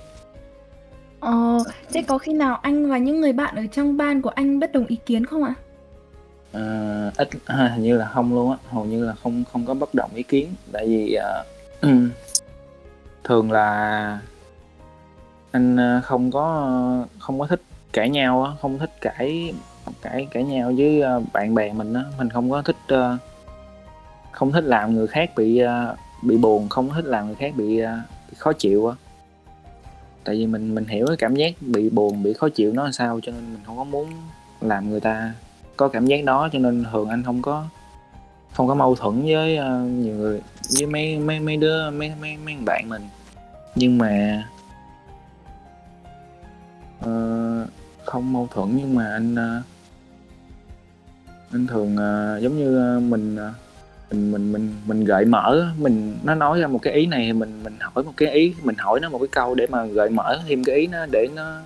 Ờ, 1.20 1.58
thế 1.92 2.02
có 2.02 2.18
khi 2.18 2.32
nào 2.32 2.56
anh 2.62 2.90
và 2.90 2.98
những 2.98 3.20
người 3.20 3.32
bạn 3.32 3.56
ở 3.56 3.66
trong 3.72 3.96
ban 3.96 4.22
của 4.22 4.30
anh 4.30 4.60
bất 4.60 4.72
đồng 4.72 4.86
ý 4.86 4.96
kiến 5.06 5.26
không 5.26 5.44
ạ? 5.44 5.54
Uh, 6.56 7.16
ít 7.16 7.28
hình 7.46 7.82
như 7.82 7.96
là 7.96 8.06
không 8.06 8.34
luôn 8.34 8.50
á. 8.50 8.56
Hầu 8.70 8.84
như 8.84 9.04
là 9.04 9.14
không 9.22 9.44
không 9.52 9.66
có 9.66 9.74
bất 9.74 9.94
đồng 9.94 10.10
ý 10.14 10.22
kiến. 10.22 10.48
Tại 10.72 10.86
vì 10.86 11.18
uh, 11.86 11.90
thường 13.24 13.52
là 13.52 14.20
anh 15.50 15.76
ờ, 15.76 16.00
không 16.04 16.30
có 16.30 17.06
không 17.18 17.38
có 17.38 17.46
thích 17.46 17.62
cãi 17.92 18.10
nhau 18.10 18.44
á 18.44 18.52
không 18.62 18.78
thích 18.78 18.90
cãi 19.00 19.54
cãi 20.02 20.28
cãi 20.30 20.44
nhau 20.44 20.72
với 20.76 21.02
bạn 21.32 21.54
bè 21.54 21.72
mình 21.72 21.94
á. 21.94 22.04
Mình 22.18 22.30
không 22.30 22.50
có 22.50 22.62
thích 22.62 22.76
không 24.32 24.52
thích 24.52 24.64
làm 24.64 24.94
người 24.94 25.06
khác 25.06 25.30
bị 25.36 25.62
bị 26.22 26.36
buồn 26.36 26.68
không 26.68 26.90
thích 26.94 27.04
làm 27.04 27.26
người 27.26 27.34
khác 27.34 27.52
bị, 27.56 27.76
bị 28.28 28.34
khó 28.36 28.52
chịu 28.52 28.86
á. 28.86 28.96
Tại 30.24 30.36
vì 30.36 30.46
mình 30.46 30.74
mình 30.74 30.86
hiểu 30.86 31.06
cái 31.06 31.16
cảm 31.16 31.34
giác 31.34 31.54
bị 31.60 31.90
buồn 31.90 32.22
bị 32.22 32.32
khó 32.32 32.48
chịu 32.48 32.72
nó 32.72 32.84
là 32.84 32.92
sao 32.92 33.20
cho 33.22 33.32
nên 33.32 33.52
mình 33.52 33.62
không 33.66 33.76
có 33.76 33.84
muốn 33.84 34.12
làm 34.60 34.90
người 34.90 35.00
ta 35.00 35.32
có 35.78 35.88
cảm 35.88 36.06
giác 36.06 36.24
đó 36.24 36.48
cho 36.52 36.58
nên 36.58 36.84
thường 36.92 37.08
anh 37.08 37.22
không 37.22 37.42
có 37.42 37.64
không 38.52 38.68
có 38.68 38.74
mâu 38.74 38.94
thuẫn 38.94 39.22
với 39.22 39.58
uh, 39.58 39.90
nhiều 39.90 40.14
người 40.14 40.40
với 40.78 40.86
mấy 40.86 41.18
mấy 41.18 41.40
mấy 41.40 41.56
đứa 41.56 41.90
mấy 41.90 42.12
mấy 42.20 42.36
mấy 42.44 42.56
bạn 42.66 42.88
mình. 42.88 43.02
Nhưng 43.74 43.98
mà 43.98 44.44
uh, 47.00 47.68
không 48.04 48.32
mâu 48.32 48.48
thuẫn 48.54 48.76
nhưng 48.76 48.94
mà 48.94 49.10
anh 49.12 49.34
uh, 49.34 49.64
anh 51.52 51.66
thường 51.66 51.94
uh, 51.94 52.42
giống 52.42 52.58
như 52.58 52.96
uh, 52.96 53.02
mình 53.02 53.36
uh, 53.36 53.54
mình 54.10 54.32
mình 54.32 54.52
mình 54.52 54.74
mình 54.86 55.04
gợi 55.04 55.24
mở 55.24 55.66
mình 55.78 56.18
nó 56.22 56.34
nói 56.34 56.60
ra 56.60 56.66
một 56.66 56.82
cái 56.82 56.92
ý 56.92 57.06
này 57.06 57.24
thì 57.26 57.32
mình 57.32 57.62
mình 57.62 57.76
hỏi 57.80 58.04
một 58.04 58.12
cái 58.16 58.30
ý 58.30 58.54
mình 58.62 58.76
hỏi 58.78 59.00
nó 59.00 59.08
một 59.08 59.18
cái 59.18 59.28
câu 59.28 59.54
để 59.54 59.66
mà 59.70 59.84
gợi 59.84 60.10
mở 60.10 60.38
thêm 60.48 60.64
cái 60.64 60.76
ý 60.76 60.86
nó 60.86 61.06
để 61.06 61.28
nó 61.34 61.60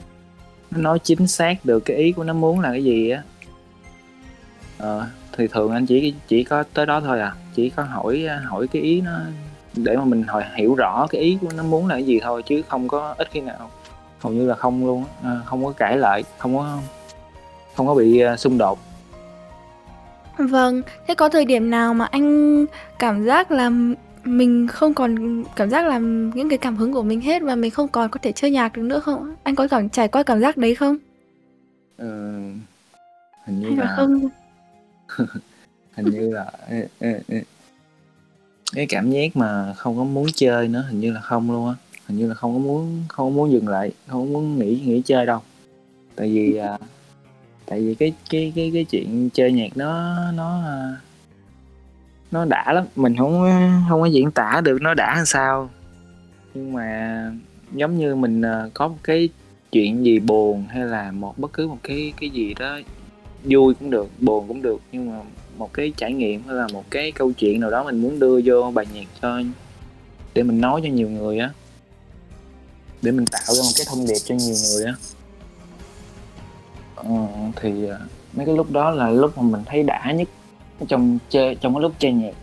nó 0.70 0.78
nói 0.78 0.98
chính 0.98 1.26
xác 1.26 1.64
được 1.64 1.80
cái 1.84 1.96
ý 1.96 2.12
của 2.12 2.24
nó 2.24 2.32
muốn 2.32 2.60
là 2.60 2.70
cái 2.70 2.84
gì 2.84 3.10
á 3.10 3.22
ờ, 4.82 5.06
thì 5.32 5.46
thường 5.46 5.72
anh 5.72 5.86
chỉ 5.86 6.14
chỉ 6.28 6.44
có 6.44 6.62
tới 6.74 6.86
đó 6.86 7.00
thôi 7.00 7.20
à 7.20 7.34
chỉ 7.54 7.70
có 7.70 7.82
hỏi 7.82 8.26
hỏi 8.44 8.66
cái 8.72 8.82
ý 8.82 9.00
nó 9.00 9.18
để 9.76 9.96
mà 9.96 10.04
mình 10.04 10.22
hỏi 10.22 10.44
hiểu 10.54 10.74
rõ 10.74 11.06
cái 11.10 11.20
ý 11.20 11.38
của 11.40 11.48
nó 11.56 11.62
muốn 11.62 11.86
là 11.86 11.94
cái 11.94 12.04
gì 12.04 12.20
thôi 12.20 12.42
chứ 12.46 12.62
không 12.68 12.88
có 12.88 13.14
ít 13.18 13.28
khi 13.30 13.40
nào 13.40 13.70
hầu 14.20 14.32
như 14.32 14.48
là 14.48 14.54
không 14.54 14.86
luôn 14.86 15.04
à, 15.22 15.40
không 15.44 15.64
có 15.64 15.72
cãi 15.72 15.96
lại 15.96 16.24
không 16.38 16.56
có 16.56 16.78
không 17.74 17.86
có 17.86 17.94
bị 17.94 18.20
à, 18.20 18.36
xung 18.36 18.58
đột 18.58 18.78
Vâng, 20.38 20.82
thế 21.08 21.14
có 21.14 21.28
thời 21.28 21.44
điểm 21.44 21.70
nào 21.70 21.94
mà 21.94 22.04
anh 22.04 22.66
cảm 22.98 23.24
giác 23.24 23.50
là 23.50 23.70
mình 24.24 24.68
không 24.68 24.94
còn 24.94 25.42
cảm 25.56 25.70
giác 25.70 25.86
là 25.86 25.98
những 26.34 26.48
cái 26.48 26.58
cảm 26.58 26.76
hứng 26.76 26.92
của 26.92 27.02
mình 27.02 27.20
hết 27.20 27.42
và 27.42 27.54
mình 27.54 27.70
không 27.70 27.88
còn 27.88 28.10
có 28.10 28.20
thể 28.22 28.32
chơi 28.32 28.50
nhạc 28.50 28.76
được 28.76 28.82
nữa 28.82 29.00
không? 29.00 29.34
Anh 29.42 29.54
có 29.54 29.68
cảm 29.68 29.88
trải 29.88 30.08
qua 30.08 30.22
cảm 30.22 30.40
giác 30.40 30.56
đấy 30.56 30.74
không? 30.74 30.96
Ờ, 31.96 32.06
hình 33.44 33.60
như 33.60 33.68
Hay 33.68 33.76
là 33.76 33.84
là 33.84 33.94
không? 33.96 34.28
hình 35.94 36.06
như 36.10 36.30
là 36.30 36.52
ê, 36.68 36.86
ê, 36.98 37.20
ê. 37.28 37.42
cái 38.74 38.86
cảm 38.88 39.10
giác 39.10 39.36
mà 39.36 39.74
không 39.76 39.96
có 39.96 40.04
muốn 40.04 40.26
chơi 40.34 40.68
nữa 40.68 40.84
hình 40.88 41.00
như 41.00 41.12
là 41.12 41.20
không 41.20 41.50
luôn 41.50 41.68
á. 41.68 41.74
Hình 42.06 42.18
như 42.18 42.28
là 42.28 42.34
không 42.34 42.54
có 42.54 42.58
muốn 42.58 43.04
không 43.08 43.30
có 43.30 43.36
muốn 43.36 43.52
dừng 43.52 43.68
lại 43.68 43.92
không 44.06 44.26
có 44.26 44.32
muốn 44.32 44.58
nghỉ 44.58 44.80
nghỉ 44.84 45.02
chơi 45.04 45.26
đâu. 45.26 45.40
Tại 46.16 46.28
vì 46.28 46.56
à, 46.56 46.78
tại 47.66 47.80
vì 47.80 47.94
cái 47.94 48.12
cái 48.30 48.52
cái 48.56 48.70
cái 48.74 48.84
chuyện 48.84 49.30
chơi 49.34 49.52
nhạc 49.52 49.76
nó 49.76 50.16
nó 50.32 50.62
à, 50.66 50.96
nó 52.30 52.44
đã 52.44 52.72
lắm. 52.72 52.84
Mình 52.96 53.16
không 53.16 53.50
không 53.88 54.00
có 54.00 54.06
diễn 54.06 54.30
tả 54.30 54.60
được 54.64 54.82
nó 54.82 54.94
đã 54.94 55.16
làm 55.16 55.26
sao. 55.26 55.70
Nhưng 56.54 56.72
mà 56.72 57.30
giống 57.72 57.98
như 57.98 58.14
mình 58.14 58.42
à, 58.42 58.68
có 58.74 58.88
một 58.88 58.98
cái 59.02 59.28
chuyện 59.72 60.04
gì 60.04 60.18
buồn 60.18 60.64
hay 60.68 60.84
là 60.84 61.12
một 61.12 61.38
bất 61.38 61.52
cứ 61.52 61.68
một 61.68 61.78
cái 61.82 62.12
cái 62.20 62.30
gì 62.30 62.54
đó 62.54 62.78
vui 63.44 63.74
cũng 63.74 63.90
được 63.90 64.10
buồn 64.20 64.48
cũng 64.48 64.62
được 64.62 64.80
nhưng 64.92 65.10
mà 65.10 65.20
một 65.58 65.72
cái 65.72 65.92
trải 65.96 66.12
nghiệm 66.12 66.42
hay 66.46 66.56
là 66.56 66.66
một 66.72 66.84
cái 66.90 67.12
câu 67.12 67.32
chuyện 67.32 67.60
nào 67.60 67.70
đó 67.70 67.84
mình 67.84 68.02
muốn 68.02 68.18
đưa 68.18 68.40
vô 68.44 68.70
bài 68.70 68.86
nhạc 68.94 69.06
cho 69.20 69.40
để 70.34 70.42
mình 70.42 70.60
nói 70.60 70.80
cho 70.84 70.88
nhiều 70.88 71.10
người 71.10 71.38
á. 71.38 71.50
Để 73.02 73.12
mình 73.12 73.26
tạo 73.26 73.54
ra 73.54 73.62
một 73.62 73.72
cái 73.76 73.86
thông 73.90 74.06
điệp 74.06 74.18
cho 74.24 74.34
nhiều 74.34 74.56
người 74.70 74.84
á. 74.84 74.94
Ờ, 76.94 77.04
thì 77.56 77.86
ờ, 77.86 78.00
mấy 78.32 78.46
cái 78.46 78.56
lúc 78.56 78.70
đó 78.70 78.90
là 78.90 79.10
lúc 79.10 79.38
mà 79.38 79.42
mình 79.42 79.62
thấy 79.66 79.82
đã 79.82 80.12
nhất 80.12 80.28
trong 80.88 81.18
chơi 81.30 81.54
trong 81.54 81.74
cái 81.74 81.82
lúc 81.82 81.92
chơi 81.98 82.12
nhạc. 82.12 82.34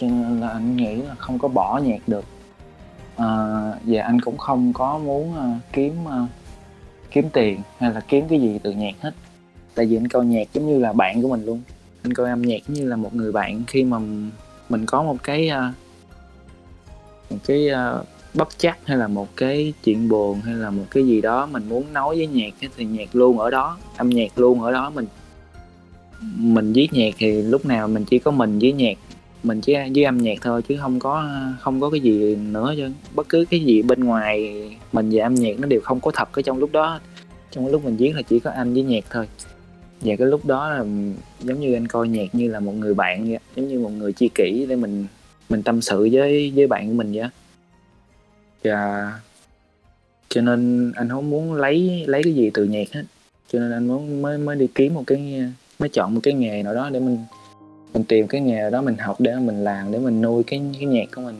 Cho 0.00 0.06
nên 0.06 0.40
là 0.40 0.48
anh 0.48 0.76
nghĩ 0.76 0.94
là 0.96 1.14
không 1.14 1.38
có 1.38 1.48
bỏ 1.48 1.78
nhạc 1.78 2.08
được. 2.08 2.24
À, 3.16 3.26
và 3.84 4.02
anh 4.02 4.20
cũng 4.20 4.38
không 4.38 4.72
có 4.72 4.98
muốn 4.98 5.30
uh, 5.30 5.62
kiếm 5.72 6.04
uh, 6.04 6.28
kiếm 7.10 7.28
tiền 7.32 7.60
hay 7.78 7.92
là 7.92 8.00
kiếm 8.00 8.28
cái 8.28 8.40
gì 8.40 8.58
từ 8.62 8.70
nhạc 8.70 8.94
hết 9.00 9.14
tại 9.74 9.86
vì 9.86 9.96
anh 9.96 10.08
coi 10.08 10.24
nhạc 10.24 10.48
giống 10.52 10.66
như 10.66 10.78
là 10.78 10.92
bạn 10.92 11.22
của 11.22 11.28
mình 11.28 11.44
luôn. 11.44 11.62
Anh 12.02 12.14
coi 12.14 12.30
âm 12.30 12.42
nhạc 12.42 12.60
như 12.68 12.88
là 12.88 12.96
một 12.96 13.14
người 13.14 13.32
bạn 13.32 13.62
khi 13.66 13.84
mà 13.84 13.98
mình 14.68 14.86
có 14.86 15.02
một 15.02 15.16
cái 15.22 15.48
à, 15.48 15.72
một 17.30 17.36
cái 17.46 17.68
à, 17.68 17.94
bất 18.34 18.48
chắc 18.58 18.78
hay 18.84 18.96
là 18.96 19.08
một 19.08 19.28
cái 19.36 19.72
chuyện 19.84 20.08
buồn 20.08 20.40
hay 20.40 20.54
là 20.54 20.70
một 20.70 20.84
cái 20.90 21.06
gì 21.06 21.20
đó 21.20 21.46
mình 21.46 21.68
muốn 21.68 21.92
nói 21.92 22.16
với 22.16 22.26
nhạc 22.26 22.54
thì 22.76 22.84
nhạc 22.84 23.16
luôn 23.16 23.38
ở 23.38 23.50
đó, 23.50 23.78
âm 23.96 24.10
nhạc 24.10 24.38
luôn 24.38 24.62
ở 24.62 24.72
đó. 24.72 24.90
Mình 24.90 25.06
mình 26.36 26.72
viết 26.72 26.88
nhạc 26.92 27.14
thì 27.18 27.42
lúc 27.42 27.66
nào 27.66 27.88
mình 27.88 28.04
chỉ 28.04 28.18
có 28.18 28.30
mình 28.30 28.58
với 28.58 28.72
nhạc, 28.72 28.98
mình 29.42 29.60
chỉ 29.60 29.74
với 29.94 30.04
âm 30.04 30.18
nhạc 30.18 30.38
thôi 30.40 30.62
chứ 30.68 30.76
không 30.80 30.98
có 30.98 31.14
à, 31.14 31.54
không 31.60 31.80
có 31.80 31.90
cái 31.90 32.00
gì 32.00 32.36
nữa 32.36 32.74
chứ 32.76 32.90
bất 33.14 33.28
cứ 33.28 33.44
cái 33.50 33.60
gì 33.60 33.82
bên 33.82 34.04
ngoài 34.04 34.68
mình 34.92 35.10
và 35.12 35.26
âm 35.26 35.34
nhạc 35.34 35.60
nó 35.60 35.66
đều 35.66 35.80
không 35.80 36.00
có 36.00 36.10
thật 36.14 36.28
ở 36.32 36.42
trong 36.42 36.58
lúc 36.58 36.72
đó. 36.72 37.00
Trong 37.50 37.66
lúc 37.66 37.84
mình 37.84 37.96
viết 37.96 38.12
là 38.16 38.22
chỉ 38.22 38.40
có 38.40 38.50
anh 38.50 38.74
với 38.74 38.82
nhạc 38.82 39.04
thôi 39.10 39.28
và 40.04 40.16
cái 40.16 40.26
lúc 40.26 40.46
đó 40.46 40.68
là 40.68 40.78
giống 41.40 41.60
như 41.60 41.74
anh 41.74 41.88
coi 41.88 42.08
nhạc 42.08 42.34
như 42.34 42.48
là 42.48 42.60
một 42.60 42.72
người 42.72 42.94
bạn 42.94 43.28
vậy 43.28 43.38
giống 43.56 43.68
như 43.68 43.78
một 43.78 43.90
người 43.90 44.12
chi 44.12 44.30
kỷ 44.34 44.66
để 44.68 44.76
mình 44.76 45.06
mình 45.48 45.62
tâm 45.62 45.80
sự 45.80 46.08
với 46.12 46.52
với 46.56 46.66
bạn 46.66 46.88
của 46.88 46.94
mình 46.94 47.12
vậy 47.12 47.28
và 48.64 49.12
cho 50.28 50.40
nên 50.40 50.92
anh 50.94 51.08
không 51.08 51.30
muốn 51.30 51.52
lấy 51.52 52.04
lấy 52.06 52.22
cái 52.22 52.34
gì 52.34 52.50
từ 52.54 52.64
nhạc 52.64 52.92
hết. 52.92 53.02
Cho 53.52 53.58
nên 53.58 53.72
anh 53.72 53.86
muốn 53.86 54.22
mới 54.22 54.38
mới 54.38 54.56
đi 54.56 54.68
kiếm 54.74 54.94
một 54.94 55.02
cái 55.06 55.42
mới 55.78 55.88
chọn 55.88 56.14
một 56.14 56.20
cái 56.22 56.34
nghề 56.34 56.62
nào 56.62 56.74
đó 56.74 56.90
để 56.92 57.00
mình 57.00 57.18
mình 57.92 58.04
tìm 58.04 58.26
cái 58.26 58.40
nghề 58.40 58.70
đó 58.70 58.82
mình 58.82 58.96
học 58.96 59.20
để 59.20 59.36
mình 59.36 59.64
làm 59.64 59.92
để 59.92 59.98
mình 59.98 60.22
nuôi 60.22 60.42
cái 60.42 60.62
cái 60.74 60.84
nhạc 60.84 61.04
của 61.14 61.22
mình. 61.22 61.34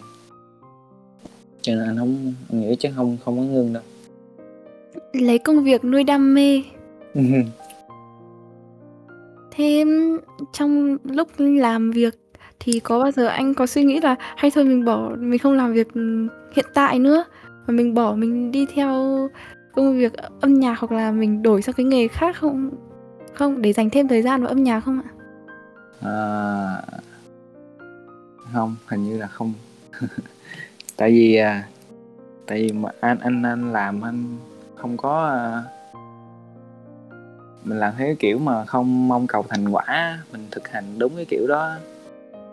Cho 1.63 1.75
nên 1.75 1.85
anh 1.85 1.99
không 1.99 2.35
anh 2.51 2.61
nghĩ 2.61 2.77
chắc 2.79 2.93
không 2.97 3.17
không 3.25 3.37
có 3.37 3.43
ngưng 3.43 3.73
đâu. 3.73 3.83
Lấy 5.13 5.39
công 5.39 5.65
việc 5.65 5.85
nuôi 5.85 6.05
đam 6.05 6.35
mê 6.35 6.63
thế 9.57 9.85
trong 10.53 10.99
lúc 11.05 11.29
làm 11.39 11.91
việc 11.91 12.15
thì 12.61 12.81
có 12.81 12.99
bao 12.99 13.11
giờ 13.11 13.27
anh 13.27 13.55
có 13.55 13.67
suy 13.67 13.85
nghĩ 13.85 14.01
là 14.01 14.17
hay 14.37 14.51
thôi 14.51 14.65
mình 14.65 14.85
bỏ 14.85 15.11
mình 15.19 15.39
không 15.39 15.53
làm 15.53 15.73
việc 15.73 15.89
hiện 16.57 16.67
tại 16.75 16.99
nữa? 16.99 17.25
Và 17.67 17.73
mình 17.73 17.95
bỏ 17.95 18.15
mình 18.15 18.53
đi 18.53 18.67
theo 18.75 19.19
công 19.73 19.99
việc 19.99 20.13
âm 20.41 20.55
nhạc 20.55 20.79
hoặc 20.79 20.93
là 20.93 21.13
mình 21.13 21.43
đổi 21.43 21.63
sang 21.63 21.75
cái 21.75 21.87
nghề 21.87 22.09
khác 22.09 22.37
không? 22.37 22.71
Không 23.35 23.63
để 23.63 23.73
dành 23.73 23.91
thêm 23.91 24.09
thời 24.09 24.23
gian 24.23 24.41
vào 24.41 24.49
âm 24.49 24.63
nhạc 24.63 24.81
không 24.81 25.01
ạ? 25.03 25.11
À, 26.01 26.17
không 28.53 28.77
hình 28.87 29.05
như 29.05 29.19
là 29.19 29.27
không. 29.27 29.53
Tại 30.97 31.11
vì 31.11 31.37
à, 31.37 31.69
tại 32.47 32.63
vì 32.63 32.73
mà 32.73 32.89
anh 33.01 33.19
anh 33.19 33.43
anh 33.43 33.73
làm 33.73 34.03
anh 34.03 34.37
không 34.77 34.97
có 34.97 35.29
à, 35.29 35.63
mình 37.65 37.79
làm 37.79 37.95
cái 37.99 38.17
kiểu 38.19 38.39
mà 38.39 38.65
không 38.65 39.09
mong 39.09 39.27
cầu 39.27 39.45
thành 39.49 39.69
quả 39.69 40.19
mình 40.33 40.47
thực 40.51 40.69
hành 40.69 40.85
đúng 40.99 41.17
cái 41.17 41.25
kiểu 41.25 41.47
đó. 41.49 41.75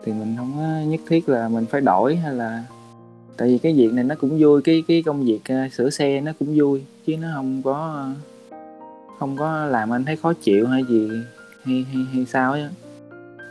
Thì 0.04 0.12
mình 0.12 0.34
không 0.38 0.52
có 0.56 0.90
nhất 0.90 1.00
thiết 1.08 1.28
là 1.28 1.48
mình 1.48 1.66
phải 1.66 1.80
đổi 1.80 2.16
hay 2.16 2.34
là 2.34 2.64
tại 3.36 3.48
vì 3.48 3.58
cái 3.58 3.72
việc 3.72 3.92
này 3.92 4.04
nó 4.04 4.14
cũng 4.14 4.38
vui 4.40 4.62
cái 4.62 4.82
cái 4.88 5.02
công 5.02 5.24
việc 5.24 5.40
à, 5.44 5.68
sửa 5.72 5.90
xe 5.90 6.20
nó 6.20 6.32
cũng 6.38 6.58
vui 6.58 6.82
chứ 7.06 7.16
nó 7.16 7.28
không 7.34 7.62
có 7.62 8.08
không 9.18 9.36
có 9.36 9.66
làm 9.66 9.92
anh 9.92 10.04
thấy 10.04 10.16
khó 10.16 10.32
chịu 10.32 10.66
hay 10.66 10.84
gì 10.88 11.10
hay 11.62 11.86
hay, 11.92 12.04
hay 12.12 12.26
sao 12.26 12.52
á. 12.52 12.68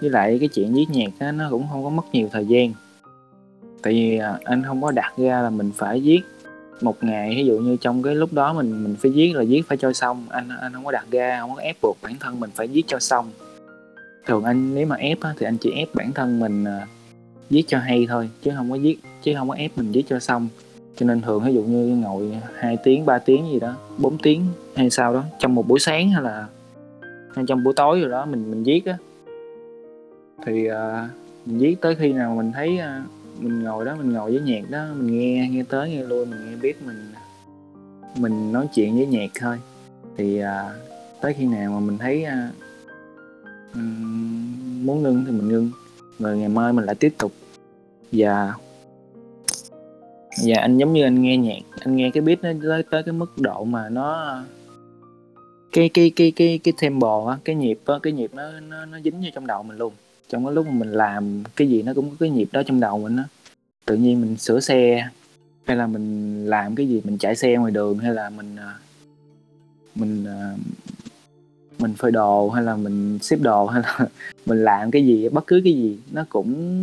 Với 0.02 0.10
lại 0.10 0.38
cái 0.40 0.49
chuyện 0.49 0.73
viết 0.73 0.86
nhạc 0.90 1.11
á, 1.19 1.31
nó 1.31 1.48
cũng 1.49 1.68
không 1.72 1.84
có 1.84 1.90
mất 1.90 2.03
nhiều 2.11 2.30
thời 2.31 2.45
gian. 2.45 2.73
Tại 3.81 3.94
vì 3.94 4.18
à, 4.18 4.40
anh 4.44 4.64
không 4.64 4.81
có 4.81 4.91
đặt 4.91 5.14
ra 5.18 5.41
là 5.41 5.49
mình 5.49 5.72
phải 5.76 5.99
viết 5.99 6.22
một 6.81 7.03
ngày 7.03 7.34
ví 7.35 7.45
dụ 7.45 7.57
như 7.57 7.77
trong 7.81 8.03
cái 8.03 8.15
lúc 8.15 8.34
đó 8.34 8.53
mình 8.53 8.84
mình 8.84 8.95
phải 8.99 9.11
viết 9.11 9.34
là 9.35 9.43
viết 9.47 9.61
phải 9.68 9.77
cho 9.77 9.93
xong. 9.93 10.26
Anh 10.30 10.49
anh 10.61 10.73
không 10.73 10.85
có 10.85 10.91
đặt 10.91 11.06
ra 11.11 11.38
không 11.39 11.56
có 11.56 11.61
ép 11.61 11.77
buộc 11.81 11.97
bản 12.01 12.15
thân 12.19 12.39
mình 12.39 12.49
phải 12.56 12.68
viết 12.68 12.84
cho 12.88 12.99
xong. 12.99 13.31
Thường 14.26 14.43
anh 14.43 14.76
nếu 14.76 14.85
mà 14.85 14.95
ép 14.95 15.22
á, 15.22 15.34
thì 15.38 15.45
anh 15.45 15.57
chỉ 15.57 15.72
ép 15.72 15.95
bản 15.95 16.11
thân 16.14 16.39
mình 16.39 16.64
à, 16.64 16.88
viết 17.49 17.64
cho 17.68 17.80
hay 17.80 18.06
thôi 18.10 18.30
chứ 18.41 18.51
không 18.56 18.72
có 18.72 18.77
viết 18.81 18.97
chứ 19.23 19.34
không 19.38 19.49
có 19.49 19.56
ép 19.56 19.72
mình 19.76 19.91
viết 19.91 20.03
cho 20.10 20.19
xong. 20.19 20.47
Cho 20.95 21.06
nên 21.06 21.22
thường 21.22 21.43
ví 21.45 21.53
dụ 21.53 21.64
như 21.64 21.95
ngồi 21.95 22.38
2 22.56 22.77
tiếng 22.84 23.06
3 23.06 23.19
tiếng 23.19 23.51
gì 23.51 23.60
đó 23.60 23.76
4 23.97 24.18
tiếng 24.18 24.45
hay 24.76 24.89
sao 24.89 25.14
đó 25.14 25.23
trong 25.39 25.56
một 25.56 25.68
buổi 25.68 25.80
sáng 25.80 26.10
hay 26.10 26.23
là 26.23 26.47
hay 27.35 27.45
trong 27.47 27.64
buổi 27.64 27.73
tối 27.73 27.99
rồi 27.99 28.10
đó 28.10 28.26
mình 28.26 28.51
mình 28.51 28.64
viết 28.64 28.85
á. 28.85 28.97
Thì 30.45 30.68
uh, 30.72 30.76
mình 31.45 31.57
viết 31.57 31.76
tới 31.81 31.95
khi 31.95 32.14
nào 32.14 32.35
mình 32.35 32.51
thấy 32.51 32.80
uh, 32.80 33.18
mình 33.40 33.64
ngồi 33.64 33.86
đó 33.86 33.95
mình 33.95 34.14
ngồi 34.14 34.32
với 34.32 34.41
nhạc 34.41 34.70
đó 34.70 34.86
mình 34.98 35.20
nghe 35.20 35.49
nghe 35.52 35.64
tới 35.70 35.90
nghe 35.90 36.03
lui 36.03 36.26
mình 36.26 36.40
nghe 36.49 36.56
biết 36.56 36.82
mình 36.86 37.11
mình 38.18 38.52
nói 38.52 38.68
chuyện 38.74 38.95
với 38.95 39.06
nhạc 39.06 39.32
thôi. 39.40 39.57
Thì 40.18 40.40
à, 40.40 40.74
tới 41.22 41.34
khi 41.34 41.45
nào 41.45 41.72
mà 41.72 41.80
mình 41.80 41.98
thấy 41.98 42.24
à, 42.24 42.52
muốn 44.84 45.03
ngưng 45.03 45.26
thì 45.26 45.32
mình 45.32 45.48
ngưng 45.48 45.72
rồi 46.20 46.38
ngày 46.38 46.49
mai 46.49 46.74
mình 46.74 46.86
lại 46.86 46.95
tiếp 46.95 47.14
tục. 47.18 47.32
Và 48.11 48.53
và 50.45 50.61
anh 50.61 50.78
giống 50.78 50.94
như 50.94 51.03
anh 51.03 51.22
nghe 51.22 51.38
nhạc 51.38 51.60
anh 51.80 51.95
nghe 51.95 52.11
cái 52.14 52.22
beat 52.22 52.44
nó 52.44 52.49
tới 52.64 52.84
tới 52.91 53.03
cái 53.03 53.14
mức 53.14 53.38
độ 53.38 53.64
mà 53.64 53.90
nó 53.90 54.40
cái 55.72 55.90
cái 55.90 56.11
cái 56.16 56.32
cái 56.36 56.60
cái 56.64 56.74
tempo 56.82 57.30
á 57.30 57.38
cái 57.44 57.56
nhịp 57.56 57.80
á 57.86 57.95
cái 58.03 58.14
nhịp 58.14 58.32
nó 58.34 58.44
nó 58.70 58.86
nó 58.86 58.99
dính 59.03 59.22
vô 59.22 59.30
trong 59.34 59.48
đầu 59.48 59.64
mình 59.64 59.78
luôn 59.78 59.94
trong 60.30 60.45
cái 60.45 60.53
lúc 60.53 60.68
mà 60.68 60.73
mình 60.73 60.91
làm 60.91 61.43
cái 61.56 61.69
gì 61.69 61.81
nó 61.81 61.93
cũng 61.93 62.10
có 62.10 62.15
cái 62.19 62.30
nhịp 62.30 62.49
đó 62.51 62.64
trong 62.65 62.80
đầu 62.80 62.99
mình 62.99 63.18
á. 63.18 63.23
Tự 63.85 63.95
nhiên 63.95 64.22
mình 64.22 64.38
sửa 64.38 64.60
xe, 64.60 65.10
hay 65.65 65.77
là 65.77 65.88
mình 65.88 66.45
làm 66.45 66.76
cái 66.76 66.88
gì 66.88 67.01
mình 67.03 67.18
chạy 67.18 67.35
xe 67.35 67.56
ngoài 67.56 67.72
đường, 67.72 67.97
hay 67.99 68.14
là 68.14 68.30
mình 68.30 68.56
à, 68.56 68.73
mình 69.95 70.26
à, 70.26 70.56
mình 71.80 71.93
phơi 71.93 72.11
đồ, 72.11 72.49
hay 72.49 72.64
là 72.64 72.76
mình 72.76 73.19
xếp 73.22 73.38
đồ, 73.41 73.65
hay 73.65 73.81
là 73.84 74.07
mình 74.45 74.64
làm 74.64 74.91
cái 74.91 75.06
gì, 75.06 75.30
bất 75.30 75.47
cứ 75.47 75.61
cái 75.64 75.73
gì, 75.73 75.97
nó 76.11 76.26
cũng 76.30 76.81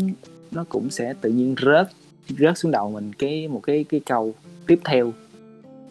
nó 0.50 0.64
cũng 0.68 0.90
sẽ 0.90 1.14
tự 1.20 1.30
nhiên 1.30 1.54
rớt 1.62 1.88
rớt 2.28 2.58
xuống 2.58 2.72
đầu 2.72 2.90
mình 2.90 3.12
cái, 3.12 3.48
một 3.48 3.60
cái 3.62 3.84
cái 3.88 4.00
câu 4.06 4.34
tiếp 4.66 4.80
theo. 4.84 5.12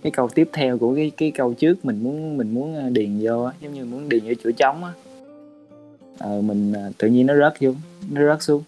Cái 0.02 0.12
câu 0.12 0.30
tiếp 0.30 0.50
theo 0.54 0.78
của 0.78 0.96
cái 0.96 1.12
cái 1.18 1.32
câu 1.32 1.54
trước 1.54 1.86
mình 1.86 2.04
muốn 2.04 2.38
mình 2.38 2.54
muốn 2.54 2.76
à, 2.76 2.90
điền 2.90 3.20
vô 3.22 3.44
á, 3.44 3.54
giống 3.62 3.74
như 3.74 3.86
muốn 3.86 4.10
điền 4.10 4.24
vô 4.26 4.34
chỗ 4.44 4.52
trống 4.58 4.84
á 4.84 4.92
ờ, 6.18 6.42
mình 6.42 6.74
tự 6.98 7.08
nhiên 7.08 7.26
nó 7.26 7.36
rớt 7.36 7.54
vô 7.60 7.72
nó 8.12 8.22
rớt 8.26 8.44
xuống. 8.44 8.64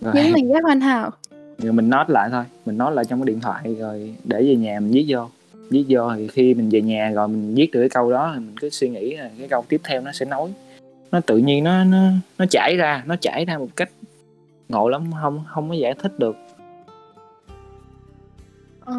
Rồi 0.00 0.14
những 0.16 0.32
mình 0.34 0.52
rất 0.52 0.60
hoàn 0.64 0.80
hảo 0.80 1.10
rồi 1.58 1.72
mình 1.72 1.90
note 1.90 2.12
lại 2.12 2.28
thôi 2.32 2.44
mình 2.66 2.78
note 2.78 2.94
lại 2.94 3.04
trong 3.04 3.20
cái 3.20 3.26
điện 3.26 3.40
thoại 3.40 3.76
rồi 3.78 4.14
để 4.24 4.42
về 4.42 4.56
nhà 4.56 4.80
mình 4.80 4.90
viết 4.92 5.04
vô. 5.08 5.28
Viết 5.70 5.84
vô 5.88 6.12
thì 6.16 6.28
khi 6.28 6.54
mình 6.54 6.68
về 6.68 6.82
nhà 6.82 7.10
rồi 7.10 7.28
mình 7.28 7.54
viết 7.54 7.70
được 7.72 7.80
cái 7.80 7.88
câu 7.88 8.12
đó 8.12 8.32
thì 8.34 8.40
mình 8.40 8.54
cứ 8.60 8.70
suy 8.70 8.88
nghĩ 8.88 9.16
là 9.16 9.30
cái 9.38 9.48
câu 9.48 9.64
tiếp 9.68 9.80
theo 9.84 10.00
nó 10.00 10.12
sẽ 10.12 10.26
nói. 10.26 10.52
Nó 11.10 11.20
tự 11.20 11.38
nhiên 11.38 11.64
nó 11.64 11.84
nó 11.84 11.98
nó 12.38 12.46
chảy 12.50 12.76
ra 12.76 13.02
nó 13.06 13.16
chảy 13.16 13.44
ra 13.44 13.58
một 13.58 13.68
cách 13.76 13.90
ngộ 14.68 14.88
lắm 14.88 15.10
không 15.22 15.44
không 15.48 15.68
có 15.68 15.74
giải 15.74 15.94
thích 16.02 16.18
được. 16.18 16.36
Ờ, 18.84 18.94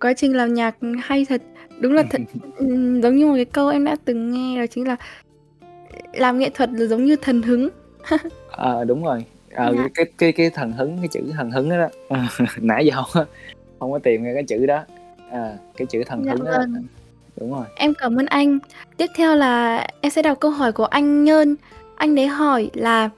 quá 0.00 0.12
trình 0.12 0.36
làm 0.36 0.54
nhạc 0.54 0.76
hay 1.02 1.24
thật. 1.24 1.42
Đúng 1.80 1.92
là 1.92 2.02
thật. 2.10 2.20
Giống 3.02 3.16
như 3.16 3.26
một 3.26 3.34
cái 3.36 3.44
câu 3.44 3.68
em 3.68 3.84
đã 3.84 3.96
từng 4.04 4.32
nghe 4.32 4.60
đó 4.60 4.66
chính 4.66 4.88
là 4.88 4.96
làm 6.12 6.38
nghệ 6.38 6.50
thuật 6.50 6.70
là 6.72 6.86
giống 6.86 7.04
như 7.04 7.16
thần 7.16 7.42
hứng. 7.42 7.68
À, 8.50 8.84
đúng 8.84 9.04
rồi. 9.04 9.24
À, 9.54 9.70
cái 9.94 10.06
cái 10.18 10.32
cái 10.32 10.50
thần 10.50 10.72
hứng 10.72 10.98
cái 10.98 11.08
chữ 11.08 11.20
thần 11.32 11.50
hứng 11.50 11.68
đó, 11.70 11.76
đó. 11.76 11.88
nãy 12.60 12.86
giờ 12.86 13.02
không, 13.02 13.26
không 13.78 13.92
có 13.92 13.98
tìm 13.98 14.22
ra 14.22 14.30
cái 14.34 14.42
chữ 14.42 14.66
đó. 14.66 14.84
À, 15.30 15.56
cái 15.76 15.86
chữ 15.86 16.02
thần 16.06 16.24
dạ 16.24 16.32
hứng 16.32 16.44
đó. 16.44 16.52
vâng. 16.58 16.86
đúng 17.36 17.52
rồi. 17.52 17.66
Em 17.76 17.94
cảm 17.94 18.16
ơn 18.16 18.26
anh. 18.26 18.58
Tiếp 18.96 19.06
theo 19.16 19.36
là 19.36 19.86
em 20.00 20.10
sẽ 20.10 20.22
đọc 20.22 20.40
câu 20.40 20.50
hỏi 20.50 20.72
của 20.72 20.84
anh 20.84 21.24
nhơn. 21.24 21.56
Anh 21.94 22.14
đấy 22.14 22.26
hỏi 22.26 22.70
là 22.74 23.10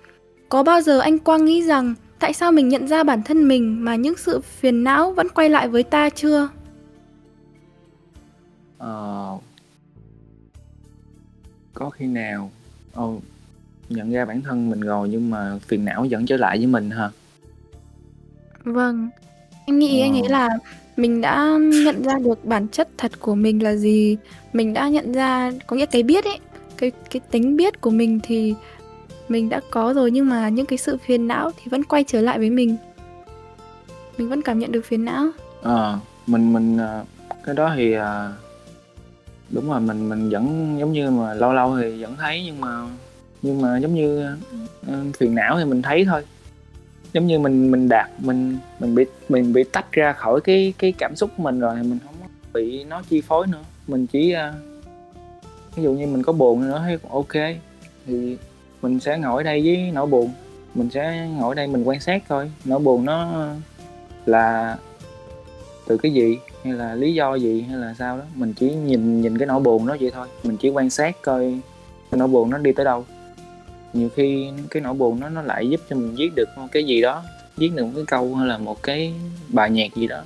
có 0.48 0.62
bao 0.62 0.80
giờ 0.80 0.98
anh 0.98 1.18
quang 1.18 1.44
nghĩ 1.44 1.62
rằng 1.62 1.94
tại 2.18 2.32
sao 2.32 2.52
mình 2.52 2.68
nhận 2.68 2.88
ra 2.88 3.04
bản 3.04 3.22
thân 3.22 3.48
mình 3.48 3.84
mà 3.84 3.96
những 3.96 4.16
sự 4.16 4.40
phiền 4.40 4.84
não 4.84 5.12
vẫn 5.12 5.28
quay 5.28 5.48
lại 5.48 5.68
với 5.68 5.82
ta 5.82 6.10
chưa? 6.10 6.48
Ờ, 8.78 9.38
có 11.74 11.90
khi 11.90 12.06
nào 12.06 12.50
oh, 13.00 13.22
nhận 13.88 14.12
ra 14.12 14.24
bản 14.24 14.42
thân 14.42 14.70
mình 14.70 14.80
rồi 14.80 15.08
nhưng 15.08 15.30
mà 15.30 15.58
phiền 15.66 15.84
não 15.84 16.06
vẫn 16.10 16.26
trở 16.26 16.36
lại 16.36 16.58
với 16.58 16.66
mình 16.66 16.90
hả? 16.90 17.10
Vâng. 18.64 19.08
Anh 19.66 19.78
nghĩ 19.78 20.00
anh 20.00 20.12
nghĩ 20.12 20.22
ờ. 20.22 20.28
là 20.28 20.48
mình 20.96 21.20
đã 21.20 21.58
nhận 21.84 22.02
ra 22.02 22.18
được 22.18 22.44
bản 22.44 22.68
chất 22.68 22.88
thật 22.98 23.12
của 23.20 23.34
mình 23.34 23.62
là 23.62 23.76
gì. 23.76 24.16
Mình 24.52 24.72
đã 24.72 24.88
nhận 24.88 25.12
ra 25.12 25.52
có 25.66 25.76
nghĩa 25.76 25.86
cái 25.86 26.02
biết 26.02 26.24
ấy 26.24 26.38
cái 26.76 26.92
cái 27.10 27.20
tính 27.30 27.56
biết 27.56 27.80
của 27.80 27.90
mình 27.90 28.20
thì 28.22 28.54
mình 29.28 29.48
đã 29.48 29.60
có 29.70 29.94
rồi 29.94 30.10
nhưng 30.10 30.28
mà 30.28 30.48
những 30.48 30.66
cái 30.66 30.78
sự 30.78 30.96
phiền 31.06 31.28
não 31.28 31.50
thì 31.56 31.64
vẫn 31.70 31.84
quay 31.84 32.04
trở 32.04 32.20
lại 32.20 32.38
với 32.38 32.50
mình. 32.50 32.76
Mình 34.18 34.28
vẫn 34.28 34.42
cảm 34.42 34.58
nhận 34.58 34.72
được 34.72 34.84
phiền 34.84 35.04
não. 35.04 35.26
Ờ 35.62 35.92
à, 35.92 35.98
mình 36.26 36.52
mình 36.52 36.78
ờ, 36.78 37.04
cái 37.44 37.54
đó 37.54 37.72
thì 37.76 37.94
đúng 39.55 39.70
rồi 39.70 39.81
mình 39.81 40.09
mình 40.09 40.31
vẫn 40.31 40.76
giống 40.78 40.93
như 40.93 41.10
mà 41.10 41.35
lâu 41.35 41.52
lâu 41.52 41.76
thì 41.81 42.02
vẫn 42.02 42.16
thấy 42.16 42.43
nhưng 42.44 42.60
mà 42.60 42.89
nhưng 43.43 43.62
mà 43.62 43.78
giống 43.78 43.94
như 43.94 44.36
uh, 44.86 45.16
phiền 45.18 45.35
não 45.35 45.59
thì 45.59 45.64
mình 45.64 45.82
thấy 45.82 46.05
thôi. 46.05 46.24
Giống 47.12 47.26
như 47.26 47.39
mình 47.39 47.70
mình 47.70 47.89
đạt 47.89 48.10
mình 48.18 48.59
mình 48.81 48.94
bị 48.94 49.05
mình 49.28 49.52
bị 49.52 49.64
tách 49.64 49.93
ra 49.93 50.12
khỏi 50.12 50.40
cái 50.40 50.74
cái 50.78 50.93
cảm 50.98 51.16
xúc 51.16 51.31
của 51.36 51.43
mình 51.43 51.60
rồi 51.60 51.74
thì 51.76 51.89
mình 51.89 51.98
không 52.05 52.14
bị 52.52 52.85
nó 52.85 53.02
chi 53.02 53.20
phối 53.20 53.47
nữa. 53.47 53.62
Mình 53.86 54.06
chỉ 54.06 54.35
uh, 54.35 54.55
ví 55.76 55.82
dụ 55.82 55.93
như 55.93 56.06
mình 56.06 56.22
có 56.22 56.32
buồn 56.32 56.60
nữa 56.60 56.78
thấy 56.85 56.98
ok. 57.10 57.56
Thì 58.06 58.36
mình 58.82 59.01
sẽ 59.01 59.18
ngồi 59.18 59.40
ở 59.40 59.43
đây 59.43 59.62
với 59.64 59.90
nỗi 59.93 60.06
buồn. 60.06 60.31
Mình 60.74 60.90
sẽ 60.90 61.28
ngồi 61.39 61.48
ở 61.48 61.55
đây 61.55 61.66
mình 61.66 61.85
quan 61.85 62.01
sát 62.01 62.22
thôi. 62.28 62.51
Nỗi 62.64 62.78
buồn 62.78 63.05
nó 63.05 63.47
là 64.26 64.76
từ 65.86 65.97
cái 65.97 66.12
gì? 66.12 66.39
Hay 66.65 66.73
là 66.73 66.95
lý 66.95 67.15
do 67.15 67.35
gì 67.35 67.62
hay 67.62 67.77
là 67.77 67.95
sao 67.95 68.19
đó. 68.19 68.24
Mình 68.35 68.53
chỉ 68.53 68.74
nhìn 68.74 69.20
nhìn 69.20 69.39
cái 69.39 69.47
nỗi 69.47 69.61
buồn 69.61 69.86
đó 69.86 69.97
vậy 70.01 70.11
thôi. 70.15 70.28
Mình 70.43 70.57
chỉ 70.57 70.69
quan 70.69 70.91
sát 70.91 71.23
coi 71.23 71.61
cái 72.11 72.19
nỗi 72.19 72.28
buồn 72.28 72.51
nó 72.51 72.59
đi 72.59 72.73
tới 72.73 72.85
đâu. 72.85 73.05
Nhiều 73.93 74.09
khi 74.09 74.51
cái 74.70 74.82
nỗi 74.82 74.95
buồn 74.95 75.20
nó 75.20 75.28
nó 75.28 75.43
lại 75.43 75.69
giúp 75.69 75.81
cho 75.91 75.97
mình 75.97 76.15
viết 76.16 76.31
được 76.36 76.49
một 76.57 76.66
cái 76.73 76.85
gì 76.85 77.03
đó 77.03 77.23
viết 77.57 77.73
được 77.74 77.85
một 77.85 77.93
cái 77.95 78.05
câu 78.07 78.35
hay 78.35 78.49
là 78.49 78.59
một 78.59 78.82
cái 78.82 79.15
bài 79.49 79.70
nhạc 79.70 79.95
gì 79.95 80.07
đó 80.07 80.23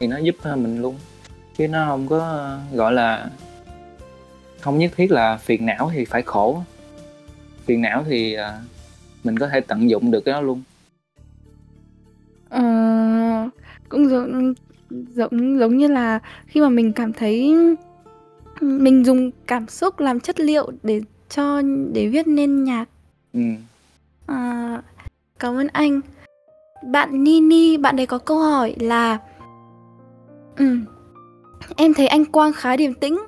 thì 0.00 0.06
nó 0.06 0.18
giúp 0.18 0.36
mình 0.56 0.82
luôn. 0.82 0.96
Chứ 1.58 1.68
nó 1.68 1.86
không 1.86 2.08
có 2.08 2.50
gọi 2.72 2.92
là 2.92 3.30
không 4.60 4.78
nhất 4.78 4.92
thiết 4.96 5.12
là 5.12 5.36
phiền 5.36 5.66
não 5.66 5.90
thì 5.94 6.04
phải 6.04 6.22
khổ. 6.22 6.62
Phiền 7.64 7.82
não 7.82 8.04
thì 8.08 8.34
à, 8.34 8.60
mình 9.24 9.38
có 9.38 9.48
thể 9.48 9.60
tận 9.60 9.90
dụng 9.90 10.10
được 10.10 10.20
cái 10.20 10.32
đó 10.32 10.40
luôn. 10.40 10.62
À, 12.48 13.48
cũng 13.88 14.10
giống 14.10 14.54
giống 14.90 15.58
giống 15.58 15.76
như 15.76 15.88
là 15.88 16.18
khi 16.46 16.60
mà 16.60 16.68
mình 16.68 16.92
cảm 16.92 17.12
thấy 17.12 17.54
mình 18.60 19.04
dùng 19.04 19.30
cảm 19.46 19.68
xúc 19.68 20.00
làm 20.00 20.20
chất 20.20 20.40
liệu 20.40 20.70
để 20.82 21.00
cho 21.28 21.62
để 21.92 22.08
viết 22.08 22.26
nên 22.26 22.64
nhạc. 22.64 22.84
ừ. 23.32 23.40
À, 24.26 24.82
cảm 25.38 25.56
ơn 25.56 25.68
anh. 25.68 26.00
Bạn 26.86 27.24
Nini, 27.24 27.76
bạn 27.76 28.00
ấy 28.00 28.06
có 28.06 28.18
câu 28.18 28.38
hỏi 28.38 28.74
là 28.78 29.18
ừ, 30.56 30.76
Em 31.76 31.94
thấy 31.94 32.06
anh 32.06 32.24
Quang 32.24 32.52
khá 32.52 32.76
điềm 32.76 32.94
tĩnh. 32.94 33.18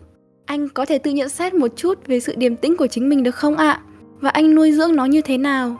Anh 0.47 0.69
có 0.69 0.87
thể 0.87 0.99
tự 0.99 1.11
nhận 1.11 1.28
xét 1.28 1.55
một 1.55 1.69
chút 1.77 2.07
về 2.07 2.20
sự 2.20 2.35
điềm 2.37 2.57
tĩnh 2.57 2.77
của 2.77 2.87
chính 2.87 3.09
mình 3.09 3.23
được 3.23 3.35
không 3.35 3.57
ạ? 3.57 3.82
Và 4.20 4.31
anh 4.31 4.55
nuôi 4.55 4.73
dưỡng 4.73 4.97
nó 4.97 5.05
như 5.05 5.23
thế 5.23 5.39
nào? 5.39 5.77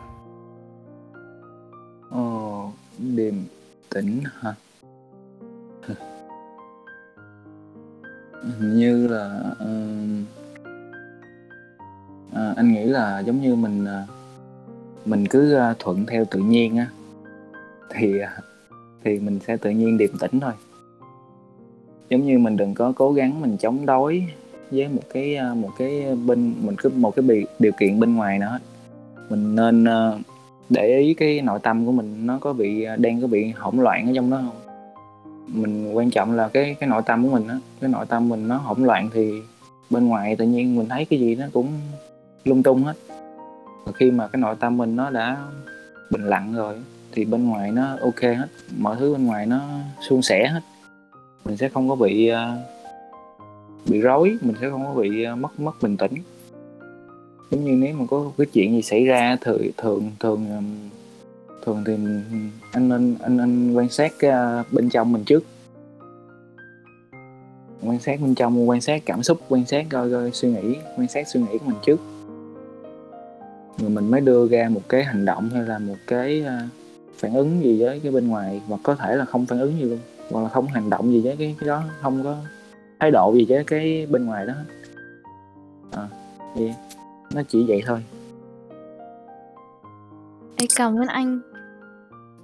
Ồ, 2.11 2.73
điềm 2.99 3.35
tĩnh 3.95 4.21
hả 4.41 4.55
hình 8.43 8.77
như 8.77 9.07
là 9.09 9.41
uh, 9.51 10.27
à, 12.33 12.55
anh 12.57 12.73
nghĩ 12.73 12.85
là 12.85 13.21
giống 13.21 13.43
như 13.43 13.55
mình 13.55 13.85
uh, 13.85 14.09
mình 15.07 15.27
cứ 15.27 15.57
uh, 15.57 15.79
thuận 15.79 16.07
theo 16.07 16.25
tự 16.25 16.41
nhiên 16.41 16.77
á 16.77 16.87
thì 17.91 18.23
uh, 18.23 18.45
thì 19.05 19.19
mình 19.19 19.39
sẽ 19.47 19.57
tự 19.57 19.71
nhiên 19.71 19.99
điềm 19.99 20.19
tĩnh 20.19 20.41
thôi. 20.41 20.53
Giống 22.11 22.27
như 22.27 22.39
mình 22.39 22.57
đừng 22.57 22.75
có 22.75 22.93
cố 22.97 23.13
gắng 23.13 23.41
mình 23.41 23.57
chống 23.57 23.87
đối 23.87 24.25
với 24.71 24.89
một 24.89 25.03
cái 25.13 25.39
uh, 25.51 25.57
một 25.57 25.71
cái 25.79 26.17
bên 26.27 26.55
mình 26.63 26.77
cứ 26.79 26.89
một 26.89 27.17
cái 27.17 27.23
bị 27.23 27.47
điều 27.59 27.73
kiện 27.73 28.01
bên 28.01 28.15
ngoài 28.15 28.39
nữa 28.39 28.59
mình 29.31 29.55
nên 29.55 29.85
uh, 29.85 30.21
để 30.69 30.99
ý 30.99 31.15
cái 31.15 31.41
nội 31.41 31.59
tâm 31.63 31.87
của 31.87 31.93
mình 31.93 32.27
nó 32.27 32.39
có 32.39 32.53
bị 32.53 32.83
à, 32.83 32.97
đang 32.97 33.21
có 33.21 33.27
bị 33.27 33.53
hỗn 33.57 33.77
loạn 33.77 34.07
ở 34.07 34.13
trong 34.15 34.31
đó 34.31 34.37
không? 34.37 34.60
Mình 35.53 35.93
quan 35.93 36.11
trọng 36.11 36.33
là 36.33 36.49
cái 36.49 36.77
cái 36.81 36.89
nội 36.89 37.03
tâm 37.07 37.25
của 37.25 37.31
mình 37.31 37.49
á, 37.49 37.59
cái 37.81 37.91
nội 37.91 38.07
tâm 38.07 38.29
mình 38.29 38.49
nó 38.49 38.57
hỗn 38.57 38.85
loạn 38.85 39.11
thì 39.15 39.43
bên 39.91 40.09
ngoài 40.09 40.37
tự 40.37 40.45
nhiên 40.45 40.77
mình 40.77 40.89
thấy 40.89 41.05
cái 41.05 41.21
gì 41.21 41.35
nó 41.35 41.47
cũng 41.53 41.73
lung 42.45 42.63
tung 42.63 42.83
hết. 42.83 42.95
Và 43.85 43.93
khi 43.93 44.11
mà 44.11 44.29
cái 44.29 44.41
nội 44.41 44.57
tâm 44.61 44.77
mình 44.77 44.97
nó 44.97 45.11
đã 45.11 45.37
bình 46.11 46.23
lặng 46.23 46.55
rồi 46.55 46.77
thì 47.13 47.25
bên 47.25 47.49
ngoài 47.49 47.71
nó 47.71 47.97
ok 48.01 48.21
hết, 48.21 48.47
mọi 48.79 48.97
thứ 48.97 49.13
bên 49.13 49.27
ngoài 49.27 49.47
nó 49.47 49.61
suôn 50.09 50.23
sẻ 50.23 50.49
hết. 50.49 50.61
Mình 51.45 51.57
sẽ 51.57 51.69
không 51.69 51.89
có 51.89 51.95
bị 51.95 52.29
ờ, 52.29 52.57
bị 53.87 54.01
rối, 54.01 54.39
mình 54.41 54.57
sẽ 54.61 54.71
không 54.71 54.85
có 54.87 54.95
bị 54.95 55.23
ờ, 55.23 55.37
mất 55.37 55.61
mất 55.61 55.83
bình 55.83 55.97
tĩnh. 55.97 56.13
Giống 57.51 57.65
như 57.65 57.73
nếu 57.73 57.95
mà 57.95 58.05
có 58.11 58.31
cái 58.39 58.47
chuyện 58.53 58.73
gì 58.73 58.83
xảy 58.83 59.05
ra 59.05 59.37
thường 59.41 59.63
thường 59.77 60.11
thường 60.21 60.47
thường 61.65 61.85
thì 61.87 61.93
anh 62.73 62.89
nên 62.89 63.17
anh 63.23 63.39
anh 63.39 63.73
quan 63.73 63.89
sát 63.89 64.13
cái, 64.19 64.65
bên 64.73 64.89
trong 64.89 65.13
mình 65.13 65.25
trước. 65.25 65.45
Quan 67.83 68.01
sát 68.01 68.21
bên 68.21 68.35
trong 68.35 68.69
quan 68.69 68.81
sát 68.81 69.03
cảm 69.07 69.23
xúc 69.23 69.41
quan 69.49 69.67
sát 69.67 69.87
coi 69.91 70.11
coi 70.11 70.31
suy 70.31 70.49
nghĩ 70.49 70.77
quan 70.97 71.09
sát 71.09 71.29
suy 71.29 71.41
nghĩ 71.41 71.59
của 71.59 71.67
mình 71.67 71.79
trước. 71.87 72.01
Rồi 73.79 73.91
mình 73.91 74.11
mới 74.11 74.21
đưa 74.21 74.49
ra 74.49 74.69
một 74.69 74.81
cái 74.89 75.05
hành 75.05 75.25
động 75.25 75.51
hay 75.51 75.63
là 75.63 75.79
một 75.79 75.97
cái 76.07 76.45
à, 76.47 76.69
phản 77.17 77.35
ứng 77.35 77.63
gì 77.63 77.83
với 77.83 78.01
cái 78.01 78.13
bên 78.13 78.29
ngoài 78.29 78.63
hoặc 78.69 78.81
có 78.83 78.95
thể 78.95 79.17
là 79.17 79.25
không 79.25 79.47
phản 79.47 79.61
ứng 79.61 79.79
gì 79.79 79.85
luôn 79.85 79.99
hoặc 80.31 80.43
là 80.43 80.49
không 80.49 80.67
hành 80.67 80.91
động 80.91 81.13
gì 81.13 81.21
với 81.21 81.37
cái, 81.37 81.57
cái 81.61 81.69
đó 81.69 81.83
không 82.03 82.25
có 82.25 82.37
thái 83.01 83.11
độ 83.11 83.35
gì 83.35 83.47
với 83.49 83.65
cái 83.65 84.07
bên 84.11 84.27
ngoài 84.27 84.47
đó. 84.47 84.55
À, 85.93 86.09
thì 86.55 86.73
nó 87.35 87.43
chỉ 87.49 87.65
vậy 87.69 87.83
thôi. 87.87 88.05
Ê, 90.57 90.67
cảm 90.77 90.97
ơn 90.97 91.07
anh. 91.07 91.41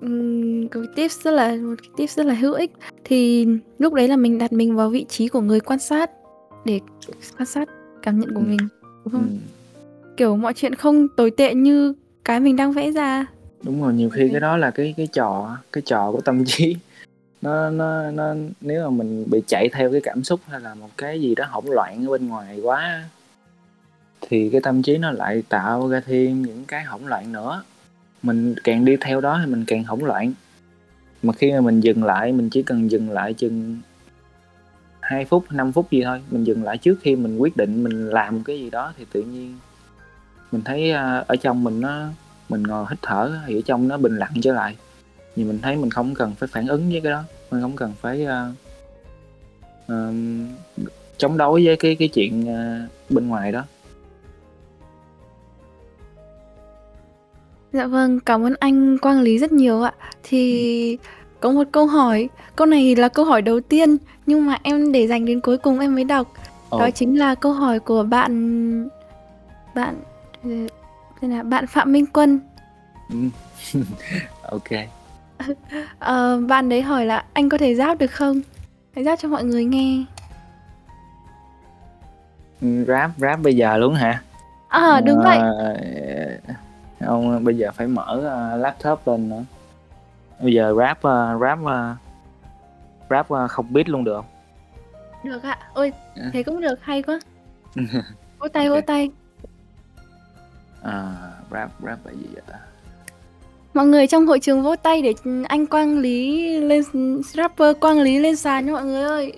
Ừm, 0.00 0.68
cái 0.68 0.82
tips 0.96 1.20
rất 1.24 1.30
là 1.30 1.54
một 1.56 1.74
cái 1.82 1.90
tips 1.96 2.16
rất 2.16 2.26
là 2.26 2.34
hữu 2.34 2.52
ích. 2.54 2.70
Thì 3.04 3.46
lúc 3.78 3.92
đấy 3.94 4.08
là 4.08 4.16
mình 4.16 4.38
đặt 4.38 4.52
mình 4.52 4.76
vào 4.76 4.90
vị 4.90 5.06
trí 5.08 5.28
của 5.28 5.40
người 5.40 5.60
quan 5.60 5.78
sát 5.78 6.10
để 6.64 6.80
quan 7.38 7.46
sát 7.46 7.68
cảm 8.02 8.20
nhận 8.20 8.34
của 8.34 8.40
Ừ. 8.40 8.44
mình, 8.46 8.58
đúng 9.04 9.12
không? 9.12 9.28
ừ. 10.04 10.08
Kiểu 10.16 10.36
mọi 10.36 10.54
chuyện 10.54 10.74
không 10.74 11.08
tồi 11.16 11.30
tệ 11.30 11.54
như 11.54 11.94
cái 12.24 12.40
mình 12.40 12.56
đang 12.56 12.72
vẽ 12.72 12.90
ra. 12.90 13.26
đúng 13.62 13.82
rồi 13.82 13.94
nhiều 13.94 14.10
khi 14.10 14.28
cái 14.32 14.40
đó 14.40 14.56
là 14.56 14.70
cái 14.70 14.94
cái 14.96 15.06
trò 15.06 15.56
cái 15.72 15.82
trò 15.86 16.12
của 16.12 16.20
tâm 16.20 16.44
trí 16.46 16.76
nó 17.42 17.70
nó 17.70 18.10
nó 18.10 18.34
nếu 18.60 18.84
mà 18.84 18.90
mình 18.90 19.24
bị 19.30 19.42
chạy 19.46 19.68
theo 19.72 19.92
cái 19.92 20.00
cảm 20.00 20.24
xúc 20.24 20.40
hay 20.48 20.60
là 20.60 20.74
một 20.74 20.88
cái 20.96 21.20
gì 21.20 21.34
đó 21.34 21.44
hỗn 21.50 21.64
loạn 21.66 22.06
ở 22.06 22.10
bên 22.10 22.26
ngoài 22.28 22.60
quá 22.62 23.04
thì 24.20 24.48
cái 24.52 24.60
tâm 24.60 24.82
trí 24.82 24.98
nó 24.98 25.10
lại 25.10 25.42
tạo 25.48 25.88
ra 25.88 26.00
thêm 26.06 26.42
những 26.42 26.64
cái 26.68 26.84
hỗn 26.84 27.02
loạn 27.06 27.32
nữa 27.32 27.62
mình 28.26 28.54
càng 28.64 28.84
đi 28.84 28.96
theo 29.00 29.20
đó 29.20 29.40
thì 29.44 29.50
mình 29.50 29.64
càng 29.66 29.84
hỗn 29.84 30.00
loạn. 30.00 30.32
Mà 31.22 31.32
khi 31.32 31.52
mà 31.52 31.60
mình 31.60 31.80
dừng 31.80 32.04
lại 32.04 32.32
mình 32.32 32.50
chỉ 32.50 32.62
cần 32.62 32.90
dừng 32.90 33.10
lại 33.10 33.34
chừng 33.34 33.78
2 35.00 35.24
phút 35.24 35.44
5 35.52 35.72
phút 35.72 35.90
gì 35.90 36.02
thôi 36.04 36.20
mình 36.30 36.44
dừng 36.44 36.64
lại 36.64 36.78
trước 36.78 36.98
khi 37.02 37.16
mình 37.16 37.38
quyết 37.38 37.56
định 37.56 37.84
mình 37.84 38.08
làm 38.08 38.44
cái 38.44 38.60
gì 38.60 38.70
đó 38.70 38.92
thì 38.98 39.04
tự 39.12 39.22
nhiên 39.22 39.58
mình 40.52 40.62
thấy 40.64 40.92
à, 40.92 41.24
ở 41.26 41.36
trong 41.36 41.64
mình 41.64 41.80
nó 41.80 42.08
mình 42.48 42.62
ngồi 42.62 42.86
hít 42.90 42.98
thở 43.02 43.38
thì 43.46 43.58
ở 43.58 43.60
trong 43.64 43.88
nó 43.88 43.96
bình 43.96 44.16
lặng 44.16 44.32
trở 44.42 44.52
lại. 44.52 44.76
Thì 45.36 45.44
mình 45.44 45.58
thấy 45.62 45.76
mình 45.76 45.90
không 45.90 46.14
cần 46.14 46.34
phải 46.34 46.48
phản 46.52 46.66
ứng 46.66 46.90
với 46.90 47.00
cái 47.00 47.12
đó 47.12 47.24
mình 47.50 47.60
không 47.60 47.76
cần 47.76 47.92
phải 48.00 48.26
uh, 48.26 48.52
uh, 49.92 50.14
chống 51.16 51.36
đối 51.36 51.64
với 51.64 51.76
cái 51.76 51.96
cái 51.98 52.08
chuyện 52.08 52.42
uh, 52.42 53.10
bên 53.10 53.28
ngoài 53.28 53.52
đó. 53.52 53.64
Dạ 57.76 57.86
vâng, 57.86 58.20
cảm 58.20 58.46
ơn 58.46 58.54
anh 58.60 58.98
Quang 58.98 59.20
Lý 59.20 59.38
rất 59.38 59.52
nhiều 59.52 59.82
ạ. 59.82 59.92
Thì 60.22 60.98
có 61.40 61.50
một 61.50 61.64
câu 61.72 61.86
hỏi, 61.86 62.28
câu 62.56 62.66
này 62.66 62.96
là 62.96 63.08
câu 63.08 63.24
hỏi 63.24 63.42
đầu 63.42 63.60
tiên 63.60 63.96
nhưng 64.26 64.46
mà 64.46 64.58
em 64.62 64.92
để 64.92 65.06
dành 65.06 65.24
đến 65.24 65.40
cuối 65.40 65.58
cùng 65.58 65.78
em 65.80 65.94
mới 65.94 66.04
đọc. 66.04 66.32
Ồ, 66.70 66.78
Đó 66.80 66.90
chính 66.90 67.18
là 67.18 67.34
câu 67.34 67.52
hỏi 67.52 67.80
của 67.80 68.02
bạn 68.02 68.88
bạn 69.74 69.94
ờ, 70.44 70.50
tên 71.20 71.30
là 71.30 71.42
bạn 71.42 71.66
Phạm 71.66 71.92
Minh 71.92 72.06
Quân. 72.12 72.40
ừ. 73.10 73.16
ok 74.42 74.68
Ờ, 75.98 76.40
bạn 76.48 76.68
đấy 76.68 76.82
hỏi 76.82 77.06
là 77.06 77.24
anh 77.32 77.48
có 77.48 77.58
thể 77.58 77.74
rap 77.74 77.98
được 77.98 78.10
không? 78.10 78.40
Hãy 78.94 79.04
rap 79.04 79.18
cho 79.18 79.28
mọi 79.28 79.44
người 79.44 79.64
nghe. 79.64 80.04
Ừ, 82.60 82.84
rap 82.88 83.10
rap 83.16 83.40
bây 83.42 83.56
giờ 83.56 83.76
luôn 83.76 83.94
hả 83.94 84.22
À 84.68 85.00
đúng 85.00 85.18
vậy. 85.22 85.38
Ờ, 87.00 87.06
không 87.06 87.44
bây 87.44 87.56
giờ 87.56 87.70
phải 87.74 87.86
mở 87.86 88.20
ờ, 88.24 88.56
laptop 88.56 89.00
lên 89.08 89.28
nữa 89.28 89.44
bây 90.42 90.52
giờ 90.54 90.74
rap 90.78 91.02
ờ, 91.02 91.38
rap 91.40 91.58
ờ, 91.64 91.94
rap 93.10 93.28
ờ, 93.28 93.48
không 93.48 93.72
biết 93.72 93.88
luôn 93.88 94.04
được 94.04 94.14
không 94.16 94.24
Được 95.24 95.42
ạ. 95.42 95.58
Ôi, 95.74 95.92
À. 96.16 96.30
thế 96.32 96.42
cũng 96.42 96.60
được, 96.60 96.74
hay 96.82 97.02
quá. 97.02 97.18
Vỗ 98.38 98.48
tay, 98.48 98.68
vỗ 98.68 98.74
Ok. 98.74 98.86
tay. 98.86 99.10
à, 100.82 101.12
rap 101.50 101.70
rap 101.82 102.06
là 102.06 102.12
gì 102.12 102.26
vậy 102.32 102.42
ta 102.46 102.58
Mọi 103.74 103.86
người 103.86 104.06
trong 104.06 104.26
hội 104.26 104.40
trường 104.40 104.62
vỗ 104.62 104.76
tay 104.76 105.02
để 105.02 105.14
anh 105.48 105.66
Quang 105.66 105.98
Lý 105.98 106.50
lên 106.60 106.82
rapper 107.34 107.76
Quang 107.80 108.00
Lý 108.00 108.18
lên 108.18 108.36
sàn 108.36 108.66
nha 108.66 108.72
mọi 108.72 108.84
người 108.84 109.02
ơi. 109.02 109.32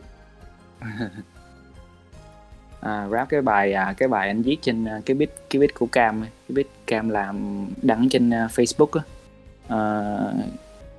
à, 2.80 3.08
rap 3.10 3.28
cái 3.28 3.42
bài 3.42 3.72
à, 3.72 3.94
cái 3.96 4.08
bài 4.08 4.28
anh 4.28 4.42
viết 4.42 4.56
trên 4.62 4.86
cái 5.06 5.14
beat 5.14 5.30
cái 5.50 5.60
beat 5.60 5.74
của 5.78 5.86
Cam 5.86 6.22
ấy. 6.22 6.30
Cái 6.48 6.54
beat 6.54 6.66
Cam 6.86 7.08
làm 7.08 7.66
đăng 7.82 8.08
trên 8.08 8.30
à, 8.30 8.48
Facebook 8.54 9.00
á. 9.00 9.02
À, 9.68 9.78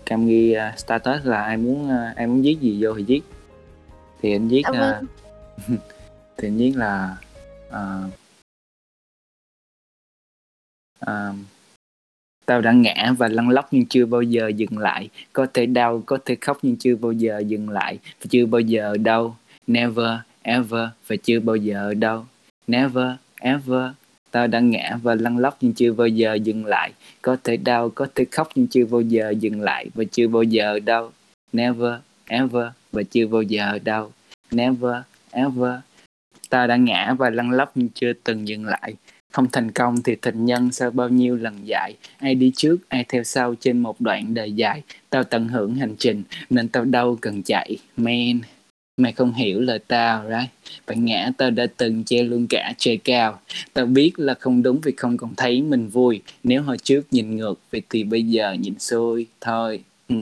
Cam 0.06 0.28
ghi 0.28 0.54
à, 0.54 0.74
status 0.78 1.26
là 1.26 1.44
ai 1.44 1.58
muốn 1.58 1.90
à, 1.90 2.14
ai 2.16 2.28
muốn 2.28 2.42
viết 2.42 2.58
gì 2.62 2.84
vô 2.84 2.94
thì 2.94 3.04
viết. 3.04 3.22
Thì 4.22 4.32
anh 4.32 4.48
viết 4.48 4.64
à, 4.64 4.72
vâng. 4.80 5.78
tự 6.36 6.48
nhiên 6.48 6.78
là 6.78 7.18
à, 7.72 8.00
à, 11.00 11.34
tao 12.46 12.62
đã 12.62 12.72
ngã 12.72 13.14
và 13.18 13.28
lăn 13.28 13.50
lóc 13.50 13.68
nhưng 13.72 13.86
chưa 13.86 14.06
bao 14.06 14.22
giờ 14.22 14.48
dừng 14.48 14.78
lại. 14.78 15.10
Có 15.34 15.48
thể 15.54 15.66
đau 15.66 16.04
có 16.06 16.18
thể 16.26 16.36
khóc 16.42 16.58
nhưng 16.62 16.78
chưa 16.78 16.96
bao 16.96 17.12
giờ 17.12 17.40
dừng 17.40 17.70
lại. 17.70 18.00
Và 18.04 18.26
chưa 18.30 18.46
bao 18.46 18.62
giờ 18.62 18.98
đâu 18.98 19.36
never 19.68 20.20
ever 20.42 20.90
và 21.08 21.16
chưa 21.24 21.40
bao 21.40 21.56
giờ 21.56 21.94
đâu 21.94 22.26
never 22.68 23.08
ever 23.40 23.92
tao 24.31 24.47
đã 24.47 24.60
ngã 24.60 24.97
và 25.03 25.15
lăn 25.15 25.38
lóc 25.38 25.57
nhưng 25.61 25.73
chưa 25.73 25.93
bao 25.93 26.07
giờ 26.07 26.34
dừng 26.34 26.65
lại. 26.65 26.91
Có 27.22 27.38
thể 27.43 27.57
đau, 27.57 27.89
có 27.89 28.07
thể 28.15 28.26
khóc 28.31 28.49
nhưng 28.56 28.68
chưa 28.68 28.85
bao 28.85 29.01
giờ 29.01 29.30
dừng 29.39 29.61
lại. 29.61 29.89
Và 29.93 30.03
chưa 30.11 30.27
bao 30.27 30.43
giờ 30.43 30.80
đau. 30.80 31.11
Never, 31.53 31.93
ever. 32.27 32.68
Và 32.91 33.03
chưa 33.03 33.27
bao 33.27 33.41
giờ 33.41 33.80
đau. 33.84 34.11
Never, 34.51 34.95
ever. 35.31 35.73
Ta 36.49 36.68
đã 36.68 36.76
ngã 36.76 37.15
và 37.18 37.30
lăn 37.30 37.51
lóc 37.51 37.72
nhưng 37.76 37.89
chưa 37.89 38.14
từng 38.23 38.47
dừng 38.47 38.65
lại. 38.65 38.93
Không 39.31 39.47
thành 39.51 39.72
công 39.72 40.01
thì 40.03 40.15
thành 40.22 40.45
nhân 40.45 40.72
sau 40.72 40.91
bao 40.91 41.10
nhiêu 41.10 41.35
lần 41.35 41.68
dạy? 41.68 41.95
Ai 42.18 42.35
đi 42.35 42.51
trước, 42.56 42.77
ai 42.89 43.06
theo 43.10 43.23
sau 43.23 43.56
trên 43.60 43.80
một 43.80 44.01
đoạn 44.01 44.34
đời 44.34 44.51
dài? 44.51 44.84
Tao 45.10 45.23
tận 45.23 45.47
hưởng 45.47 45.76
hành 45.76 45.95
trình, 45.99 46.23
nên 46.49 46.68
tao 46.68 46.85
đâu 46.85 47.18
cần 47.22 47.43
chạy. 47.43 47.77
Man 47.97 48.39
mày 49.00 49.12
không 49.12 49.34
hiểu 49.34 49.62
lời 49.62 49.80
tao, 49.88 50.24
right? 50.30 50.50
Bạn 50.88 51.06
ngã, 51.06 51.32
tao 51.38 51.52
đã 51.52 51.68
từng 51.78 52.04
che 52.04 52.24
luôn 52.24 52.48
cả 52.50 52.74
trời 52.78 52.98
cao. 52.98 53.40
Tao 53.74 53.86
biết 53.86 54.20
là 54.20 54.34
không 54.34 54.64
đúng 54.64 54.80
vì 54.84 54.92
không 54.98 55.18
còn 55.18 55.36
thấy 55.38 55.62
mình 55.62 55.88
vui. 55.88 56.22
Nếu 56.44 56.62
hồi 56.62 56.78
trước 56.78 57.02
nhìn 57.12 57.38
ngược, 57.38 57.60
vậy 57.72 57.82
thì 57.90 58.04
bây 58.04 58.24
giờ 58.24 58.54
nhìn 58.54 58.80
xuôi 58.80 59.28
thôi. 59.42 59.84
Ừ. 60.10 60.16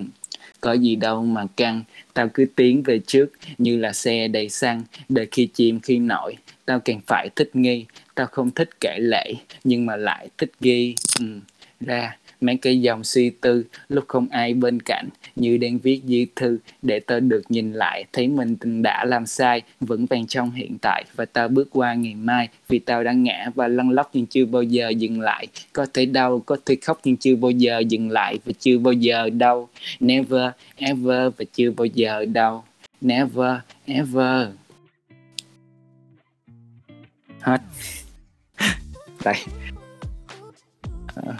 có 0.61 0.73
gì 0.73 0.95
đâu 0.95 1.25
mà 1.25 1.45
căng. 1.57 1.83
Tao 2.13 2.29
cứ 2.33 2.45
tiến 2.55 2.83
về 2.83 2.99
trước, 3.07 3.31
như 3.57 3.77
là 3.77 3.93
xe 3.93 4.27
đầy 4.27 4.49
xăng, 4.49 4.83
đợi 5.09 5.27
khi 5.31 5.47
chìm 5.53 5.79
khi 5.79 5.99
nổi. 5.99 6.37
Tao 6.65 6.79
càng 6.79 6.99
phải 7.07 7.29
thích 7.35 7.55
nghi. 7.55 7.85
Tao 8.15 8.27
không 8.27 8.51
thích 8.51 8.69
kể 8.81 8.97
lệ 8.99 9.33
nhưng 9.63 9.85
mà 9.85 9.95
lại 9.95 10.27
thích 10.37 10.51
ghi. 10.61 10.95
Ừ. 11.19 11.25
ra 11.79 12.17
mang 12.41 12.57
cái 12.57 12.81
dòng 12.81 13.03
suy 13.03 13.29
tư, 13.29 13.65
lúc 13.89 14.05
không 14.07 14.27
ai 14.31 14.53
bên 14.53 14.81
cạnh, 14.81 15.09
như 15.35 15.57
đang 15.57 15.77
viết 15.79 16.01
di 16.05 16.27
thư, 16.35 16.57
để 16.81 16.99
tao 16.99 17.19
được 17.19 17.41
nhìn 17.49 17.73
lại, 17.73 18.05
thấy 18.13 18.27
mình 18.27 18.55
từng 18.55 18.81
đã 18.81 19.05
làm 19.05 19.25
sai, 19.25 19.61
vững 19.79 20.05
vàng 20.05 20.27
trong 20.27 20.51
hiện 20.51 20.77
tại, 20.81 21.05
và 21.15 21.25
tao 21.25 21.47
bước 21.47 21.67
qua 21.71 21.93
ngày 21.93 22.15
mai, 22.15 22.49
vì 22.67 22.79
tao 22.79 23.03
đã 23.03 23.11
ngã 23.11 23.49
và 23.55 23.67
lăn 23.67 23.89
lóc 23.89 24.09
nhưng 24.13 24.25
chưa 24.25 24.45
bao 24.45 24.63
giờ 24.63 24.89
dừng 24.89 25.21
lại. 25.21 25.47
Có 25.73 25.85
thể 25.93 26.05
đau, 26.05 26.39
có 26.39 26.57
thể 26.65 26.75
khóc 26.81 26.99
nhưng 27.03 27.17
chưa 27.17 27.35
bao 27.35 27.51
giờ 27.51 27.79
dừng 27.79 28.09
lại, 28.09 28.39
và 28.45 28.53
chưa 28.59 28.77
bao 28.77 28.93
giờ 28.93 29.29
đâu 29.29 29.69
never, 29.99 30.51
ever, 30.75 31.33
và 31.37 31.45
chưa 31.53 31.71
bao 31.71 31.85
giờ 31.85 32.25
đâu 32.25 32.63
never, 33.01 33.55
ever. 33.85 34.47
Hết. 37.39 37.61
Đây 39.23 39.35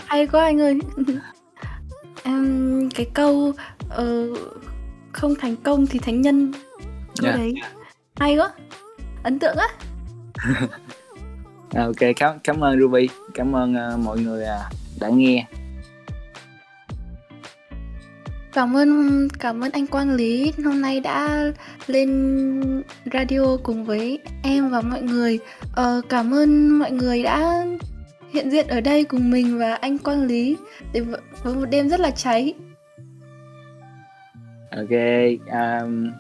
hay 0.05 0.27
quá 0.27 0.43
anh 0.43 0.61
ơi. 0.61 0.79
Em 2.23 2.89
cái 2.95 3.05
câu 3.13 3.53
ờ, 3.89 4.27
không 5.11 5.35
thành 5.35 5.55
công 5.55 5.87
thì 5.87 5.99
thánh 5.99 6.21
nhân. 6.21 6.51
Câu 7.19 7.29
Yeah. 7.29 7.39
đấy. 7.39 7.53
Hay 8.15 8.37
quá. 8.37 8.49
Ấn 9.23 9.39
tượng 9.39 9.57
á. 9.57 9.67
À, 11.73 11.83
ok 11.83 12.15
cảm 12.15 12.39
cảm 12.43 12.63
ơn 12.63 12.79
Ruby. 12.79 13.09
Cảm 13.33 13.55
ơn 13.55 13.75
ờ, 13.75 13.97
mọi 13.97 14.19
người 14.19 14.45
à, 14.45 14.69
đã 14.99 15.09
nghe. 15.09 15.45
Cảm 18.53 18.77
ơn 18.77 19.27
cảm 19.39 19.63
ơn 19.63 19.71
anh 19.71 19.87
Quang 19.87 20.11
Lý. 20.11 20.53
Hôm 20.65 20.81
nay 20.81 20.99
đã 20.99 21.45
lên 21.87 22.83
radio 23.13 23.57
cùng 23.63 23.85
với 23.85 24.19
em 24.43 24.69
và 24.69 24.81
mọi 24.81 25.01
người. 25.01 25.39
Ờ, 25.75 26.01
cảm 26.09 26.33
ơn 26.33 26.79
mọi 26.79 26.91
người 26.91 27.23
đã 27.23 27.65
hiện 28.33 28.49
diện 28.49 28.67
ở 28.67 28.81
đây 28.81 29.03
cùng 29.03 29.31
mình 29.31 29.59
và 29.59 29.73
anh 29.73 29.97
Quang 29.97 30.23
Lý. 30.23 30.57
Để 30.93 31.01
với 31.43 31.55
một 31.55 31.65
đêm 31.65 31.89
rất 31.89 31.99
là 31.99 32.11
cháy. 32.11 32.53
Ok 34.71 34.89
um, 35.51 36.11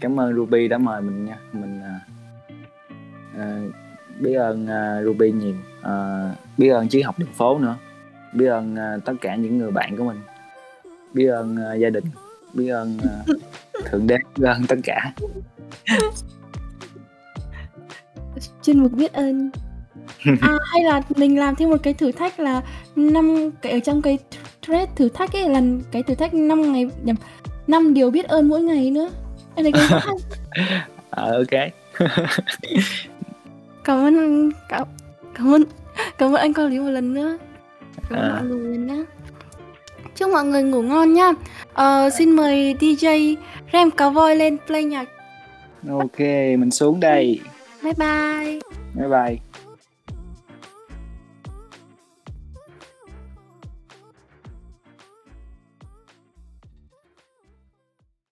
cảm 0.00 0.20
ơn 0.20 0.34
Ruby 0.34 0.68
đã 0.68 0.78
mời 0.78 1.02
mình 1.02 1.24
nha. 1.24 1.38
Mình 1.52 1.80
à, 1.82 2.00
à, 3.38 3.60
biết 4.20 4.34
ơn 4.34 4.66
à, 4.66 5.02
Ruby 5.04 5.32
nhiều. 5.32 5.54
À, 5.82 6.30
biết 6.58 6.68
ơn 6.68 6.88
triết 6.88 7.04
học 7.04 7.18
đường 7.18 7.32
phố 7.32 7.58
nữa. 7.58 7.76
Biết 8.32 8.46
ơn 8.46 8.76
à, 8.76 8.96
tất 9.04 9.12
cả 9.20 9.34
những 9.34 9.58
người 9.58 9.70
bạn 9.70 9.96
của 9.96 10.04
mình. 10.04 10.20
Biết 11.12 11.26
ơn 11.26 11.56
à, 11.56 11.74
gia 11.74 11.90
đình. 11.90 12.04
Biết 12.54 12.68
ơn 12.68 12.98
à, 13.02 13.34
thượng 13.84 14.06
đế. 14.06 14.16
Biết 14.36 14.46
ơn 14.46 14.66
tất 14.68 14.76
cả. 14.84 15.12
Chuyên 18.62 18.78
mục 18.78 18.92
biết 18.92 19.12
ơn 19.12 19.50
à 20.40 20.58
hay 20.72 20.84
là 20.84 21.02
mình 21.16 21.38
làm 21.38 21.56
thêm 21.56 21.70
một 21.70 21.76
cái 21.82 21.94
thử 21.94 22.12
thách 22.12 22.40
là 22.40 22.62
năm 22.96 23.50
cái 23.62 23.72
ở 23.72 23.80
trong 23.80 24.02
cái 24.02 24.18
thread 24.62 24.88
thử 24.96 25.08
thách 25.08 25.32
ấy 25.32 25.48
là 25.48 25.62
cái 25.90 26.02
thử 26.02 26.14
thách 26.14 26.34
5 26.34 26.72
ngày 26.72 26.86
nhầm 27.02 27.16
năm 27.66 27.94
điều 27.94 28.10
biết 28.10 28.24
ơn 28.28 28.48
mỗi 28.48 28.62
ngày 28.62 28.90
nữa. 28.90 29.10
Thấy 29.56 29.72
cái 29.72 29.86
rất 29.90 29.98
hay 30.02 30.16
ok. 31.10 31.72
Cảm 33.84 33.98
ơn 33.98 34.50
cảm, 34.68 34.82
cảm 35.34 35.54
ơn 35.54 35.62
cảm 36.18 36.28
ơn 36.32 36.40
anh 36.40 36.54
Quang 36.54 36.68
Lý 36.68 36.78
một 36.78 36.90
lần 36.90 37.14
nữa. 37.14 37.38
Cảm 38.10 38.18
ơn 38.18 38.30
À. 38.30 38.40
mọi 38.42 38.44
người 38.44 38.78
nhé 38.78 39.04
chúc 40.16 40.30
mọi 40.32 40.44
người 40.44 40.62
ngủ 40.62 40.82
ngon 40.82 41.12
nhá. 41.14 41.32
Ờ, 41.72 42.10
xin 42.18 42.30
mời 42.30 42.74
DJ 42.80 43.36
Rem 43.72 43.88
Cowboy 43.88 44.34
lên 44.34 44.56
play 44.66 44.84
nhạc. 44.84 45.08
Ok 45.90 46.18
mình 46.58 46.70
xuống 46.70 47.00
đây. 47.00 47.40
Bye 47.82 47.92
bye. 47.98 48.60
Bye 48.94 49.08
bye 49.08 49.53